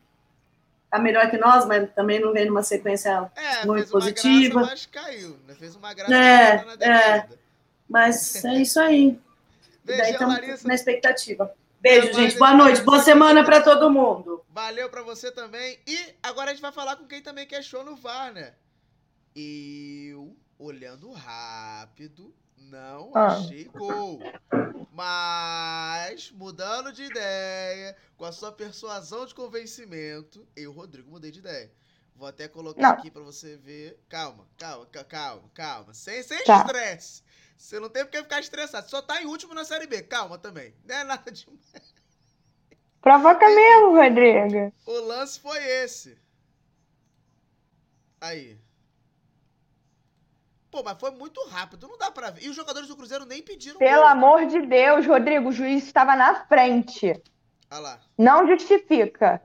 Tá 0.89 0.97
melhor 0.97 1.29
que 1.29 1.37
nós, 1.37 1.65
mas 1.65 1.89
também 1.93 2.19
não 2.19 2.33
vem 2.33 2.45
numa 2.45 2.63
sequência 2.63 3.31
É, 3.35 3.65
muito 3.65 3.89
positiva. 3.91 4.55
graça, 4.61 4.71
mas 4.71 4.85
caiu. 4.87 5.37
Né? 5.47 5.53
Fez 5.55 5.75
uma 5.75 5.93
graça, 5.93 6.13
É, 6.15 6.57
tá 6.57 6.75
na 6.75 6.85
é. 6.85 7.29
Mas 7.87 8.43
é 8.43 8.55
isso 8.55 8.79
aí. 8.79 9.19
E 9.87 9.97
daí 9.97 10.11
estamos 10.11 10.63
na 10.63 10.73
expectativa. 10.73 11.51
Beijo, 11.79 12.13
gente. 12.13 12.37
Boa 12.37 12.53
noite. 12.53 12.81
Boa 12.81 12.99
semana 12.99 13.43
para 13.43 13.61
todo 13.61 13.89
mundo. 13.89 14.43
Valeu 14.49 14.89
pra 14.89 15.01
você 15.01 15.31
também. 15.31 15.79
E 15.87 15.97
agora 16.21 16.51
a 16.51 16.53
gente 16.53 16.61
vai 16.61 16.71
falar 16.71 16.95
com 16.95 17.05
quem 17.07 17.21
também 17.21 17.45
queixou 17.47 17.83
no 17.83 17.95
VAR, 17.95 18.33
né? 18.33 18.53
Eu, 19.35 20.35
olhando 20.57 21.11
rápido, 21.11 22.33
não 22.61 23.11
Ah. 23.15 23.27
achei 23.27 23.65
gol. 23.65 24.19
Mas, 24.91 26.31
mudando 26.31 26.91
de 26.91 27.03
ideia, 27.03 27.95
com 28.17 28.25
a 28.25 28.31
sua 28.31 28.51
persuasão 28.51 29.25
de 29.25 29.33
convencimento, 29.33 30.47
eu, 30.55 30.71
Rodrigo, 30.71 31.09
mudei 31.09 31.31
de 31.31 31.39
ideia. 31.39 31.71
Vou 32.15 32.27
até 32.27 32.47
colocar 32.49 32.81
Não. 32.81 32.89
aqui 32.89 33.09
pra 33.09 33.21
você 33.21 33.55
ver. 33.55 33.97
Calma, 34.09 34.45
calma, 34.57 34.85
ca- 34.87 35.05
calma, 35.05 35.49
calma. 35.53 35.93
Sem, 35.93 36.21
sem 36.21 36.43
Tá. 36.43 36.57
estresse. 36.57 37.23
Você 37.55 37.79
não 37.79 37.89
tem 37.89 38.03
por 38.03 38.11
que 38.11 38.21
ficar 38.21 38.39
estressado. 38.41 38.89
Só 38.89 39.01
tá 39.01 39.21
em 39.21 39.25
último 39.25 39.53
na 39.53 39.63
Série 39.63 39.87
B. 39.87 40.01
Calma 40.03 40.37
também. 40.37 40.73
Não 40.83 40.95
é 40.95 41.03
nada 41.05 41.31
de 41.31 41.47
Provoca 43.01 43.47
mesmo, 43.49 43.95
Rodrigo. 43.95 44.73
O 44.85 44.99
lance 45.07 45.39
foi 45.39 45.63
esse. 45.63 46.17
Aí. 48.19 48.59
Pô, 50.71 50.83
mas 50.83 50.99
foi 50.99 51.11
muito 51.11 51.43
rápido, 51.47 51.87
não 51.87 51.97
dá 51.97 52.11
pra 52.11 52.29
ver. 52.29 52.43
E 52.43 52.49
os 52.49 52.55
jogadores 52.55 52.87
do 52.87 52.95
Cruzeiro 52.95 53.25
nem 53.25 53.41
pediram 53.41 53.79
Pelo 53.79 54.01
gol. 54.01 54.07
amor 54.07 54.45
de 54.45 54.61
Deus, 54.61 55.05
Rodrigo, 55.05 55.49
o 55.49 55.51
juiz 55.51 55.83
estava 55.83 56.15
na 56.15 56.45
frente. 56.45 57.11
Olha 57.71 57.79
lá. 57.79 57.99
Não 58.17 58.47
justifica. 58.47 59.41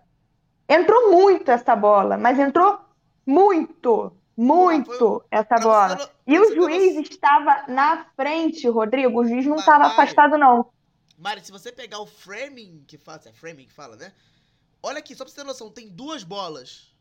Entrou 0.68 1.10
muito 1.12 1.50
essa 1.50 1.74
bola, 1.74 2.16
mas 2.18 2.38
entrou 2.38 2.78
muito, 3.26 4.14
muito 4.36 5.24
essa 5.30 5.56
bola. 5.56 6.10
E 6.26 6.38
o 6.38 6.54
juiz 6.54 6.96
estava 7.10 7.64
na 7.68 8.04
frente, 8.16 8.68
Rodrigo. 8.68 9.20
O 9.20 9.26
juiz 9.26 9.46
não 9.46 9.56
estava 9.56 9.86
afastado, 9.86 10.36
não. 10.36 10.70
Mari, 11.18 11.44
se 11.44 11.52
você 11.52 11.70
pegar 11.72 12.00
o 12.00 12.06
framing 12.06 12.84
que 12.86 12.98
fala, 12.98 13.20
é 13.24 13.32
framing 13.32 13.66
que 13.66 13.72
fala, 13.72 13.96
né? 13.96 14.12
Olha 14.82 14.98
aqui, 14.98 15.14
só 15.14 15.24
pra 15.24 15.30
você 15.32 15.40
ter 15.40 15.46
noção, 15.46 15.70
tem 15.70 15.88
duas 15.88 16.22
bolas. 16.24 16.94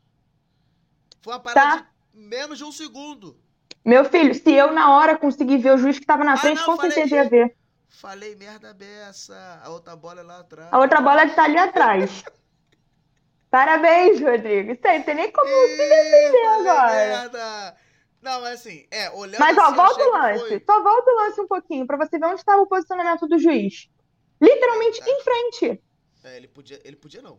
Foi 1.20 1.32
uma 1.34 1.40
parada 1.40 1.82
Tá. 1.82 1.88
de 2.14 2.20
menos 2.20 2.56
de 2.58 2.64
um 2.64 2.72
segundo. 2.72 3.36
Meu 3.84 4.04
filho, 4.04 4.34
se 4.34 4.50
eu 4.52 4.72
na 4.72 4.96
hora 4.96 5.16
conseguir 5.18 5.58
ver 5.58 5.72
o 5.74 5.78
juiz 5.78 5.96
que 5.98 6.04
estava 6.04 6.24
na 6.24 6.36
frente, 6.36 6.58
não, 6.58 6.64
com 6.64 6.80
certeza 6.80 7.14
ia 7.16 7.28
ver. 7.28 7.54
Falei 7.88 8.34
merda 8.34 8.72
beça. 8.72 9.60
A 9.62 9.68
outra 9.70 9.94
bola 9.94 10.20
é 10.20 10.22
lá 10.24 10.38
atrás. 10.40 10.68
A 10.72 10.78
outra 10.78 11.00
bola 11.00 11.24
está 11.24 11.44
ali 11.44 11.58
atrás. 11.58 12.24
Parabéns, 13.50 14.20
Rodrigo. 14.20 14.72
Isso 14.72 14.86
aí, 14.86 14.98
não 14.98 15.04
tem 15.04 15.14
nem 15.14 15.30
como 15.30 15.48
se 15.48 15.76
defender 15.76 16.46
agora. 16.46 16.94
Merda. 16.94 17.76
Não, 18.20 18.40
mas 18.40 18.54
assim, 18.54 18.86
é, 18.90 19.10
olhando 19.10 19.38
Mas, 19.38 19.56
ó, 19.58 19.60
assim, 19.66 19.74
volta 19.76 20.02
o 20.04 20.10
lance. 20.12 20.48
foi- 20.48 20.62
Só 20.64 20.82
volta 20.82 21.10
o 21.10 21.14
lance 21.16 21.40
um 21.42 21.46
pouquinho, 21.46 21.86
pra 21.86 21.96
você 21.98 22.18
ver 22.18 22.24
onde 22.26 22.36
estava 22.40 22.62
o 22.62 22.66
posicionamento 22.66 23.28
do 23.28 23.38
juiz. 23.38 23.88
Literalmente 24.40 24.98
Tá. 25.00 25.10
em 25.10 25.20
frente. 25.22 25.82
É, 26.24 26.36
ele 26.38 26.48
podia, 26.48 26.80
ele 26.84 26.96
podia 26.96 27.20
não. 27.22 27.38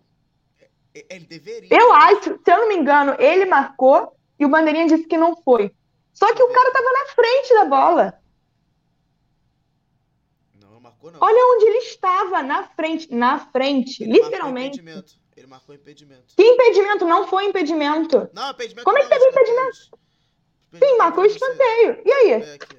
É, 0.94 1.06
Ele 1.10 1.26
deveria. 1.26 1.68
Eu 1.72 1.92
acho, 1.92 2.40
se 2.44 2.52
eu 2.52 2.60
não 2.60 2.68
me 2.70 2.76
engano, 2.76 3.16
ele 3.20 3.46
marcou 3.46 4.16
e 4.40 4.46
o 4.46 4.50
bandeirinha 4.50 4.88
disse 4.88 5.06
que 5.08 5.18
não 5.18 5.36
foi. 5.36 5.76
Só 6.16 6.34
que 6.34 6.42
o 6.42 6.48
cara 6.48 6.72
tava 6.72 6.92
na 6.92 7.06
frente 7.08 7.54
da 7.54 7.66
bola. 7.66 8.20
Não, 10.56 10.80
marcou 10.80 11.12
não. 11.12 11.20
Olha 11.22 11.56
onde 11.56 11.66
ele 11.66 11.78
estava, 11.80 12.42
na 12.42 12.64
frente, 12.64 13.14
na 13.14 13.38
frente, 13.38 14.02
Ele 14.02 14.14
marcou 14.14 14.30
literalmente. 14.30 14.80
impedimento. 14.80 15.14
Ele 15.36 15.48
marcou 15.48 15.76
impedimento. 15.76 16.34
Que 16.36 16.42
impedimento? 16.42 17.06
Não 17.06 17.28
foi 17.28 17.46
impedimento. 17.46 18.30
Não, 18.34 18.52
impedimento 18.52 18.86
Como 18.86 18.98
é 18.98 19.04
que 19.04 19.10
teve 19.10 19.26
impedimento? 19.26 19.78
Sim, 20.80 20.98
marcou 20.98 21.26
escanteio. 21.26 22.02
E 22.06 22.12
aí? 22.12 22.32
É 22.32 22.54
aqui. 22.56 22.78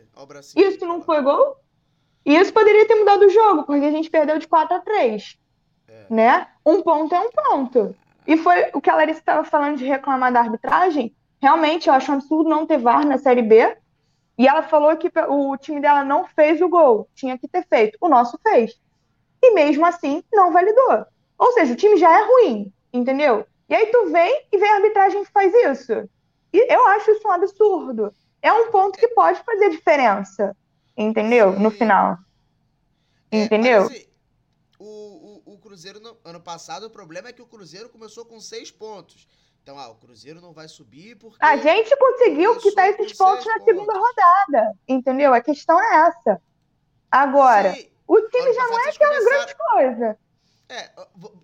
Isso 0.56 0.86
não 0.86 1.02
foi 1.02 1.20
gol? 1.20 1.58
E 2.24 2.34
isso 2.34 2.52
poderia 2.54 2.88
ter 2.88 2.94
mudado 2.94 3.26
o 3.26 3.30
jogo, 3.30 3.64
porque 3.64 3.84
a 3.84 3.90
gente 3.90 4.08
perdeu 4.08 4.38
de 4.38 4.48
4 4.48 4.76
a 4.76 4.80
3. 4.80 5.38
É. 5.88 6.06
Né? 6.08 6.48
Um 6.64 6.80
ponto 6.80 7.14
é 7.14 7.20
um 7.20 7.30
ponto. 7.30 7.94
E 8.26 8.38
foi 8.38 8.70
o 8.72 8.80
que 8.80 8.88
a 8.88 8.96
Larissa 8.96 9.20
estava 9.20 9.44
falando 9.44 9.76
de 9.76 9.84
reclamar 9.84 10.32
da 10.32 10.40
arbitragem. 10.40 11.14
Realmente, 11.40 11.88
eu 11.88 11.94
acho 11.94 12.10
um 12.10 12.14
absurdo 12.14 12.48
não 12.48 12.66
ter 12.66 12.78
VAR 12.78 13.06
na 13.06 13.18
Série 13.18 13.42
B. 13.42 13.76
E 14.38 14.46
ela 14.46 14.62
falou 14.62 14.96
que 14.96 15.10
o 15.28 15.56
time 15.56 15.80
dela 15.80 16.04
não 16.04 16.26
fez 16.26 16.60
o 16.60 16.68
gol. 16.68 17.08
Tinha 17.14 17.38
que 17.38 17.48
ter 17.48 17.66
feito. 17.66 17.96
O 18.00 18.08
nosso 18.08 18.38
fez. 18.42 18.78
E 19.42 19.52
mesmo 19.52 19.86
assim, 19.86 20.22
não 20.32 20.52
validou. 20.52 21.06
Ou 21.38 21.52
seja, 21.52 21.72
o 21.72 21.76
time 21.76 21.96
já 21.96 22.10
é 22.18 22.24
ruim, 22.24 22.72
entendeu? 22.92 23.46
E 23.68 23.74
aí 23.74 23.86
tu 23.86 24.10
vem 24.10 24.46
e 24.52 24.58
vem 24.58 24.70
a 24.70 24.76
arbitragem 24.76 25.24
que 25.24 25.30
faz 25.30 25.52
isso. 25.54 26.08
E 26.52 26.72
eu 26.72 26.86
acho 26.88 27.10
isso 27.10 27.26
um 27.26 27.32
absurdo. 27.32 28.12
É 28.40 28.52
um 28.52 28.70
ponto 28.70 28.98
que 28.98 29.08
pode 29.08 29.42
fazer 29.42 29.70
diferença, 29.70 30.56
entendeu? 30.96 31.58
No 31.58 31.70
final. 31.70 32.16
Entendeu? 33.30 33.82
Mas, 33.82 33.92
assim, 33.92 34.06
o, 34.78 35.42
o, 35.46 35.54
o 35.54 35.58
Cruzeiro, 35.58 36.00
no, 36.00 36.16
ano 36.24 36.40
passado, 36.40 36.86
o 36.86 36.90
problema 36.90 37.28
é 37.28 37.32
que 37.32 37.42
o 37.42 37.46
Cruzeiro 37.46 37.88
começou 37.88 38.24
com 38.24 38.40
seis 38.40 38.70
pontos. 38.70 39.26
Então, 39.66 39.80
ah, 39.80 39.88
o 39.88 39.96
Cruzeiro 39.96 40.40
não 40.40 40.52
vai 40.52 40.68
subir 40.68 41.16
porque. 41.16 41.44
A 41.44 41.56
gente 41.56 41.96
conseguiu 41.96 42.56
quitar 42.60 42.88
esses 42.88 43.12
pontos 43.14 43.44
na 43.44 43.58
segunda 43.58 43.94
rodada, 43.94 44.78
entendeu? 44.86 45.34
A 45.34 45.40
questão 45.40 45.76
é 45.82 46.06
essa. 46.06 46.40
Agora, 47.10 47.72
Sim. 47.74 47.88
o 48.06 48.20
time 48.28 48.44
Ano 48.44 48.54
já 48.54 48.62
não 48.68 48.78
é 48.78 48.88
aquela 48.88 49.10
começaram- 49.16 49.38
grande 49.38 49.56
coisa. 49.56 50.18
É, 50.68 50.90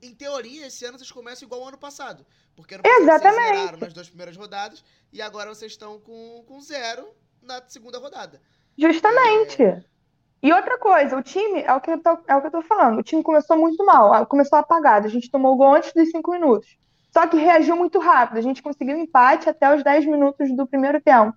em 0.03 0.15
teoria, 0.15 0.69
esse 0.69 0.85
ano 0.85 0.99
vocês 0.99 1.11
começam 1.11 1.47
igual 1.47 1.63
ao 1.63 1.69
ano 1.71 1.79
passado. 1.79 2.25
Porque 2.55 2.75
ano 2.75 2.85
passado 2.85 3.03
Exatamente. 3.03 3.35
vocês 3.43 3.59
zeraram 3.59 3.79
nas 3.81 3.93
duas 3.93 4.09
primeiras 4.09 4.37
rodadas 4.37 4.85
e 5.13 5.21
agora 5.21 5.53
vocês 5.53 5.73
estão 5.73 5.99
com, 5.99 6.45
com 6.47 6.61
zero 6.61 7.09
na 7.43 7.61
segunda 7.67 7.99
rodada. 7.99 8.41
Justamente. 8.79 9.85
E 10.41 10.53
outra 10.53 10.79
coisa, 10.79 11.17
o 11.17 11.23
time, 11.25 11.63
é 11.63 11.75
o, 11.75 11.81
que 11.81 11.91
eu 11.91 11.99
tô, 12.01 12.11
é 12.29 12.37
o 12.37 12.41
que 12.41 12.47
eu 12.47 12.53
tô 12.53 12.63
falando, 12.63 13.01
o 13.01 13.03
time 13.03 13.21
começou 13.23 13.57
muito 13.57 13.85
mal, 13.85 14.25
começou 14.27 14.61
apagado, 14.61 15.09
a 15.09 15.11
gente 15.11 15.29
tomou 15.29 15.55
o 15.55 15.57
gol 15.57 15.75
antes 15.75 15.93
dos 15.93 16.09
cinco 16.11 16.31
minutos. 16.31 16.81
Só 17.13 17.27
que 17.27 17.37
reagiu 17.37 17.77
muito 17.77 17.99
rápido, 17.99 18.39
a 18.39 18.43
gente 18.43 18.63
conseguiu 18.63 18.97
empate 18.99 19.49
até 19.49 19.75
os 19.75 19.85
10 19.85 20.07
minutos 20.07 20.55
do 20.57 20.67
primeiro 20.67 21.01
tempo, 21.01 21.37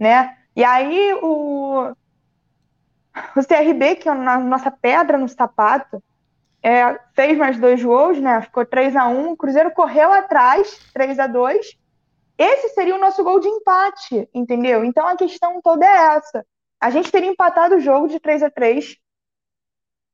né? 0.00 0.36
E 0.56 0.64
aí 0.64 1.14
o, 1.22 1.94
o 3.36 3.42
CRB, 3.42 3.96
que 3.96 4.08
é 4.08 4.12
a 4.12 4.14
no- 4.14 4.48
nossa 4.48 4.70
pedra 4.70 5.18
no 5.18 5.28
sapato, 5.28 6.02
é, 6.62 6.98
fez 7.14 7.38
mais 7.38 7.58
dois 7.60 7.82
gols, 7.82 8.20
né? 8.20 8.42
Ficou 8.42 8.66
3 8.66 8.96
a 8.96 9.08
1 9.08 9.32
o 9.32 9.36
Cruzeiro 9.36 9.72
correu 9.72 10.12
atrás, 10.12 10.78
3 10.94 11.18
a 11.18 11.26
2 11.26 11.76
Esse 12.38 12.70
seria 12.70 12.96
o 12.96 13.00
nosso 13.00 13.24
gol 13.24 13.40
de 13.40 13.48
empate, 13.48 14.28
entendeu? 14.34 14.84
Então 14.84 15.06
a 15.08 15.16
questão 15.16 15.60
toda 15.62 15.86
é 15.86 16.16
essa. 16.16 16.46
A 16.80 16.90
gente 16.90 17.12
teria 17.12 17.30
empatado 17.30 17.76
o 17.76 17.80
jogo 17.80 18.08
de 18.08 18.20
3 18.20 18.42
a 18.42 18.50
3 18.50 18.96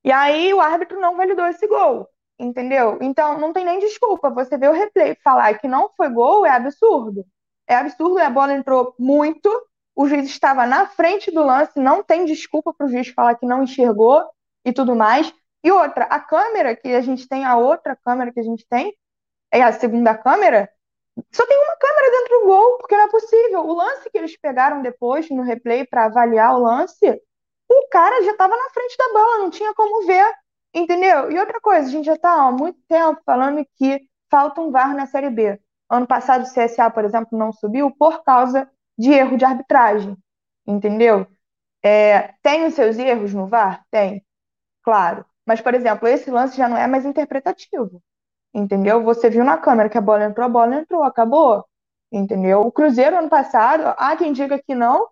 e 0.05 0.13
aí 0.13 0.53
o 0.55 0.61
árbitro 0.61 1.01
não 1.01 1.17
validou 1.17 1.47
esse 1.47 1.67
gol, 1.67 2.09
entendeu? 2.39 2.99
Então 3.01 3.39
não 3.39 3.53
tem 3.53 3.65
nem 3.65 3.79
desculpa. 3.79 4.31
Você 4.31 4.57
vê 4.59 4.69
o 4.69 4.73
replay 4.73 5.17
falar 5.23 5.59
que 5.59 5.69
não 5.69 5.91
foi 5.97 6.09
gol 6.11 6.45
é 6.47 6.51
absurdo. 6.51 7.25
É 7.67 7.77
absurdo, 7.77 8.19
a 8.19 8.31
bola 8.31 8.53
entrou 8.53 8.95
muito, 8.99 9.49
o 9.95 10.07
juiz 10.07 10.27
estava 10.27 10.67
na 10.67 10.87
frente 10.87 11.31
do 11.31 11.43
lance, 11.45 11.79
não 11.81 12.03
tem 12.03 12.25
desculpa 12.25 12.75
para 12.75 12.87
o 12.87 12.91
juiz 12.91 13.09
falar 13.09 13.37
que 13.37 13.47
não 13.47 13.63
enxergou 13.63 14.23
e 14.65 14.73
tudo 14.73 14.95
mais. 14.95 15.33
E 15.63 15.71
outra, 15.73 16.05
a 16.05 16.21
câmera 16.21 16.77
que 16.77 16.89
a 16.89 17.01
gente 17.01 17.27
tem, 17.27 17.45
a 17.45 17.57
outra 17.57 17.97
câmera 17.97 18.33
que 18.33 18.41
a 18.41 18.43
gente 18.43 18.67
tem, 18.69 18.95
é 19.51 19.63
a 19.63 19.73
segunda 19.73 20.15
câmera, 20.17 20.69
só 21.33 21.47
tem 21.47 21.57
uma 21.57 21.77
câmera 21.77 22.11
dentro 22.11 22.41
do 22.41 22.47
gol, 22.47 22.79
porque 22.79 22.97
não 22.97 23.05
é 23.05 23.09
possível. 23.11 23.61
O 23.61 23.75
lance 23.75 24.11
que 24.11 24.19
eles 24.19 24.37
pegaram 24.37 24.83
depois 24.83 25.31
no 25.31 25.43
replay 25.43 25.87
para 25.87 26.07
avaliar 26.07 26.55
o 26.55 26.63
lance, 26.63 27.23
o 27.71 27.89
cara 27.91 28.23
já 28.25 28.33
estava 28.33 28.57
na 28.57 28.71
frente 28.71 28.97
da 28.99 29.13
bola, 29.13 29.39
não 29.39 29.51
tinha 29.51 29.73
como 29.75 30.07
ver, 30.07 30.35
entendeu? 30.75 31.31
E 31.31 31.39
outra 31.39 31.61
coisa, 31.61 31.89
a 31.89 31.91
gente 31.91 32.07
já 32.07 32.15
está 32.15 32.33
há 32.47 32.53
muito 32.53 32.79
tempo 32.89 33.21
falando 33.25 33.65
que 33.77 34.09
falta 34.31 34.61
um 34.61 34.71
VAR 34.71 34.95
na 34.95 35.07
Série 35.07 35.31
B. 35.31 35.61
Ano 35.89 36.07
passado 36.07 36.43
o 36.45 36.53
CSA, 36.53 36.91
por 36.91 37.05
exemplo, 37.05 37.39
não 37.39 37.53
subiu 37.53 37.91
por 37.91 38.25
causa 38.25 38.69
de 38.99 39.11
erro 39.13 39.37
de 39.37 39.45
arbitragem, 39.45 40.17
entendeu? 40.67 41.27
É, 41.83 42.35
tem 42.43 42.67
os 42.67 42.75
seus 42.75 42.99
erros 42.99 43.35
no 43.35 43.47
VAR? 43.47 43.85
Tem, 43.91 44.25
claro. 44.83 45.25
Mas, 45.47 45.61
por 45.61 45.75
exemplo, 45.75 46.09
esse 46.09 46.31
lance 46.31 46.57
já 46.57 46.69
não 46.69 46.77
é 46.77 46.87
mais 46.87 47.05
interpretativo. 47.05 48.03
Entendeu? 48.55 49.03
Você 49.05 49.29
viu 49.31 49.45
na 49.45 49.59
câmera 49.59 49.89
que 49.89 49.99
a 49.99 50.01
bola 50.01 50.25
entrou, 50.25 50.47
a 50.47 50.49
bola 50.49 50.77
entrou, 50.77 51.03
acabou. 51.05 51.65
Entendeu? 52.13 52.61
O 52.63 52.73
Cruzeiro, 52.73 53.19
ano 53.19 53.29
passado, 53.29 53.95
há 53.99 54.17
quem 54.17 54.33
diga 54.33 54.59
que 54.63 54.75
não, 54.75 55.09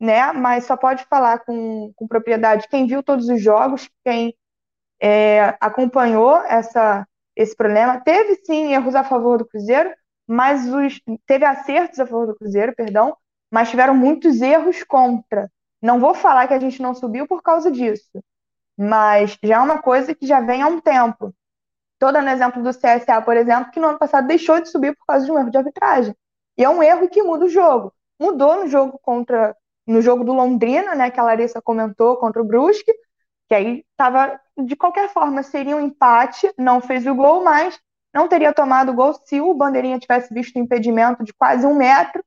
né? 0.00 0.32
Mas 0.32 0.64
só 0.66 0.76
pode 0.76 1.04
falar 1.04 1.40
com, 1.40 1.92
com 1.96 2.08
propriedade 2.08 2.68
quem 2.68 2.86
viu 2.86 3.02
todos 3.02 3.28
os 3.28 3.40
jogos, 3.42 3.88
quem 4.04 4.34
é, 5.00 5.56
acompanhou 5.60 6.36
essa, 6.44 7.06
esse 7.34 7.56
problema. 7.56 8.00
Teve 8.00 8.36
sim 8.44 8.72
erros 8.72 8.94
a 8.94 9.04
favor 9.04 9.38
do 9.38 9.46
Cruzeiro, 9.46 9.90
mas 10.26 10.66
os, 10.72 11.00
teve 11.26 11.44
acertos 11.44 11.98
a 11.98 12.06
favor 12.06 12.26
do 12.26 12.36
Cruzeiro, 12.36 12.74
perdão, 12.74 13.16
mas 13.50 13.70
tiveram 13.70 13.94
muitos 13.94 14.40
erros 14.40 14.82
contra. 14.84 15.50
Não 15.82 15.98
vou 15.98 16.14
falar 16.14 16.46
que 16.46 16.54
a 16.54 16.60
gente 16.60 16.82
não 16.82 16.94
subiu 16.94 17.26
por 17.26 17.42
causa 17.42 17.70
disso, 17.70 18.22
mas 18.76 19.38
já 19.42 19.56
é 19.56 19.60
uma 19.60 19.82
coisa 19.82 20.14
que 20.14 20.26
já 20.26 20.40
vem 20.40 20.62
há 20.62 20.66
um 20.66 20.80
tempo. 20.80 21.34
Tô 21.98 22.10
dando 22.12 22.30
exemplo 22.30 22.62
do 22.62 22.70
CSA, 22.70 23.20
por 23.22 23.36
exemplo, 23.36 23.70
que 23.70 23.80
no 23.80 23.88
ano 23.88 23.98
passado 23.98 24.26
deixou 24.26 24.60
de 24.60 24.68
subir 24.70 24.96
por 24.96 25.06
causa 25.06 25.26
de 25.26 25.32
um 25.32 25.38
erro 25.38 25.50
de 25.50 25.58
arbitragem. 25.58 26.14
E 26.56 26.64
é 26.64 26.68
um 26.68 26.82
erro 26.82 27.08
que 27.08 27.22
muda 27.22 27.44
o 27.46 27.48
jogo. 27.48 27.92
Mudou 28.18 28.56
no 28.56 28.68
jogo 28.68 28.98
contra 29.02 29.56
no 29.86 30.00
jogo 30.00 30.24
do 30.24 30.32
Londrina, 30.32 30.94
né, 30.94 31.10
que 31.10 31.18
a 31.18 31.22
Larissa 31.24 31.60
comentou 31.60 32.16
contra 32.16 32.40
o 32.40 32.44
Brusque, 32.44 32.92
que 33.50 33.54
aí 33.56 33.84
tava 33.96 34.40
de 34.56 34.76
qualquer 34.76 35.08
forma 35.08 35.42
seria 35.42 35.76
um 35.76 35.80
empate, 35.80 36.48
não 36.56 36.80
fez 36.80 37.04
o 37.04 37.14
gol, 37.16 37.42
mas 37.42 37.80
não 38.14 38.28
teria 38.28 38.52
tomado 38.52 38.92
o 38.92 38.94
gol 38.94 39.12
se 39.24 39.40
o 39.40 39.52
Bandeirinha 39.52 39.98
tivesse 39.98 40.32
visto 40.32 40.56
um 40.56 40.62
impedimento 40.62 41.24
de 41.24 41.34
quase 41.34 41.66
um 41.66 41.74
metro, 41.74 42.24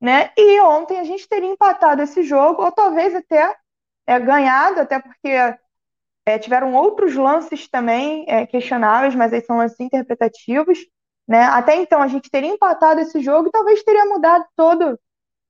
né? 0.00 0.30
E 0.34 0.58
ontem 0.62 0.98
a 0.98 1.04
gente 1.04 1.28
teria 1.28 1.50
empatado 1.50 2.00
esse 2.00 2.22
jogo, 2.22 2.62
ou 2.62 2.72
talvez 2.72 3.14
até 3.14 3.54
é, 4.06 4.18
ganhado, 4.18 4.80
até 4.80 4.98
porque 4.98 5.28
é, 6.24 6.38
tiveram 6.38 6.74
outros 6.74 7.14
lances 7.14 7.68
também 7.68 8.24
é, 8.26 8.46
questionáveis, 8.46 9.14
mas 9.14 9.34
aí 9.34 9.42
são 9.42 9.58
lances 9.58 9.78
interpretativos, 9.78 10.78
né? 11.28 11.42
Até 11.44 11.76
então 11.76 12.00
a 12.00 12.08
gente 12.08 12.30
teria 12.30 12.50
empatado 12.50 13.00
esse 13.00 13.20
jogo 13.20 13.48
e 13.48 13.52
talvez 13.52 13.82
teria 13.82 14.06
mudado 14.06 14.46
todo 14.56 14.98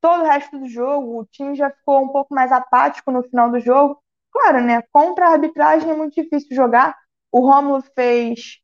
todo 0.00 0.22
o 0.22 0.26
resto 0.26 0.58
do 0.58 0.68
jogo. 0.68 1.20
O 1.20 1.26
time 1.26 1.54
já 1.54 1.70
ficou 1.70 2.02
um 2.02 2.08
pouco 2.08 2.34
mais 2.34 2.50
apático 2.50 3.12
no 3.12 3.22
final 3.22 3.50
do 3.52 3.60
jogo. 3.60 4.02
Claro, 4.36 4.62
né? 4.62 4.82
Contra 4.92 5.28
a 5.28 5.32
arbitragem 5.32 5.90
é 5.90 5.94
muito 5.96 6.14
difícil 6.14 6.54
jogar. 6.54 6.94
O 7.32 7.40
Rômulo 7.40 7.82
fez 7.94 8.58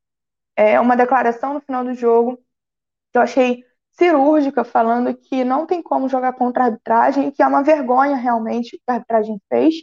é, 0.56 0.78
uma 0.80 0.96
declaração 0.96 1.54
no 1.54 1.60
final 1.62 1.84
do 1.84 1.94
jogo 1.94 2.36
que 3.12 3.18
eu 3.18 3.22
achei 3.22 3.64
cirúrgica, 3.92 4.64
falando 4.64 5.14
que 5.16 5.44
não 5.44 5.66
tem 5.66 5.82
como 5.82 6.08
jogar 6.08 6.34
contra 6.34 6.64
a 6.64 6.66
arbitragem, 6.66 7.30
que 7.30 7.42
é 7.42 7.46
uma 7.46 7.62
vergonha 7.62 8.16
realmente 8.16 8.76
o 8.76 8.78
que 8.78 8.84
a 8.88 8.94
arbitragem 8.94 9.40
fez. 9.48 9.74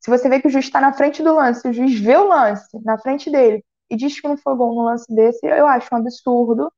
Se 0.00 0.10
você 0.10 0.28
vê 0.30 0.40
que 0.40 0.48
o 0.48 0.50
juiz 0.50 0.66
está 0.66 0.80
na 0.80 0.92
frente 0.94 1.22
do 1.22 1.34
lance, 1.34 1.68
o 1.68 1.72
juiz 1.72 1.98
vê 2.00 2.16
o 2.16 2.28
lance 2.28 2.68
na 2.84 2.98
frente 2.98 3.30
dele 3.30 3.64
e 3.90 3.96
diz 3.96 4.20
que 4.20 4.28
não 4.28 4.36
foi 4.38 4.56
gol 4.56 4.74
no 4.74 4.84
lance 4.84 5.12
desse, 5.14 5.46
eu 5.46 5.66
acho 5.66 5.88
um 5.94 5.98
absurdo, 5.98 6.72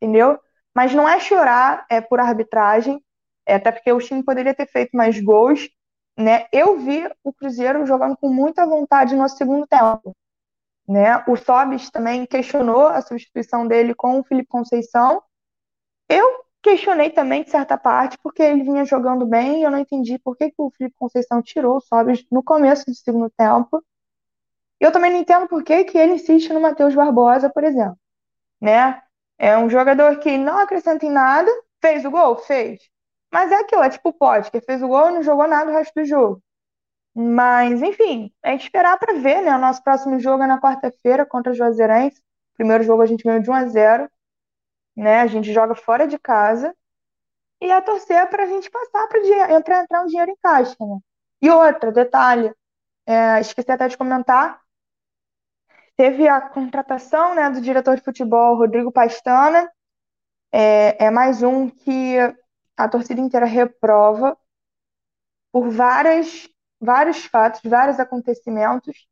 entendeu? 0.00 0.38
Mas 0.74 0.94
não 0.94 1.08
é 1.08 1.20
chorar 1.20 1.86
é 1.90 2.00
por 2.00 2.20
arbitragem, 2.20 3.02
é, 3.46 3.54
até 3.54 3.72
porque 3.72 3.92
o 3.92 3.98
time 3.98 4.22
poderia 4.24 4.54
ter 4.54 4.66
feito 4.68 4.96
mais 4.96 5.20
gols, 5.20 5.68
né? 6.16 6.46
Eu 6.52 6.78
vi 6.78 7.08
o 7.22 7.32
Cruzeiro 7.32 7.84
jogando 7.86 8.16
com 8.16 8.28
muita 8.28 8.66
vontade 8.66 9.16
no 9.16 9.28
segundo 9.28 9.66
tempo, 9.66 10.14
né? 10.88 11.24
O 11.26 11.36
Sobis 11.36 11.90
também 11.90 12.26
questionou 12.26 12.86
a 12.86 13.00
substituição 13.02 13.66
dele 13.66 13.94
com 13.94 14.20
o 14.20 14.24
Felipe 14.24 14.48
Conceição. 14.48 15.22
Eu 16.08 16.44
questionei 16.62 17.10
também 17.10 17.42
de 17.42 17.50
certa 17.50 17.76
parte 17.76 18.18
porque 18.22 18.42
ele 18.42 18.62
vinha 18.62 18.84
jogando 18.84 19.26
bem 19.26 19.60
e 19.60 19.62
eu 19.64 19.70
não 19.70 19.78
entendi 19.78 20.18
por 20.18 20.36
que, 20.36 20.50
que 20.50 20.56
o 20.58 20.70
Felipe 20.70 20.96
Conceição 20.98 21.42
tirou 21.42 21.76
o 21.76 21.80
Sobis 21.80 22.24
no 22.30 22.42
começo 22.42 22.86
do 22.86 22.94
segundo 22.94 23.30
tempo. 23.30 23.84
Eu 24.80 24.92
também 24.92 25.10
não 25.10 25.20
entendo 25.20 25.48
por 25.48 25.62
que, 25.62 25.84
que 25.84 25.98
ele 25.98 26.14
insiste 26.14 26.52
no 26.52 26.60
Matheus 26.60 26.94
Barbosa, 26.94 27.50
por 27.50 27.64
exemplo, 27.64 27.98
né? 28.60 29.02
É 29.38 29.56
um 29.58 29.68
jogador 29.68 30.18
que 30.18 30.38
não 30.38 30.58
acrescenta 30.58 31.04
em 31.04 31.10
nada, 31.10 31.50
fez 31.80 32.04
o 32.04 32.10
gol? 32.10 32.36
Fez. 32.36 32.93
Mas 33.34 33.50
é 33.50 33.56
aquilo, 33.56 33.82
é 33.82 33.90
tipo 33.90 34.10
o 34.10 34.42
que 34.48 34.60
fez 34.60 34.80
o 34.80 34.86
gol 34.86 35.10
e 35.10 35.14
não 35.14 35.22
jogou 35.24 35.48
nada 35.48 35.68
o 35.68 35.74
resto 35.74 35.92
do 35.96 36.04
jogo. 36.04 36.40
Mas, 37.12 37.82
enfim, 37.82 38.32
é 38.40 38.54
esperar 38.54 38.96
para 38.96 39.14
ver, 39.14 39.42
né? 39.42 39.56
O 39.56 39.58
nosso 39.58 39.82
próximo 39.82 40.20
jogo 40.20 40.44
é 40.44 40.46
na 40.46 40.60
quarta-feira 40.60 41.26
contra 41.26 41.50
o 41.50 41.54
Juazeirense. 41.54 42.22
Primeiro 42.54 42.84
jogo 42.84 43.02
a 43.02 43.06
gente 43.06 43.24
ganhou 43.24 43.42
de 43.42 43.50
1 43.50 43.54
a 43.54 43.66
0, 43.66 44.10
né? 44.96 45.20
A 45.22 45.26
gente 45.26 45.52
joga 45.52 45.74
fora 45.74 46.06
de 46.06 46.16
casa. 46.16 46.72
E 47.60 47.72
a 47.72 47.82
torcer 47.82 48.24
para 48.30 48.44
a 48.44 48.46
gente 48.46 48.70
passar 48.70 49.08
para 49.08 49.18
entrar, 49.56 49.82
entrar 49.82 50.02
um 50.04 50.06
dinheiro 50.06 50.30
em 50.30 50.36
caixa, 50.40 50.76
né? 50.78 50.98
E 51.42 51.50
outra, 51.50 51.90
detalhe, 51.90 52.54
é, 53.04 53.40
esqueci 53.40 53.72
até 53.72 53.88
de 53.88 53.98
comentar, 53.98 54.60
teve 55.96 56.28
a 56.28 56.40
contratação, 56.40 57.34
né, 57.34 57.50
do 57.50 57.60
diretor 57.60 57.96
de 57.96 58.02
futebol, 58.02 58.56
Rodrigo 58.56 58.92
Pastana. 58.92 59.68
É, 60.52 61.06
é 61.06 61.10
mais 61.10 61.42
um 61.42 61.68
que 61.68 62.16
a 62.76 62.88
torcida 62.88 63.20
inteira 63.20 63.46
reprova 63.46 64.36
por 65.52 65.70
várias, 65.70 66.48
vários 66.80 67.24
fatos, 67.24 67.60
vários 67.64 68.00
acontecimentos, 68.00 69.06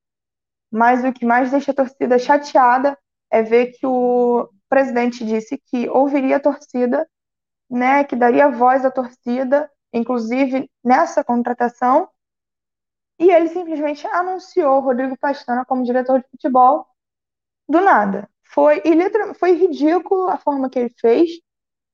mas 0.71 1.05
o 1.05 1.13
que 1.13 1.25
mais 1.25 1.51
deixa 1.51 1.71
a 1.71 1.75
torcida 1.75 2.19
chateada 2.19 2.99
é 3.31 3.43
ver 3.43 3.73
que 3.73 3.87
o 3.87 4.49
presidente 4.69 5.25
disse 5.25 5.59
que 5.59 5.89
ouviria 5.89 6.37
a 6.37 6.41
torcida, 6.41 7.09
né, 7.71 8.05
que 8.05 8.17
daria 8.17 8.49
voz 8.51 8.85
à 8.85 8.91
torcida, 8.91 9.71
inclusive 9.93 10.71
nessa 10.85 11.23
contratação, 11.23 12.09
e 13.19 13.31
ele 13.31 13.49
simplesmente 13.49 14.07
anunciou 14.09 14.81
Rodrigo 14.81 15.17
Pastana 15.17 15.65
como 15.65 15.85
diretor 15.85 16.21
de 16.21 16.29
futebol 16.29 16.87
do 17.69 17.81
nada. 17.81 18.29
Foi, 18.43 18.83
e 18.85 19.35
foi 19.35 19.53
ridículo 19.53 20.29
a 20.29 20.37
forma 20.37 20.69
que 20.69 20.79
ele 20.79 20.95
fez. 21.01 21.31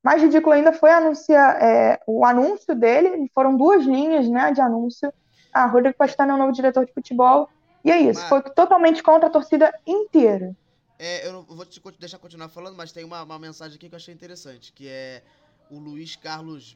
Mais 0.09 0.22
ridículo 0.22 0.55
ainda 0.55 0.72
foi 0.72 0.90
anunciar, 0.90 1.62
é, 1.62 2.01
o 2.06 2.24
anúncio 2.24 2.74
dele. 2.74 3.30
Foram 3.35 3.55
duas 3.59 3.85
linhas 3.85 4.26
né, 4.26 4.51
de 4.52 4.60
anúncio. 4.62 5.12
Ah, 5.52 5.66
Rodrigo 5.66 5.98
Pastana 5.98 6.32
é 6.32 6.35
o 6.35 6.39
novo 6.39 6.51
diretor 6.51 6.86
de 6.86 6.94
futebol. 6.94 7.47
E 7.85 7.90
é 7.90 8.01
isso. 8.01 8.18
Mas... 8.20 8.28
Foi 8.30 8.40
totalmente 8.40 9.02
contra 9.02 9.28
a 9.28 9.30
torcida 9.30 9.70
inteira. 9.86 10.56
É, 10.98 11.26
eu 11.26 11.32
não 11.35 11.43
vou 11.43 11.66
te 11.66 11.78
deixar 12.01 12.16
continuar 12.16 12.48
falando, 12.48 12.74
mas 12.74 12.90
tem 12.90 13.05
uma, 13.05 13.22
uma 13.22 13.39
mensagem 13.39 13.76
aqui 13.76 13.86
que 13.86 13.94
eu 13.94 13.98
achei 13.98 14.14
interessante, 14.14 14.72
que 14.72 14.89
é 14.89 15.22
o 15.70 15.78
Luiz 15.78 16.16
Carlos 16.16 16.74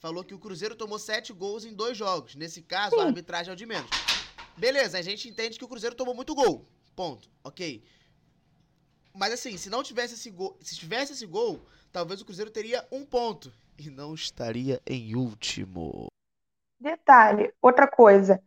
falou 0.00 0.24
que 0.24 0.34
o 0.34 0.38
Cruzeiro 0.40 0.74
tomou 0.74 0.98
sete 0.98 1.32
gols 1.32 1.64
em 1.64 1.72
dois 1.72 1.96
jogos. 1.96 2.34
Nesse 2.34 2.60
caso, 2.60 2.96
Sim. 2.96 3.02
a 3.02 3.04
arbitragem 3.04 3.52
é 3.52 3.54
o 3.54 3.56
de 3.56 3.66
menos. 3.66 3.88
Beleza, 4.56 4.98
a 4.98 5.02
gente 5.02 5.28
entende 5.28 5.56
que 5.56 5.64
o 5.64 5.68
Cruzeiro 5.68 5.94
tomou 5.94 6.12
muito 6.12 6.34
gol. 6.34 6.66
Ponto. 6.96 7.30
Ok. 7.44 7.84
Mas 9.14 9.32
assim, 9.32 9.56
se 9.56 9.70
não 9.70 9.84
tivesse 9.84 10.14
esse 10.14 10.28
gol, 10.28 10.58
se 10.60 10.74
tivesse 10.74 11.12
esse 11.12 11.24
gol, 11.24 11.64
talvez 11.94 12.20
o 12.20 12.24
Cruzeiro 12.24 12.50
teria 12.50 12.84
um 12.90 13.06
ponto 13.06 13.52
e 13.78 13.88
não 13.88 14.14
estaria 14.14 14.80
em 14.84 15.14
último. 15.14 16.08
Detalhe, 16.80 17.54
outra 17.62 17.86
coisa. 17.86 18.42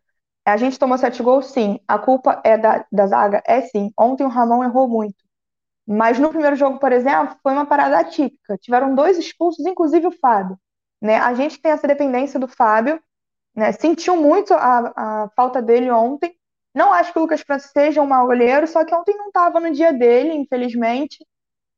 A 0.45 0.57
gente 0.57 0.77
tomou 0.77 0.97
sete 0.97 1.23
gols, 1.23 1.47
sim. 1.47 1.79
A 1.87 1.97
culpa 1.97 2.41
é 2.43 2.57
da, 2.57 2.85
da 2.91 3.07
zaga? 3.07 3.41
É 3.47 3.61
sim. 3.61 3.89
Ontem 3.97 4.25
o 4.25 4.29
Ramon 4.29 4.65
errou 4.65 4.87
muito. 4.89 5.15
Mas 5.87 6.19
no 6.19 6.29
primeiro 6.29 6.57
jogo, 6.57 6.77
por 6.77 6.91
exemplo, 6.91 7.37
foi 7.41 7.53
uma 7.53 7.65
parada 7.65 7.97
atípica. 7.99 8.57
Tiveram 8.57 8.93
dois 8.93 9.17
expulsos, 9.17 9.65
inclusive 9.65 10.07
o 10.07 10.11
Fábio. 10.11 10.59
Né? 11.01 11.15
A 11.17 11.33
gente 11.33 11.57
tem 11.61 11.71
essa 11.71 11.87
dependência 11.87 12.37
do 12.37 12.49
Fábio. 12.49 13.01
Né? 13.55 13.71
Sentiu 13.71 14.17
muito 14.17 14.53
a, 14.53 15.23
a 15.23 15.29
falta 15.37 15.61
dele 15.61 15.89
ontem. 15.89 16.35
Não 16.75 16.91
acho 16.91 17.13
que 17.13 17.19
o 17.19 17.21
Lucas 17.21 17.41
França 17.41 17.69
seja 17.69 18.01
um 18.01 18.07
mau 18.07 18.27
goleiro, 18.27 18.67
só 18.67 18.83
que 18.83 18.93
ontem 18.93 19.15
não 19.15 19.27
estava 19.27 19.59
no 19.61 19.71
dia 19.71 19.93
dele, 19.93 20.33
infelizmente. 20.33 21.25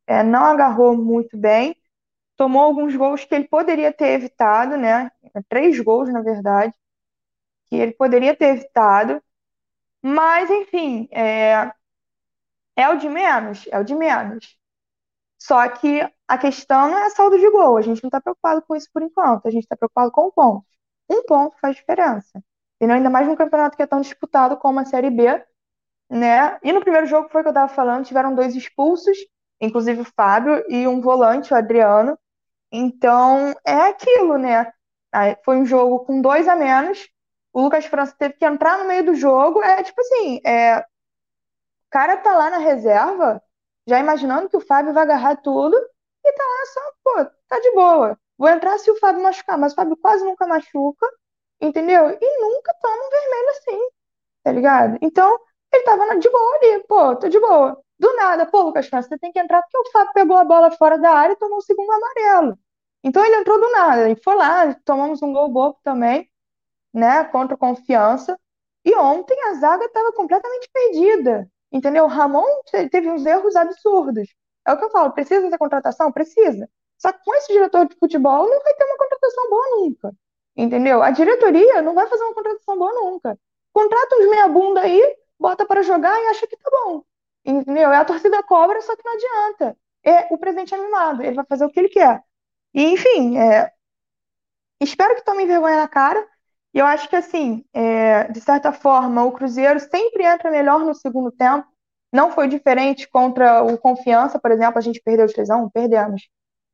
É, 0.10 0.24
não 0.24 0.44
agarrou 0.46 0.98
muito 0.98 1.38
bem. 1.38 1.76
Tomou 2.38 2.64
alguns 2.64 2.96
gols 2.96 3.26
que 3.26 3.36
ele 3.36 3.48
poderia 3.48 3.94
ter 3.94 4.10
evitado, 4.14 4.78
né? 4.78 5.12
Três 5.50 5.80
gols, 5.80 6.12
na 6.12 6.22
verdade, 6.22 6.74
que 7.68 7.76
ele 7.78 7.94
poderia 7.94 8.36
ter 8.36 8.56
evitado. 8.58 9.22
Mas, 10.04 10.50
enfim, 10.50 11.10
é, 11.12 11.72
é 12.76 12.90
o 12.90 12.98
de 12.98 13.10
menos, 13.10 13.68
é 13.72 13.80
o 13.80 13.84
de 13.84 13.94
menos. 13.96 14.58
Só 15.40 15.68
que 15.70 16.02
a 16.28 16.38
questão 16.38 16.90
não 16.90 17.00
é 17.00 17.10
saldo 17.12 17.38
de 17.40 17.50
gol, 17.52 17.78
a 17.78 17.82
gente 17.82 18.04
não 18.04 18.10
está 18.10 18.22
preocupado 18.22 18.62
com 18.64 18.76
isso 18.76 18.90
por 18.94 19.02
enquanto, 19.04 19.48
a 19.48 19.52
gente 19.52 19.64
está 19.64 19.76
preocupado 19.78 20.12
com 20.12 20.32
pontos. 20.32 20.70
Um 21.10 21.24
ponto 21.24 21.58
faz 21.60 21.76
diferença. 21.76 22.44
E 22.82 22.88
não 22.88 22.96
ainda 22.96 23.10
mais 23.10 23.28
num 23.28 23.36
campeonato 23.36 23.78
que 23.78 23.84
é 23.84 23.88
tão 23.88 24.02
disputado 24.02 24.58
como 24.58 24.80
a 24.80 24.86
Série 24.86 25.10
B, 25.10 25.44
né? 26.10 26.60
E 26.64 26.74
no 26.74 26.82
primeiro 26.82 27.08
jogo 27.08 27.30
foi 27.30 27.42
o 27.42 27.44
que 27.44 27.50
eu 27.50 27.52
estava 27.52 27.74
falando, 27.74 28.06
tiveram 28.06 28.36
dois 28.36 28.56
expulsos, 28.56 29.18
inclusive 29.62 30.02
o 30.02 30.06
Fábio 30.16 30.64
e 30.70 30.88
um 30.88 31.02
volante, 31.02 31.54
o 31.54 31.58
Adriano. 31.58 32.18
Então 32.72 33.56
é 33.66 33.90
aquilo, 33.90 34.38
né? 34.38 34.72
Foi 35.44 35.58
um 35.58 35.66
jogo 35.66 36.00
com 36.06 36.22
dois 36.22 36.48
a 36.48 36.56
menos. 36.56 37.10
O 37.54 37.62
Lucas 37.62 37.86
França 37.86 38.16
teve 38.18 38.36
que 38.36 38.46
entrar 38.46 38.78
no 38.78 38.86
meio 38.88 39.06
do 39.06 39.16
jogo. 39.16 39.62
É 39.64 39.84
tipo 39.84 40.00
assim, 40.02 40.40
é... 40.46 40.80
o 40.80 40.84
cara 41.90 42.18
tá 42.18 42.36
lá 42.38 42.50
na 42.50 42.58
reserva, 42.60 43.42
já 43.88 44.00
imaginando 44.00 44.50
que 44.50 44.58
o 44.58 44.62
Fábio 44.62 44.94
vai 44.94 45.04
agarrar 45.04 45.38
tudo, 45.38 45.76
e 46.26 46.34
tá 46.34 46.44
lá 46.44 46.66
só, 46.74 46.82
pô, 47.04 47.32
tá 47.48 47.60
de 47.60 47.72
boa. 47.74 48.20
Vou 48.38 48.50
entrar 48.50 48.78
se 48.80 48.90
o 48.92 49.00
Fábio 49.00 49.24
machucar, 49.24 49.58
mas 49.58 49.74
o 49.74 49.76
Fábio 49.76 49.98
quase 49.98 50.24
nunca 50.24 50.48
machuca. 50.48 51.06
Entendeu? 51.62 52.10
E 52.10 52.42
nunca 52.42 52.74
toma 52.82 52.96
um 52.96 53.10
vermelho 53.10 53.50
assim, 53.50 53.90
tá 54.44 54.52
ligado? 54.52 54.98
Então, 55.02 55.40
ele 55.72 55.84
tava 55.84 56.18
de 56.18 56.30
boa 56.30 56.56
ali, 56.58 56.84
pô, 56.88 57.16
tô 57.16 57.30
de 57.30 57.40
boa. 57.40 57.80
Do 58.00 58.16
nada, 58.16 58.46
pô, 58.46 58.62
Lucas 58.64 58.88
França, 58.88 59.10
você 59.10 59.18
tem 59.18 59.32
que 59.32 59.40
entrar 59.40 59.62
porque 59.62 59.78
o 59.78 59.92
Fábio 59.92 60.14
pegou 60.14 60.38
a 60.38 60.44
bola 60.44 60.72
fora 60.72 60.98
da 60.98 61.12
área 61.12 61.34
e 61.34 61.38
tomou 61.38 61.58
o 61.58 61.62
segundo 61.62 61.92
amarelo. 61.92 62.58
Então 63.04 63.24
ele 63.26 63.36
entrou 63.38 63.60
do 63.60 63.72
nada, 63.72 64.10
e 64.10 64.16
foi 64.16 64.36
lá, 64.36 64.74
tomamos 64.86 65.22
um 65.22 65.32
gol 65.34 65.50
bobo 65.50 65.80
também, 65.84 66.30
né, 66.94 67.24
contra 67.26 67.58
confiança. 67.58 68.40
E 68.86 68.96
ontem 68.96 69.38
a 69.50 69.56
zaga 69.56 69.86
estava 69.86 70.12
completamente 70.14 70.70
perdida, 70.74 71.50
entendeu? 71.72 72.06
O 72.06 72.08
Ramon 72.08 72.46
teve 72.92 73.10
uns 73.12 73.26
erros 73.26 73.56
absurdos. 73.56 74.30
É 74.68 74.74
o 74.74 74.78
que 74.78 74.86
eu 74.86 74.90
falo, 74.92 75.12
precisa 75.14 75.50
da 75.50 75.58
contratação? 75.58 76.12
Precisa. 76.12 76.70
Só 76.98 77.12
que 77.12 77.24
com 77.24 77.36
esse 77.36 77.52
diretor 77.54 77.88
de 77.88 77.96
futebol 77.98 78.50
não 78.50 78.62
vai 78.64 78.74
ter 78.74 78.84
uma 78.86 78.98
contratação 78.98 79.50
boa 79.50 79.70
nunca. 79.78 80.14
Entendeu? 80.56 81.02
A 81.02 81.12
diretoria 81.12 81.82
não 81.82 81.94
vai 81.94 82.08
fazer 82.08 82.24
uma 82.24 82.34
contratação 82.34 82.78
boa 82.78 82.94
nunca. 82.94 83.40
Contrata 83.74 84.16
uns 84.16 84.30
meia-bunda 84.30 84.82
aí, 84.82 85.16
bota 85.40 85.66
para 85.66 85.82
jogar 85.84 86.18
e 86.22 86.28
acha 86.28 86.48
que 86.48 86.58
tá 86.58 86.70
bom. 86.72 87.04
Entendeu? 87.46 87.92
É 87.92 87.98
a 87.98 88.06
torcida 88.06 88.44
cobra, 88.44 88.82
só 88.82 88.96
que 88.96 89.04
não 89.06 89.14
adianta. 89.14 89.78
É 90.04 90.34
o 90.34 90.38
presidente 90.38 90.76
animado, 90.76 91.24
ele 91.24 91.36
vai 91.36 91.46
fazer 91.46 91.66
o 91.66 91.70
que 91.70 91.80
ele 91.80 91.90
quer. 91.90 92.22
E, 92.74 92.84
enfim, 92.84 93.38
é... 93.38 93.72
espero 94.82 95.16
que 95.16 95.24
tomem 95.24 95.48
vergonha 95.48 95.78
na 95.78 95.88
cara. 95.88 96.26
E 96.74 96.80
eu 96.80 96.86
acho 96.86 97.10
que, 97.10 97.16
assim, 97.16 97.66
é... 97.74 98.32
de 98.32 98.42
certa 98.42 98.72
forma, 98.72 99.24
o 99.24 99.32
Cruzeiro 99.32 99.80
sempre 99.80 100.24
entra 100.24 100.52
melhor 100.52 100.82
no 100.82 100.94
segundo 100.94 101.32
tempo. 101.32 101.68
Não 102.12 102.32
foi 102.32 102.48
diferente 102.48 103.08
contra 103.10 103.64
o 103.64 103.78
Confiança, 103.78 104.40
por 104.40 104.52
exemplo, 104.52 104.80
a 104.80 104.82
gente 104.82 105.02
perdeu 105.02 105.26
os 105.26 105.34
3x1, 105.34 105.70
perdemos. 105.72 106.28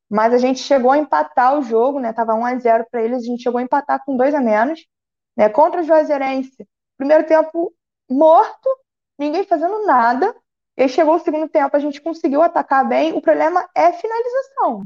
Mas 0.10 0.34
a 0.34 0.38
gente 0.38 0.60
chegou 0.60 0.92
a 0.92 0.98
empatar 0.98 1.58
o 1.58 1.64
jogo, 1.64 2.00
né? 2.00 2.14
Tava 2.14 2.34
1 2.36 2.46
a 2.46 2.58
0 2.60 2.86
para 2.92 3.04
eles, 3.04 3.24
a 3.24 3.26
gente 3.26 3.44
chegou 3.44 3.60
a 3.60 3.64
empatar 3.64 4.04
com 4.06 4.16
dois 4.16 4.34
a 4.36 4.42
menos, 4.42 4.86
né? 5.36 5.50
Contra 5.50 5.82
o 5.82 5.84
Juazeirense, 5.84 6.68
primeiro 6.98 7.26
tempo 7.26 7.75
morto, 8.10 8.70
ninguém 9.18 9.44
fazendo 9.44 9.86
nada. 9.86 10.36
E 10.78 10.90
chegou 10.90 11.16
o 11.16 11.20
segundo 11.20 11.48
tempo, 11.50 11.76
a 11.76 11.80
gente 11.80 12.02
conseguiu 12.02 12.42
atacar 12.42 12.88
bem. 12.88 13.14
O 13.14 13.22
problema 13.22 13.68
é 13.76 13.94
finalização. 13.94 14.84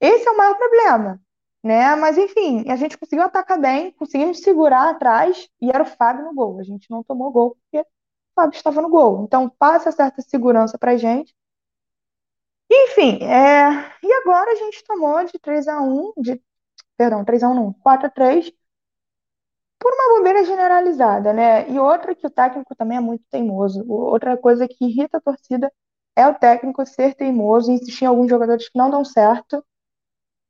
Esse 0.00 0.26
é 0.28 0.30
o 0.30 0.36
maior 0.36 0.56
problema, 0.56 1.20
né? 1.62 1.96
Mas 1.96 2.18
enfim, 2.18 2.68
a 2.70 2.76
gente 2.76 2.98
conseguiu 2.98 3.24
atacar 3.24 3.58
bem, 3.60 3.92
conseguimos 3.92 4.40
segurar 4.40 4.90
atrás 4.90 5.48
e 5.60 5.70
era 5.70 5.82
o 5.82 5.86
Fábio 5.86 6.24
no 6.24 6.34
gol. 6.34 6.58
A 6.60 6.62
gente 6.62 6.90
não 6.90 7.02
tomou 7.02 7.30
gol 7.32 7.56
porque 7.56 7.80
o 7.80 7.86
Fábio 8.36 8.56
estava 8.56 8.80
no 8.82 8.88
gol. 8.88 9.24
Então 9.24 9.48
passa 9.58 9.92
certa 9.92 10.22
segurança 10.22 10.78
pra 10.78 10.96
gente 10.96 11.34
enfim, 12.74 13.22
é, 13.24 13.68
e 14.02 14.12
agora 14.14 14.50
a 14.52 14.54
gente 14.54 14.82
tomou 14.84 15.22
de 15.24 15.38
3 15.38 15.68
a 15.68 15.80
1 15.80 16.12
de, 16.16 16.40
perdão, 16.96 17.24
3 17.24 17.42
a 17.42 17.48
1 17.50 17.54
não, 17.54 17.72
4 17.74 18.06
a 18.06 18.10
3 18.10 18.50
por 19.82 19.92
uma 19.92 20.18
bobeira 20.18 20.44
generalizada, 20.44 21.32
né? 21.32 21.68
E 21.68 21.78
outra 21.78 22.14
que 22.14 22.26
o 22.26 22.30
técnico 22.30 22.74
também 22.76 22.98
é 22.98 23.00
muito 23.00 23.24
teimoso. 23.30 23.84
Outra 23.90 24.36
coisa 24.36 24.68
que 24.68 24.84
irrita 24.86 25.18
a 25.18 25.20
torcida 25.20 25.72
é 26.16 26.26
o 26.28 26.34
técnico 26.34 26.86
ser 26.86 27.14
teimoso 27.14 27.70
e 27.70 27.74
insistir 27.74 28.04
em 28.04 28.08
alguns 28.08 28.30
jogadores 28.30 28.68
que 28.68 28.78
não 28.78 28.90
dão 28.90 29.04
certo, 29.04 29.64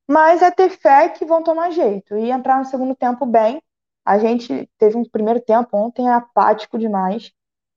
mas 0.09 0.43
é 0.43 0.51
ter 0.51 0.71
fé 0.71 1.09
que 1.09 1.25
vão 1.25 1.43
tomar 1.43 1.71
jeito 1.71 2.17
e 2.17 2.31
entrar 2.31 2.59
no 2.59 2.67
segundo 2.67 2.95
tempo 2.95 3.25
bem. 3.27 3.63
A 4.05 4.19
gente 4.19 4.69
teve 4.79 4.97
um 4.97 5.05
primeiro 5.09 5.41
tempo 5.41 5.77
ontem 5.77 6.09
apático 6.11 6.79
demais, 6.79 7.33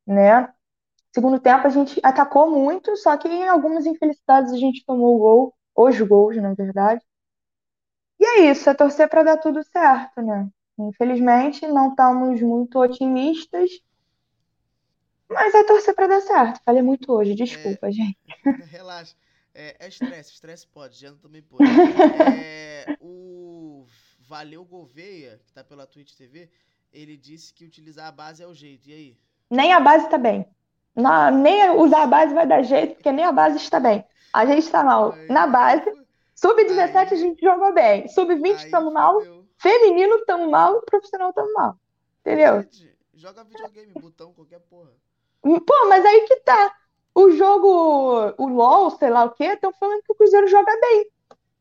né? 0.08 0.52
Segundo 1.14 1.40
tempo 1.40 1.68
a 1.68 1.70
gente 1.70 2.00
atacou 2.04 2.50
muito, 2.52 2.96
só 2.98 3.18
que 3.18 3.28
em 3.30 3.48
algumas 3.48 3.86
infelicidades 3.86 4.52
a 4.54 4.58
gente 4.58 4.86
tomou 4.86 5.16
o 5.16 5.20
gol, 5.20 5.56
os 5.76 6.00
gols, 6.02 6.38
na 6.38 6.54
verdade. 6.54 7.02
E 8.20 8.26
é 8.26 8.52
isso, 8.52 8.70
é 8.70 8.74
torcer 8.74 9.08
para 9.10 9.24
dar 9.24 9.38
tudo 9.38 9.64
certo, 9.64 10.22
né? 10.22 10.50
Infelizmente 10.78 11.66
não 11.68 11.90
estamos 11.90 12.42
muito 12.42 12.80
otimistas, 12.80 13.70
mas 15.30 15.54
é 15.54 15.64
torcer 15.64 15.96
para 15.96 16.08
dar 16.08 16.22
certo. 16.22 16.62
Falei 16.64 16.82
muito 16.82 17.12
hoje, 17.12 17.34
desculpa, 17.34 17.88
é, 17.88 17.92
gente. 17.92 18.18
Relaxa. 18.70 19.16
É, 19.54 19.76
é 19.80 19.88
estresse, 19.88 20.34
estresse 20.34 20.68
pode, 20.68 21.00
Jano 21.00 21.18
também 21.18 21.42
pode. 21.42 21.64
É, 22.44 22.98
o 23.00 23.86
Valeu 24.20 24.66
Gouveia, 24.66 25.40
que 25.46 25.54
tá 25.54 25.64
pela 25.64 25.88
Twitch 25.88 26.14
TV, 26.14 26.50
ele 26.92 27.16
disse 27.16 27.54
que 27.54 27.64
utilizar 27.64 28.08
a 28.08 28.12
base 28.12 28.44
é 28.44 28.48
o 28.48 28.54
jeito. 28.54 28.90
E 28.90 28.94
aí? 28.94 29.18
Nem 29.50 29.72
a 29.72 29.80
base 29.80 30.10
tá 30.10 30.18
bem. 30.18 30.46
Não, 30.94 31.32
nem 31.32 31.70
usar 31.72 32.04
a 32.04 32.08
base 32.08 32.34
vai 32.34 32.46
dar 32.46 32.64
jeito, 32.64 32.96
porque 32.96 33.12
nem 33.12 33.24
a 33.24 33.32
base 33.32 33.58
está 33.58 33.80
bem. 33.80 34.04
A 34.34 34.46
gente 34.46 34.60
está 34.60 34.84
mal 34.84 35.16
na 35.30 35.48
base. 35.48 35.86
Sub-17 36.36 37.14
a 37.14 37.16
gente 37.16 37.42
jogou 37.42 37.74
bem. 37.74 38.08
Sub-20 38.10 38.66
estamos 38.66 38.92
mal. 38.92 39.22
Feminino 39.58 40.16
estamos 40.16 40.50
mal. 40.50 40.82
Profissional 40.82 41.30
estamos 41.30 41.54
mal. 41.54 41.80
Entendeu? 42.22 42.66
Joga 43.14 43.44
videogame, 43.44 43.94
botão, 43.94 44.34
qualquer 44.34 44.60
porra. 44.60 44.92
Pô, 45.42 45.88
mas 45.88 46.06
aí 46.06 46.22
que 46.22 46.38
tá. 46.38 46.76
O 47.14 47.32
jogo, 47.32 48.34
o 48.38 48.48
LOL, 48.48 48.92
sei 48.92 49.10
lá 49.10 49.24
o 49.24 49.32
quê, 49.32 49.46
estão 49.46 49.72
falando 49.74 50.04
que 50.04 50.12
o 50.12 50.16
Cruzeiro 50.16 50.48
joga 50.48 50.78
bem. 50.82 51.10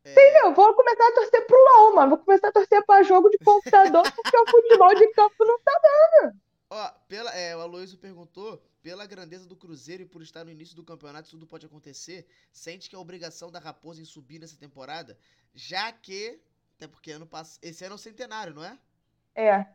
Entendeu? 0.04 0.52
Vou 0.52 0.74
começar 0.74 1.08
a 1.08 1.12
torcer 1.12 1.46
pro 1.46 1.56
LOL, 1.56 1.94
mano. 1.94 2.10
Vou 2.10 2.18
começar 2.18 2.48
a 2.48 2.52
torcer 2.52 2.84
pra 2.84 3.02
jogo 3.02 3.30
de 3.30 3.38
computador 3.38 4.02
porque 4.12 4.36
o 4.36 4.50
futebol 4.50 4.94
de 4.94 5.06
campo 5.12 5.44
não 5.44 5.58
tá 5.60 5.80
dando. 5.82 6.34
Ó, 6.70 6.90
pela, 7.08 7.30
é, 7.30 7.56
o 7.56 7.60
Aloysio 7.60 7.96
perguntou, 7.98 8.60
pela 8.82 9.06
grandeza 9.06 9.46
do 9.46 9.56
Cruzeiro 9.56 10.02
e 10.02 10.06
por 10.06 10.20
estar 10.22 10.44
no 10.44 10.50
início 10.50 10.74
do 10.74 10.84
campeonato, 10.84 11.30
tudo 11.30 11.46
pode 11.46 11.64
acontecer. 11.64 12.26
Sente 12.52 12.90
que 12.90 12.96
é 12.96 12.98
obrigação 12.98 13.50
da 13.50 13.58
Raposa 13.58 14.02
em 14.02 14.04
subir 14.04 14.38
nessa 14.38 14.58
temporada, 14.58 15.16
já 15.54 15.92
que, 15.92 16.40
até 16.76 16.88
porque 16.88 17.12
ano 17.12 17.26
pass... 17.26 17.58
esse 17.62 17.84
ano 17.84 17.94
é 17.94 17.96
o 17.96 17.98
centenário, 17.98 18.54
não 18.54 18.64
é? 18.64 18.78
É. 19.34 19.66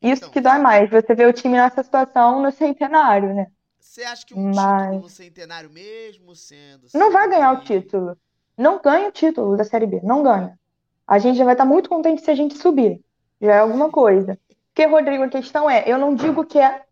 Isso 0.00 0.30
que 0.30 0.40
dói 0.40 0.58
mais. 0.58 0.90
Você 0.90 1.14
vê 1.14 1.26
o 1.26 1.32
time 1.32 1.56
nessa 1.56 1.82
situação 1.82 2.42
no 2.42 2.52
centenário, 2.52 3.34
né? 3.34 3.46
Você 3.78 4.02
acha 4.02 4.26
que 4.26 4.34
um 4.34 4.52
Mas 4.54 4.82
título 4.82 5.00
no 5.02 5.08
centenário, 5.08 5.70
mesmo 5.70 6.34
sendo. 6.34 6.86
não 6.92 7.10
vai 7.10 7.28
ganhar 7.28 7.52
o 7.52 7.64
título. 7.64 8.16
Não 8.56 8.80
ganha 8.80 9.08
o 9.08 9.12
título 9.12 9.56
da 9.56 9.64
Série 9.64 9.86
B. 9.86 10.00
Não 10.02 10.22
ganha. 10.22 10.58
A 11.06 11.18
gente 11.18 11.38
já 11.38 11.44
vai 11.44 11.54
estar 11.54 11.64
muito 11.64 11.88
contente 11.88 12.22
se 12.22 12.30
a 12.30 12.34
gente 12.34 12.56
subir. 12.56 13.00
Já 13.40 13.54
é 13.54 13.58
alguma 13.58 13.90
coisa. 13.90 14.38
Porque, 14.68 14.86
Rodrigo, 14.86 15.22
a 15.24 15.28
questão 15.28 15.68
é, 15.70 15.84
eu 15.86 15.98
não 15.98 16.14
digo 16.14 16.44
que 16.44 16.58
é. 16.58 16.84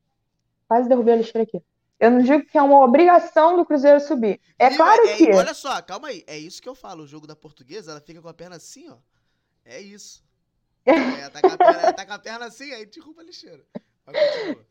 Quase 0.68 0.88
derrubei 0.88 1.14
a 1.14 1.16
lixeira 1.18 1.42
aqui. 1.42 1.62
Eu 1.98 2.10
não 2.10 2.22
digo 2.22 2.44
que 2.44 2.56
é 2.58 2.62
uma 2.62 2.80
obrigação 2.80 3.56
do 3.56 3.64
Cruzeiro 3.64 4.00
subir. 4.00 4.40
É 4.58 4.68
Viu? 4.68 4.76
claro 4.78 5.06
É- 5.06 5.16
que. 5.16 5.30
Olha 5.32 5.54
só, 5.54 5.80
calma 5.82 6.08
aí. 6.08 6.24
É 6.26 6.38
isso 6.38 6.60
que 6.62 6.68
eu 6.68 6.74
falo. 6.74 7.04
O 7.04 7.06
jogo 7.06 7.26
da 7.26 7.36
portuguesa, 7.36 7.90
ela 7.92 8.00
fica 8.00 8.20
com 8.20 8.28
a 8.28 8.34
perna 8.34 8.56
assim, 8.56 8.88
ó. 8.88 8.96
É 9.64 9.80
isso. 9.80 10.22
É, 10.84 11.28
tá 11.30 11.40
com 11.40 11.46
a 11.48 11.56
perna, 11.56 11.80
ela 11.82 11.92
tá 11.92 12.06
com 12.06 12.12
a 12.12 12.18
perna 12.18 12.46
assim, 12.46 12.72
aí 12.72 12.84
derruba 12.86 13.22
a 13.22 13.24
lixeira. 13.24 13.64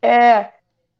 É 0.00 0.52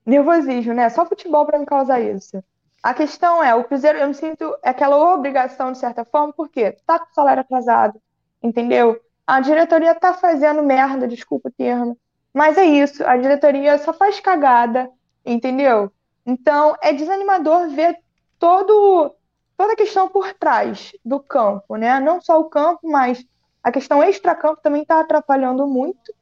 nervosismo, 0.04 0.74
né? 0.74 0.88
Só 0.90 1.06
futebol 1.06 1.46
para 1.46 1.58
me 1.58 1.66
causar 1.66 2.00
isso. 2.00 2.42
A 2.82 2.92
questão 2.92 3.42
é, 3.42 3.54
o 3.54 3.64
Cruzeiro, 3.64 3.98
eu 3.98 4.08
me 4.08 4.14
sinto 4.14 4.54
aquela 4.62 5.14
obrigação, 5.14 5.72
de 5.72 5.78
certa 5.78 6.04
forma, 6.04 6.32
porque 6.32 6.72
tá 6.86 6.98
com 6.98 7.10
o 7.10 7.14
salário 7.14 7.40
atrasado, 7.40 8.00
entendeu? 8.42 9.00
A 9.26 9.40
diretoria 9.40 9.94
tá 9.94 10.12
fazendo 10.12 10.62
merda, 10.62 11.08
desculpa 11.08 11.48
o 11.48 11.52
termo, 11.52 11.96
mas 12.32 12.58
é 12.58 12.64
isso, 12.64 13.02
a 13.06 13.16
diretoria 13.16 13.78
só 13.78 13.94
faz 13.94 14.20
cagada, 14.20 14.90
entendeu? 15.24 15.90
Então, 16.26 16.76
é 16.82 16.92
desanimador 16.92 17.70
ver 17.70 17.98
todo, 18.38 19.14
toda 19.56 19.72
a 19.72 19.76
questão 19.76 20.08
por 20.08 20.34
trás 20.34 20.92
do 21.02 21.18
campo, 21.18 21.76
né? 21.76 21.98
Não 22.00 22.20
só 22.20 22.38
o 22.38 22.50
campo, 22.50 22.80
mas 22.86 23.24
a 23.64 23.72
questão 23.72 24.02
extra-campo 24.02 24.60
também 24.62 24.82
está 24.82 25.00
atrapalhando 25.00 25.66
muito. 25.66 26.14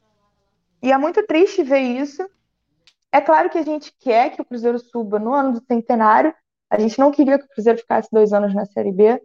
E 0.81 0.91
é 0.93 0.97
muito 0.97 1.25
triste 1.27 1.61
ver 1.61 1.79
isso. 1.79 2.25
É 3.11 3.19
claro 3.19 3.49
que 3.49 3.57
a 3.57 3.63
gente 3.63 3.93
quer 3.99 4.29
que 4.31 4.41
o 4.41 4.45
Cruzeiro 4.45 4.79
suba 4.79 5.19
no 5.19 5.33
ano 5.33 5.59
do 5.59 5.65
centenário. 5.65 6.33
A 6.69 6.79
gente 6.79 6.97
não 6.97 7.11
queria 7.11 7.37
que 7.37 7.45
o 7.45 7.49
Cruzeiro 7.49 7.77
ficasse 7.79 8.09
dois 8.11 8.31
anos 8.31 8.55
na 8.55 8.65
Série 8.65 8.93
B. 8.93 9.21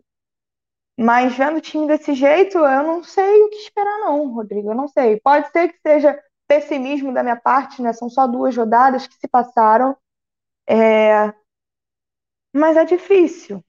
Mas 0.99 1.37
vendo 1.37 1.59
o 1.59 1.61
time 1.61 1.87
desse 1.87 2.13
jeito, 2.13 2.59
eu 2.59 2.83
não 2.83 3.05
sei 3.05 3.43
o 3.45 3.51
que 3.51 3.57
esperar, 3.57 3.99
não, 4.01 4.35
Rodrigo. 4.35 4.73
Eu 4.73 4.75
não 4.75 4.89
sei. 4.89 5.21
Pode 5.21 5.49
ser 5.53 5.69
que 5.69 5.79
seja 5.81 6.21
pessimismo 6.49 7.15
da 7.15 7.23
minha 7.23 7.37
parte, 7.37 7.81
né? 7.81 7.93
São 7.93 8.11
só 8.11 8.27
duas 8.27 8.57
rodadas 8.57 9.07
que 9.07 9.15
se 9.15 9.29
passaram. 9.29 9.97
É... 10.69 11.33
Mas 12.53 12.77
é 12.77 12.85
difícil. 12.85 13.65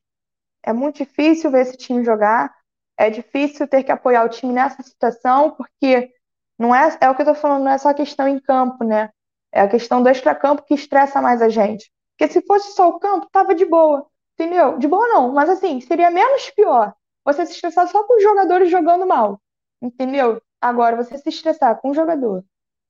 É 0.63 0.73
muito 0.73 0.97
difícil 0.97 1.51
ver 1.51 1.61
esse 1.61 1.77
time 1.77 2.03
jogar. 2.03 2.58
É 2.99 3.09
difícil 3.09 3.65
ter 3.65 3.81
que 3.81 3.93
apoiar 3.93 4.25
o 4.25 4.29
time 4.29 4.51
nessa 4.51 4.83
situação, 4.83 5.51
porque 5.51 6.11
não 6.57 6.75
é, 6.75 6.97
é 6.99 7.09
o 7.09 7.15
que 7.15 7.21
eu 7.21 7.27
tô 7.27 7.33
falando, 7.33 7.63
não 7.63 7.71
é 7.71 7.77
só 7.77 7.93
questão 7.93 8.27
em 8.27 8.37
campo, 8.41 8.83
né? 8.83 9.09
É 9.53 9.61
a 9.61 9.69
questão 9.69 10.03
do 10.03 10.09
extracampo 10.09 10.63
que 10.63 10.73
estressa 10.73 11.21
mais 11.21 11.41
a 11.41 11.47
gente. 11.47 11.89
Porque 12.17 12.33
se 12.33 12.45
fosse 12.45 12.73
só 12.73 12.89
o 12.89 12.99
campo, 12.99 13.29
tava 13.31 13.55
de 13.55 13.63
boa, 13.63 14.05
entendeu? 14.33 14.77
De 14.77 14.85
boa 14.85 15.07
não, 15.07 15.31
mas 15.31 15.49
assim, 15.49 15.79
seria 15.79 16.11
menos 16.11 16.49
pior 16.49 16.93
você 17.23 17.45
se 17.45 17.53
estressar 17.53 17.87
só 17.87 18.03
com 18.03 18.17
os 18.17 18.23
jogadores 18.23 18.69
jogando 18.69 19.07
mal, 19.07 19.41
entendeu? 19.81 20.41
Agora, 20.59 20.97
você 20.97 21.17
se 21.17 21.29
estressar 21.29 21.79
com 21.79 21.91
o 21.91 21.93
jogador, 21.93 22.43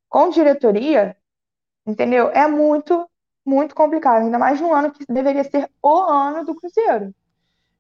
com 0.10 0.30
diretoria, 0.30 1.16
entendeu? 1.86 2.30
É 2.30 2.48
muito, 2.48 3.08
muito 3.46 3.76
complicado, 3.76 4.24
ainda 4.24 4.40
mais 4.40 4.60
no 4.60 4.74
ano 4.74 4.92
que 4.92 5.06
deveria 5.08 5.44
ser 5.44 5.70
o 5.84 5.96
ano 6.00 6.44
do 6.44 6.56
Cruzeiro. 6.56 7.14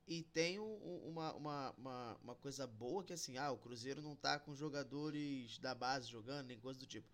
E 0.07 0.23
tem 0.33 0.59
um- 0.59 0.79
uma, 1.09 1.33
uma, 1.33 1.71
uma, 1.77 2.17
uma 2.23 2.35
coisa 2.35 2.65
boa 2.65 3.03
que 3.03 3.13
assim, 3.13 3.37
ah, 3.37 3.51
o 3.51 3.57
Cruzeiro 3.57 4.01
não 4.01 4.15
tá 4.15 4.39
com 4.39 4.55
jogadores 4.55 5.57
da 5.59 5.75
base 5.75 6.07
jogando, 6.07 6.47
nem 6.47 6.59
coisa 6.59 6.79
do 6.79 6.85
tipo. 6.85 7.07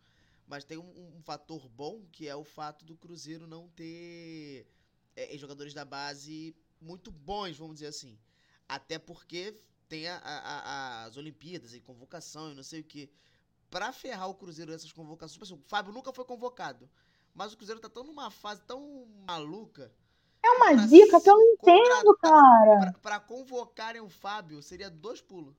Mas 0.48 0.64
tem 0.64 0.78
um, 0.78 1.18
um 1.18 1.22
fator 1.24 1.68
bom 1.70 2.06
que 2.12 2.28
é 2.28 2.36
o 2.36 2.44
fato 2.44 2.86
do 2.86 2.96
Cruzeiro 2.96 3.48
não 3.48 3.68
ter 3.70 4.68
é, 5.16 5.38
jogadores 5.38 5.74
da 5.74 5.84
base 5.86 6.56
muito 6.80 7.10
bons, 7.12 7.58
vamos 7.58 7.76
dizer 7.76 7.88
assim. 7.88 8.20
Até 8.68 9.00
porque 9.00 9.60
tem 9.88 10.08
a- 10.08 10.18
a- 10.18 10.60
a- 10.60 11.04
as 11.06 11.18
Olimpíadas 11.18 11.74
e 11.74 11.80
convocação 11.82 12.52
e 12.52 12.56
não 12.56 12.64
sei 12.64 12.82
o 12.82 12.84
que. 12.84 13.10
Pra 13.70 13.92
ferrar 13.92 14.30
o 14.30 14.36
Cruzeiro 14.36 14.72
nessas 14.72 14.92
convocações, 14.92 15.34
tipo 15.34 15.44
assim, 15.46 15.54
o 15.56 15.68
Fábio 15.68 15.94
nunca 15.94 16.14
foi 16.14 16.26
convocado. 16.26 16.90
Mas 17.34 17.52
o 17.54 17.58
Cruzeiro 17.58 17.82
tá 17.82 17.90
tão 17.90 18.04
numa 18.04 18.30
fase 18.32 18.62
tão 18.64 19.06
maluca 19.28 19.92
É 20.46 20.52
uma 20.52 20.78
zica 20.86 21.20
que 21.20 21.28
eu 21.28 21.36
não 21.36 21.54
entendo, 21.54 22.18
cara. 22.22 22.94
Pra 23.02 23.20
convocarem 23.20 24.00
o 24.00 24.10
Fábio, 24.10 24.62
seria 24.62 24.92
dois 24.92 25.20
pulos. 25.20 25.56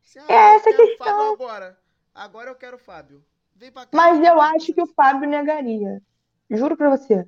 Se, 0.00 0.16
ah, 0.20 0.26
É 0.28 0.54
essa 0.54 0.72
questão. 0.72 1.32
Agora. 1.32 1.76
Agora 2.14 2.48
eu 2.48 2.54
quero 2.54 2.76
o 2.76 2.78
Fábio. 2.78 3.24
Vem 3.56 3.72
pra 3.72 3.82
cá. 3.82 3.90
Mas 3.92 4.24
eu 4.24 4.40
acho 4.40 4.72
que 4.72 4.80
o 4.80 4.86
Fábio 4.86 5.28
negaria. 5.28 6.00
Juro 6.48 6.76
pra 6.76 6.88
você. 6.88 7.26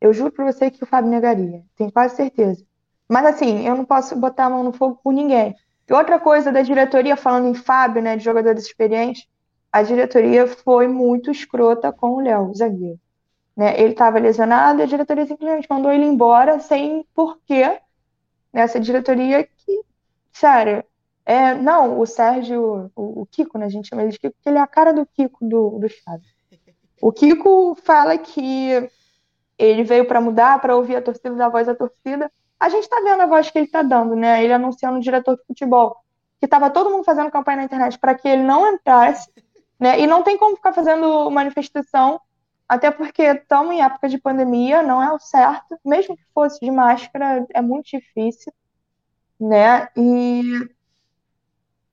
Eu 0.00 0.14
juro 0.14 0.32
pra 0.32 0.50
você 0.50 0.70
que 0.70 0.82
o 0.82 0.86
Fábio 0.86 1.10
negaria. 1.10 1.62
Tenho 1.76 1.92
quase 1.92 2.16
certeza. 2.16 2.64
Mas 3.06 3.26
assim, 3.26 3.66
eu 3.66 3.76
não 3.76 3.84
posso 3.84 4.16
botar 4.16 4.46
a 4.46 4.50
mão 4.50 4.62
no 4.62 4.72
fogo 4.72 4.98
por 5.02 5.12
ninguém. 5.12 5.54
E 5.86 5.92
outra 5.92 6.18
coisa 6.18 6.50
da 6.50 6.62
diretoria, 6.62 7.16
falando 7.16 7.48
em 7.48 7.54
Fábio, 7.54 8.02
né, 8.02 8.16
de 8.16 8.24
jogadores 8.24 8.64
experientes, 8.64 9.28
a 9.70 9.82
diretoria 9.82 10.46
foi 10.46 10.88
muito 10.88 11.30
escrota 11.30 11.92
com 11.92 12.14
o 12.14 12.20
Léo, 12.20 12.50
o 12.50 12.54
zagueiro. 12.54 12.98
Né? 13.56 13.80
Ele 13.80 13.92
estava 13.92 14.18
lesionado 14.18 14.80
e 14.80 14.82
a 14.82 14.86
diretoria 14.86 15.26
simplesmente 15.26 15.66
mandou 15.70 15.90
ele 15.92 16.04
embora 16.04 16.60
sem 16.60 17.06
porquê. 17.14 17.80
Nessa 18.52 18.78
diretoria 18.78 19.44
que, 19.44 19.82
sério, 20.32 20.84
é, 21.24 21.54
não, 21.54 21.98
o 21.98 22.06
Sérgio, 22.06 22.90
o, 22.94 23.22
o 23.22 23.26
Kiko, 23.26 23.58
né, 23.58 23.66
a 23.66 23.68
gente 23.68 23.88
chama 23.88 24.02
ele 24.02 24.12
de 24.12 24.18
Kiko, 24.18 24.34
porque 24.34 24.48
ele 24.48 24.58
é 24.58 24.62
a 24.62 24.66
cara 24.66 24.92
do 24.92 25.04
Kiko 25.04 25.44
do, 25.44 25.78
do 25.78 25.88
Chaves. 25.88 26.36
O 27.02 27.12
Kiko 27.12 27.74
fala 27.82 28.16
que 28.16 28.88
ele 29.58 29.82
veio 29.82 30.06
para 30.06 30.20
mudar, 30.20 30.60
para 30.60 30.76
ouvir 30.76 30.96
a 30.96 31.02
torcida, 31.02 31.34
da 31.34 31.48
voz 31.48 31.66
da 31.66 31.74
torcida. 31.74 32.30
A 32.58 32.68
gente 32.68 32.88
tá 32.88 33.00
vendo 33.02 33.22
a 33.22 33.26
voz 33.26 33.50
que 33.50 33.58
ele 33.58 33.66
tá 33.66 33.82
dando, 33.82 34.14
né? 34.14 34.42
Ele 34.42 34.52
anunciando 34.52 34.98
o 34.98 35.02
diretor 35.02 35.36
de 35.36 35.44
futebol, 35.44 35.96
que 36.40 36.48
tava 36.48 36.70
todo 36.70 36.90
mundo 36.90 37.04
fazendo 37.04 37.30
campanha 37.30 37.58
na 37.58 37.64
internet 37.64 37.98
para 37.98 38.14
que 38.14 38.28
ele 38.28 38.42
não 38.42 38.72
entrasse, 38.72 39.30
né? 39.78 40.00
E 40.00 40.06
não 40.06 40.22
tem 40.22 40.38
como 40.38 40.56
ficar 40.56 40.72
fazendo 40.72 41.28
manifestação, 41.30 42.20
até 42.68 42.90
porque 42.90 43.22
estamos 43.22 43.74
em 43.74 43.82
época 43.82 44.08
de 44.08 44.18
pandemia, 44.18 44.82
não 44.82 45.02
é 45.02 45.12
o 45.12 45.18
certo. 45.18 45.78
Mesmo 45.84 46.16
que 46.16 46.24
fosse 46.34 46.60
de 46.60 46.70
máscara, 46.70 47.46
é 47.54 47.62
muito 47.62 47.86
difícil, 47.86 48.52
né? 49.40 49.88
E 49.96 50.68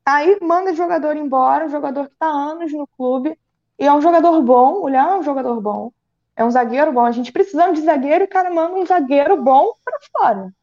aí 0.06 0.38
manda 0.41 0.72
o 0.72 0.76
jogador 0.76 1.16
embora, 1.16 1.66
o 1.66 1.70
jogador 1.70 2.10
que 2.10 2.16
tá 2.16 2.28
há 2.28 2.52
anos 2.52 2.74
no 2.74 2.88
clube, 2.88 3.38
e 3.78 3.86
é 3.86 3.94
um 3.94 4.02
jogador 4.02 4.41
bom, 4.41 4.82
o 4.82 4.88
Léo 4.88 5.10
é 5.10 5.20
um 5.20 5.24
jogador 5.24 5.60
bom, 5.62 5.91
é 6.36 6.44
um 6.44 6.52
zagueiro 6.52 6.91
bom. 6.91 7.06
A 7.06 7.12
gente 7.12 7.32
precisando 7.32 7.76
de 7.76 7.82
zagueiro 7.82 8.24
e 8.24 8.28
o 8.28 8.30
cara 8.30 8.50
manda 8.50 8.76
um 8.76 8.86
zagueiro 8.86 9.41
bom 9.41 9.74
pra 9.84 10.00
fora. 10.12 10.54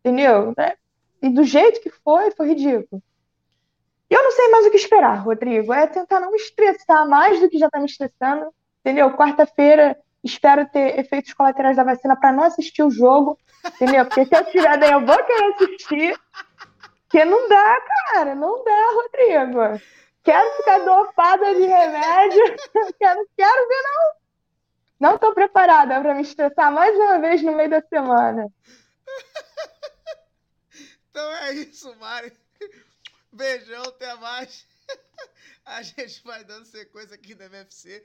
Entendeu? 0.00 0.54
Né? 0.56 0.74
E 1.22 1.28
do 1.28 1.44
jeito 1.44 1.80
que 1.80 1.90
foi, 1.90 2.30
foi 2.32 2.48
ridículo. 2.48 3.02
E 4.10 4.14
eu 4.14 4.22
não 4.22 4.32
sei 4.32 4.48
mais 4.48 4.66
o 4.66 4.70
que 4.70 4.76
esperar, 4.76 5.22
Rodrigo. 5.22 5.72
É 5.72 5.86
tentar 5.86 6.20
não 6.20 6.32
me 6.32 6.36
estressar 6.36 7.08
mais 7.08 7.40
do 7.40 7.48
que 7.48 7.58
já 7.58 7.70
tá 7.70 7.78
me 7.78 7.86
estressando. 7.86 8.52
Entendeu? 8.80 9.16
Quarta-feira 9.16 9.96
espero 10.22 10.68
ter 10.68 10.98
efeitos 10.98 11.32
colaterais 11.32 11.76
da 11.76 11.84
vacina 11.84 12.16
para 12.16 12.32
não 12.32 12.44
assistir 12.44 12.82
o 12.82 12.90
jogo. 12.90 13.38
Entendeu? 13.64 14.06
Porque 14.06 14.24
se 14.24 14.34
eu 14.34 14.44
tiver 14.46 14.78
daí, 14.78 14.92
eu 14.92 15.04
vou 15.04 15.24
querer 15.24 15.54
assistir. 15.54 16.20
Porque 17.02 17.24
não 17.24 17.48
dá, 17.48 17.80
cara. 18.12 18.34
Não 18.34 18.64
dá, 18.64 18.90
Rodrigo. 18.94 19.82
Quero 20.22 20.56
ficar 20.56 20.78
dopada 20.78 21.54
de 21.54 21.66
remédio. 21.66 22.56
Quero, 22.98 23.26
quero 23.36 23.68
ver, 23.68 23.82
não. 23.82 24.20
Não 25.00 25.18
tô 25.18 25.32
preparada 25.32 25.98
para 25.98 26.14
me 26.14 26.20
estressar 26.20 26.70
mais 26.70 26.94
uma 26.94 27.18
vez 27.18 27.42
no 27.42 27.56
meio 27.56 27.70
da 27.70 27.80
semana. 27.80 28.46
Então 31.10 31.32
é 31.36 31.54
isso, 31.54 31.94
Mari. 31.96 32.32
Beijão, 33.32 33.82
até 33.82 34.14
mais. 34.16 34.66
A 35.64 35.82
gente 35.82 36.22
vai 36.22 36.44
dando 36.44 36.66
sequência 36.66 37.14
aqui 37.14 37.34
no 37.34 37.44
MFC. 37.44 38.04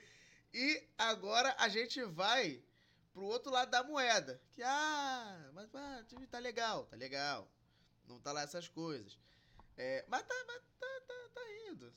E 0.58 0.88
agora 0.98 1.54
a 1.60 1.68
gente 1.68 2.02
vai 2.06 2.64
pro 3.12 3.26
outro 3.26 3.52
lado 3.52 3.72
da 3.72 3.84
moeda. 3.84 4.42
Que, 4.54 4.64
ah, 4.64 5.52
mas 5.54 5.70
ah, 5.76 6.02
tá 6.32 6.40
legal, 6.40 6.86
tá 6.86 6.96
legal. 6.96 7.52
Não 8.08 8.22
tá 8.22 8.32
lá 8.32 8.44
essas 8.44 8.70
coisas. 8.70 9.20
É, 9.76 10.06
mas 10.08 10.24
tá, 10.24 10.34
mas 10.48 10.62
tá, 10.80 11.02
tá, 11.06 11.30
tá 11.34 11.42
indo. 11.68 11.94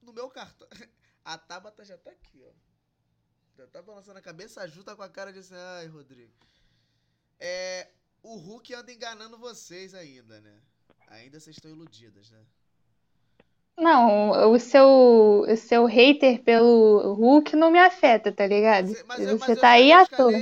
No 0.00 0.12
meu 0.12 0.30
cartão. 0.30 0.68
A 1.24 1.36
Tabata 1.36 1.84
já 1.84 1.98
tá 1.98 2.12
aqui, 2.12 2.40
ó. 2.40 2.52
Já 3.56 3.66
tá 3.66 3.82
balançando 3.82 4.20
a 4.20 4.22
cabeça, 4.22 4.62
a 4.62 4.66
Ju 4.68 4.84
tá 4.84 4.94
com 4.94 5.02
a 5.02 5.08
cara 5.10 5.32
de 5.32 5.40
assim, 5.40 5.54
ai, 5.54 5.86
Rodrigo. 5.88 6.32
É, 7.38 7.90
o 8.22 8.36
Hulk 8.36 8.72
anda 8.74 8.92
enganando 8.92 9.36
vocês 9.36 9.92
ainda, 9.92 10.40
né? 10.40 10.62
Ainda 11.08 11.40
vocês 11.40 11.56
estão 11.56 11.70
iludidas, 11.70 12.30
né? 12.30 12.46
Não, 13.78 14.52
o 14.52 14.58
seu, 14.58 14.86
o 15.48 15.56
seu 15.56 15.86
hater 15.86 16.42
pelo 16.42 17.14
Hulk 17.14 17.56
não 17.56 17.70
me 17.70 17.78
afeta, 17.78 18.30
tá 18.30 18.46
ligado? 18.46 18.88
Mas, 19.06 19.20
eu- 19.20 19.38
mas 19.38 19.40
Você 19.40 19.52
eu, 19.52 19.56
tá 19.56 19.70
aí 19.70 19.90
eu 19.90 19.98
à 19.98 20.06
toa. 20.06 20.32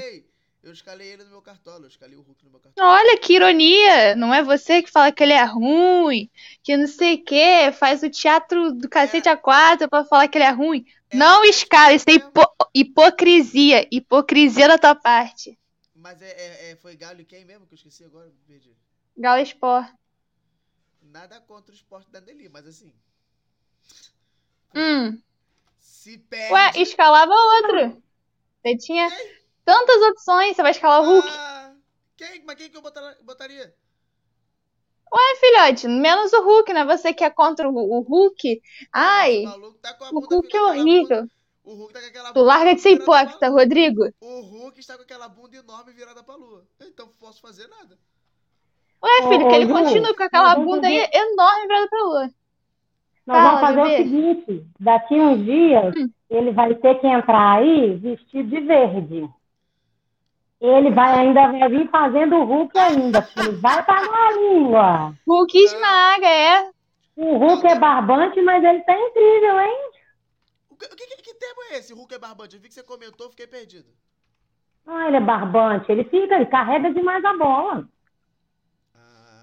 Eu 0.60 0.72
escalei 0.72 1.08
ele 1.12 1.24
no 1.24 1.30
meu 1.30 1.40
cartola, 1.40 1.84
eu 1.84 1.88
escalei 1.88 2.16
o 2.16 2.20
Hulk 2.20 2.44
no 2.44 2.50
meu 2.50 2.60
cartola. 2.60 2.90
Olha 2.98 3.16
que 3.18 3.34
ironia! 3.34 4.16
Não 4.16 4.34
é 4.34 4.42
você 4.42 4.82
que 4.82 4.90
fala 4.90 5.12
que 5.12 5.22
ele 5.22 5.32
é 5.32 5.44
ruim, 5.44 6.28
que 6.62 6.76
não 6.76 6.86
sei 6.86 7.14
o 7.14 7.24
quê, 7.24 7.72
faz 7.72 8.02
o 8.02 8.10
teatro 8.10 8.72
do 8.72 8.88
cacete 8.88 9.28
a 9.28 9.36
quatro 9.36 9.88
pra 9.88 10.04
falar 10.04 10.28
que 10.28 10.36
ele 10.36 10.44
é 10.44 10.50
ruim. 10.50 10.84
Não 11.14 11.44
escala, 11.44 11.94
isso 11.94 12.04
é 12.08 12.14
hipo- 12.14 12.52
hipocrisia. 12.74 13.86
Hipocrisia 13.90 14.68
da 14.68 14.76
tua 14.78 14.94
parte. 14.94 15.56
Mas 15.94 16.20
é, 16.22 16.30
é- 16.30 16.70
é- 16.70 16.76
foi 16.76 16.96
Galo 16.96 17.20
e 17.20 17.24
quem 17.24 17.44
mesmo 17.44 17.66
que 17.66 17.74
eu 17.74 17.76
esqueci 17.76 18.04
agora? 18.04 18.30
Perdi. 18.46 18.72
Galo 19.16 19.42
Sport. 19.42 19.88
Nada 21.02 21.40
contra 21.40 21.72
o 21.72 21.74
esporte 21.74 22.10
da 22.10 22.20
Nelly, 22.20 22.48
mas 22.48 22.66
assim, 22.66 22.92
Hum. 24.74 25.20
se 25.80 26.18
perde. 26.18 26.52
Ué, 26.52 26.72
escalava 26.76 27.32
outro. 27.32 28.02
Você 28.62 28.76
tinha 28.76 29.08
tantas 29.64 30.02
opções, 30.10 30.56
você 30.56 30.62
vai 30.62 30.70
escalar 30.72 31.02
o 31.02 31.04
Hulk. 31.06 31.28
Ah, 31.30 31.72
quem? 32.16 32.42
Mas 32.44 32.56
quem 32.56 32.70
que 32.70 32.76
eu 32.76 32.82
botar- 32.82 33.16
botaria? 33.22 33.74
Ué, 35.10 35.36
filhote, 35.40 35.88
menos 35.88 36.32
o 36.32 36.42
Hulk, 36.42 36.72
né? 36.72 36.84
Você 36.84 37.14
que 37.14 37.24
é 37.24 37.30
contra 37.30 37.68
o, 37.68 37.74
o 37.74 38.00
Hulk. 38.00 38.60
Ai, 38.92 39.44
tá 39.80 39.96
o 40.12 40.20
Hulk 40.20 40.54
é 40.56 40.62
horrível. 40.62 41.26
Tu 42.32 42.40
larga 42.40 42.74
de 42.74 42.80
ser 42.80 42.92
hipócrita, 42.92 43.48
Rodrigo. 43.48 44.10
O 44.20 44.40
Hulk 44.40 44.80
está 44.80 44.96
com 44.96 45.02
aquela 45.02 45.28
bunda 45.28 45.56
enorme 45.56 45.92
virada 45.92 46.22
pra 46.22 46.34
lua. 46.34 46.66
Então 46.80 47.06
não 47.06 47.12
posso 47.14 47.40
fazer 47.40 47.66
nada. 47.68 47.98
Ué, 49.02 49.28
filho, 49.28 49.46
Ô, 49.46 49.48
que 49.50 49.54
ele 49.54 49.72
continua 49.72 50.14
com 50.14 50.22
aquela 50.22 50.54
bunda 50.56 50.90
enorme 50.90 51.66
virada 51.66 51.88
pra 51.88 52.04
lua. 52.04 52.30
Nós 53.28 53.36
Fala, 53.36 53.44
vamos 53.44 53.60
fazer 53.60 53.82
bebê. 53.82 53.94
o 53.94 53.96
seguinte: 53.98 54.66
daqui 54.80 55.14
uns 55.20 55.44
dias, 55.44 55.94
ele 56.30 56.50
vai 56.52 56.74
ter 56.76 56.98
que 56.98 57.06
entrar 57.06 57.58
aí 57.58 57.94
vestido 57.96 58.48
de 58.48 58.60
verde. 58.60 59.28
Ele 60.58 60.90
vai 60.90 61.20
ainda 61.20 61.52
vai 61.52 61.68
vir 61.68 61.90
fazendo 61.90 62.36
o 62.36 62.44
Hulk 62.44 62.78
ainda, 62.78 63.20
porque 63.20 63.40
ele 63.40 63.56
vai 63.58 63.84
pagar 63.84 64.28
a 64.28 64.32
língua. 64.32 65.14
Hulk 65.26 65.58
esmaga, 65.58 66.26
é. 66.26 66.70
O 67.16 67.36
Hulk 67.36 67.66
é 67.66 67.78
barbante, 67.78 68.40
mas 68.40 68.64
ele 68.64 68.80
tá 68.80 68.98
incrível, 68.98 69.60
hein? 69.60 69.90
Que, 70.78 70.88
que, 70.88 71.22
que 71.22 71.34
termo 71.34 71.62
é 71.70 71.78
esse? 71.78 71.92
Hulk 71.92 72.14
é 72.14 72.18
barbante. 72.18 72.56
Eu 72.56 72.62
vi 72.62 72.68
que 72.68 72.74
você 72.74 72.82
comentou, 72.82 73.28
fiquei 73.28 73.46
perdido. 73.46 73.88
Ah, 74.86 75.06
ele 75.06 75.18
é 75.18 75.20
barbante. 75.20 75.92
Ele 75.92 76.04
fica, 76.04 76.34
ele 76.34 76.46
carrega 76.46 76.90
demais 76.94 77.22
a 77.26 77.36
bola. 77.36 77.86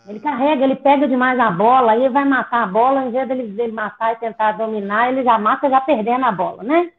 Ele 0.07 0.19
carrega, 0.19 0.64
ele 0.64 0.76
pega 0.76 1.07
demais 1.07 1.40
a 1.40 1.49
bola, 1.52 1.91
aí 1.94 2.02
ele 2.02 2.10
vai 2.14 2.26
matar 2.26 2.64
a 2.64 2.68
bola, 2.68 3.06
em 3.06 3.11
vez 3.11 3.27
dele, 3.27 3.48
dele 3.53 3.72
matar 3.72 4.14
e 4.14 4.19
tentar 4.19 4.53
dominar, 4.53 5.10
ele 5.11 5.23
já 5.23 5.38
mata 5.40 5.69
já 5.69 5.82
perdendo 5.82 6.26
a 6.26 6.32
bola, 6.32 6.64
né? 6.64 6.91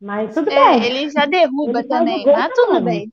Mas 0.00 0.32
tudo 0.34 0.50
É, 0.50 0.54
bem. 0.54 0.86
ele 0.86 1.10
já 1.10 1.26
derruba 1.26 1.82
Ele 1.84 1.84
também, 1.84 2.28
mas 2.30 2.52
tudo 2.54 2.82
também. 2.82 2.82
bem. 2.82 3.12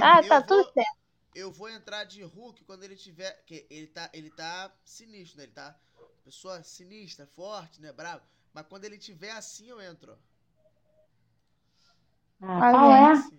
Ah, 0.00 0.22
tá 0.24 0.42
tudo 0.42 0.64
certo. 0.72 1.00
Eu 1.34 1.50
vou 1.50 1.68
entrar 1.68 2.04
de 2.04 2.22
Hulk 2.22 2.64
quando 2.64 2.84
ele 2.84 2.96
tiver. 2.96 3.32
Que 3.44 3.66
ele 3.70 3.86
tá, 3.88 4.08
ele 4.12 4.30
tá 4.30 4.72
sinistro, 4.84 5.38
né? 5.38 5.44
Ele 5.44 5.52
tá. 5.52 5.78
Pessoa 6.24 6.62
sinistra, 6.62 7.26
forte, 7.26 7.80
né? 7.80 7.92
Bravo. 7.92 8.24
Mas 8.52 8.66
quando 8.68 8.84
ele 8.84 8.98
tiver 8.98 9.30
assim, 9.32 9.66
eu 9.68 9.80
entro. 9.80 10.12
ó. 10.12 10.16
Ah, 12.42 12.64
qual 12.70 12.92
é? 12.94 13.30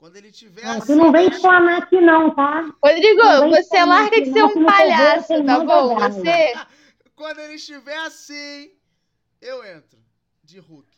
Quando 0.00 0.16
ele 0.16 0.32
tiver 0.32 0.64
Ah, 0.64 0.78
assim. 0.78 0.86
tu 0.86 0.96
não 0.96 1.12
vem 1.12 1.28
explanar 1.28 1.82
aqui 1.82 2.00
não, 2.00 2.34
tá? 2.34 2.72
Rodrigo, 2.82 3.22
Não 3.22 3.50
você 3.50 3.84
larga 3.84 4.18
de 4.22 4.32
ser 4.32 4.40
não, 4.40 4.48
um 4.48 4.64
palhaço, 4.64 5.44
tá 5.44 5.58
bom? 5.60 5.94
Você. 5.94 6.54
Quando 7.14 7.38
ele 7.40 7.54
estiver 7.56 7.98
assim, 7.98 8.70
eu 9.42 9.62
entro. 9.62 10.00
De 10.42 10.58
Hulk. 10.58 10.88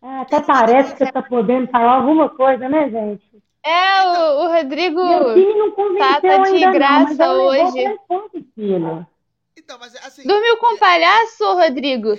É, 0.00 0.18
até 0.20 0.40
parece 0.40 0.92
que 0.92 0.98
você 1.04 1.10
tá 1.10 1.22
podendo 1.22 1.68
falar 1.72 1.96
alguma 1.96 2.28
coisa, 2.30 2.68
né, 2.68 2.88
gente? 2.88 3.42
É, 3.64 4.06
o, 4.06 4.44
o 4.44 4.48
Rodrigo 4.52 5.02
Meu 5.04 5.34
time 5.34 5.54
não 5.58 5.72
convenceu 5.72 6.08
tá, 6.12 6.20
tá 6.20 6.38
de 6.38 6.48
ainda 6.50 6.60
não, 6.60 6.66
mas 6.66 6.74
graça 6.74 7.32
levou 7.32 7.48
hoje. 7.48 7.98
filho. 8.54 9.06
Então, 9.56 9.78
mas 9.78 9.94
é 9.94 9.98
assim. 10.06 10.22
Dormiu 10.26 10.56
com 10.58 10.74
um 10.74 10.78
palhaço, 10.78 11.54
Rodrigo? 11.54 12.10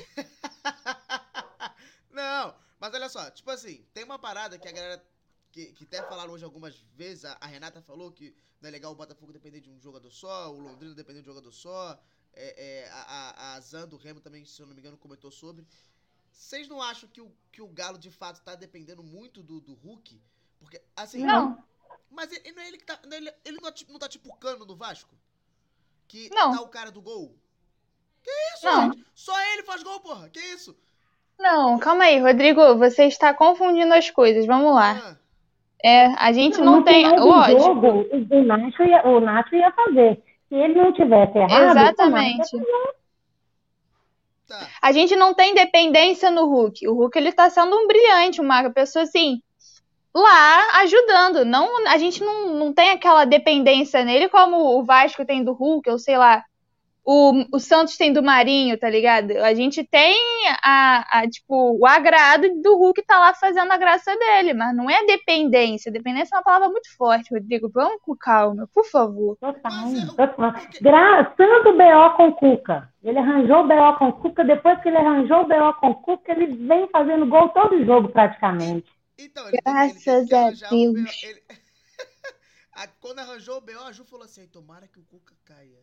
Não, 2.11 2.53
mas 2.80 2.93
olha 2.93 3.09
só, 3.09 3.30
tipo 3.30 3.51
assim, 3.51 3.84
tem 3.93 4.03
uma 4.03 4.17
parada 4.17 4.57
que 4.57 4.67
a 4.67 4.72
galera. 4.72 5.01
Que, 5.56 5.72
que 5.72 5.86
até 5.86 6.03
falaram 6.03 6.34
hoje 6.34 6.44
algumas 6.44 6.76
vezes, 6.98 7.23
a, 7.23 7.38
a 7.40 7.45
Renata 7.45 7.82
falou 7.82 8.11
que 8.11 8.36
não 8.60 8.68
é 8.68 8.72
legal 8.72 8.91
o 8.91 8.95
Botafogo 8.95 9.32
depender 9.32 9.61
de 9.61 9.69
um 9.69 9.80
jogador 9.80 10.11
só, 10.11 10.52
o 10.53 10.60
Londrina 10.60 10.94
depender 10.94 11.22
de 11.22 11.30
um 11.30 11.32
jogador 11.32 11.53
só, 11.53 11.98
é, 12.34 12.82
é, 12.84 12.90
a, 12.90 13.03
a, 13.03 13.53
a 13.53 13.60
Zan 13.61 13.88
do 13.88 13.95
Remo 13.95 14.19
também, 14.19 14.44
se 14.44 14.61
eu 14.61 14.68
não 14.68 14.73
me 14.73 14.82
engano, 14.82 14.98
comentou 14.98 15.32
sobre. 15.32 15.65
Vocês 16.30 16.68
não 16.68 16.82
acham 16.82 17.07
que 17.07 17.22
o, 17.22 17.32
que 17.53 17.61
o 17.61 17.69
Galo 17.69 17.98
de 17.98 18.11
fato 18.11 18.41
tá 18.44 18.53
dependendo 18.53 19.02
muito 19.02 19.41
do, 19.41 19.61
do 19.61 19.73
Hulk? 19.76 20.22
Porque, 20.60 20.82
assim. 20.94 21.23
Não. 21.23 21.64
Mas 22.11 22.30
ele, 22.34 22.52
não 22.52 22.61
é 22.61 22.68
ele 22.68 22.77
que 22.77 22.84
tá. 22.84 22.99
Ele, 23.10 23.34
ele 23.45 23.57
não, 23.61 23.69
é 23.69 23.72
tipo- 23.72 23.94
não 23.94 23.99
tá 23.99 24.10
tipo 24.10 24.27
o 24.27 24.36
cano 24.36 24.65
do 24.65 24.76
Vasco? 24.76 25.15
Que 26.06 26.30
Não. 26.32 26.53
tá 26.53 26.61
o 26.61 26.68
cara 26.68 26.91
do 26.91 27.02
gol? 27.02 27.34
Que 28.22 28.30
isso, 28.56 28.65
Não. 28.65 28.91
gente? 28.91 29.06
Só 29.15 29.40
ele 29.53 29.64
faz 29.64 29.82
gol, 29.84 30.02
porra. 30.02 30.30
Que 30.30 30.40
isso? 30.40 30.76
Não, 31.40 31.80
calma 31.80 32.03
aí, 32.03 32.19
Rodrigo, 32.19 32.77
você 32.77 33.06
está 33.06 33.34
confundindo 33.34 33.94
as 33.94 34.10
coisas. 34.10 34.45
Vamos 34.45 34.76
lá. 34.76 35.18
É, 35.84 36.07
a 36.18 36.31
gente 36.31 36.60
não 36.60 36.77
no 36.77 36.84
tem. 36.84 37.07
Lógico. 37.19 37.61
jogo, 37.61 37.88
o, 38.11 38.38
o, 38.38 38.43
Nacho 38.43 38.84
ia, 38.84 39.07
o 39.07 39.19
Nacho 39.19 39.56
ia 39.56 39.72
fazer. 39.72 40.22
Se 40.49 40.56
ele 40.56 40.76
não 40.76 40.91
tivesse 40.93 41.38
errado, 41.38 41.52
o 41.52 41.72
Exatamente. 41.72 42.52
Fazer. 42.52 42.95
A 44.81 44.91
gente 44.91 45.15
não 45.15 45.34
tem 45.34 45.56
dependência 45.56 46.30
no 46.30 46.45
Hulk. 46.45 46.88
O 46.88 46.93
Hulk 46.93 47.18
ele 47.18 47.31
tá 47.31 47.49
sendo 47.49 47.76
um 47.76 47.88
brilhante, 47.88 48.41
uma 48.41 48.69
pessoa 48.69 49.03
assim, 49.03 49.41
lá 50.14 50.81
ajudando. 50.81 51.43
Não, 51.43 51.88
a 51.88 51.97
gente 51.97 52.23
não, 52.23 52.53
não 52.53 52.73
tem 52.73 52.91
aquela 52.91 53.26
dependência 53.26 54.03
nele 54.06 54.30
como 54.30 54.77
o 54.77 54.84
Vasco 54.84 55.26
tem 55.26 55.43
do 55.43 55.53
Hulk, 55.53 55.89
ou 55.89 55.97
sei 55.97 56.18
lá, 56.18 56.43
o, 57.06 57.45
o 57.56 57.60
Santos 57.60 57.95
tem 57.98 58.11
do 58.11 58.23
Marinho, 58.23 58.77
tá 58.80 58.90
ligado? 58.90 59.32
A 59.38 59.53
gente 59.53 59.84
tem 59.84 60.18
a, 60.64 61.19
a, 61.19 61.30
tipo, 61.30 61.77
o 61.80 61.86
agrado 61.86 62.49
do 62.61 62.76
Hulk 62.77 63.02
tá 63.03 63.19
lá 63.19 63.34
fazendo 63.34 63.72
a 63.72 63.77
graça 63.77 64.15
dele, 64.18 64.53
mas 64.53 64.76
não 64.76 64.90
é 64.90 65.06
dependência. 65.06 65.91
Dependência 65.91 66.34
é 66.36 66.38
uma 66.38 66.44
palavra 66.44 66.69
muito 66.69 66.90
forte, 66.98 67.32
Rodrigo. 67.34 67.69
Vamos 67.72 68.02
com 68.02 68.15
calma, 68.18 68.68
por 68.73 68.86
favor. 68.86 69.38
Gra 70.82 71.26
tanto 71.38 71.73
BO 71.73 72.18
com 72.18 72.34
Cuca. 72.34 72.91
Ele 73.03 73.19
arranjou 73.19 73.60
o 73.60 73.68
BO 73.68 73.98
com 73.99 74.11
Cuca. 74.11 74.44
Depois 74.44 74.82
que 74.82 74.90
ele 74.90 74.98
arranjou 74.98 75.41
o 75.41 75.48
BO 75.48 75.73
com 75.80 75.94
Cuca, 75.94 76.32
ele 76.32 76.48
vem 76.68 76.88
fazendo 76.90 77.27
gol 77.27 77.49
todo 77.49 77.86
jogo 77.86 78.10
praticamente. 78.10 78.88
Graças 79.64 80.32
a 80.34 80.49
Deus. 80.49 80.60
A- 82.73 82.88
Quando 82.99 83.19
arranjou 83.19 83.57
o 83.57 83.61
B.O., 83.61 83.80
a 83.84 83.91
Ju 83.94 84.03
falou 84.03 84.26
assim: 84.26 84.45
tomara 84.48 84.88
que 84.88 84.99
o 84.99 85.03
Cuca 85.03 85.34
caia. 85.45 85.80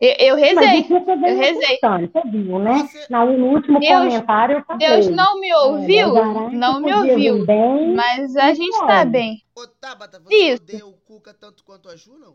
Eu, 0.00 0.14
eu 0.20 0.36
rezei, 0.36 0.84
Cuca 0.84 1.10
eu 1.12 1.18
rezei. 1.18 1.64
acertando, 1.64 2.08
Você 2.12 2.28
viu, 2.28 2.58
né? 2.60 2.88
No, 3.10 3.36
no 3.36 3.46
último 3.48 3.80
Deus- 3.80 3.92
comentário 4.04 4.56
eu 4.58 4.62
falei. 4.64 4.88
Deus 4.88 5.08
não 5.08 5.40
me 5.40 5.52
ouviu, 5.54 6.16
É, 6.16 6.50
não 6.52 6.80
me 6.80 6.94
ouviu, 6.94 7.44
bem, 7.44 7.94
mas 7.96 8.36
a 8.36 8.54
gente 8.54 8.78
tá 8.78 8.86
pode. 8.98 9.10
bem. 9.10 9.42
Ô, 9.56 9.66
Tabata, 9.80 10.20
você 10.20 10.34
Isso. 10.34 10.62
odeia 10.62 10.86
o 10.86 10.92
Cuca 10.92 11.34
tanto 11.34 11.64
quanto 11.64 11.88
a 11.88 11.96
Ju, 11.96 12.12
não? 12.16 12.34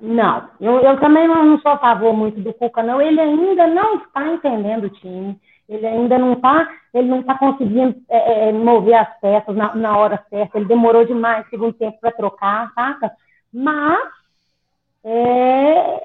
Não, 0.00 0.48
eu, 0.60 0.80
eu 0.80 0.98
também 1.00 1.28
não, 1.28 1.44
não 1.44 1.60
sou 1.60 1.72
a 1.72 1.78
favor 1.78 2.14
muito 2.14 2.40
do 2.40 2.52
Cuca, 2.54 2.82
não. 2.82 3.00
Ele 3.00 3.20
ainda 3.20 3.66
não 3.66 3.96
está 3.98 4.26
entendendo 4.26 4.84
o 4.84 4.90
time. 4.90 5.38
Ele 5.68 5.86
ainda 5.86 6.18
não 6.18 6.32
está, 6.32 6.68
ele 6.94 7.08
não 7.08 7.20
está 7.20 7.38
conseguindo 7.38 7.94
é, 8.08 8.48
é, 8.48 8.52
mover 8.52 8.94
as 8.94 9.20
peças 9.20 9.54
na, 9.54 9.74
na 9.74 9.96
hora 9.96 10.24
certa. 10.30 10.58
Ele 10.58 10.66
demorou 10.66 11.04
demais 11.06 11.46
segundo 11.50 11.74
tempo 11.74 11.98
para 12.00 12.10
trocar, 12.12 12.72
saca? 12.74 13.12
Mas 13.52 14.08
é, 15.04 16.04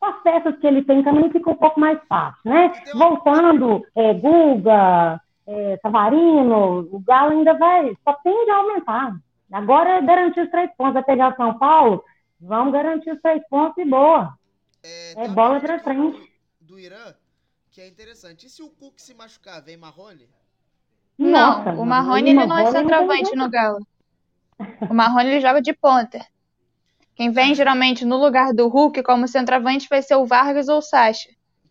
as 0.00 0.22
peças 0.22 0.56
que 0.58 0.66
ele 0.66 0.84
tem 0.84 1.02
também 1.02 1.30
fica 1.30 1.50
um 1.50 1.56
pouco 1.56 1.80
mais 1.80 1.98
fácil, 2.08 2.40
né? 2.44 2.72
Voltando, 2.94 3.84
é, 3.94 4.14
Guga, 4.14 5.20
é, 5.46 5.78
Savarino, 5.82 6.88
o 6.92 7.00
Galo 7.00 7.32
ainda 7.32 7.54
vai, 7.54 7.96
só 8.04 8.12
tende 8.22 8.50
a 8.50 8.56
aumentar. 8.56 9.16
Agora 9.52 9.90
é 9.90 10.02
garantir 10.02 10.40
os 10.40 10.50
três 10.50 10.70
pontos. 10.76 10.94
Vai 10.94 11.04
pegar 11.04 11.32
o 11.32 11.36
São 11.36 11.58
Paulo, 11.58 12.04
vamos 12.40 12.72
garantir 12.72 13.10
os 13.12 13.20
três 13.20 13.42
pontos 13.48 13.78
e 13.78 13.84
boa. 13.84 14.34
É, 14.82 15.28
bola 15.28 15.60
pra 15.60 15.78
frente. 15.80 16.32
Do 16.60 16.78
Irã, 16.78 17.14
que 17.70 17.80
é 17.80 17.88
interessante. 17.88 18.46
E 18.46 18.50
se 18.50 18.62
o 18.62 18.70
Cuca 18.70 18.98
se 18.98 19.14
machucar, 19.14 19.62
vem 19.62 19.76
Marrone? 19.76 20.28
Não, 21.18 21.64
Nossa, 21.64 21.72
o 21.72 21.86
Marrone 21.86 22.30
ele 22.30 22.46
não 22.46 22.58
é 22.58 22.70
centroavante 22.70 23.34
no 23.34 23.48
Galo. 23.48 23.86
O 24.88 24.94
Marrone 24.94 25.30
ele 25.30 25.40
joga 25.40 25.62
de 25.62 25.72
ponta. 25.72 26.24
Quem 27.16 27.30
vem 27.32 27.54
geralmente 27.54 28.04
no 28.04 28.16
lugar 28.16 28.52
do 28.52 28.68
Hulk 28.68 29.02
como 29.02 29.26
centroavante 29.26 29.88
vai 29.88 30.02
ser 30.02 30.16
o 30.16 30.26
Vargas 30.26 30.68
ou 30.68 30.78
o 30.78 30.82
Sacha. 30.82 31.28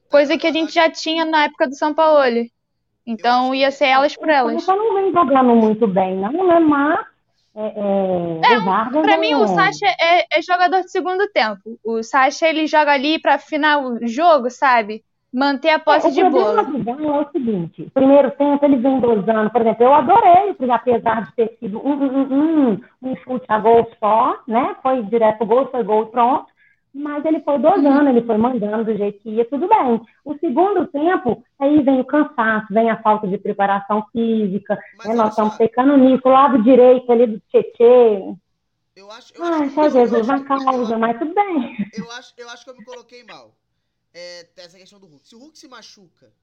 Coisa 0.09 0.37
que 0.37 0.47
a 0.47 0.51
gente 0.51 0.73
já 0.73 0.89
tinha 0.89 1.23
na 1.23 1.43
época 1.45 1.67
do 1.67 1.75
São 1.75 1.93
Paulo. 1.93 2.45
Então 3.05 3.53
ia 3.53 3.69
ser 3.69 3.85
elas 3.85 4.15
por 4.15 4.27
elas. 4.29 4.63
só 4.63 4.75
não 4.75 4.95
vem 4.95 5.11
jogando 5.13 5.55
muito 5.55 5.87
bem, 5.87 6.17
não, 6.17 6.31
né? 6.31 6.59
Mas 6.59 7.05
É, 7.57 7.67
é, 7.67 8.53
É, 8.53 8.59
Vargas 8.59 9.01
pra 9.03 9.13
é- 9.13 9.17
mim, 9.17 9.33
o 9.35 9.47
Sacha 9.47 9.85
é, 9.85 10.25
é 10.39 10.41
jogador 10.41 10.81
de 10.81 10.91
segundo 10.91 11.25
tempo. 11.31 11.79
O 11.85 12.03
Sacha, 12.03 12.47
ele 12.49 12.67
joga 12.67 12.91
ali 12.91 13.17
pra 13.17 13.37
final 13.37 13.85
o 13.85 14.07
jogo, 14.07 14.49
sabe? 14.49 15.03
Manter 15.35 15.71
a 15.71 15.79
posse 15.79 16.07
É, 16.07 16.09
o 16.09 16.13
de 16.13 16.21
problema 16.21 16.63
bola. 16.63 16.63
do 16.63 16.81
Galo 16.81 17.13
é 17.13 17.19
o 17.19 17.29
seguinte: 17.29 17.91
primeiro 17.93 18.31
tempo 18.31 18.63
ele 18.63 18.77
vem 18.77 19.01
dosando, 19.01 19.49
por 19.49 19.59
exemplo, 19.59 19.83
eu 19.83 19.93
adorei, 19.93 20.55
apesar 20.69 21.23
de 21.23 21.35
ter 21.35 21.57
sido 21.59 21.77
um, 21.85 21.91
um, 21.91 22.69
um, 22.71 22.81
um, 23.01 23.15
chute 23.17 23.45
a 23.49 23.59
gol 23.59 23.85
só, 23.99 24.39
né? 24.47 24.77
Foi 24.81 25.03
direto 25.03 25.45
gol, 25.45 25.67
foi 25.67 25.83
gol 25.83 26.03
e 26.03 26.05
pronto. 26.05 26.45
Mas 26.93 27.25
ele 27.25 27.41
foi 27.41 27.59
dosando, 27.59 28.07
ele 28.07 28.21
foi 28.21 28.37
mandando 28.37 28.85
do 28.85 28.95
jeito 28.95 29.19
que 29.19 29.31
ia, 29.31 29.43
tudo 29.43 29.67
bem. 29.67 30.01
O 30.23 30.37
segundo 30.37 30.87
tempo, 30.87 31.43
aí 31.59 31.81
vem 31.81 31.99
o 31.99 32.05
cansaço, 32.05 32.73
vem 32.73 32.89
a 32.89 33.01
falta 33.01 33.27
de 33.27 33.37
preparação 33.37 34.05
física, 34.13 34.79
né? 35.05 35.13
Nós 35.15 35.31
estamos 35.31 35.57
pecando 35.57 35.97
nisso, 35.97 36.21
o 36.23 36.31
lado 36.31 36.63
direito 36.63 37.11
ali 37.11 37.27
do 37.27 37.41
Tietê. 37.51 38.23
Eu 38.95 39.11
acho, 39.11 39.35
eu 39.35 39.43
Ai, 39.43 39.63
acho 39.63 39.75
só 39.75 39.89
Jesus 39.89 40.27
na 40.27 40.45
causa, 40.45 40.97
mas 40.97 41.19
tudo 41.19 41.33
bem. 41.33 41.75
Eu 41.93 42.09
acho, 42.13 42.33
eu 42.37 42.49
acho 42.49 42.63
que 42.63 42.69
eu 42.71 42.77
me 42.77 42.85
coloquei 42.85 43.21
mal. 43.25 43.51
É, 44.15 44.47
essa 44.57 44.77
questão 44.79 44.99
do 44.99 45.07
Hulk. 45.07 45.27
Se 45.27 45.35
o 45.35 45.39
Hulk 45.39 45.57
se 45.59 45.67
machuca, 45.67 46.33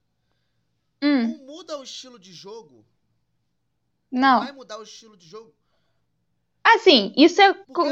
Hum, 1.01 1.37
não 1.37 1.45
muda 1.45 1.77
o 1.79 1.83
estilo 1.83 2.17
de 2.19 2.31
jogo? 2.33 2.85
não. 4.11 4.39
Vai 4.41 4.51
mudar 4.53 4.77
o 4.79 4.83
estilo 4.83 5.17
de 5.17 5.27
jogo? 5.27 5.53
Assim, 6.63 7.13
isso 7.17 7.41
é, 7.41 7.49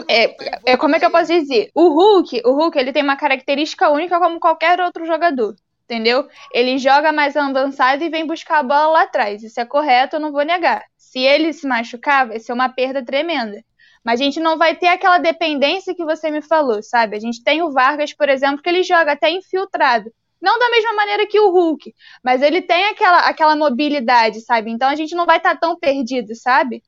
é, 0.10 0.36
é 0.74 0.78
como 0.78 0.96
é 0.96 1.00
que 1.00 1.06
eu 1.06 1.12
posso 1.12 1.32
dizer? 1.32 1.70
O 1.76 1.90
Hulk, 1.90 2.42
o 2.46 2.54
Hulk, 2.54 2.78
ele 2.78 2.94
tem 2.94 3.04
uma 3.04 3.18
característica 3.18 3.90
única 3.90 4.20
como 4.20 4.40
qualquer 4.40 4.80
outro 4.80 5.06
jogador, 5.06 5.56
entendeu? 5.84 6.28
Ele 6.54 6.78
joga 6.78 7.12
mais 7.12 7.36
avançado 7.36 8.04
e 8.04 8.10
vem 8.10 8.26
buscar 8.26 8.60
a 8.60 8.64
bola 8.64 8.88
lá 8.94 9.04
atrás. 9.04 9.44
Isso 9.44 9.60
é 9.60 9.66
correto, 9.66 10.16
eu 10.16 10.20
não 10.20 10.32
vou 10.32 10.44
negar. 10.44 10.84
Se 10.98 11.20
ele 11.20 11.52
se 11.54 11.68
machucar, 11.68 12.28
vai 12.28 12.40
ser 12.40 12.54
uma 12.54 12.70
perda 12.70 13.04
tremenda. 13.04 13.64
Mas 14.04 14.20
a 14.20 14.24
gente 14.24 14.40
não 14.40 14.58
vai 14.58 14.76
ter 14.76 14.88
aquela 14.88 15.18
dependência 15.18 15.94
que 15.94 16.04
você 16.04 16.32
me 16.32 16.42
falou, 16.42 16.82
sabe? 16.82 17.16
A 17.16 17.20
gente 17.20 17.44
tem 17.44 17.62
o 17.62 17.72
Vargas, 17.72 18.14
por 18.14 18.30
exemplo, 18.30 18.62
que 18.62 18.70
ele 18.70 18.84
joga 18.84 19.12
até 19.12 19.30
infiltrado. 19.30 20.12
Não 20.42 20.58
da 20.58 20.70
mesma 20.72 20.94
maneira 20.94 21.28
que 21.28 21.40
o 21.40 21.52
Hulk, 21.52 21.94
mas 22.24 22.42
ele 22.42 22.64
tem 22.64 22.86
aquela, 22.86 23.20
aquela 23.20 23.56
mobilidade, 23.56 24.42
sabe? 24.42 24.72
Então 24.72 24.90
a 24.90 24.96
gente 24.96 25.14
não 25.14 25.26
vai 25.26 25.38
estar 25.38 25.56
tão 25.56 25.78
perdido, 25.78 26.34
sabe? 26.34 26.82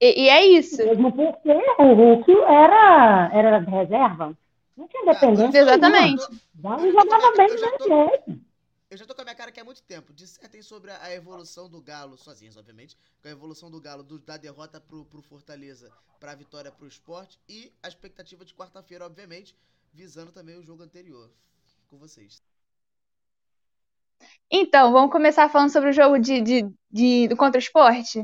E, 0.00 0.24
e 0.24 0.28
é 0.28 0.46
isso. 0.46 0.78
Mesmo 0.78 1.12
porque 1.12 1.50
o 1.78 1.92
Hulk 1.92 2.32
era, 2.48 3.30
era 3.32 3.58
reserva. 3.58 4.34
Não 4.76 4.88
tinha 4.88 5.04
dependência. 5.04 5.58
Exatamente. 5.58 6.26
nenhuma. 6.62 6.82
Ele 6.82 6.92
jogava 6.92 7.32
bem 7.36 7.46
do 7.46 7.60
mesmo 7.60 7.78
jeito. 7.86 8.40
Eu 8.94 8.98
já 8.98 9.04
tô 9.06 9.12
com 9.12 9.22
a 9.22 9.24
minha 9.24 9.34
cara 9.34 9.50
aqui 9.50 9.58
há 9.58 9.64
muito 9.64 9.82
tempo. 9.82 10.12
Dissertem 10.12 10.62
sobre 10.62 10.92
a, 10.92 11.12
evolução 11.12 11.68
do 11.68 11.82
Galo, 11.82 12.16
sozinhos, 12.16 12.56
obviamente, 12.56 12.96
com 13.20 13.26
a 13.26 13.30
evolução 13.32 13.68
do 13.68 13.80
Galo 13.80 14.04
do- 14.04 14.20
da 14.20 14.36
derrota 14.36 14.80
pro, 14.80 15.04
pro 15.06 15.20
Fortaleza 15.20 15.90
pra 16.20 16.32
vitória 16.36 16.70
pro 16.70 16.86
esporte 16.86 17.36
e 17.48 17.72
a 17.82 17.88
expectativa 17.88 18.44
de 18.44 18.54
quarta-feira, 18.54 19.04
obviamente, 19.04 19.56
visando 19.92 20.30
também 20.30 20.56
o 20.56 20.62
jogo 20.62 20.84
anterior. 20.84 21.28
Com 21.90 21.98
vocês. 21.98 22.40
Então, 24.48 24.92
vamos 24.92 25.10
começar 25.10 25.48
falando 25.48 25.70
sobre 25.72 25.90
o 25.90 25.92
jogo 25.92 26.16
de, 26.16 26.40
de, 26.40 26.62
de- 26.88 27.26
do 27.26 27.36
contra 27.36 27.58
o 27.58 27.62
esporte? 27.64 28.22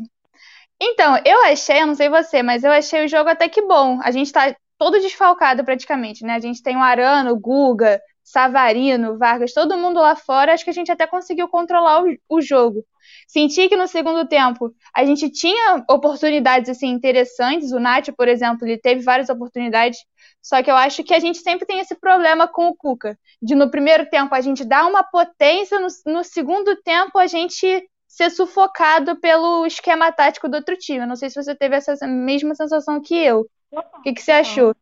Então, 0.81 1.17
eu 1.27 1.45
achei, 1.47 1.83
eu 1.83 1.87
não 1.89 1.97
sei 1.97 2.09
você, 2.09 2.43
mas 2.43 2.65
eu 2.65 2.73
achei 2.73 3.05
o 3.05 3.09
jogo 3.09 3.29
até 3.29 3.49
que 3.49 3.63
bom. 3.63 4.01
A 4.03 4.11
gente 4.13 4.33
tá 4.33 4.55
todo 4.79 5.01
desfalcado 5.01 5.65
praticamente, 5.65 6.25
né? 6.25 6.35
A 6.35 6.41
gente 6.41 6.63
tem 6.63 6.77
o 6.77 6.81
Arano, 6.81 7.33
o 7.33 7.41
Guga, 7.41 8.01
Savarino, 8.31 9.19
Vargas, 9.19 9.53
todo 9.53 9.77
mundo 9.77 10.01
lá 10.01 10.15
fora. 10.15 10.53
Acho 10.53 10.65
que 10.65 10.71
a 10.71 10.75
gente 10.75 10.91
até 10.91 11.07
conseguiu 11.07 11.49
controlar 11.49 12.05
o, 12.05 12.17
o 12.29 12.41
jogo. 12.41 12.85
Senti 13.27 13.69
que 13.69 13.77
no 13.77 13.89
segundo 13.89 14.27
tempo 14.27 14.73
a 14.95 15.05
gente 15.05 15.29
tinha 15.31 15.85
oportunidades 15.89 16.71
assim 16.71 16.89
interessantes. 16.89 17.73
O 17.73 17.81
Nath, 17.81 18.11
por 18.17 18.29
exemplo, 18.29 18.67
ele 18.67 18.79
teve 18.79 19.03
várias 19.03 19.29
oportunidades. 19.29 19.99
Só 20.41 20.63
que 20.63 20.71
eu 20.71 20.77
acho 20.77 21.03
que 21.03 21.13
a 21.13 21.19
gente 21.19 21.39
sempre 21.39 21.67
tem 21.67 21.81
esse 21.81 21.95
problema 21.95 22.47
com 22.47 22.69
o 22.69 22.75
Cuca, 22.75 23.19
de 23.43 23.55
no 23.55 23.71
primeiro 23.71 24.09
tempo 24.09 24.35
a 24.35 24.41
gente 24.41 24.65
dar 24.65 24.87
uma 24.87 25.03
potência, 25.03 25.79
no, 25.79 25.89
no 26.07 26.25
segundo 26.25 26.77
tempo 26.83 27.19
a 27.19 27.27
gente 27.27 27.85
ser 28.07 28.31
sufocado 28.31 29.17
pelo 29.21 29.67
esquema 29.67 30.11
tático 30.13 30.49
do 30.49 30.57
outro 30.57 30.77
time. 30.77 31.01
Eu 31.01 31.07
não 31.07 31.17
sei 31.17 31.31
se 31.31 31.43
você 31.43 31.55
teve 31.55 31.77
essa 31.77 32.07
mesma 32.07 32.55
sensação 32.55 33.01
que 33.01 33.15
eu. 33.15 33.47
O 33.73 34.03
que, 34.03 34.13
que 34.13 34.23
você 34.23 34.33
achou? 34.33 34.75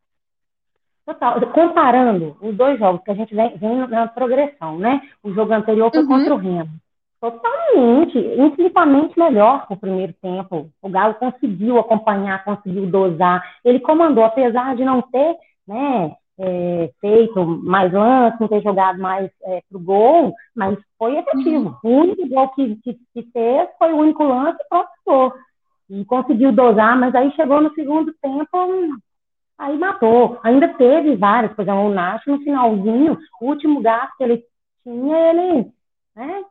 Total. 1.09 1.41
Comparando 1.53 2.37
os 2.43 2.55
dois 2.55 2.79
jogos 2.79 3.03
que 3.03 3.11
a 3.11 3.15
gente 3.15 3.35
vem, 3.35 3.57
vem 3.57 3.89
na 3.89 4.07
progressão, 4.09 4.77
né? 4.79 5.01
O 5.23 5.33
jogo 5.33 5.55
anterior 5.55 5.91
foi 5.91 6.03
Uhum. 6.03 6.07
contra 6.09 6.35
o 6.35 6.37
Remo. 6.37 6.69
Totalmente, 7.19 8.19
infinitamente 8.19 9.19
melhor 9.19 9.67
que 9.67 9.73
o 9.73 9.79
primeiro 9.79 10.13
tempo. 10.21 10.69
O 10.83 10.89
Galo 10.91 11.15
conseguiu 11.15 11.79
acompanhar, 11.79 12.45
conseguiu 12.45 12.87
dosar. 12.87 13.43
Ele 13.65 13.81
comandou, 13.81 14.23
apesar 14.23 14.77
de 14.77 14.85
não 14.85 15.01
ter 15.01 15.35
né, 15.67 16.13
é, 16.39 16.91
feito 17.01 17.43
mais 17.47 17.91
lance, 17.91 18.37
não 18.39 18.47
ter 18.47 18.61
jogado 18.63 19.01
mais 19.01 19.31
é, 19.45 19.63
pro 19.71 19.81
gol, 19.81 20.35
mas 20.55 20.79
foi 20.99 21.17
efetivo. 21.17 21.79
O 21.83 21.89
único 21.89 22.29
gol 22.29 22.49
que, 22.51 22.77
que, 22.85 22.99
que 23.15 23.23
fez 23.33 23.69
foi 23.79 23.95
o 23.95 23.97
único 23.97 24.23
lance 24.25 24.59
e 24.61 24.69
pronto. 24.69 25.35
E 25.91 26.05
conseguiu 26.05 26.53
dosar, 26.53 26.99
mas 26.99 27.15
aí 27.15 27.33
chegou 27.33 27.63
no 27.63 27.73
segundo 27.73 28.13
tempo, 28.21 28.99
Aí 29.59 29.77
matou. 29.77 30.39
Ainda 30.45 30.69
teve 30.75 31.17
várias, 31.17 31.53
por 31.53 31.63
exemplo, 31.63 31.87
o 31.87 31.91
Nacho 31.95 32.31
no 32.31 32.39
finalzinho, 32.39 33.19
o 33.41 33.47
último 33.47 33.81
gasto 33.83 34.17
que 34.17 34.25
ele 34.25 34.45
tinha, 34.85 35.17
ele. 35.31 35.73
Né? 36.15 36.45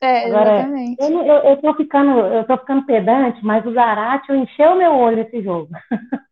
É, 0.00 0.26
Agora, 0.26 0.60
exatamente. 0.60 1.02
eu, 1.02 1.24
eu, 1.24 1.34
eu 1.50 1.56
tô 1.60 1.74
ficando, 1.74 2.20
eu 2.20 2.44
tô 2.46 2.56
ficando 2.58 2.86
pedante, 2.86 3.44
mas 3.44 3.64
o 3.66 3.72
Zarate 3.72 4.32
encheu 4.32 4.74
meu 4.76 4.92
olho 4.92 5.16
nesse 5.18 5.42
jogo. 5.42 5.68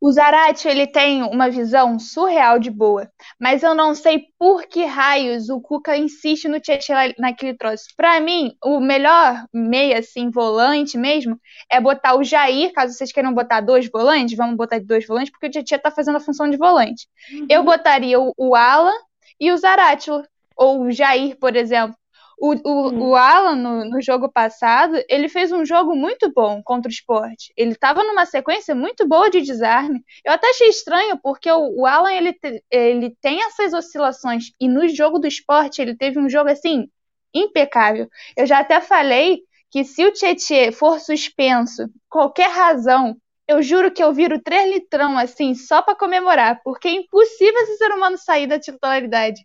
O 0.00 0.10
Zarate, 0.10 0.66
ele 0.66 0.86
tem 0.86 1.22
uma 1.22 1.50
visão 1.50 1.98
surreal 1.98 2.58
de 2.58 2.70
boa, 2.70 3.10
mas 3.38 3.62
eu 3.62 3.74
não 3.74 3.94
sei 3.94 4.28
por 4.38 4.66
que 4.66 4.82
raios 4.84 5.50
o 5.50 5.60
Cuca 5.60 5.94
insiste 5.94 6.48
no 6.48 6.58
Tietchan 6.58 7.12
naquele 7.18 7.54
troço. 7.54 7.88
Pra 7.96 8.18
mim, 8.18 8.56
o 8.64 8.80
melhor 8.80 9.44
meia, 9.52 9.98
assim, 9.98 10.30
volante 10.30 10.96
mesmo, 10.96 11.38
é 11.70 11.78
botar 11.78 12.16
o 12.16 12.24
Jair, 12.24 12.72
caso 12.72 12.94
vocês 12.94 13.12
queiram 13.12 13.34
botar 13.34 13.60
dois 13.60 13.90
volantes, 13.90 14.36
vamos 14.36 14.56
botar 14.56 14.80
dois 14.80 15.06
volantes, 15.06 15.30
porque 15.30 15.48
o 15.48 15.50
Tietchan 15.50 15.78
tá 15.78 15.90
fazendo 15.90 16.16
a 16.16 16.20
função 16.20 16.48
de 16.48 16.56
volante. 16.56 17.06
Eu 17.46 17.62
botaria 17.62 18.18
o, 18.18 18.32
o 18.38 18.54
Alan 18.54 18.96
e 19.38 19.52
o 19.52 19.56
Zarate, 19.58 20.10
ou 20.56 20.82
o 20.82 20.90
Jair, 20.90 21.36
por 21.38 21.54
exemplo. 21.56 21.99
O, 22.42 22.54
o, 22.64 23.10
o 23.10 23.16
Alan, 23.16 23.54
no, 23.54 23.84
no 23.84 24.00
jogo 24.00 24.30
passado, 24.32 24.96
ele 25.10 25.28
fez 25.28 25.52
um 25.52 25.64
jogo 25.64 25.94
muito 25.94 26.32
bom 26.32 26.62
contra 26.62 26.88
o 26.88 26.92
esporte. 26.92 27.52
Ele 27.56 27.72
estava 27.72 28.02
numa 28.02 28.24
sequência 28.24 28.74
muito 28.74 29.06
boa 29.06 29.28
de 29.30 29.42
desarme. 29.42 30.02
Eu 30.24 30.32
até 30.32 30.48
achei 30.48 30.68
estranho, 30.68 31.18
porque 31.22 31.50
o, 31.52 31.80
o 31.82 31.86
Alan 31.86 32.12
ele, 32.12 32.32
te- 32.32 32.64
ele 32.70 33.14
tem 33.20 33.42
essas 33.44 33.74
oscilações. 33.74 34.52
E 34.58 34.68
no 34.68 34.88
jogo 34.88 35.18
do 35.18 35.26
esporte, 35.28 35.82
ele 35.82 35.94
teve 35.94 36.18
um 36.18 36.30
jogo 36.30 36.48
assim, 36.50 36.88
impecável. 37.34 38.08
Eu 38.36 38.46
já 38.46 38.60
até 38.60 38.80
falei 38.80 39.40
que 39.70 39.84
se 39.84 40.04
o 40.04 40.12
Tietchan 40.12 40.72
for 40.72 40.98
suspenso, 40.98 41.88
qualquer 42.08 42.50
razão, 42.50 43.16
eu 43.46 43.62
juro 43.62 43.92
que 43.92 44.02
eu 44.02 44.12
viro 44.14 44.40
três 44.42 44.72
litrão 44.72 45.16
assim, 45.18 45.54
só 45.54 45.82
para 45.82 45.94
comemorar, 45.94 46.60
porque 46.64 46.88
é 46.88 46.92
impossível 46.92 47.60
esse 47.62 47.76
ser 47.76 47.90
humano 47.92 48.16
sair 48.16 48.46
da 48.46 48.58
titularidade. 48.58 49.40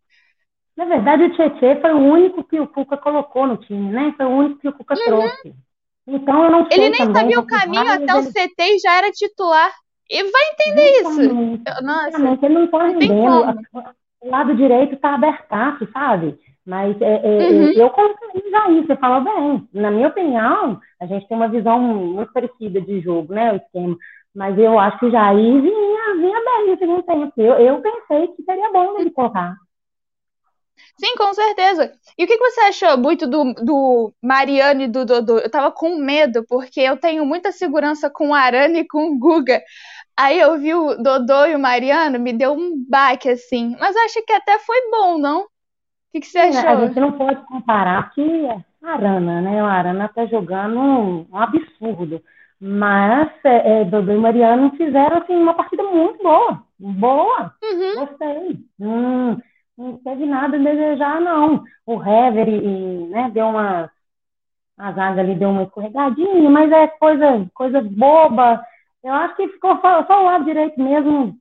Na 0.78 0.86
verdade, 0.86 1.24
o 1.24 1.34
Tietchan 1.36 1.80
foi 1.80 1.94
o 1.94 1.98
único 1.98 2.44
que 2.44 2.60
o 2.60 2.68
Cuca 2.68 2.98
colocou 2.98 3.48
no 3.48 3.58
time, 3.58 3.92
né? 3.92 4.14
Foi 4.18 4.26
o 4.26 4.30
único 4.30 4.60
que 4.60 4.68
o 4.68 4.74
Cuca 4.74 4.96
trouxe. 4.96 5.56
Então 6.08 6.44
eu 6.44 6.52
não 6.52 6.68
sei 6.68 6.78
Uhum. 6.78 6.84
Ele 6.86 6.90
nem 6.90 6.98
também 7.08 7.14
sabia 7.22 7.40
o 7.40 7.48
caminho 7.48 7.92
até 7.94 8.14
o 8.16 8.20
ele- 8.20 8.32
CT 8.32 8.76
e 8.76 8.80
já 8.80 8.98
era 8.98 9.12
titular. 9.12 9.72
E 10.10 10.24
vai 10.24 10.42
entender 10.54 10.92
isso. 10.92 11.04
Justamente, 11.04 11.64
Eu- 11.68 11.84
Nossa, 11.84 12.46
ele 12.46 12.54
não 12.54 12.68
tá 12.68 12.88
rendendo. 12.88 13.60
O 14.22 14.30
lado 14.30 14.56
direito 14.56 14.98
tá 14.98 15.16
abertaço, 15.16 15.88
sabe? 15.92 16.38
Mas 16.66 17.00
é, 17.00 17.22
é, 17.24 17.52
Uhum. 17.52 17.72
eu 17.76 17.90
colocaria 17.92 18.50
já 18.50 18.70
isso, 18.72 18.88
você 18.88 18.96
falou 18.98 19.22
bem. 19.22 19.68
Na 19.72 19.92
minha 19.92 20.08
opinião, 20.08 20.80
a 21.00 21.06
gente 21.06 21.28
tem 21.28 21.38
uma 21.38 21.48
visão 21.48 21.80
muito 21.80 22.34
parecida 22.34 22.82
de 22.82 23.00
jogo, 23.02 23.34
né? 23.34 23.54
O 23.54 23.56
esquema. 23.58 23.96
Mas 24.36 24.58
eu 24.58 24.78
acho 24.80 24.98
que 25.00 25.06
o 25.06 25.12
Jair 25.12 25.62
vinha, 25.62 26.16
vinha 26.16 26.44
bem 26.44 26.72
no 26.72 26.78
segundo 26.78 27.04
tempo. 27.04 27.32
Eu, 27.38 27.54
eu 27.54 27.82
pensei 27.82 28.28
que 28.30 28.44
seria 28.44 28.72
bom 28.72 29.00
ele 29.00 29.12
colocar. 29.12 29.56
Sim, 31.00 31.16
com 31.18 31.34
certeza. 31.34 31.92
E 32.18 32.24
o 32.24 32.28
que 32.28 32.38
você 32.38 32.62
achou 32.62 32.98
muito 32.98 33.28
do, 33.28 33.54
do 33.54 34.14
Mariano 34.22 34.82
e 34.84 34.88
do 34.88 35.06
Dodô? 35.06 35.40
Eu 35.40 35.50
tava 35.50 35.72
com 35.72 35.96
medo, 35.98 36.46
porque 36.48 36.80
eu 36.82 36.98
tenho 36.98 37.26
muita 37.26 37.52
segurança 37.52 38.10
com 38.10 38.30
o 38.30 38.34
Arana 38.34 38.80
e 38.80 38.88
com 38.88 39.10
o 39.10 39.18
Guga. 39.20 39.62
Aí 40.18 40.40
eu 40.40 40.58
vi 40.58 40.74
o 40.74 40.96
Dodô 40.96 41.46
e 41.46 41.56
o 41.56 41.60
Mariano, 41.60 42.20
me 42.20 42.34
deu 42.34 42.54
um 42.54 42.74
baque, 42.88 43.30
assim. 43.30 43.76
Mas 43.80 43.96
eu 43.96 44.02
acho 44.04 44.24
que 44.26 44.34
até 44.34 44.58
foi 44.60 44.90
bom, 44.90 45.18
não? 45.18 45.42
O 45.44 45.48
que 46.14 46.22
que 46.22 46.28
você 46.28 46.40
A 46.40 46.48
achou? 46.48 46.88
gente 46.88 47.00
não 47.00 47.12
pode 47.12 47.42
comparar 47.48 48.12
que 48.12 48.22
a 48.84 48.92
Arana, 48.94 49.42
né? 49.42 49.62
O 49.64 49.66
Arana 49.66 50.10
tá 50.10 50.26
jogando 50.26 50.80
um, 50.80 51.28
um 51.30 51.38
absurdo. 51.38 52.22
Mas 52.60 53.30
é, 53.44 53.82
é, 53.82 53.86
Dodô 53.86 54.14
e 54.14 54.18
Mariano 54.18 54.72
fizeram 54.78 55.18
assim, 55.18 55.36
uma 55.36 55.54
partida 55.54 55.84
muito 55.84 56.24
boa. 56.24 56.64
Boa. 56.80 57.54
Uhum. 57.64 58.06
Gostei. 58.06 58.60
Hum, 58.80 59.38
não 59.78 59.98
teve 59.98 60.26
nada 60.26 60.56
a 60.58 60.60
desejar, 60.60 61.20
não. 61.20 61.64
O 61.86 62.02
Hever 62.02 62.48
e, 62.48 63.08
né, 63.08 63.30
deu 63.32 63.48
uma. 63.48 63.92
A 64.78 64.92
zaga 64.92 65.22
ali 65.22 65.36
deu 65.36 65.50
uma 65.50 65.64
escorregadinha, 65.64 66.50
mas 66.50 66.72
é 66.72 66.88
coisa, 66.88 67.48
coisa 67.54 67.82
boba. 67.82 68.62
Eu 69.04 69.14
acho 69.14 69.36
que 69.38 69.48
ficou 69.50 69.80
só, 69.80 70.06
só 70.06 70.22
o 70.22 70.26
lado 70.26 70.44
direito 70.44 70.82
mesmo, 70.82 71.38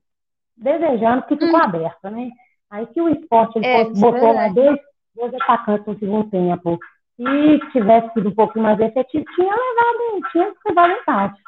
desejando, 0.55 1.23
que 1.23 1.35
ficou 1.35 1.57
aberto, 1.57 2.09
né? 2.09 2.29
Aí 2.69 2.85
que 2.87 3.01
o 3.01 3.09
esporte 3.09 3.57
ele 3.57 3.65
É, 3.65 3.81
é 3.81 3.83
botou 3.85 4.31
lá 4.31 4.47
dois, 4.49 4.79
dois 5.15 5.33
atacantes 5.33 5.85
no 5.85 5.99
segundo 5.99 6.29
tempo. 6.29 6.79
Se 7.17 7.71
tivesse 7.71 8.13
sido 8.13 8.29
um 8.29 8.35
pouquinho 8.35 8.63
mais 8.63 8.79
efetivo, 8.79 9.25
tinha 9.35 9.53
levado, 9.53 10.31
tinha 10.31 10.53
levado 10.65 10.91
empate. 10.93 11.41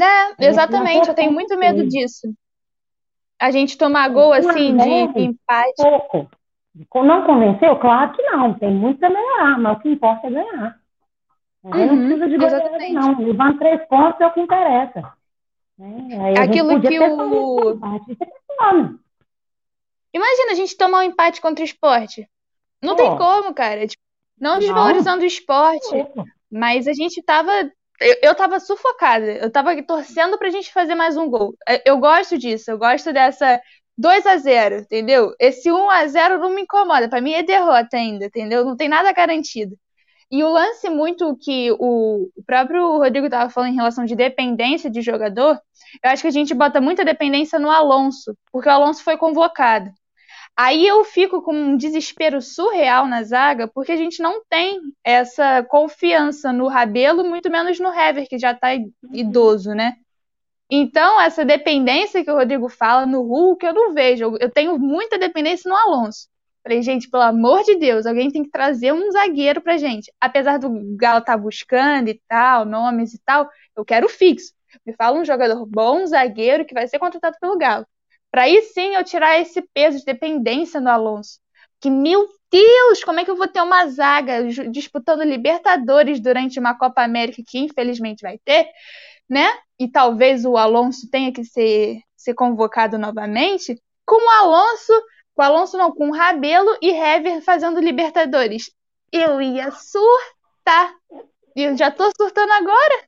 É, 0.00 0.46
exatamente, 0.46 1.08
eu 1.08 1.14
tenho 1.14 1.32
muito 1.32 1.56
medo 1.58 1.86
disso. 1.86 2.34
A 3.40 3.50
gente 3.50 3.78
tomar 3.78 4.08
gol 4.10 4.32
assim 4.32 4.76
de 4.76 4.84
leve, 4.84 5.22
empate. 5.22 5.74
Pouco. 5.76 6.30
Não 7.02 7.24
convenceu? 7.24 7.76
Claro 7.76 8.12
que 8.12 8.22
não. 8.22 8.54
Tem 8.54 8.70
muito 8.70 8.98
para 9.00 9.10
melhorar, 9.10 9.58
mas 9.58 9.76
o 9.78 9.80
que 9.80 9.88
importa 9.88 10.26
é 10.26 10.30
ganhar. 10.30 10.80
A 11.64 11.68
Uhum, 11.68 11.86
não 11.86 11.96
precisa 11.98 12.28
de 12.28 12.34
exatamente. 12.44 12.92
não. 12.92 13.18
Levando 13.18 13.58
três 13.58 13.86
pontos 13.88 14.20
é 14.20 14.26
o 14.26 14.32
que 14.32 14.40
interessa. 14.40 15.12
Né? 15.78 16.24
Aí 16.24 16.38
a 16.38 16.42
Aquilo 16.42 16.80
que 16.80 17.00
o-. 17.00 17.72
Isso 18.08 18.22
é 18.22 18.56
plano. 18.56 19.00
Imagina 20.12 20.52
a 20.52 20.54
gente 20.54 20.76
tomar 20.76 20.98
um 21.00 21.02
empate 21.02 21.40
contra 21.40 21.62
o 21.62 21.64
esporte. 21.64 22.28
Não 22.82 22.96
tem 22.96 23.16
como, 23.16 23.54
cara. 23.54 23.86
Tipo, 23.86 24.02
não 24.40 24.52
Não. 24.52 24.58
desvalorizando 24.58 25.22
o 25.22 25.26
esporte, 25.26 26.06
mas 26.50 26.88
a 26.88 26.92
gente 26.92 27.22
tava. 27.22 27.50
Eu, 28.00 28.16
eu 28.22 28.34
tava 28.34 28.58
sufocada. 28.60 29.26
Eu 29.26 29.50
tava 29.50 29.80
torcendo 29.82 30.38
pra 30.38 30.50
gente 30.50 30.72
fazer 30.72 30.94
mais 30.94 31.16
um 31.16 31.28
gol. 31.28 31.54
É, 31.68 31.82
Eu 31.88 31.98
gosto 31.98 32.38
disso. 32.38 32.70
Eu 32.70 32.78
gosto 32.78 33.12
dessa 33.12 33.60
2 33.96 34.26
a 34.26 34.36
0 34.38 34.76
entendeu? 34.80 35.34
Esse 35.38 35.70
1 35.70 35.90
a 35.90 36.06
0 36.06 36.38
não 36.38 36.50
me 36.50 36.62
incomoda. 36.62 37.08
Pra 37.08 37.20
mim 37.20 37.32
é 37.32 37.42
derrota 37.42 37.96
ainda, 37.96 38.26
entendeu? 38.26 38.64
Não 38.64 38.76
tem 38.76 38.88
nada 38.88 39.12
garantido. 39.12 39.76
E 40.30 40.44
o 40.44 40.48
lance 40.50 40.88
muito 40.88 41.36
que 41.36 41.72
o 41.72 42.28
próprio 42.46 42.98
Rodrigo 42.98 43.26
estava 43.26 43.50
falando 43.50 43.72
em 43.72 43.76
relação 43.76 44.04
de 44.04 44.14
dependência 44.14 44.88
de 44.88 45.02
jogador, 45.02 45.60
eu 46.04 46.10
acho 46.10 46.22
que 46.22 46.28
a 46.28 46.30
gente 46.30 46.54
bota 46.54 46.80
muita 46.80 47.04
dependência 47.04 47.58
no 47.58 47.68
Alonso, 47.70 48.36
porque 48.52 48.68
o 48.68 48.72
Alonso 48.72 49.02
foi 49.02 49.16
convocado. 49.16 49.90
Aí 50.62 50.86
eu 50.86 51.02
fico 51.04 51.40
com 51.40 51.54
um 51.54 51.74
desespero 51.74 52.42
surreal 52.42 53.06
na 53.06 53.22
zaga, 53.22 53.66
porque 53.66 53.92
a 53.92 53.96
gente 53.96 54.20
não 54.20 54.44
tem 54.44 54.78
essa 55.02 55.62
confiança 55.62 56.52
no 56.52 56.68
Rabelo, 56.68 57.24
muito 57.24 57.50
menos 57.50 57.80
no 57.80 57.88
Hever, 57.88 58.28
que 58.28 58.38
já 58.38 58.52
tá 58.52 58.68
idoso, 59.10 59.70
né? 59.72 59.94
Então, 60.70 61.18
essa 61.18 61.46
dependência 61.46 62.22
que 62.22 62.30
o 62.30 62.36
Rodrigo 62.36 62.68
fala 62.68 63.06
no 63.06 63.22
Hulk, 63.22 63.64
eu 63.64 63.72
não 63.72 63.94
vejo. 63.94 64.36
Eu- 64.38 64.50
tenho 64.50 64.78
muita 64.78 65.18
dependência 65.18 65.66
no 65.66 65.74
Alonso. 65.74 66.28
Falei, 66.62 66.82
gente, 66.82 67.08
pelo 67.08 67.22
amor 67.22 67.62
de 67.64 67.76
Deus, 67.76 68.04
alguém 68.04 68.30
tem 68.30 68.44
que 68.44 68.50
trazer 68.50 68.92
um 68.92 69.10
zagueiro 69.12 69.62
pra 69.62 69.78
gente. 69.78 70.12
Apesar 70.20 70.58
do 70.58 70.68
Galo 70.94 71.20
estar 71.20 71.38
buscando 71.38 72.10
e 72.10 72.20
tal, 72.28 72.66
nomes 72.66 73.14
e 73.14 73.18
tal, 73.24 73.48
eu 73.74 73.82
quero 73.82 74.10
fixo. 74.10 74.52
Me 74.84 74.92
fala 74.92 75.18
um 75.18 75.24
jogador 75.24 75.64
bom, 75.64 76.02
um 76.02 76.06
zagueiro, 76.06 76.66
que 76.66 76.74
vai 76.74 76.86
ser 76.86 76.98
contratado 76.98 77.38
pelo 77.40 77.56
Galo. 77.56 77.86
Pra 78.30 78.42
aí 78.42 78.62
sim 78.62 78.94
eu 78.94 79.04
tirar 79.04 79.40
esse 79.40 79.60
peso 79.74 79.98
de 79.98 80.04
dependência 80.04 80.80
no 80.80 80.88
Alonso. 80.88 81.40
Que, 81.80 81.90
meu 81.90 82.28
Deus, 82.50 83.02
como 83.04 83.20
é 83.20 83.24
que 83.24 83.30
eu 83.30 83.36
vou 83.36 83.48
ter 83.48 83.62
uma 83.62 83.86
zaga 83.88 84.44
disputando 84.70 85.22
Libertadores 85.22 86.20
durante 86.20 86.58
uma 86.58 86.76
Copa 86.76 87.02
América 87.02 87.42
que 87.46 87.58
infelizmente 87.58 88.22
vai 88.22 88.38
ter, 88.44 88.68
né? 89.28 89.48
E 89.78 89.88
talvez 89.88 90.44
o 90.44 90.56
Alonso 90.56 91.08
tenha 91.10 91.32
que 91.32 91.44
ser, 91.44 92.00
ser 92.16 92.34
convocado 92.34 92.98
novamente, 92.98 93.80
com 94.04 94.16
o 94.16 94.30
Alonso, 94.30 94.92
com 95.34 95.42
o 95.42 95.44
Alonso 95.44 95.78
não, 95.78 95.92
com 95.92 96.08
o 96.10 96.14
Rabelo 96.14 96.76
e 96.82 96.90
Hever 96.90 97.42
fazendo 97.42 97.80
Libertadores. 97.80 98.70
Eu 99.12 99.40
ia 99.40 99.70
surtar. 99.70 100.94
Eu 101.56 101.76
já 101.76 101.90
tô 101.90 102.10
surtando 102.16 102.50
agora? 102.52 103.04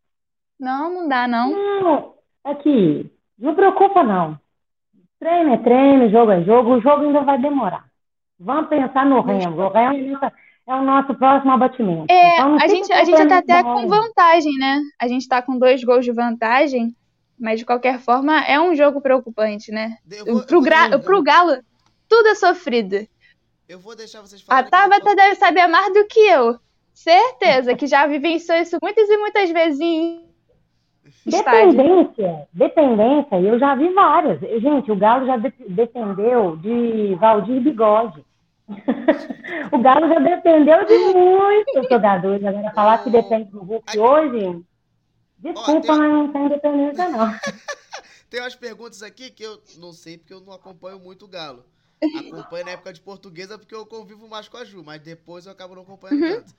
Não, 0.58 0.94
não 0.94 1.08
dá, 1.08 1.26
não. 1.28 1.50
Não, 1.50 2.14
aqui, 2.44 3.10
não 3.36 3.54
preocupa 3.54 4.02
não. 4.02 4.40
Treino 5.22 5.54
é 5.54 5.58
treino, 5.58 6.10
jogo 6.10 6.32
é 6.32 6.42
jogo, 6.42 6.74
o 6.74 6.80
jogo 6.80 7.04
ainda 7.04 7.20
vai 7.22 7.38
demorar. 7.40 7.84
Vamos 8.40 8.68
pensar 8.68 9.06
no 9.06 9.20
Remo. 9.20 9.56
O 9.62 9.68
Remo 9.68 10.18
é, 10.20 10.32
é 10.66 10.74
o 10.74 10.82
nosso 10.82 11.14
próximo 11.14 11.52
abatimento. 11.52 12.06
É, 12.12 12.34
Então, 12.34 12.56
a 12.56 12.66
gente, 12.66 12.92
a 12.92 13.04
gente 13.04 13.28
tá 13.28 13.38
até 13.38 13.62
com 13.62 13.86
vantagem, 13.86 14.52
né? 14.58 14.80
A 15.00 15.06
gente 15.06 15.28
tá 15.28 15.40
com 15.40 15.56
dois 15.56 15.84
gols 15.84 16.04
de 16.04 16.10
vantagem, 16.10 16.92
mas 17.38 17.60
de 17.60 17.64
qualquer 17.66 18.00
forma 18.00 18.40
é 18.44 18.58
um 18.60 18.74
jogo 18.74 19.00
preocupante, 19.00 19.70
né? 19.70 19.96
Pro, 20.46 20.60
gra- 20.60 20.98
pro 20.98 21.22
Galo, 21.22 21.62
tudo 22.08 22.28
é 22.28 22.34
sofrido. 22.34 23.06
Eu 23.68 23.78
vou 23.78 23.94
deixar 23.94 24.22
vocês 24.22 24.42
A 24.42 24.64
falarem. 24.66 24.70
Tabata 24.70 25.14
deve 25.14 25.36
saber 25.36 25.68
mais 25.68 25.94
do 25.94 26.04
que 26.06 26.18
eu. 26.18 26.58
Certeza 26.92 27.74
que 27.76 27.86
já 27.86 28.06
vivenciou 28.08 28.58
isso 28.58 28.76
muitas 28.82 29.08
e 29.08 29.16
muitas 29.16 29.50
vezes 29.50 29.78
Dependência, 31.24 32.48
dependência, 32.52 33.40
eu 33.40 33.58
já 33.58 33.74
vi 33.74 33.88
várias. 33.94 34.40
Gente, 34.40 34.90
o 34.90 34.96
Galo 34.96 35.26
já 35.26 35.36
de- 35.36 35.54
dependeu 35.68 36.56
de 36.56 37.14
Valdir 37.16 37.60
Bigode. 37.60 38.24
o 39.72 39.78
Galo 39.78 40.08
já 40.08 40.18
dependeu 40.18 40.84
de 40.84 40.98
muitos 40.98 41.88
jogadores. 41.88 42.44
Agora, 42.44 42.70
falar 42.72 42.98
que 43.04 43.10
depende 43.10 43.50
do 43.50 43.62
Hulk 43.62 43.98
hoje, 43.98 44.64
desculpa, 45.38 45.96
mas 45.96 46.12
não 46.12 46.32
tem 46.32 46.48
dependência, 46.48 47.08
não. 47.08 47.26
Tem 48.28 48.40
umas 48.40 48.54
perguntas 48.54 49.02
aqui 49.02 49.30
que 49.30 49.42
eu 49.42 49.60
não 49.76 49.92
sei 49.92 50.16
porque 50.16 50.32
eu 50.32 50.40
não 50.40 50.54
acompanho 50.54 50.98
muito 50.98 51.26
o 51.26 51.28
Galo. 51.28 51.66
Acompanho 52.18 52.64
na 52.64 52.70
época 52.72 52.90
de 52.94 53.00
portuguesa 53.02 53.58
porque 53.58 53.74
eu 53.74 53.84
convivo 53.84 54.26
mais 54.26 54.48
com 54.48 54.56
a 54.56 54.64
Ju, 54.64 54.82
mas 54.82 55.02
depois 55.02 55.44
eu 55.44 55.52
acabo 55.52 55.74
não 55.74 55.82
acompanhando 55.82 56.22
Uhum. 56.24 56.32
tanto. 56.36 56.54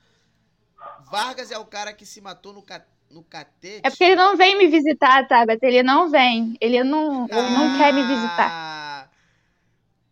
Vargas 1.10 1.50
é 1.50 1.58
o 1.58 1.64
cara 1.64 1.92
que 1.92 2.06
se 2.06 2.20
matou 2.20 2.52
no. 2.52 2.62
No 3.10 3.22
catete. 3.22 3.80
É 3.86 3.90
porque 3.90 4.04
ele 4.04 4.16
não 4.16 4.36
vem 4.36 4.56
me 4.58 4.66
visitar, 4.68 5.26
Tabata. 5.26 5.66
Ele 5.66 5.82
não 5.82 6.10
vem. 6.10 6.56
Ele 6.60 6.82
não, 6.82 7.26
ele 7.30 7.50
não 7.50 7.70
quer 7.70 7.92
me 7.92 8.02
visitar. 8.02 8.50
Ah, 8.50 9.08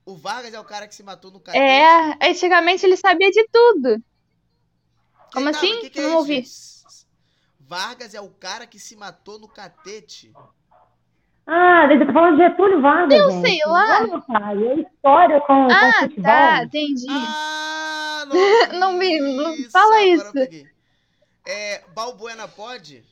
O 0.04 0.16
Vargas 0.16 0.52
é 0.54 0.60
o 0.60 0.64
cara 0.64 0.86
que 0.86 0.94
se 0.94 1.02
matou 1.02 1.30
no 1.30 1.40
catete. 1.40 1.58
É, 1.58 2.28
antigamente 2.30 2.84
ele 2.86 2.96
sabia 2.96 3.30
de 3.30 3.46
tudo. 3.52 4.02
Como 5.32 5.50
Tá, 5.50 5.58
assim? 5.58 5.80
que 5.80 5.90
que 5.90 5.98
é 5.98 6.02
não 6.02 6.10
isso, 6.10 6.18
ouvi. 6.18 6.44
Vargas 7.60 8.14
é 8.14 8.20
o 8.20 8.28
cara 8.30 8.66
que 8.66 8.78
se 8.78 8.96
matou 8.96 9.38
no 9.38 9.48
catete. 9.48 10.32
Ah, 11.46 11.88
ele 11.90 12.06
tá 12.06 12.12
falando 12.12 12.36
de 12.36 12.42
Getúlio 12.44 12.80
Vargas, 12.80 13.18
Eu 13.18 13.30
gente. 13.30 13.46
sei 13.46 13.58
lá. 13.66 14.00
Olha, 14.00 14.20
pai, 14.22 14.66
é 14.68 14.74
história 14.80 15.40
com, 15.40 15.66
com 15.68 15.74
Ah, 15.74 16.00
futebol. 16.00 16.22
tá, 16.22 16.64
entendi. 16.64 17.06
não 18.78 18.92
me 18.94 19.18
não 19.20 19.56
fala 19.70 20.02
isso. 20.04 20.32
É, 21.44 21.84
Balbuena 21.88 22.46
pode? 22.46 23.04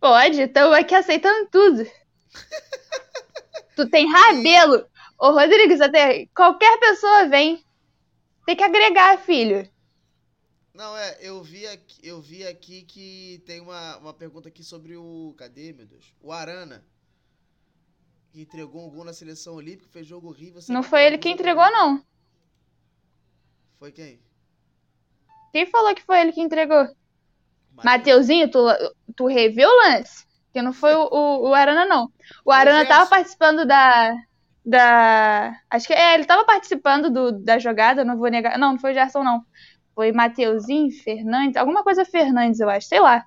Pode, 0.00 0.40
estamos 0.40 0.76
aqui 0.76 0.94
aceitando 0.94 1.48
tudo. 1.50 1.84
tu 3.76 3.88
tem 3.88 4.10
rabelo. 4.10 4.88
Ô, 5.18 5.30
Rodrigo, 5.30 5.74
tem... 5.92 6.26
qualquer 6.34 6.78
pessoa 6.80 7.28
vem. 7.28 7.64
Tem 8.46 8.56
que 8.56 8.64
agregar, 8.64 9.18
filho. 9.18 9.70
Não, 10.72 10.96
é, 10.96 11.18
eu 11.20 11.42
vi 11.42 11.66
aqui, 11.66 12.00
eu 12.02 12.20
vi 12.20 12.46
aqui 12.46 12.82
que 12.82 13.42
tem 13.44 13.60
uma, 13.60 13.98
uma 13.98 14.14
pergunta 14.14 14.48
aqui 14.48 14.64
sobre 14.64 14.96
o. 14.96 15.34
Cadê, 15.36 15.72
meu 15.72 15.86
Deus? 15.86 16.14
O 16.20 16.32
Arana. 16.32 16.84
Que 18.32 18.40
entregou 18.40 18.86
um 18.86 18.90
gol 18.90 19.04
na 19.04 19.12
seleção 19.12 19.54
olímpica, 19.54 19.90
fez 19.90 20.06
jogo 20.06 20.28
horrível. 20.28 20.62
Não 20.68 20.82
foi 20.82 21.04
ele 21.04 21.18
que 21.18 21.28
entregou, 21.28 21.70
não. 21.70 22.02
Foi 23.78 23.92
quem? 23.92 24.20
Quem 25.52 25.66
falou 25.66 25.94
que 25.94 26.02
foi 26.02 26.20
ele 26.20 26.32
que 26.32 26.40
entregou? 26.40 26.86
Mateuzinho, 27.82 28.50
tu, 28.50 28.58
tu 29.16 29.26
reviu 29.26 29.68
o 29.68 29.88
lance? 29.88 30.24
Que 30.52 30.62
não 30.62 30.72
foi 30.72 30.94
o, 30.94 31.08
o, 31.10 31.48
o 31.50 31.54
Arana, 31.54 31.86
não. 31.86 32.10
O 32.44 32.52
Arana 32.52 32.84
tava 32.86 33.08
participando 33.08 33.64
da. 33.64 34.14
da 34.64 35.52
acho 35.70 35.86
que 35.86 35.92
é, 35.92 36.14
ele 36.14 36.24
tava 36.24 36.44
participando 36.44 37.10
do, 37.10 37.32
da 37.32 37.58
jogada, 37.58 38.04
não 38.04 38.18
vou 38.18 38.28
negar. 38.28 38.58
Não, 38.58 38.72
não 38.72 38.78
foi 38.78 38.90
o 38.92 38.94
Gerson, 38.94 39.22
não. 39.22 39.42
Foi 39.94 40.12
Mateuzinho, 40.12 40.90
Fernandes, 41.02 41.56
alguma 41.56 41.82
coisa 41.82 42.04
Fernandes, 42.04 42.60
eu 42.60 42.68
acho, 42.68 42.88
sei 42.88 43.00
lá. 43.00 43.24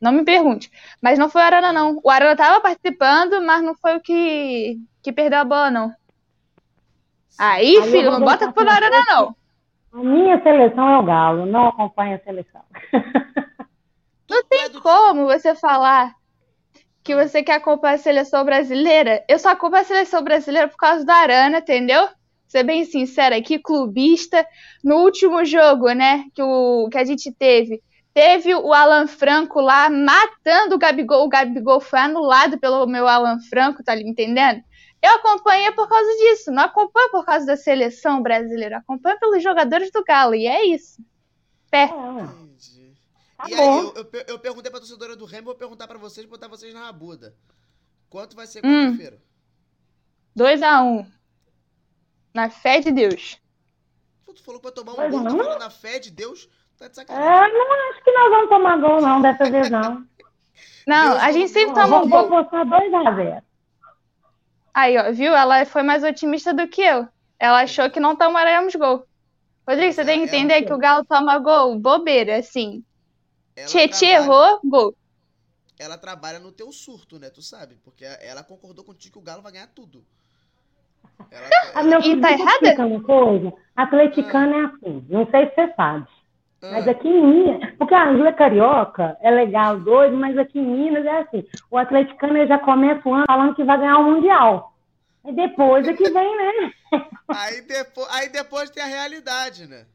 Não 0.00 0.12
me 0.12 0.24
pergunte. 0.24 0.70
Mas 1.02 1.18
não 1.18 1.28
foi 1.28 1.42
o 1.42 1.44
Arana, 1.44 1.72
não. 1.72 2.00
O 2.02 2.10
Arana 2.10 2.36
tava 2.36 2.60
participando, 2.60 3.42
mas 3.42 3.62
não 3.62 3.74
foi 3.74 3.96
o 3.96 4.00
que, 4.00 4.78
que 5.02 5.12
perdeu 5.12 5.40
a 5.40 5.44
bola, 5.44 5.70
não. 5.70 5.92
Aí, 7.38 7.82
filho, 7.84 8.10
não 8.10 8.20
bota 8.20 8.52
pro 8.52 8.68
Arana, 8.68 9.02
não. 9.08 9.36
A 9.92 9.98
minha 9.98 10.42
seleção 10.42 10.88
é 10.88 10.98
o 10.98 11.02
Galo, 11.02 11.46
não 11.46 11.68
acompanho 11.68 12.16
a 12.16 12.18
seleção. 12.18 12.62
Não 14.30 14.44
tem 14.44 14.70
como 14.82 15.24
você 15.24 15.54
falar 15.54 16.14
que 17.02 17.14
você 17.14 17.42
quer 17.42 17.54
acompanhar 17.54 17.94
a 17.94 17.98
seleção 17.98 18.44
brasileira. 18.44 19.24
Eu 19.26 19.38
só 19.38 19.48
acompanho 19.48 19.82
a 19.82 19.86
seleção 19.86 20.22
brasileira 20.22 20.68
por 20.68 20.76
causa 20.76 21.02
da 21.02 21.14
Arana, 21.14 21.58
entendeu? 21.60 22.06
Ser 22.46 22.62
bem 22.62 22.84
sincera 22.84 23.36
aqui, 23.36 23.58
clubista. 23.58 24.46
No 24.84 24.96
último 24.96 25.42
jogo, 25.46 25.90
né, 25.92 26.24
que, 26.34 26.42
o, 26.42 26.90
que 26.90 26.98
a 26.98 27.04
gente 27.06 27.32
teve, 27.32 27.82
teve 28.12 28.54
o 28.54 28.74
Alan 28.74 29.06
Franco 29.06 29.58
lá 29.58 29.88
matando 29.88 30.74
o 30.74 30.78
Gabigol. 30.78 31.24
O 31.24 31.28
Gabigol 31.30 31.80
foi 31.80 32.00
anulado 32.00 32.58
pelo 32.58 32.86
meu 32.86 33.08
Alan 33.08 33.38
Franco, 33.48 33.82
tá 33.82 33.96
entendendo? 33.96 34.60
Eu 35.00 35.12
acompanhei 35.14 35.70
por 35.72 35.88
causa 35.88 36.10
disso, 36.16 36.50
não 36.50 36.64
acompanho 36.64 37.10
por 37.10 37.24
causa 37.24 37.46
da 37.46 37.56
seleção 37.56 38.20
brasileira, 38.22 38.78
acompanho 38.78 39.18
pelos 39.20 39.42
jogadores 39.42 39.90
do 39.92 40.02
Galo, 40.04 40.34
e 40.34 40.46
é 40.46 40.64
isso. 40.66 41.00
Pé. 41.70 41.84
e 41.86 41.88
bom. 41.88 42.20
aí, 43.46 43.56
eu, 43.56 43.94
eu, 43.94 44.24
eu 44.28 44.38
perguntei 44.38 44.70
pra 44.70 44.80
torcedora 44.80 45.14
do 45.14 45.24
Remo, 45.24 45.46
vou 45.46 45.54
perguntar 45.54 45.86
pra 45.86 45.98
vocês, 45.98 46.26
botar 46.26 46.48
vocês 46.48 46.74
na 46.74 46.86
rabuda. 46.86 47.34
Quanto 48.10 48.34
vai 48.34 48.46
ser 48.46 48.60
Hum. 48.64 48.86
quarta-feira? 48.86 49.18
2x1. 50.36 51.06
Na 52.34 52.50
fé 52.50 52.80
de 52.80 52.90
Deus. 52.92 53.38
Tu 54.34 54.42
falou 54.44 54.60
pra 54.60 54.70
tomar 54.70 54.92
um 54.92 54.96
Pois 54.96 55.10
gol 55.10 55.20
não. 55.20 55.36
falou 55.38 55.58
na 55.58 55.70
fé 55.70 55.98
de 55.98 56.10
Deus, 56.10 56.48
tá 56.76 56.86
de 56.88 56.94
sacanagem. 56.96 57.28
É, 57.28 57.52
não 57.52 57.90
acho 57.90 58.04
que 58.04 58.12
nós 58.12 58.30
vamos 58.30 58.48
tomar 58.48 58.76
gol, 58.80 59.00
não, 59.00 59.20
dessa 59.22 59.50
vez 59.50 59.70
não. 59.70 60.06
Não, 60.86 61.10
Deus 61.10 61.22
a 61.22 61.32
gente 61.32 61.48
sempre 61.50 61.74
Vou, 61.74 61.82
toma 61.84 62.02
um 62.04 62.08
vou 62.08 62.28
gol. 62.28 62.42
postar 62.44 62.64
2x0. 62.64 63.42
Aí, 64.80 64.96
ó, 64.96 65.10
viu? 65.12 65.34
Ela 65.34 65.64
foi 65.66 65.82
mais 65.82 66.04
otimista 66.04 66.54
do 66.54 66.68
que 66.68 66.80
eu. 66.82 67.08
Ela 67.36 67.62
achou 67.62 67.90
que 67.90 67.98
não 67.98 68.14
tomaremos 68.14 68.76
gol. 68.76 69.04
Rodrigo, 69.68 69.92
você 69.92 70.04
tem 70.04 70.20
que 70.22 70.28
Ela- 70.28 70.36
entender 70.36 70.62
que 70.62 70.72
o 70.72 70.78
Galo 70.78 71.04
toma 71.04 71.36
gol 71.40 71.76
bobeira, 71.80 72.36
assim. 72.38 72.84
Tietê 73.66 73.88
trabalha- 74.06 74.22
errou, 74.22 74.60
gol. 74.64 74.94
Ela 75.80 75.98
trabalha 75.98 76.38
no 76.38 76.52
teu 76.52 76.70
surto, 76.70 77.18
né? 77.18 77.28
Tu 77.28 77.42
sabe? 77.42 77.74
Porque 77.84 78.04
ela 78.04 78.44
concordou 78.44 78.84
contigo 78.84 79.14
que 79.14 79.18
o 79.18 79.22
Galo 79.22 79.42
vai 79.42 79.50
ganhar 79.50 79.66
tudo. 79.74 80.04
Ela, 81.28 81.48
Ah, 81.74 81.82
meu 81.82 81.98
E 81.98 82.02
filho, 82.04 82.20
tá 82.20 82.30
errada? 82.30 82.86
uma 82.86 83.02
coisa. 83.02 83.52
Atleticano 83.74 84.54
é 84.54 84.64
assim, 84.66 85.04
não 85.08 85.28
sei 85.28 85.46
se 85.48 85.54
você 85.56 85.74
sabe. 85.74 86.06
Mas 86.60 86.88
aqui 86.88 87.08
em 87.08 87.24
Minas, 87.24 87.72
porque 87.78 87.94
a 87.94 88.08
Angela 88.08 88.32
Carioca 88.32 89.16
é 89.20 89.30
legal, 89.30 89.78
doido, 89.78 90.16
mas 90.16 90.36
aqui 90.36 90.58
em 90.58 90.66
Minas 90.66 91.06
é 91.06 91.20
assim. 91.20 91.46
O 91.70 91.78
atleticano 91.78 92.46
já 92.46 92.58
começa 92.58 93.08
o 93.08 93.14
ano 93.14 93.26
falando 93.26 93.54
que 93.54 93.62
vai 93.62 93.78
ganhar 93.78 93.98
o 93.98 94.04
Mundial. 94.04 94.74
E 95.24 95.32
depois 95.32 95.86
é 95.86 95.92
que 95.92 96.10
vem, 96.10 96.36
né? 96.36 96.72
aí, 97.28 97.60
depois, 97.62 98.08
aí 98.10 98.28
depois 98.28 98.70
tem 98.70 98.82
a 98.82 98.86
realidade, 98.86 99.66
né? 99.66 99.86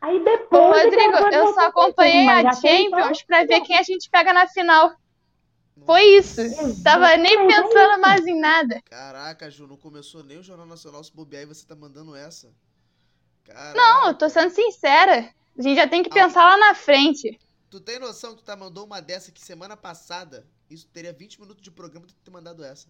Aí 0.00 0.20
Ô, 0.20 0.24
depois. 0.24 0.76
é 0.76 0.90
que 0.90 0.96
Rodrigo, 0.96 1.12
coisas 1.12 1.34
eu 1.34 1.44
vão 1.44 1.54
só 1.54 1.66
acompanhei 1.66 2.28
a 2.28 2.52
Champions 2.52 3.22
pra 3.22 3.44
ver 3.44 3.60
quem 3.60 3.78
a 3.78 3.82
gente 3.82 4.10
pega 4.10 4.32
na 4.32 4.46
final. 4.46 4.92
Foi 5.84 6.02
isso. 6.02 6.42
Tava 6.82 7.16
nem 7.16 7.46
pensando 7.46 8.00
mais 8.00 8.26
em 8.26 8.40
nada. 8.40 8.80
Caraca, 8.90 9.50
Ju, 9.50 9.66
não 9.66 9.76
começou 9.76 10.24
nem 10.24 10.38
o 10.38 10.42
Jornal 10.42 10.66
Nacional 10.66 11.04
se 11.04 11.14
bobear 11.14 11.42
e 11.42 11.46
você 11.46 11.66
tá 11.66 11.76
mandando 11.76 12.16
essa. 12.16 12.52
Caraca. 13.44 13.76
Não, 13.76 14.08
eu 14.08 14.14
tô 14.14 14.28
sendo 14.28 14.50
sincera. 14.50 15.28
A 15.58 15.62
gente 15.62 15.76
já 15.76 15.86
tem 15.88 16.02
que 16.02 16.10
pensar 16.10 16.44
lá 16.44 16.56
na 16.58 16.74
frente. 16.74 17.38
Tu 17.70 17.80
tem 17.80 17.98
noção 17.98 18.32
que 18.32 18.42
tu 18.42 18.44
tá 18.44 18.56
mandou 18.56 18.84
uma 18.84 19.00
dessa 19.00 19.32
que 19.32 19.40
semana 19.40 19.76
passada, 19.76 20.46
isso 20.70 20.86
teria 20.92 21.12
20 21.12 21.40
minutos 21.40 21.62
de 21.62 21.70
programa 21.70 22.06
tu 22.06 22.14
ter 22.24 22.30
mandado 22.30 22.64
essa. 22.64 22.86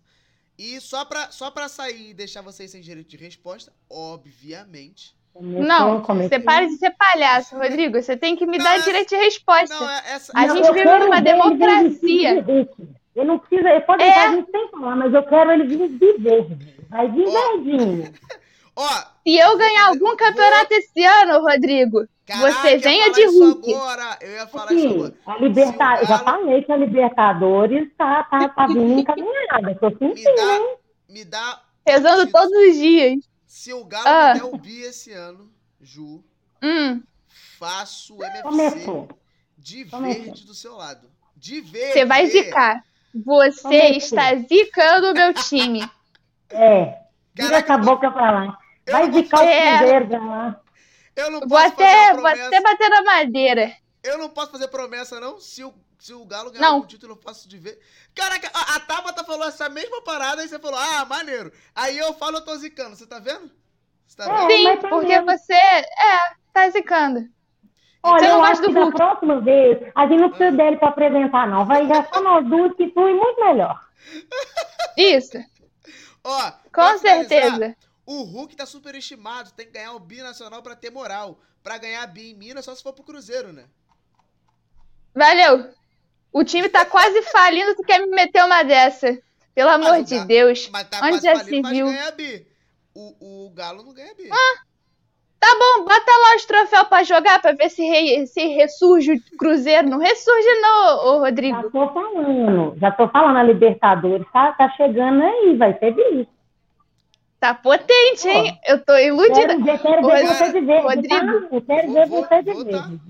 E 0.59 0.81
só 0.81 1.05
pra, 1.05 1.31
só 1.31 1.51
pra 1.51 1.69
sair 1.69 2.11
e 2.11 2.15
deixar 2.15 2.41
vocês 2.43 2.71
sem 2.71 2.81
direito 2.81 3.09
de 3.09 3.17
resposta, 3.17 3.73
obviamente. 3.91 5.15
Não, 5.39 6.03
você 6.03 6.41
para 6.41 6.67
de 6.67 6.77
ser 6.79 6.91
palhaço, 6.93 7.57
Rodrigo. 7.59 8.01
Você 8.01 8.17
tem 8.17 8.35
que 8.37 8.47
me 8.47 8.57
dar 8.57 8.79
direito 8.83 9.11
de 9.11 9.17
resposta. 9.17 9.75
é 9.75 10.17
A 10.35 10.47
Não, 10.47 10.57
gente 10.57 10.67
eu 10.69 10.73
vive 10.73 10.99
numa 10.99 11.21
democracia. 11.21 12.45
Ele 13.15 13.25
não 13.29 13.39
precisa, 13.39 13.69
ele 13.69 13.81
pode 13.83 14.03
É. 14.03 14.07
deixar 14.07 14.31
a 14.31 14.35
gente 14.35 14.51
sem 14.51 14.69
falar, 14.71 14.97
mas 14.97 15.13
eu 15.13 15.23
quero 15.25 15.51
ele 15.51 15.65
vir 15.65 15.89
de 15.91 16.13
verde. 16.19 16.77
Vai 16.89 17.11
vir 17.11 17.27
verdinho. 17.31 18.13
Se 19.27 19.37
eu 19.37 19.57
ganhar 19.57 19.89
algum 19.89 20.15
campeonato 20.17 20.73
esse 20.75 21.03
ano, 21.03 21.41
Rodrigo, 21.41 22.07
você 22.35 22.77
venha 22.79 23.13
de 23.13 23.25
Hulk. 23.27 23.73
Agora, 23.75 24.19
eu 24.21 24.33
ia 24.33 24.47
falar 24.49 24.73
isso 24.73 24.89
Sim, 24.89 24.95
agora. 24.95 25.15
a 25.27 25.37
Liberta... 25.39 25.97
eu 26.01 26.07
já 26.07 26.19
falei 26.19 26.63
que 26.63 26.73
a 26.73 26.77
Libertadores 26.77 27.89
tá, 27.97 28.25
tá, 28.25 28.49
tá 28.49 28.67
vindo 28.69 29.01
encaminhada. 29.01 29.75
Tô 29.81 29.91
sentindo, 29.91 30.29
hein? 30.41 30.77
Me 31.09 31.25
dá. 31.25 31.63
Rezando 31.87 32.31
todos 32.33 32.51
os 32.69 32.75
dias. 32.77 33.19
Se 33.47 33.73
o 33.73 33.85
Galo 33.85 34.05
Ah. 34.09 34.35
me 34.35 34.41
der 34.41 34.47
o 34.47 34.59
bi 34.59 34.81
esse 34.83 35.13
ano, 35.13 35.51
Ju, 35.81 36.23
Hum, 36.63 37.01
faço 37.59 38.17
o 38.17 38.25
MFC 38.25 38.43
Começou. 38.43 39.09
de 39.57 39.85
Começou. 39.85 40.23
verde 40.25 40.45
do 40.47 40.55
seu 40.55 40.75
lado. 40.75 41.09
De 41.37 41.61
verde. 41.61 41.93
você 41.93 42.05
vai 42.05 42.27
zicar. 42.27 42.83
Você 43.15 43.63
Começou. 43.63 43.97
está 43.97 44.35
zicando 44.35 45.11
o 45.11 45.15
meu 45.15 45.33
time. 45.35 45.89
É. 46.51 46.99
Vira 47.35 47.59
essa 47.59 47.79
boca 47.79 48.11
pra 48.11 48.31
lá. 48.31 48.59
Vai 48.91 49.13
zicar 49.13 49.41
o. 49.43 49.79
Cruzeiro 49.79 50.07
pra 50.09 50.25
lá. 50.25 50.61
Eu 51.17 51.31
não 51.31 51.41
Vou 51.41 51.49
posso 51.49 51.67
até, 51.69 51.85
fazer 51.87 52.13
vou 52.13 52.21
uma 52.21 52.31
promessa. 52.31 52.47
até 52.49 52.61
bater 52.61 52.89
na 52.91 53.03
madeira. 53.03 53.73
Eu 54.05 54.19
não 54.19 54.29
posso 54.29 54.53
fazer 54.53 54.69
promessa, 54.69 55.19
não. 55.19 55.41
Se 55.41 55.65
o, 55.65 55.75
se 55.99 56.13
o 56.13 56.25
Galo 56.27 56.51
ganhar 56.51 56.63
Não. 56.63 56.75
algum 56.77 56.87
título, 56.87 57.15
eu 57.15 57.17
faço 57.23 57.49
de 57.49 57.59
ver. 57.59 57.81
Caraca, 58.15 58.51
a, 58.55 58.77
a 58.77 58.81
Tabata 58.81 59.25
falou 59.25 59.49
essa 59.49 59.69
mesma 59.69 60.03
parada 60.03 60.45
e 60.45 60.49
você 60.49 60.59
falou, 60.59 60.79
ah, 60.79 61.05
maneiro. 61.07 61.51
Aí 61.75 61.97
eu 61.99 62.13
falo, 62.15 62.37
eu 62.37 62.45
tô 62.45 62.55
zicando. 62.57 62.95
Você 62.95 63.07
tá 63.07 63.19
vendo? 63.19 63.51
Você 64.07 64.17
tá 64.17 64.25
vendo? 64.25 64.51
Sim, 64.53 64.89
porque 64.89 65.21
você 65.23 65.55
é, 65.55 66.35
tá 66.53 66.69
zicando. 66.71 67.27
Olha, 68.03 68.21
Você 68.21 68.29
não 68.29 68.37
eu 68.37 68.45
acho 68.45 68.63
do 68.63 68.69
que 68.69 68.75
da 68.75 68.91
próxima 68.93 69.41
vez 69.41 69.79
a 69.95 70.07
gente 70.07 70.21
não 70.21 70.29
precisa 70.29 70.57
dele 70.57 70.77
pra 70.77 70.89
apresentar, 70.89 71.49
não. 71.49 71.65
Vai 71.67 71.89
já 71.89 72.05
só 72.05 72.21
nós 72.21 72.47
duas 72.47 72.73
que 72.77 72.93
flui 72.93 73.15
muito 73.15 73.41
melhor. 73.41 73.81
Isso. 74.97 75.39
Ó, 76.23 76.53
Com 76.73 76.99
certeza. 76.99 77.77
O 78.07 78.23
Hulk 78.23 78.55
tá 78.57 78.65
superestimado. 78.65 79.51
Tem 79.53 79.67
que 79.67 79.73
ganhar 79.73 79.93
o 79.93 79.99
bi 79.99 80.23
nacional 80.23 80.63
pra 80.63 80.77
ter 80.77 80.91
moral. 80.91 81.39
Pra 81.63 81.77
ganhar 81.77 82.07
bi 82.07 82.31
em 82.31 82.35
Minas, 82.35 82.65
só 82.65 82.75
se 82.75 82.83
for 82.83 82.93
pro 82.93 83.03
Cruzeiro, 83.05 83.53
né? 83.53 83.65
Valeu. 85.15 85.71
O 86.33 86.45
time 86.45 86.69
tá 86.69 86.85
quase 86.85 87.23
falindo, 87.23 87.75
tu 87.75 87.83
quer 87.83 87.99
me 88.01 88.07
meter 88.07 88.45
uma 88.45 88.63
dessa. 88.63 89.19
Pelo 89.55 89.71
amor 89.71 90.03
de 90.05 90.21
Deus. 90.27 90.69
Mas 90.71 90.89
tá 90.89 90.99
Onde 90.99 91.09
quase 91.13 91.25
já 91.27 91.33
falindo, 91.37 91.55
se 91.57 91.63
mas 91.63 91.73
viu? 91.73 91.87
ganha 91.87 92.11
bi. 92.13 92.47
O, 92.95 93.47
o 93.47 93.51
Galo 93.51 93.83
não 93.83 93.93
ganha 93.93 94.15
bi. 94.15 94.29
Tá 95.39 95.49
bom, 95.59 95.85
bota 95.85 96.11
lá 96.11 96.37
os 96.37 96.45
troféus 96.45 96.89
pra 96.89 97.03
jogar 97.05 97.41
pra 97.41 97.53
ver 97.53 97.71
se, 97.71 97.83
re- 97.83 98.27
se 98.27 98.47
ressurge 98.49 99.13
o 99.13 99.37
Cruzeiro. 99.39 99.89
Não 99.89 99.99
ressurge, 99.99 100.49
não, 100.61 101.07
ô 101.07 101.19
Rodrigo. 101.21 101.57
Já 101.63 101.71
tô 101.71 101.93
falando, 101.93 102.79
já 102.79 102.91
tô 102.91 103.09
falando, 103.09 103.37
a 103.37 103.43
Libertadores 103.43 104.27
tá, 104.33 104.53
tá 104.53 104.69
chegando 104.77 105.23
aí, 105.23 105.57
vai 105.57 105.79
ser 105.79 105.93
bicho. 105.95 106.29
Tá 107.47 107.55
potente, 107.55 108.29
hein? 108.29 108.59
Eu 108.67 108.85
tô 108.85 108.97
iludida. 108.97 109.47
Quero 109.47 109.63
ver, 109.63 109.79
quero 109.79 110.05
ver 110.05 110.27
você 110.27 110.53
de 110.53 110.61
verde, 110.61 110.83
Rodrigo, 110.83 111.09
tá? 111.09 111.55
Eu 111.55 111.63
quero 111.63 111.93
ver 111.93 112.07
você 112.09 112.43
de 112.43 112.65
verde. 112.65 113.01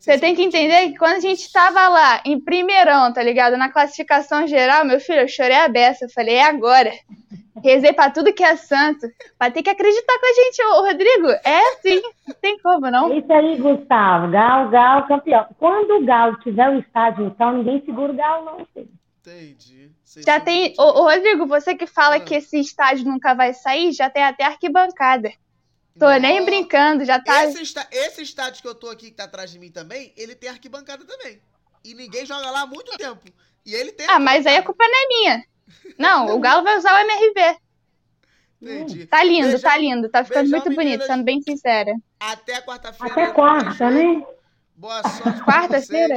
Você 0.00 0.18
tem 0.18 0.34
que 0.34 0.42
entender 0.42 0.88
que 0.88 0.98
quando 0.98 1.16
a 1.16 1.20
gente 1.20 1.52
tava 1.52 1.88
lá, 1.88 2.20
em 2.24 2.40
primeirão, 2.40 3.12
tá 3.12 3.22
ligado? 3.22 3.56
Na 3.56 3.68
classificação 3.68 4.48
geral, 4.48 4.84
meu 4.84 4.98
filho, 4.98 5.20
eu 5.20 5.28
chorei 5.28 5.58
a 5.58 5.68
beça. 5.68 6.06
Eu 6.06 6.08
falei, 6.08 6.36
é 6.36 6.44
agora. 6.44 6.90
Rezei 7.62 7.92
pra 7.92 8.10
tudo 8.10 8.32
que 8.32 8.42
é 8.42 8.56
santo. 8.56 9.06
Vai 9.38 9.52
ter 9.52 9.62
que 9.62 9.70
acreditar 9.70 10.18
com 10.18 10.26
a 10.26 10.32
gente, 10.32 10.62
ô 10.64 10.80
Rodrigo. 10.86 11.28
É 11.44 11.60
sim, 11.82 12.02
não 12.26 12.34
tem 12.40 12.58
como, 12.58 12.90
não. 12.90 13.12
É 13.12 13.18
isso 13.18 13.32
aí, 13.32 13.56
Gustavo. 13.58 14.28
Galo, 14.32 14.70
Galo, 14.70 15.06
campeão. 15.06 15.46
Quando 15.56 15.98
o 15.98 16.04
Galo 16.04 16.36
tiver 16.40 16.68
o 16.68 16.80
estádio, 16.80 17.26
então, 17.26 17.52
ninguém 17.52 17.80
segura 17.84 18.12
o 18.12 18.16
Galo, 18.16 18.44
não, 18.44 18.66
filho. 18.74 18.88
Entendi. 19.20 19.90
Já 20.24 20.40
tem. 20.40 20.74
Ô, 20.78 20.82
ô, 20.82 21.02
Rodrigo, 21.02 21.46
você 21.46 21.74
que 21.74 21.86
fala 21.86 22.18
que 22.20 22.34
esse 22.34 22.58
estádio 22.58 23.04
nunca 23.04 23.34
vai 23.34 23.52
sair, 23.52 23.92
já 23.92 24.08
tem 24.08 24.22
até 24.24 24.44
arquibancada. 24.44 25.30
Tô 25.98 26.08
nem 26.18 26.42
brincando, 26.44 27.04
já 27.04 27.20
tá. 27.20 27.44
Esse, 27.44 27.60
está, 27.62 27.86
esse 27.90 28.22
estádio 28.22 28.62
que 28.62 28.68
eu 28.68 28.74
tô 28.74 28.88
aqui, 28.88 29.06
que 29.10 29.16
tá 29.16 29.24
atrás 29.24 29.50
de 29.50 29.58
mim 29.58 29.70
também, 29.70 30.12
ele 30.16 30.34
tem 30.34 30.48
arquibancada 30.48 31.04
também. 31.04 31.40
E 31.84 31.92
ninguém 31.94 32.24
joga 32.24 32.50
lá 32.50 32.62
há 32.62 32.66
muito 32.66 32.96
tempo. 32.96 33.20
E 33.66 33.74
ele 33.74 33.92
tem. 33.92 34.06
Ah, 34.08 34.18
mas 34.18 34.46
aí 34.46 34.56
a 34.56 34.62
culpa 34.62 34.84
não 34.86 34.94
é 35.04 35.08
minha. 35.08 35.44
Não, 35.98 36.34
o 36.34 36.40
Galo 36.40 36.62
vai 36.62 36.78
usar 36.78 36.94
o 36.94 36.98
MRV. 37.00 37.58
Entendi. 38.62 39.06
Tá 39.06 39.22
lindo, 39.22 39.48
Beijão- 39.48 39.70
tá 39.70 39.76
lindo. 39.76 40.08
Tá 40.08 40.24
ficando 40.24 40.50
muito 40.50 40.64
bonito, 40.64 40.76
meninas. 40.78 41.06
sendo 41.06 41.24
bem 41.24 41.40
sincera. 41.42 41.94
Até 42.18 42.60
quarta-feira. 42.62 43.12
Até 43.12 43.26
quarta, 43.32 43.90
né? 43.90 44.24
Boa 44.76 45.02
sorte. 45.02 45.42
Quarta-feira? 45.42 46.14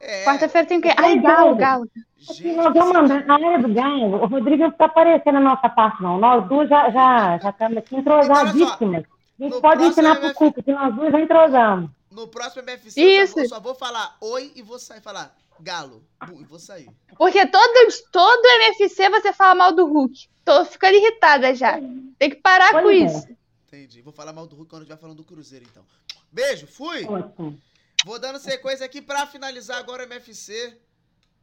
É. 0.00 0.24
Quarta-feira 0.24 0.66
tem 0.66 0.78
o 0.78 0.82
quê? 0.82 0.92
Ai, 0.96 1.18
Galo, 1.20 1.56
Galo. 1.56 1.90
Aqui 2.30 2.52
nós 2.52 2.74
vamos 2.74 2.92
mandar 2.92 3.26
na 3.26 3.34
área 3.34 3.58
do 3.58 3.72
Galo. 3.72 4.16
O 4.22 4.26
Rodrigo 4.26 4.64
não 4.64 4.72
tá 4.72 4.86
aparecendo 4.86 5.34
na 5.34 5.40
nossa 5.40 5.68
parte, 5.68 6.02
não. 6.02 6.18
Nós 6.18 6.48
duas 6.48 6.68
já 6.68 6.90
já 6.90 7.38
já 7.38 7.50
estamos 7.50 7.76
aqui 7.78 7.96
entrosadíssimas. 7.96 9.04
A 9.40 9.44
gente 9.44 9.60
pode 9.60 9.84
ensinar 9.84 10.16
pro 10.16 10.34
Cuca 10.34 10.62
que 10.62 10.72
nós 10.72 10.94
duas 10.94 11.12
já 11.12 11.20
entrosamos. 11.20 11.90
No 12.10 12.26
próximo 12.26 12.62
MFC, 12.62 13.00
eu 13.00 13.26
só, 13.26 13.34
vou, 13.34 13.42
Isso. 13.44 13.54
só 13.54 13.60
vou 13.60 13.74
falar 13.74 14.16
oi 14.20 14.52
e 14.56 14.62
vou 14.62 14.78
sair. 14.78 15.00
Falar 15.00 15.34
galo. 15.60 16.04
E 16.38 16.44
vou 16.44 16.58
sair. 16.58 16.88
Porque 17.16 17.46
todo, 17.46 17.92
todo 18.12 18.46
MFC 18.46 19.10
você 19.10 19.32
fala 19.32 19.54
mal 19.54 19.72
do 19.72 19.86
Hulk. 19.86 20.28
Tô 20.44 20.64
ficando 20.64 20.94
irritada 20.94 21.54
já. 21.54 21.78
Tem 22.18 22.30
que 22.30 22.36
parar 22.36 22.72
com 22.72 22.82
Pois 22.82 23.02
é. 23.02 23.06
isso. 23.06 23.28
Entendi. 23.66 24.02
Vou 24.02 24.12
falar 24.12 24.32
mal 24.32 24.46
do 24.46 24.56
Hulk 24.56 24.70
quando 24.70 24.82
estiver 24.82 25.00
falando 25.00 25.16
do 25.18 25.24
Cruzeiro, 25.24 25.66
então. 25.70 25.84
Beijo, 26.32 26.66
fui! 26.66 27.04
Ótimo. 27.04 27.58
Vou 28.04 28.18
dando 28.18 28.38
sequência 28.38 28.86
aqui 28.86 29.02
pra 29.02 29.26
finalizar 29.26 29.78
agora 29.78 30.02
o 30.02 30.06
MFC. 30.06 30.78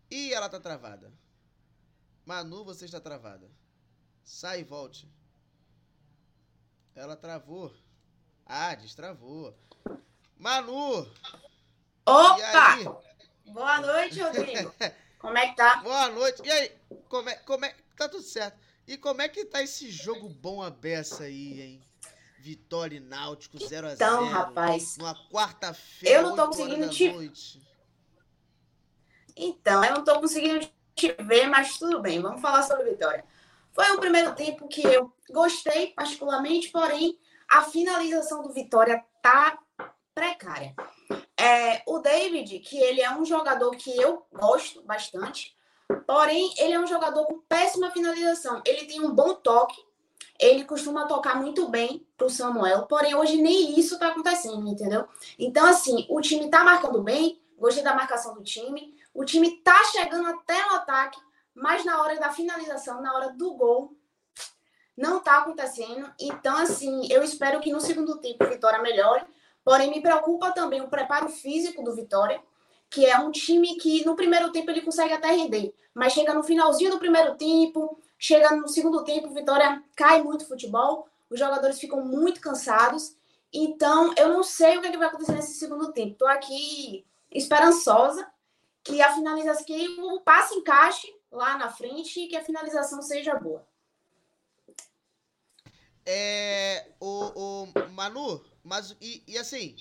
Ih, 0.10 0.34
ela 0.34 0.50
tá 0.50 0.60
travada. 0.60 1.12
Manu, 2.26 2.64
você 2.64 2.86
está 2.86 3.00
travada. 3.00 3.50
Sai 4.24 4.62
e 4.62 4.64
volte. 4.64 5.08
Ela 6.96 7.16
travou. 7.16 7.74
Ah, 8.46 8.74
destravou. 8.76 9.56
Manu! 10.38 11.12
Opa! 12.06 12.78
E? 13.46 13.50
Boa 13.52 13.82
noite, 13.82 14.22
Rodrigo. 14.22 14.74
Como 15.20 15.38
é 15.38 15.50
que 15.50 15.56
tá? 15.56 15.78
Boa 15.78 16.10
noite. 16.10 16.42
E 16.46 16.52
aí? 16.52 16.72
Como 17.10 17.30
é, 17.30 17.36
como 17.38 17.66
é, 17.66 17.76
tá 17.98 18.08
tudo 18.08 18.22
certo. 18.24 18.60
E 18.88 18.96
como 18.98 19.22
é 19.22 19.28
que 19.30 19.44
tá 19.46 19.64
esse 19.64 19.90
jogo 19.90 20.30
bom 20.30 20.62
a 20.62 20.70
beça 20.70 21.24
aí, 21.24 21.62
hein? 21.62 21.82
Vitória 22.38 22.98
e 22.98 23.00
Náutico 23.00 23.58
0x0. 23.58 23.94
Então, 23.96 24.28
rapaz. 24.30 24.98
Numa 24.98 25.16
quarta-feira. 25.30 26.16
Eu 26.20 26.24
não 26.30 26.36
tô 26.36 26.44
8 26.44 26.46
horas 26.46 26.58
conseguindo 26.58 26.90
te- 26.94 27.12
noite. 27.12 27.62
Então, 29.36 29.84
eu 29.84 29.96
não 29.96 30.04
tô 30.04 30.20
conseguindo 30.20 30.68
te 30.96 31.16
ver, 31.20 31.48
mas 31.48 31.78
tudo 31.78 32.02
bem, 32.02 32.22
vamos 32.22 32.42
falar 32.42 32.64
sobre 32.64 32.90
Vitória. 32.92 33.26
Foi 33.74 33.92
um 33.92 34.00
primeiro 34.00 34.34
tempo 34.34 34.68
que 34.68 34.82
eu 34.82 35.12
gostei 35.30 35.88
particularmente, 35.88 36.70
porém 36.70 37.20
a 37.50 37.62
finalização 37.64 38.42
do 38.42 38.54
Vitória 38.54 39.04
tá 39.22 39.60
precária. 40.14 40.74
É, 41.38 41.84
o 41.86 42.00
David, 42.00 42.60
que 42.60 42.78
ele 42.78 43.02
é 43.02 43.12
um 43.12 43.26
jogador 43.26 43.72
que 43.72 43.96
eu 43.98 44.26
gosto 44.32 44.82
bastante, 44.84 45.54
porém 46.08 46.54
ele 46.58 46.74
é 46.74 46.80
um 46.80 46.88
jogador 46.88 47.26
com 47.26 47.42
péssima 47.42 47.92
finalização. 47.92 48.62
Ele 48.66 48.86
tem 48.86 49.02
um 49.02 49.14
bom 49.14 49.34
toque, 49.36 49.76
ele 50.40 50.64
costuma 50.64 51.06
tocar 51.06 51.36
muito 51.36 51.68
bem 51.68 52.08
pro 52.18 52.30
Samuel, 52.30 52.84
porém 52.84 53.14
hoje 53.14 53.42
nem 53.42 53.78
isso 53.78 54.00
tá 54.00 54.08
acontecendo, 54.08 54.66
entendeu? 54.68 55.06
Então, 55.38 55.66
assim, 55.66 56.06
o 56.10 56.22
time 56.22 56.50
tá 56.50 56.64
marcando 56.64 57.02
bem, 57.04 57.42
gostei 57.58 57.84
da 57.84 57.94
marcação 57.94 58.34
do 58.34 58.44
time, 58.44 58.96
o 59.16 59.24
time 59.24 59.62
tá 59.62 59.82
chegando 59.86 60.28
até 60.28 60.62
no 60.68 60.76
ataque, 60.76 61.18
mas 61.54 61.86
na 61.86 62.02
hora 62.02 62.20
da 62.20 62.32
finalização, 62.32 63.02
na 63.02 63.14
hora 63.16 63.30
do 63.32 63.54
gol, 63.56 63.94
não 64.96 65.22
tá 65.22 65.38
acontecendo. 65.38 66.14
Então, 66.20 66.58
assim, 66.58 67.08
eu 67.10 67.24
espero 67.24 67.62
que 67.62 67.72
no 67.72 67.80
segundo 67.80 68.20
tempo 68.20 68.44
o 68.44 68.50
Vitória 68.50 68.82
melhore. 68.82 69.26
Porém, 69.64 69.90
me 69.90 70.02
preocupa 70.02 70.52
também 70.52 70.82
o 70.82 70.90
preparo 70.90 71.30
físico 71.30 71.82
do 71.82 71.96
Vitória, 71.96 72.42
que 72.90 73.06
é 73.06 73.18
um 73.18 73.32
time 73.32 73.78
que 73.78 74.06
no 74.06 74.18
primeiro 74.18 74.52
tempo 74.52 74.70
ele 74.70 74.82
consegue 74.82 75.14
até 75.14 75.32
render, 75.32 75.74
mas 75.94 76.14
chega 76.14 76.34
no 76.34 76.44
finalzinho 76.44 76.92
do 76.92 77.00
primeiro 77.00 77.36
tempo, 77.36 77.98
chega 78.20 78.54
no 78.56 78.68
segundo 78.68 79.04
tempo, 79.04 79.34
Vitória 79.34 79.82
cai 79.96 80.22
muito 80.22 80.48
futebol, 80.48 81.08
os 81.30 81.40
jogadores 81.40 81.80
ficam 81.80 82.06
muito 82.06 82.42
cansados. 82.42 83.16
Então, 83.52 84.14
eu 84.18 84.30
não 84.30 84.44
sei 84.44 84.78
o 84.78 84.82
que, 84.82 84.88
é 84.88 84.92
que 84.92 84.98
vai 84.98 85.08
acontecer 85.08 85.32
nesse 85.32 85.54
segundo 85.54 85.94
tempo. 85.94 86.12
Estou 86.12 86.28
aqui 86.28 87.06
esperançosa 87.32 88.28
que 88.86 89.02
a 89.02 89.14
finalização, 89.14 89.66
que 89.66 89.88
o 90.00 90.22
passe 90.22 90.54
encaixe 90.56 91.14
lá 91.32 91.58
na 91.58 91.70
frente 91.70 92.20
e 92.22 92.28
que 92.28 92.38
a 92.38 92.44
finalização 92.46 93.02
seja 93.02 93.36
boa. 93.36 93.68
É. 96.06 96.88
O, 97.00 97.64
o 97.64 97.90
Manu, 97.92 98.46
mas. 98.64 98.96
E, 99.02 99.24
e 99.28 99.38
assim, 99.38 99.76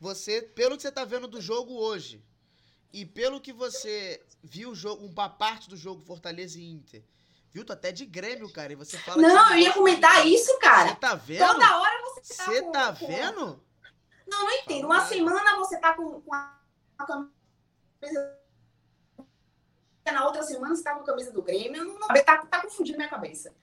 você, 0.00 0.42
pelo 0.42 0.76
que 0.76 0.82
você 0.82 0.90
tá 0.90 1.04
vendo 1.04 1.28
do 1.28 1.40
jogo 1.40 1.72
hoje, 1.74 2.22
e 2.92 3.06
pelo 3.06 3.40
que 3.40 3.52
você 3.52 4.24
viu 4.42 4.70
o 4.70 4.74
jogo, 4.74 5.06
uma 5.06 5.28
parte 5.28 5.68
do 5.68 5.76
jogo 5.76 6.02
Fortaleza 6.02 6.58
e 6.58 6.68
Inter, 6.68 7.04
viu? 7.52 7.64
Tu 7.64 7.72
até 7.72 7.92
de 7.92 8.04
Grêmio, 8.04 8.52
cara, 8.52 8.72
e 8.72 8.76
você 8.76 8.98
fala 8.98 9.22
Não, 9.22 9.48
que- 9.48 9.54
eu 9.54 9.58
ia 9.58 9.72
comentar 9.72 10.26
isso, 10.26 10.58
cara. 10.58 10.88
Você 10.90 10.96
tá 10.96 11.14
vendo? 11.14 11.46
Toda 11.46 11.78
hora 11.80 12.02
você 12.02 12.34
tá 12.36 12.44
Você 12.44 12.62
tá 12.72 12.96
com- 12.96 13.06
vendo? 13.06 13.64
Não, 14.26 14.44
não 14.44 14.50
entendo. 14.52 14.84
Uma 14.84 15.06
semana 15.06 15.56
você 15.56 15.78
tá 15.78 15.94
com, 15.94 16.20
com 16.20 16.34
a 16.34 16.58
camisa. 17.06 18.38
Na 20.12 20.26
outra 20.26 20.42
semana 20.42 20.74
você 20.74 20.82
tá 20.82 20.94
com 20.94 21.00
a 21.02 21.04
camisa 21.06 21.30
do 21.32 21.42
Grêmio. 21.42 21.84
Não, 21.84 22.08
tá, 22.08 22.38
tá 22.46 22.62
confundindo 22.62 22.98
minha 22.98 23.08
cabeça. 23.08 23.54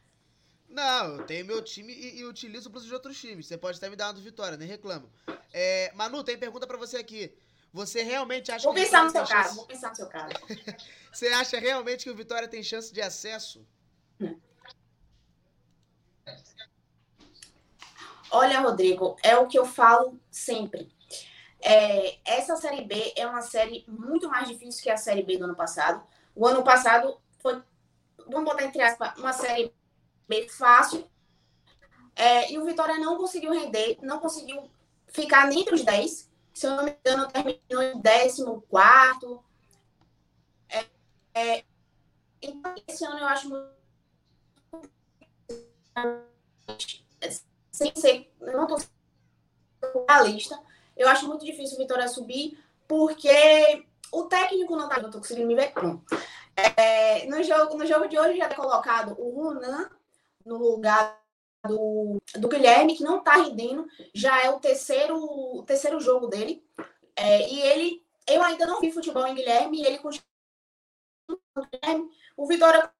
Não, 0.70 1.18
eu 1.18 1.26
tenho 1.26 1.46
meu 1.46 1.64
time 1.64 1.94
e, 1.94 2.20
e 2.20 2.26
utilizo 2.26 2.70
pros 2.70 2.86
de 2.86 2.94
outros 2.94 3.20
times. 3.20 3.48
Você 3.48 3.58
pode 3.58 3.78
até 3.78 3.90
me 3.90 3.96
dar 3.96 4.08
uma 4.08 4.14
do 4.14 4.22
Vitória, 4.22 4.58
nem 4.58 4.68
reclamo. 4.68 5.10
É, 5.54 5.92
Manu, 5.96 6.24
tem 6.24 6.38
pergunta 6.38 6.68
pra 6.68 6.78
você 6.78 6.98
aqui. 6.98 7.34
Você 7.72 8.04
realmente 8.04 8.52
acha 8.52 8.64
Vou 8.64 8.74
que 8.74 8.82
pensar 8.82 9.04
no 9.04 9.10
seu 9.10 9.26
caso, 9.26 9.32
chance- 9.44 9.56
vou 9.56 9.66
pensar 9.66 9.90
no 9.90 9.96
seu 9.96 10.08
caso. 10.08 10.34
Você 11.12 11.28
acha 11.28 11.60
realmente 11.60 12.04
que 12.06 12.10
o 12.10 12.16
Vitória 12.16 12.48
tem 12.48 12.62
chance 12.64 12.94
de 12.94 13.02
acesso? 13.02 13.66
Olha, 18.32 18.60
Rodrigo, 18.60 19.16
é 19.24 19.38
o 19.38 19.48
que 19.48 19.58
eu 19.58 19.66
falo 19.66 20.20
sempre. 20.32 20.92
É, 21.62 22.18
essa 22.26 22.56
série 22.58 22.84
B 22.84 23.14
é 23.16 23.26
uma 23.26 23.42
série 23.42 23.86
muito 23.88 24.28
mais 24.30 24.48
difícil 24.48 24.84
que 24.84 24.90
a 24.90 24.98
série 24.98 25.24
B 25.24 25.38
do 25.38 25.46
ano 25.46 25.56
passado. 25.56 26.06
O 26.36 26.46
ano 26.46 26.64
passado 26.64 27.18
foi, 27.40 27.62
vamos 28.28 28.46
botar 28.46 28.64
entre 28.64 28.82
aspas, 28.82 29.18
uma 29.18 29.34
série 29.34 29.74
B 30.28 30.48
fácil. 30.50 31.10
É, 32.16 32.52
e 32.52 32.58
o 32.58 32.66
Vitória 32.66 32.98
não 32.98 33.18
conseguiu 33.18 33.52
render, 33.52 33.98
não 34.02 34.20
conseguiu 34.20 34.70
ficar 35.08 35.48
nem 35.48 35.62
entre 35.62 35.76
os 35.76 35.84
10. 35.84 36.30
Se 36.54 36.68
eu 36.68 36.76
não 36.76 36.84
me 36.84 36.92
engano, 36.92 37.28
terminou 37.28 37.82
em 37.82 38.02
14. 38.02 38.44
É, 40.70 40.86
é, 41.34 41.64
então, 42.42 42.76
esse 42.88 43.06
ano 43.06 43.20
eu 43.20 43.26
acho 43.26 43.50
muito 43.50 43.76
sem 47.72 47.94
ser, 47.96 48.34
não 48.40 48.68
sendo 48.78 50.06
realista, 50.08 50.60
eu 50.96 51.08
acho 51.10 51.28
muito 51.28 51.46
difícil 51.46 51.76
o 51.76 51.80
Vitória 51.80 52.08
subir, 52.08 52.58
porque 52.88 53.86
o 54.20 54.26
técnico 54.28 54.76
não 54.76 54.90
tá, 54.90 55.00
eu 55.00 55.12
tô 55.12 55.20
conseguindo 55.20 55.48
me 55.48 55.56
ver, 55.56 55.72
pronto. 55.74 56.04
É, 56.56 57.26
no, 57.28 57.44
jogo, 57.44 57.78
no 57.78 57.86
jogo 57.86 58.08
de 58.08 58.18
hoje 58.18 58.38
já 58.38 58.48
tá 58.48 58.56
colocado 58.56 59.16
o 59.20 59.30
Runan 59.30 59.90
no 60.46 60.58
lugar 60.58 61.20
do, 61.68 62.22
do 62.36 62.48
Guilherme, 62.48 62.96
que 62.96 63.04
não 63.04 63.24
tá 63.24 63.34
rendendo, 63.36 63.88
já 64.14 64.44
é 64.44 64.50
o 64.50 64.60
terceiro, 64.60 65.18
o 65.18 65.64
terceiro 65.64 66.00
jogo 66.00 66.28
dele, 66.28 66.64
É, 67.16 67.50
e 67.50 67.62
ele, 67.62 68.06
eu 68.28 68.44
ainda 68.44 68.66
não 68.66 68.80
vi 68.82 68.92
futebol 68.92 69.26
em 69.28 69.36
Guilherme, 69.36 69.82
e 69.82 69.86
ele 69.86 69.98
continua 70.00 70.26
o 72.38 72.48
Vitória 72.48 72.92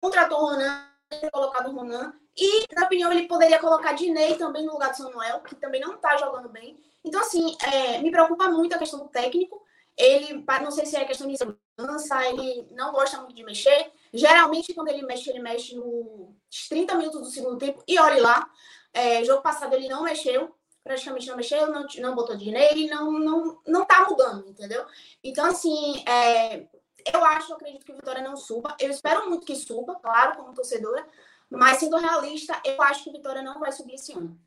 contratou 0.00 0.38
o 0.38 0.46
Ronan, 0.46 0.86
colocado 1.32 1.70
o 1.70 1.74
Ronan. 1.74 2.12
E, 2.36 2.66
na 2.74 2.86
opinião, 2.86 3.12
ele 3.12 3.28
poderia 3.28 3.58
colocar 3.58 3.92
Dinei 3.92 4.36
também 4.36 4.64
no 4.64 4.72
lugar 4.72 4.90
do 4.90 4.96
Samuel, 4.96 5.40
que 5.40 5.54
também 5.54 5.80
não 5.80 5.98
tá 5.98 6.16
jogando 6.16 6.48
bem. 6.48 6.82
Então, 7.04 7.20
assim, 7.20 7.56
é, 7.62 7.98
me 7.98 8.10
preocupa 8.10 8.48
muito 8.48 8.74
a 8.74 8.78
questão 8.78 9.00
do 9.00 9.08
técnico. 9.08 9.62
Ele, 9.96 10.44
não 10.62 10.70
sei 10.70 10.86
se 10.86 10.96
é 10.96 11.04
questão 11.04 11.28
de 11.28 11.36
segurança, 11.36 12.26
ele 12.28 12.66
não 12.72 12.92
gosta 12.92 13.18
muito 13.18 13.34
de 13.34 13.44
mexer. 13.44 13.92
Geralmente, 14.12 14.74
quando 14.74 14.88
ele 14.88 15.02
mexe, 15.02 15.30
ele 15.30 15.40
mexe 15.40 15.74
nos 15.76 16.68
30 16.68 16.94
minutos 16.96 17.20
do 17.20 17.26
segundo 17.26 17.58
tempo. 17.58 17.82
E 17.86 17.98
olhe 17.98 18.20
lá, 18.20 18.50
é, 18.92 19.24
jogo 19.24 19.42
passado 19.42 19.74
ele 19.74 19.88
não 19.88 20.02
mexeu, 20.02 20.54
praticamente 20.82 21.28
não 21.28 21.36
mexeu, 21.36 21.70
não, 21.70 21.86
não 21.98 22.14
botou 22.14 22.36
Dinei, 22.36 22.88
não, 22.88 23.12
não, 23.12 23.60
não 23.66 23.84
tá 23.84 24.06
mudando, 24.08 24.48
entendeu? 24.48 24.84
Então, 25.22 25.46
assim, 25.46 26.02
é, 26.06 26.66
eu 27.12 27.24
acho, 27.24 27.52
eu 27.52 27.56
acredito 27.56 27.84
que 27.84 27.92
o 27.92 27.96
Vitória 27.96 28.22
não 28.22 28.36
suba. 28.36 28.76
Eu 28.78 28.90
espero 28.90 29.28
muito 29.28 29.46
que 29.46 29.56
suba, 29.56 29.96
claro, 29.96 30.36
como 30.36 30.54
torcedora. 30.54 31.06
Mas 31.50 31.78
sendo 31.78 31.96
realista, 31.96 32.60
eu 32.64 32.80
acho 32.82 33.04
que 33.04 33.10
o 33.10 33.12
Vitória 33.12 33.42
não 33.42 33.60
vai 33.60 33.72
subir 33.72 33.94
esse 33.94 34.12
ano. 34.12 34.38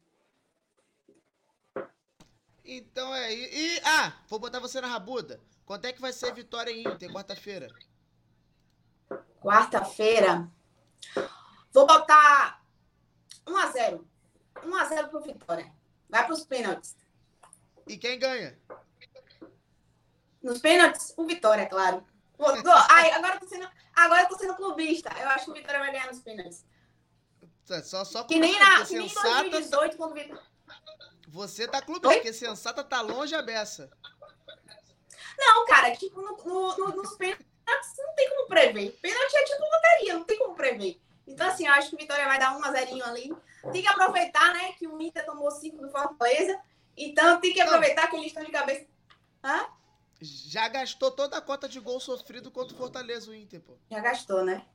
Então 2.65 3.13
é. 3.13 3.33
E, 3.33 3.75
e- 3.77 3.81
ah, 3.85 4.13
vou 4.27 4.39
botar 4.39 4.59
você 4.59 4.81
na 4.81 4.87
rabuda. 4.87 5.39
Quanto 5.65 5.85
é 5.85 5.93
que 5.93 6.01
vai 6.01 6.11
ser 6.11 6.33
Vitória 6.33 6.71
e 6.71 6.83
Inter, 6.83 7.11
quarta-feira? 7.11 7.67
Quarta-feira, 9.41 10.49
vou 11.71 11.85
botar 11.85 12.61
1x0. 13.45 14.03
1x0 14.55 15.09
pro 15.09 15.21
Vitória. 15.21 15.71
Vai 16.09 16.25
pros 16.25 16.43
pênaltis. 16.45 16.95
E 17.87 17.97
quem 17.97 18.17
ganha? 18.17 18.57
Nos 20.41 20.59
pênaltis, 20.59 21.13
o 21.15 21.25
Vitória, 21.25 21.63
é 21.63 21.65
claro. 21.67 22.03
Ai, 22.89 23.11
agora 23.11 23.35
eu 23.35 23.39
tô 23.39 23.47
sendo, 23.47 23.69
agora 23.95 24.21
eu 24.23 24.27
tô 24.27 24.37
sendo 24.37 24.55
clubista. 24.55 25.09
Eu 25.19 25.29
acho 25.29 25.45
que 25.45 25.51
o 25.51 25.53
Vitória 25.53 25.79
vai 25.79 25.91
ganhar 25.91 26.07
nos 26.07 26.19
pênaltis. 26.19 26.65
Só, 27.83 28.03
só 28.03 28.23
Que 28.23 28.39
nem, 28.39 28.59
na, 28.59 28.85
que 28.85 28.93
nem 28.95 29.05
em 29.05 29.09
sensata, 29.09 29.49
2018, 29.49 29.97
quando 29.97 30.11
o 30.11 30.13
Vitória. 30.15 30.43
Você 31.35 31.67
tá 31.67 31.81
clubista, 31.81 32.15
porque 32.15 32.31
sensata 32.31 32.81
tá 32.81 33.01
longe 33.01 33.35
a 33.35 33.41
beça. 33.41 33.89
Não, 35.37 35.65
cara, 35.65 35.93
tipo, 35.93 36.21
no, 36.21 36.37
no- 36.37 36.77
no- 36.77 36.95
nos 36.95 37.17
pênaltis 37.17 37.45
não 37.97 38.15
tem 38.15 38.29
como 38.29 38.47
prever. 38.47 38.91
Pênalti 39.01 39.35
é 39.35 39.43
tipo 39.43 39.61
loteria, 39.61 40.13
não 40.13 40.23
tem 40.23 40.37
como 40.39 40.55
prever. 40.55 40.97
Então, 41.27 41.45
assim, 41.47 41.67
eu 41.67 41.73
acho 41.73 41.89
que 41.89 41.95
o 41.95 41.99
Vitória 41.99 42.23
vai 42.25 42.39
dar 42.39 42.55
um 42.57 42.63
a 42.63 42.71
zerinho 42.71 43.03
ali. 43.03 43.35
Tem 43.73 43.81
que 43.81 43.87
aproveitar, 43.89 44.53
né, 44.53 44.71
que 44.79 44.87
o 44.87 45.01
Inter 45.01 45.25
tomou 45.25 45.51
cinco 45.51 45.81
do 45.81 45.89
Fortaleza. 45.89 46.57
Então, 46.95 47.41
tem 47.41 47.51
que 47.53 47.59
aproveitar 47.59 48.07
que 48.07 48.15
eles 48.15 48.27
estão 48.27 48.43
de 48.45 48.51
cabeça. 48.51 48.85
Hã? 49.43 49.67
Já 50.21 50.69
gastou 50.69 51.11
toda 51.11 51.37
a 51.37 51.41
cota 51.41 51.67
de 51.67 51.81
gol 51.81 51.99
sofrido 51.99 52.49
contra 52.49 52.73
o 52.73 52.77
Fortaleza, 52.77 53.29
o 53.29 53.35
Inter, 53.35 53.59
pô. 53.59 53.73
Já 53.91 53.99
gastou, 53.99 54.45
né? 54.45 54.65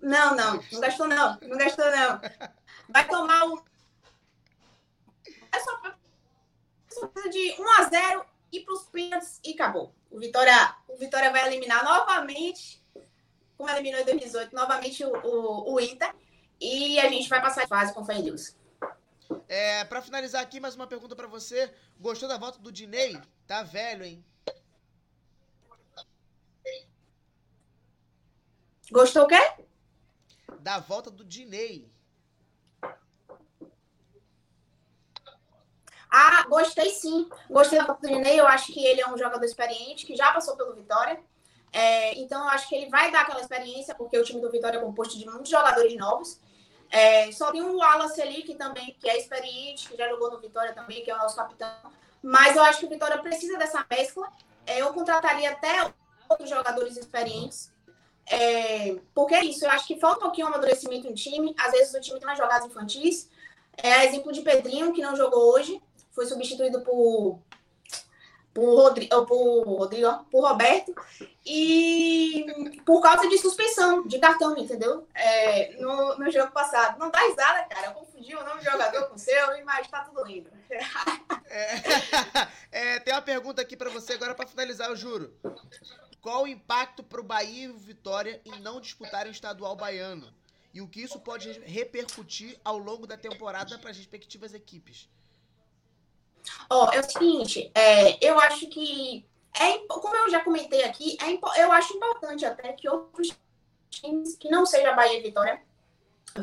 Não, 0.00 0.34
não, 0.34 0.54
não 0.72 0.80
gastou 0.80 1.06
não. 1.06 1.38
Não 1.42 1.56
gastou 1.56 1.84
não. 1.92 2.20
Vai 2.88 3.06
tomar 3.06 3.44
um. 3.44 3.56
É 5.52 5.60
só, 5.60 5.70
só 5.70 5.76
precisa 5.78 5.98
de 7.30 7.56
1 7.58 7.70
a 7.70 7.84
0 7.84 8.24
ir 8.52 8.60
para 8.64 8.74
os 8.74 8.84
pênaltis 8.84 9.40
e 9.44 9.52
acabou. 9.52 9.94
O 10.10 10.18
Vitória, 10.18 10.74
o 10.88 10.96
Vitória 10.96 11.30
vai 11.30 11.46
eliminar 11.46 11.84
novamente, 11.84 12.82
como 13.56 13.68
eliminou 13.70 14.00
em 14.00 14.04
2018, 14.04 14.54
novamente 14.54 15.04
o, 15.04 15.10
o, 15.10 15.74
o 15.74 15.80
Inter. 15.80 16.14
E 16.60 16.98
a 16.98 17.08
gente 17.08 17.28
vai 17.28 17.40
passar 17.40 17.62
de 17.62 17.68
fase 17.68 17.92
com 17.92 18.10
em 18.12 18.22
Deus. 18.22 18.56
É, 19.46 19.84
pra 19.84 20.02
finalizar 20.02 20.42
aqui, 20.42 20.58
mais 20.58 20.74
uma 20.74 20.86
pergunta 20.86 21.14
pra 21.14 21.26
você. 21.26 21.72
Gostou 22.00 22.28
da 22.28 22.38
volta 22.38 22.58
do 22.58 22.72
Dinei? 22.72 23.20
Tá 23.46 23.62
velho, 23.62 24.04
hein? 24.04 24.24
Gostou 28.90 29.24
o 29.24 29.26
quê? 29.26 29.40
Da 30.60 30.78
volta 30.78 31.10
do 31.10 31.24
Dinei. 31.24 31.90
Ah, 36.10 36.44
gostei 36.48 36.90
sim. 36.90 37.28
Gostei 37.50 37.80
do 37.82 37.94
Trinei. 37.94 38.40
Eu 38.40 38.46
acho 38.46 38.72
que 38.72 38.84
ele 38.84 39.00
é 39.00 39.08
um 39.08 39.18
jogador 39.18 39.44
experiente, 39.44 40.06
que 40.06 40.16
já 40.16 40.32
passou 40.32 40.56
pelo 40.56 40.74
Vitória. 40.74 41.20
É, 41.72 42.18
então, 42.18 42.42
eu 42.42 42.48
acho 42.48 42.68
que 42.68 42.74
ele 42.74 42.88
vai 42.88 43.10
dar 43.10 43.22
aquela 43.22 43.40
experiência, 43.40 43.94
porque 43.94 44.18
o 44.18 44.24
time 44.24 44.40
do 44.40 44.50
Vitória 44.50 44.78
é 44.78 44.80
composto 44.80 45.18
de 45.18 45.26
muitos 45.26 45.50
jogadores 45.50 45.94
novos. 45.96 46.40
É, 46.90 47.30
só 47.32 47.52
tem 47.52 47.60
o 47.60 47.76
Wallace 47.76 48.20
ali, 48.22 48.42
que 48.42 48.54
também 48.54 48.96
que 48.98 49.08
é 49.08 49.18
experiente, 49.18 49.88
que 49.88 49.96
já 49.96 50.08
jogou 50.08 50.30
no 50.30 50.40
Vitória 50.40 50.72
também, 50.72 51.04
que 51.04 51.10
é 51.10 51.14
o 51.14 51.18
nosso 51.18 51.36
capitão. 51.36 51.68
Mas 52.22 52.56
eu 52.56 52.62
acho 52.62 52.80
que 52.80 52.86
o 52.86 52.88
Vitória 52.88 53.18
precisa 53.18 53.58
dessa 53.58 53.84
mescla. 53.90 54.28
É, 54.66 54.80
eu 54.80 54.92
contrataria 54.92 55.50
até 55.50 55.92
outros 56.28 56.48
jogadores 56.48 56.96
experientes. 56.96 57.70
É, 58.30 58.96
porque 59.14 59.34
é 59.34 59.44
isso, 59.44 59.64
eu 59.64 59.70
acho 59.70 59.86
que 59.86 59.98
falta 59.98 60.18
um 60.18 60.22
pouquinho 60.24 60.48
de 60.48 60.52
amadurecimento 60.52 61.08
no 61.08 61.14
time. 61.14 61.54
Às 61.58 61.72
vezes 61.72 61.94
o 61.94 62.00
time 62.00 62.18
tem 62.18 62.28
umas 62.28 62.38
jogadas 62.38 62.66
infantis. 62.66 63.30
É 63.76 64.06
exemplo 64.06 64.32
de 64.32 64.42
Pedrinho, 64.42 64.92
que 64.92 65.00
não 65.00 65.14
jogou 65.14 65.54
hoje, 65.54 65.80
foi 66.18 66.26
substituído 66.26 66.80
por 66.80 67.38
por, 68.52 68.74
Rodrigo, 68.74 69.24
por, 69.24 69.62
Rodrigo, 69.62 70.24
por 70.32 70.48
Roberto, 70.48 70.92
e 71.46 72.44
por 72.84 73.00
causa 73.00 73.28
de 73.28 73.38
suspensão 73.38 74.04
de 74.04 74.18
cartão, 74.18 74.58
entendeu? 74.58 75.06
É, 75.14 75.76
no, 75.80 76.18
no 76.18 76.28
jogo 76.28 76.50
passado. 76.50 76.98
Não 76.98 77.08
dá 77.08 77.20
risada, 77.20 77.62
cara. 77.68 77.86
Eu 77.86 77.92
confundi 77.92 78.34
o 78.34 78.42
nome 78.42 78.58
do 78.58 78.64
jogador 78.64 79.08
com 79.08 79.14
o 79.14 79.18
seu, 79.18 79.64
mas 79.64 79.86
tá 79.86 80.00
tudo 80.00 80.24
lindo. 80.24 80.50
É, 81.50 82.96
é, 82.96 83.00
tem 83.00 83.14
uma 83.14 83.22
pergunta 83.22 83.62
aqui 83.62 83.74
para 83.74 83.88
você 83.88 84.12
agora 84.12 84.34
para 84.34 84.46
finalizar, 84.46 84.90
eu 84.90 84.96
juro. 84.96 85.32
Qual 86.20 86.42
o 86.42 86.46
impacto 86.46 87.02
para 87.02 87.22
o 87.22 87.24
Bahia 87.24 87.68
e 87.68 87.72
Vitória 87.72 88.38
em 88.44 88.60
não 88.60 88.82
disputarem 88.82 89.32
o 89.32 89.34
estadual 89.34 89.74
baiano? 89.74 90.30
E 90.74 90.82
o 90.82 90.86
que 90.86 91.00
isso 91.00 91.18
pode 91.18 91.50
repercutir 91.60 92.60
ao 92.62 92.76
longo 92.76 93.06
da 93.06 93.16
temporada 93.16 93.78
para 93.78 93.90
as 93.90 93.96
respectivas 93.96 94.52
equipes? 94.52 95.08
Ó, 96.70 96.90
é 96.92 97.00
o 97.00 97.10
seguinte, 97.10 97.70
é, 97.74 98.24
eu 98.26 98.38
acho 98.40 98.68
que, 98.68 99.26
é, 99.58 99.78
como 99.88 100.14
eu 100.16 100.30
já 100.30 100.40
comentei 100.44 100.84
aqui, 100.84 101.16
é, 101.20 101.62
eu 101.62 101.72
acho 101.72 101.96
importante 101.96 102.44
até 102.44 102.72
que 102.72 102.88
outros 102.88 103.36
times 103.90 104.36
que 104.36 104.50
não 104.50 104.66
seja 104.66 104.92
Bahia 104.92 105.18
e 105.18 105.22
Vitória 105.22 105.62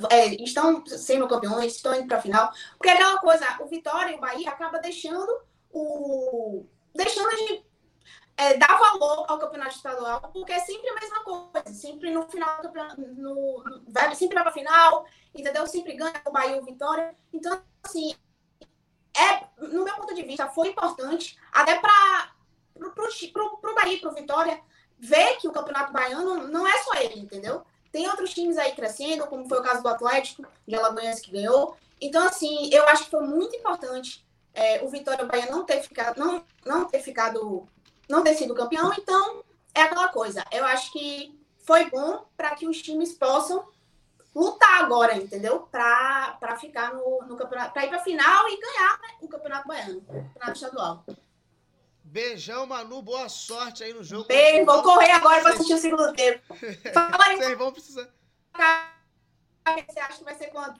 é, 0.09 0.27
estão 0.43 0.85
sendo 0.85 1.27
campeões, 1.27 1.76
estão 1.76 1.95
indo 1.95 2.07
para 2.07 2.17
a 2.17 2.22
final, 2.22 2.51
porque 2.77 2.89
é 2.89 2.93
aquela 2.93 3.17
coisa, 3.19 3.45
o 3.61 3.67
Vitória 3.67 4.11
e 4.11 4.15
o 4.15 4.19
Bahia 4.19 4.49
acaba 4.49 4.80
deixando 4.80 5.41
o 5.72 6.65
deixando 6.93 7.30
de 7.35 7.65
é, 8.38 8.57
dar 8.57 8.77
valor 8.80 9.26
ao 9.27 9.39
campeonato 9.39 9.76
estadual, 9.76 10.22
porque 10.34 10.51
é 10.51 10.59
sempre 10.59 10.89
a 10.89 10.95
mesma 10.95 11.23
coisa, 11.23 11.73
sempre 11.73 12.11
no 12.11 12.27
final 12.27 12.61
do 12.61 12.72
no, 13.15 13.63
vai, 13.88 14.13
sempre 14.15 14.35
para 14.35 14.51
final, 14.51 15.05
entendeu? 15.34 15.65
Sempre 15.67 15.93
ganha 15.93 16.22
o 16.26 16.31
Bahia 16.31 16.57
o 16.57 16.65
Vitória. 16.65 17.15
Então, 17.31 17.61
assim, 17.84 18.15
é, 19.18 19.48
no 19.58 19.84
meu 19.84 19.96
ponto 19.96 20.14
de 20.14 20.24
vista, 20.24 20.48
foi 20.50 20.70
importante 20.70 21.38
até 21.52 21.80
para 21.80 22.32
o 22.76 23.76
Bahia, 23.76 24.00
para 24.00 24.10
o 24.10 24.14
Vitória, 24.14 24.62
ver 24.98 25.38
que 25.38 25.48
o 25.48 25.52
Campeonato 25.52 25.94
Baiano 25.94 26.48
não 26.48 26.68
é 26.68 26.78
só 26.80 26.94
ele, 26.96 27.20
entendeu? 27.20 27.64
Tem 27.92 28.08
outros 28.10 28.34
times 28.34 28.58
aí 28.58 28.74
crescendo, 28.74 29.28
como 29.28 29.48
foi 29.48 29.60
o 29.60 29.64
caso 29.64 29.82
do 29.82 29.90
Atlético, 29.90 30.46
de 30.68 30.76
Alagoas, 30.76 31.22
que 31.22 31.32
ganhou. 31.32 31.78
Então, 32.00 32.28
assim, 32.28 32.70
eu 32.72 32.86
acho 32.90 33.06
que 33.06 33.12
foi 33.12 33.26
muito 33.26 33.56
importante 33.56 34.26
é, 34.54 34.84
o 34.84 34.90
Vitória 34.90 35.26
Bahia 35.26 35.48
não 35.48 35.66
ter 35.66 35.82
ficado, 35.82 36.18
não, 36.18 36.44
não 36.66 36.86
ter 36.86 37.00
ficado, 37.00 37.68
não 38.10 38.24
ter 38.24 38.34
sido 38.34 38.56
campeão. 38.56 38.94
Então, 38.98 39.44
é 39.74 39.82
aquela 39.82 40.08
coisa. 40.08 40.44
Eu 40.52 40.66
acho 40.66 40.92
que 40.92 41.38
foi 41.60 41.90
bom 41.90 42.26
para 42.38 42.56
que 42.56 42.68
os 42.68 42.82
times 42.82 43.14
possam 43.14 43.68
lutar 44.36 44.84
agora, 44.84 45.16
entendeu? 45.16 45.62
Para 45.62 46.57
ficar 46.60 46.94
no, 46.94 47.22
no 47.26 47.38
campeonato, 47.38 47.74
para 47.74 47.86
ir 47.86 47.90
para 47.90 48.03
final 48.03 48.49
e 48.49 48.60
ganhar 48.60 48.99
né, 49.02 49.18
o 49.22 49.28
Campeonato 49.30 49.68
Baiano, 49.68 49.99
o 49.99 50.02
Campeonato 50.02 50.52
Estadual. 50.52 51.06
Beijão, 52.03 52.66
Manu, 52.66 53.02
boa 53.02 53.30
sorte 53.30 53.84
aí 53.84 53.94
no 53.94 54.03
jogo. 54.03 54.28
Beijo, 54.28 54.66
vou 54.66 54.84
correr 54.84 55.12
agora 55.12 55.41
para 55.41 55.53
assistir 55.53 55.74
o 55.74 55.78
segundo 55.78 56.14
tempo. 56.14 56.44
Fala 56.94 57.18
Vocês 57.36 57.57
vão 57.57 57.72
precisar. 57.72 58.10
Você 59.66 59.99
acha 59.99 60.18
que 60.18 60.24
vai 60.24 60.36
ser 60.36 60.48
quanto? 60.48 60.80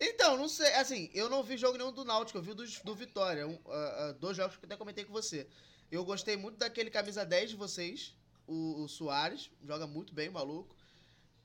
Então, 0.00 0.36
não 0.36 0.48
sei. 0.48 0.74
Assim, 0.74 1.10
eu 1.14 1.30
não 1.30 1.42
vi 1.42 1.56
jogo 1.56 1.78
nenhum 1.78 1.92
do 1.92 2.04
Náutico, 2.04 2.38
eu 2.38 2.42
vi 2.42 2.52
do, 2.52 2.64
do 2.84 2.94
Vitória. 2.94 3.46
Um, 3.46 3.54
uh, 3.54 4.10
uh, 4.10 4.14
dois 4.14 4.36
jogos 4.36 4.56
que 4.56 4.64
eu 4.64 4.66
até 4.66 4.76
comentei 4.76 5.04
com 5.04 5.12
você. 5.12 5.48
Eu 5.90 6.04
gostei 6.04 6.36
muito 6.36 6.58
daquele 6.58 6.90
camisa 6.90 7.24
10 7.24 7.50
de 7.50 7.56
vocês, 7.56 8.14
o, 8.46 8.82
o 8.82 8.88
Soares. 8.88 9.50
Joga 9.62 9.86
muito 9.86 10.12
bem, 10.12 10.28
maluco. 10.28 10.74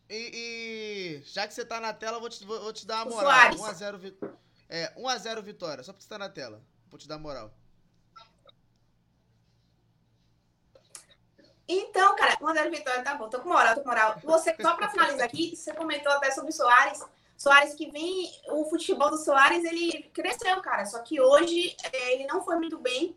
E, 0.09 0.31
e, 0.33 1.23
já 1.23 1.47
que 1.47 1.53
você 1.53 1.63
tá 1.63 1.79
na 1.79 1.93
tela, 1.93 2.17
eu 2.17 2.19
vou 2.19 2.29
te, 2.29 2.43
vou, 2.43 2.59
vou 2.59 2.73
te 2.73 2.85
dar 2.85 3.05
uma 3.05 3.15
moral. 3.15 3.51
1x0 3.51 4.15
é, 4.67 4.91
1x0 4.95 5.41
vitória, 5.43 5.83
só 5.83 5.93
porque 5.93 6.03
você 6.03 6.09
tá 6.09 6.17
na 6.17 6.29
tela. 6.29 6.61
Vou 6.89 6.97
te 6.97 7.07
dar 7.07 7.19
moral. 7.19 7.53
Então, 11.67 12.15
cara, 12.15 12.37
1x0 12.37 12.71
vitória, 12.71 13.03
tá 13.03 13.13
bom. 13.13 13.29
Tô 13.29 13.39
com 13.39 13.49
moral, 13.49 13.75
tô 13.75 13.81
com 13.81 13.89
moral. 13.89 14.19
Você, 14.23 14.55
só 14.59 14.75
pra 14.75 14.89
finalizar 14.89 15.27
aqui, 15.27 15.55
você 15.55 15.71
comentou 15.73 16.11
até 16.13 16.31
sobre 16.31 16.49
o 16.49 16.53
Soares. 16.53 17.05
Soares 17.37 17.75
que 17.75 17.91
vem, 17.91 18.33
o 18.47 18.65
futebol 18.65 19.11
do 19.11 19.17
Soares, 19.17 19.63
ele 19.63 20.09
cresceu, 20.11 20.59
cara. 20.61 20.87
Só 20.87 20.99
que 21.03 21.21
hoje 21.21 21.75
é, 21.93 22.13
ele 22.15 22.25
não 22.25 22.43
foi 22.43 22.55
muito 22.55 22.79
bem. 22.79 23.15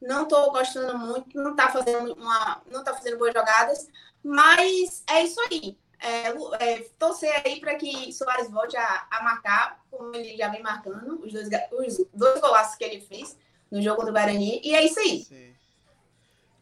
Não 0.00 0.28
tô 0.28 0.52
gostando 0.52 0.96
muito, 0.96 1.36
não 1.36 1.56
tá 1.56 1.68
fazendo 1.68 2.12
uma, 2.14 2.62
não 2.70 2.84
tá 2.84 2.94
fazendo 2.94 3.18
boas 3.18 3.34
jogadas, 3.34 3.88
mas 4.22 5.02
é 5.08 5.24
isso 5.24 5.40
aí 5.50 5.76
é, 6.00 6.28
é, 6.64 6.88
torcer 6.98 7.42
aí 7.44 7.60
para 7.60 7.74
que 7.74 8.12
Soares 8.12 8.50
volte 8.50 8.76
a, 8.76 9.06
a, 9.10 9.22
marcar, 9.22 9.82
como 9.90 10.14
ele 10.14 10.36
já 10.36 10.48
vem 10.48 10.62
marcando, 10.62 11.20
os 11.24 11.32
dois, 11.32 11.48
os 11.72 12.06
dois 12.12 12.40
golaços 12.40 12.76
que 12.76 12.84
ele 12.84 13.00
fez 13.00 13.36
no 13.70 13.82
jogo 13.82 14.04
do 14.04 14.12
Guarani. 14.12 14.60
E 14.62 14.74
é 14.74 14.84
isso 14.84 15.00
aí. 15.00 15.24
Sim. 15.24 15.54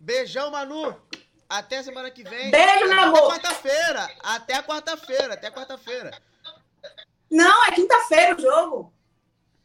Beijão, 0.01 0.51
Manu! 0.51 0.97
Até 1.49 1.83
semana 1.83 2.11
que 2.11 2.25
vem. 2.25 2.51
Beijo, 2.51 2.89
meu 2.89 3.01
amor! 3.01 3.33
Até 3.33 3.49
quarta-feira! 3.49 4.11
Até 4.23 4.63
quarta-feira! 4.63 5.35
Até 5.35 5.51
quarta-feira! 5.51 6.23
Não, 7.31 7.65
é 7.67 7.73
quinta-feira 7.73 8.37
o 8.37 8.41
jogo. 8.41 8.93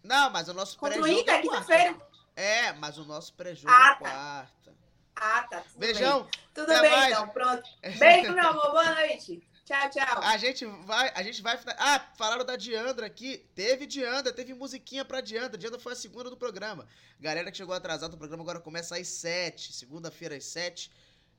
Não, 0.04 0.30
mas 0.32 0.48
o 0.48 0.54
nosso 0.54 0.80
pré-jogo 0.80 1.08
é, 1.08 1.20
é 1.20 1.42
quinta-feira. 1.42 1.96
É, 2.36 2.74
mas 2.74 2.98
o 2.98 3.06
nosso 3.06 3.34
pré-jogo 3.34 3.72
ah, 3.72 3.92
é 3.92 4.04
tá. 4.04 4.10
quarta. 4.10 4.74
Ah, 5.16 5.44
tá. 5.50 5.64
Beijão. 5.76 6.24
Bem. 6.24 6.32
Tudo 6.54 6.68
bem, 6.68 6.92
mais. 6.92 7.12
então. 7.14 7.28
Pronto. 7.30 7.70
Beijo, 8.00 8.34
meu 8.34 8.48
amor. 8.48 8.72
Boa 8.72 8.96
noite. 8.96 9.48
Tchau, 9.64 9.90
tchau. 9.92 10.22
A 10.24 10.38
gente 10.38 10.66
vai, 10.66 11.12
a 11.14 11.22
gente 11.22 11.42
vai. 11.42 11.58
Ah, 11.78 12.00
falaram 12.18 12.44
da 12.44 12.56
Diandra 12.56 13.06
aqui. 13.06 13.46
Teve 13.54 13.86
Diandra, 13.86 14.34
teve 14.34 14.54
musiquinha 14.54 15.06
pra 15.06 15.22
Diandra. 15.22 15.58
Diandra 15.58 15.80
foi 15.80 15.94
a 15.94 15.96
segunda 15.96 16.30
do 16.30 16.38
programa. 16.38 16.88
Galera 17.20 17.52
que 17.52 17.58
chegou 17.58 17.76
atrasado, 17.76 18.16
o 18.16 18.18
programa 18.18 18.44
agora 18.44 18.60
começa 18.60 18.98
às 18.98 19.08
sete. 19.08 19.72
Segunda-feira 19.72 20.36
às 20.36 20.46
sete. 20.46 20.92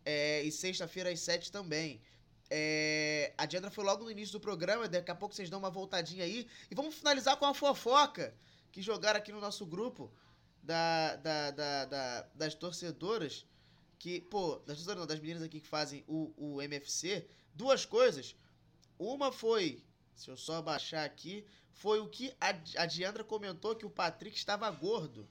É, 0.05 0.43
e 0.43 0.53
sexta-feira 0.53 1.11
às 1.11 1.19
sete 1.21 1.51
também. 1.51 2.01
É, 2.49 3.33
a 3.37 3.45
Diandra 3.45 3.71
foi 3.71 3.85
logo 3.85 4.05
no 4.05 4.11
início 4.11 4.33
do 4.33 4.41
programa. 4.41 4.89
Daqui 4.89 5.11
a 5.11 5.17
pouco 5.17 5.35
vocês 5.35 5.51
dão 5.51 5.59
uma 5.59 5.71
voltadinha 5.71 6.25
aí. 6.25 6.47
E 6.71 6.75
vamos 6.77 6.95
finalizar 6.95 7.37
com 7.37 7.47
a 7.47 7.53
fofoca 7.53 8.33
que 8.71 8.81
jogaram 8.81 9.19
aqui 9.19 9.33
no 9.33 9.41
nosso 9.41 9.67
grupo 9.67 10.13
da, 10.63 11.17
da, 11.17 11.51
da, 11.51 11.85
da 11.87 12.27
das 12.37 12.55
torcedoras. 12.55 13.45
Que, 13.99 14.21
pô, 14.21 14.57
das 14.67 14.85
não, 14.87 15.07
das 15.07 15.19
meninas 15.19 15.43
aqui 15.43 15.61
que 15.61 15.69
fazem 15.69 16.05
o, 16.07 16.33
o 16.37 16.63
MFC 16.63 17.27
duas 17.55 17.85
coisas. 17.85 18.37
Uma 18.99 19.33
foi, 19.33 19.83
se 20.15 20.31
eu 20.31 20.37
só 20.37 20.63
baixar 20.63 21.05
aqui, 21.05 21.45
foi 21.75 22.01
o 22.01 22.09
que 22.09 22.35
a, 22.41 22.87
Diandra 22.87 23.25
comentou 23.25 23.75
que 23.75 23.87
o 23.87 23.91
Patrick 23.91 24.37
estava 24.37 24.71
gordo. 24.71 25.29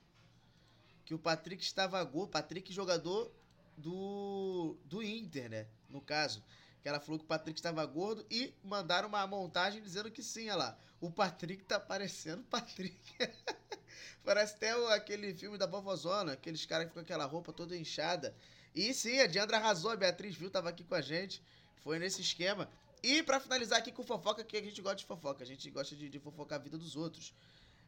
Que 1.06 1.14
o 1.14 1.20
Patrick 1.20 1.64
estava 1.64 2.04
gordo. 2.04 2.32
Patrick, 2.32 2.74
jogador 2.74 3.32
do, 3.78 4.76
do 4.86 5.02
Inter, 5.02 5.50
né? 5.50 5.68
No 5.90 6.02
caso. 6.02 6.44
Que 6.82 6.90
ela 6.90 7.00
falou 7.00 7.20
que 7.20 7.26
o 7.26 7.28
Patrick 7.28 7.60
estava 7.60 7.86
gordo 7.86 8.26
e 8.30 8.54
mandaram 8.64 9.08
uma 9.08 9.26
montagem 9.28 9.82
dizendo 9.82 10.12
que 10.12 10.24
sim, 10.24 10.50
olha 10.50 10.56
lá. 10.56 10.78
O 11.00 11.12
Patrick 11.12 11.64
tá 11.64 11.80
parecendo 11.80 12.44
Patrick. 12.50 13.00
Parece 14.24 14.56
até 14.56 14.72
aquele 14.94 15.34
filme 15.34 15.58
da 15.58 15.66
Vovozona, 15.66 16.34
aqueles 16.34 16.66
caras 16.66 16.86
que 16.86 16.92
ficam 16.92 17.04
com 17.04 17.06
aquela 17.06 17.26
roupa 17.26 17.54
toda 17.54 17.78
inchada. 17.78 18.36
E 18.74 18.94
sim, 18.94 19.20
a 19.20 19.28
Diandra 19.28 19.58
arrasou, 19.58 19.92
a 19.92 19.96
Beatriz 19.96 20.36
viu, 20.36 20.50
tava 20.50 20.70
aqui 20.70 20.84
com 20.84 20.96
a 20.96 21.02
gente. 21.02 21.42
Foi 21.82 22.00
nesse 22.00 22.22
esquema. 22.22 22.70
E 23.04 23.24
para 23.24 23.40
finalizar 23.40 23.80
aqui 23.80 23.92
com 23.92 24.04
fofoca, 24.04 24.44
que 24.44 24.56
a 24.58 24.62
gente 24.62 24.82
gosta 24.82 24.98
de 24.98 25.06
fofoca, 25.06 25.44
a 25.44 25.48
gente 25.48 25.70
gosta 25.70 25.96
de, 25.96 26.10
de 26.10 26.20
fofocar 26.20 26.60
a 26.60 26.64
vida 26.64 26.78
dos 26.78 26.96
outros. 26.96 27.34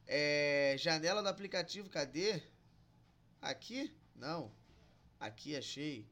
É, 0.08 0.76
janela 0.78 1.22
do 1.22 1.30
aplicativo, 1.30 1.90
cadê? 1.90 2.42
Aqui? 3.42 3.96
Não. 4.16 4.52
Aqui 5.20 5.56
achei. 5.56 6.08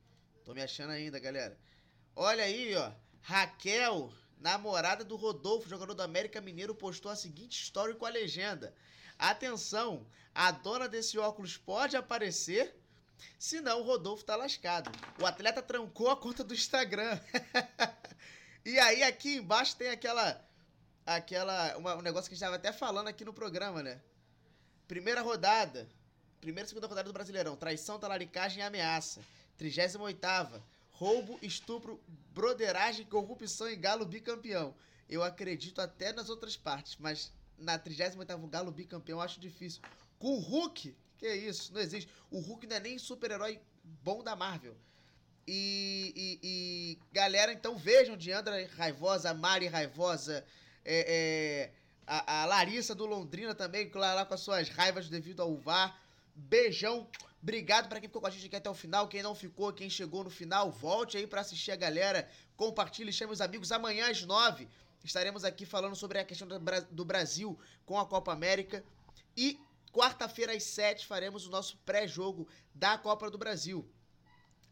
Tô 0.45 0.53
me 0.53 0.61
achando 0.61 0.91
ainda, 0.91 1.19
galera. 1.19 1.57
Olha 2.15 2.43
aí, 2.43 2.75
ó. 2.75 2.91
Raquel, 3.21 4.13
namorada 4.39 5.03
do 5.03 5.15
Rodolfo, 5.15 5.69
jogador 5.69 5.93
do 5.93 6.03
América 6.03 6.39
Mineiro, 6.39 6.75
postou 6.75 7.11
a 7.11 7.15
seguinte 7.15 7.61
história 7.61 7.95
com 7.95 8.05
a 8.05 8.09
legenda. 8.09 8.73
Atenção, 9.17 10.05
a 10.33 10.51
dona 10.51 10.87
desse 10.87 11.17
óculos 11.17 11.57
pode 11.57 11.95
aparecer 11.95 12.75
Senão 13.37 13.81
o 13.81 13.83
Rodolfo 13.83 14.23
tá 14.23 14.35
lascado. 14.35 14.91
O 15.19 15.25
atleta 15.25 15.61
trancou 15.61 16.09
a 16.09 16.17
conta 16.17 16.43
do 16.43 16.53
Instagram. 16.53 17.19
e 18.65 18.79
aí 18.79 19.03
aqui 19.03 19.37
embaixo 19.37 19.75
tem 19.75 19.89
aquela 19.89 20.43
aquela 21.05 21.77
uma, 21.77 21.95
um 21.95 22.01
negócio 22.01 22.29
que 22.29 22.33
a 22.33 22.35
gente 22.35 22.43
estava 22.43 22.55
até 22.55 22.71
falando 22.71 23.07
aqui 23.07 23.25
no 23.25 23.33
programa, 23.33 23.81
né? 23.81 24.01
Primeira 24.87 25.21
rodada. 25.21 25.87
Primeira 26.39 26.65
e 26.65 26.69
segunda 26.69 26.87
rodada 26.87 27.07
do 27.07 27.13
Brasileirão. 27.13 27.55
Traição, 27.55 27.99
talaricagem 27.99 28.59
e 28.59 28.65
ameaça. 28.65 29.21
38 29.57 30.63
Roubo, 30.91 31.39
estupro, 31.41 31.99
broderagem, 32.33 33.05
corrupção 33.05 33.69
e 33.69 33.75
galo 33.75 34.05
bicampeão. 34.05 34.75
Eu 35.09 35.23
acredito 35.23 35.81
até 35.81 36.13
nas 36.13 36.29
outras 36.29 36.55
partes, 36.55 36.95
mas 36.99 37.31
na 37.57 37.77
38 37.77 38.47
Galo 38.47 38.71
bicampeão 38.71 39.19
eu 39.19 39.21
acho 39.21 39.39
difícil. 39.39 39.81
Com 40.17 40.35
o 40.35 40.39
Hulk, 40.39 40.95
que 41.21 41.27
é 41.27 41.35
isso, 41.35 41.71
não 41.71 41.79
existe. 41.79 42.11
O 42.31 42.39
Hulk 42.39 42.65
não 42.65 42.75
é 42.77 42.79
nem 42.79 42.97
super-herói 42.97 43.61
bom 44.03 44.23
da 44.23 44.35
Marvel. 44.35 44.75
E, 45.47 46.11
e, 46.15 46.39
e, 46.41 46.99
galera, 47.13 47.53
então 47.53 47.77
vejam 47.77 48.17
Diandra 48.17 48.67
Raivosa, 48.75 49.31
Mari 49.31 49.67
Raivosa, 49.67 50.43
é, 50.83 51.05
é, 51.07 51.71
a, 52.07 52.41
a, 52.41 52.45
Larissa 52.45 52.95
do 52.95 53.05
Londrina 53.05 53.53
também, 53.53 53.91
lá, 53.93 54.15
lá 54.15 54.25
com 54.25 54.33
as 54.33 54.39
suas 54.39 54.69
raivas 54.69 55.09
devido 55.09 55.43
ao 55.43 55.55
VAR. 55.55 55.95
Beijão. 56.33 57.07
Obrigado 57.39 57.87
para 57.87 57.99
quem 57.99 58.09
ficou 58.09 58.21
com 58.21 58.27
a 58.27 58.31
gente 58.31 58.47
aqui 58.47 58.55
até 58.55 58.69
o 58.69 58.73
final. 58.73 59.07
Quem 59.07 59.21
não 59.21 59.35
ficou, 59.35 59.71
quem 59.71 59.91
chegou 59.91 60.23
no 60.23 60.29
final, 60.31 60.71
volte 60.71 61.17
aí 61.17 61.27
para 61.27 61.41
assistir 61.41 61.71
a 61.71 61.75
galera. 61.75 62.27
Compartilhe, 62.57 63.13
chame 63.13 63.31
os 63.31 63.41
amigos. 63.41 63.71
Amanhã 63.71 64.09
às 64.09 64.23
nove 64.23 64.67
estaremos 65.03 65.43
aqui 65.43 65.67
falando 65.67 65.95
sobre 65.95 66.17
a 66.17 66.25
questão 66.25 66.47
do 66.89 67.05
Brasil 67.05 67.59
com 67.85 67.99
a 67.99 68.07
Copa 68.07 68.33
América. 68.33 68.83
E 69.37 69.59
quarta-feira 69.91 70.53
às 70.53 70.63
sete 70.63 71.05
faremos 71.05 71.45
o 71.45 71.49
nosso 71.49 71.77
pré-jogo 71.85 72.47
da 72.73 72.97
Copa 72.97 73.29
do 73.29 73.37
Brasil. 73.37 73.87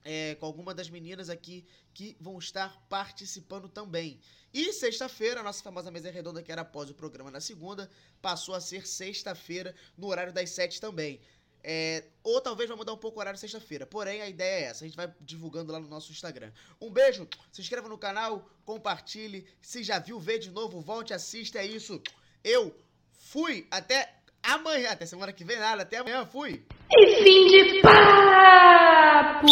É, 0.04 0.36
com 0.36 0.46
alguma 0.46 0.74
das 0.74 0.90
meninas 0.90 1.30
aqui 1.30 1.66
que 1.94 2.16
vão 2.22 2.40
estar 2.40 2.82
participando 2.88 3.68
também. 3.68 4.20
E 4.54 4.72
sexta-feira, 4.72 5.42
a 5.42 5.44
nossa 5.44 5.62
famosa 5.62 5.92
mesa 5.92 6.10
redonda, 6.10 6.42
que 6.42 6.52
era 6.52 6.62
após 6.62 6.90
o 6.90 6.94
programa 6.94 7.30
na 7.30 7.42
segunda, 7.42 7.92
passou 8.22 8.56
a 8.56 8.62
ser 8.62 8.88
sexta-feira, 8.88 9.76
no 9.98 10.08
horário 10.08 10.32
das 10.32 10.52
sete 10.52 10.80
também. 10.80 11.20
É, 11.62 12.06
ou 12.24 12.40
talvez 12.40 12.70
vai 12.70 12.78
mudar 12.78 12.94
um 12.94 12.98
pouco 12.98 13.18
o 13.18 13.20
horário 13.20 13.38
sexta-feira. 13.38 13.86
Porém, 13.86 14.22
a 14.22 14.30
ideia 14.30 14.66
é 14.66 14.70
essa. 14.70 14.86
A 14.86 14.88
gente 14.88 14.96
vai 14.96 15.14
divulgando 15.20 15.72
lá 15.72 15.80
no 15.80 15.88
nosso 15.88 16.12
Instagram. 16.12 16.52
Um 16.80 16.90
beijo, 16.90 17.28
se 17.52 17.62
inscreva 17.62 17.90
no 17.90 17.98
canal, 17.98 18.50
compartilhe. 18.66 19.46
Se 19.62 19.84
já 19.84 20.00
viu, 20.00 20.20
vê 20.20 20.40
de 20.40 20.50
novo, 20.50 20.80
volte, 20.80 21.14
assista. 21.14 21.60
É 21.60 21.66
isso. 21.66 22.02
Eu 22.44 22.76
fui. 23.12 23.68
Até 23.70 24.19
amanhã. 24.44 24.92
Até 24.92 25.06
semana 25.06 25.32
que 25.32 25.44
vem, 25.44 25.60
nada. 25.60 25.84
Até 25.84 25.98
amanhã. 25.98 26.26
Fui. 26.26 26.62
E 26.92 27.24
fim 27.24 27.48
de 27.48 27.82
papo! 27.82 29.48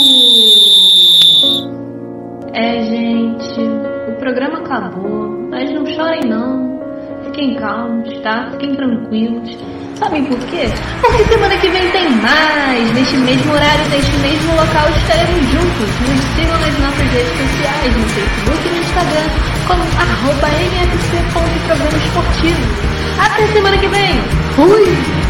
É, 2.54 2.84
gente. 2.84 3.62
O 4.12 4.20
programa 4.20 4.60
acabou. 4.60 5.30
Mas 5.50 5.72
não 5.72 5.86
chorem, 5.86 6.22
não. 6.30 6.78
Fiquem 7.26 7.56
calmos, 7.56 8.20
tá? 8.22 8.50
Fiquem 8.52 8.76
tranquilos. 8.76 9.58
Sabem 9.98 10.24
por 10.26 10.38
quê? 10.50 10.70
Porque 11.02 11.24
semana 11.24 11.58
que 11.58 11.70
vem 11.70 11.90
tem 11.90 12.10
mais! 12.22 12.94
Neste 12.94 13.18
mesmo 13.18 13.52
horário, 13.52 13.90
neste 13.90 14.16
mesmo 14.18 14.52
local, 14.52 14.90
estaremos 14.90 15.46
juntos. 15.50 15.90
Nos 16.08 16.24
sigam 16.36 16.60
nas 16.60 16.80
nossas 16.80 17.12
redes 17.12 17.38
sociais, 17.38 17.98
no 17.98 18.08
Facebook 18.10 18.68
e 18.68 18.72
no 18.72 18.78
Instagram, 18.78 19.28
como 19.68 19.84
arroba 19.98 20.48
mfc.programa 20.50 21.98
esportivo. 21.98 22.62
Até 23.20 23.48
semana 23.48 23.78
que 23.80 23.88
vem! 23.88 24.47
Fui! 24.58 25.27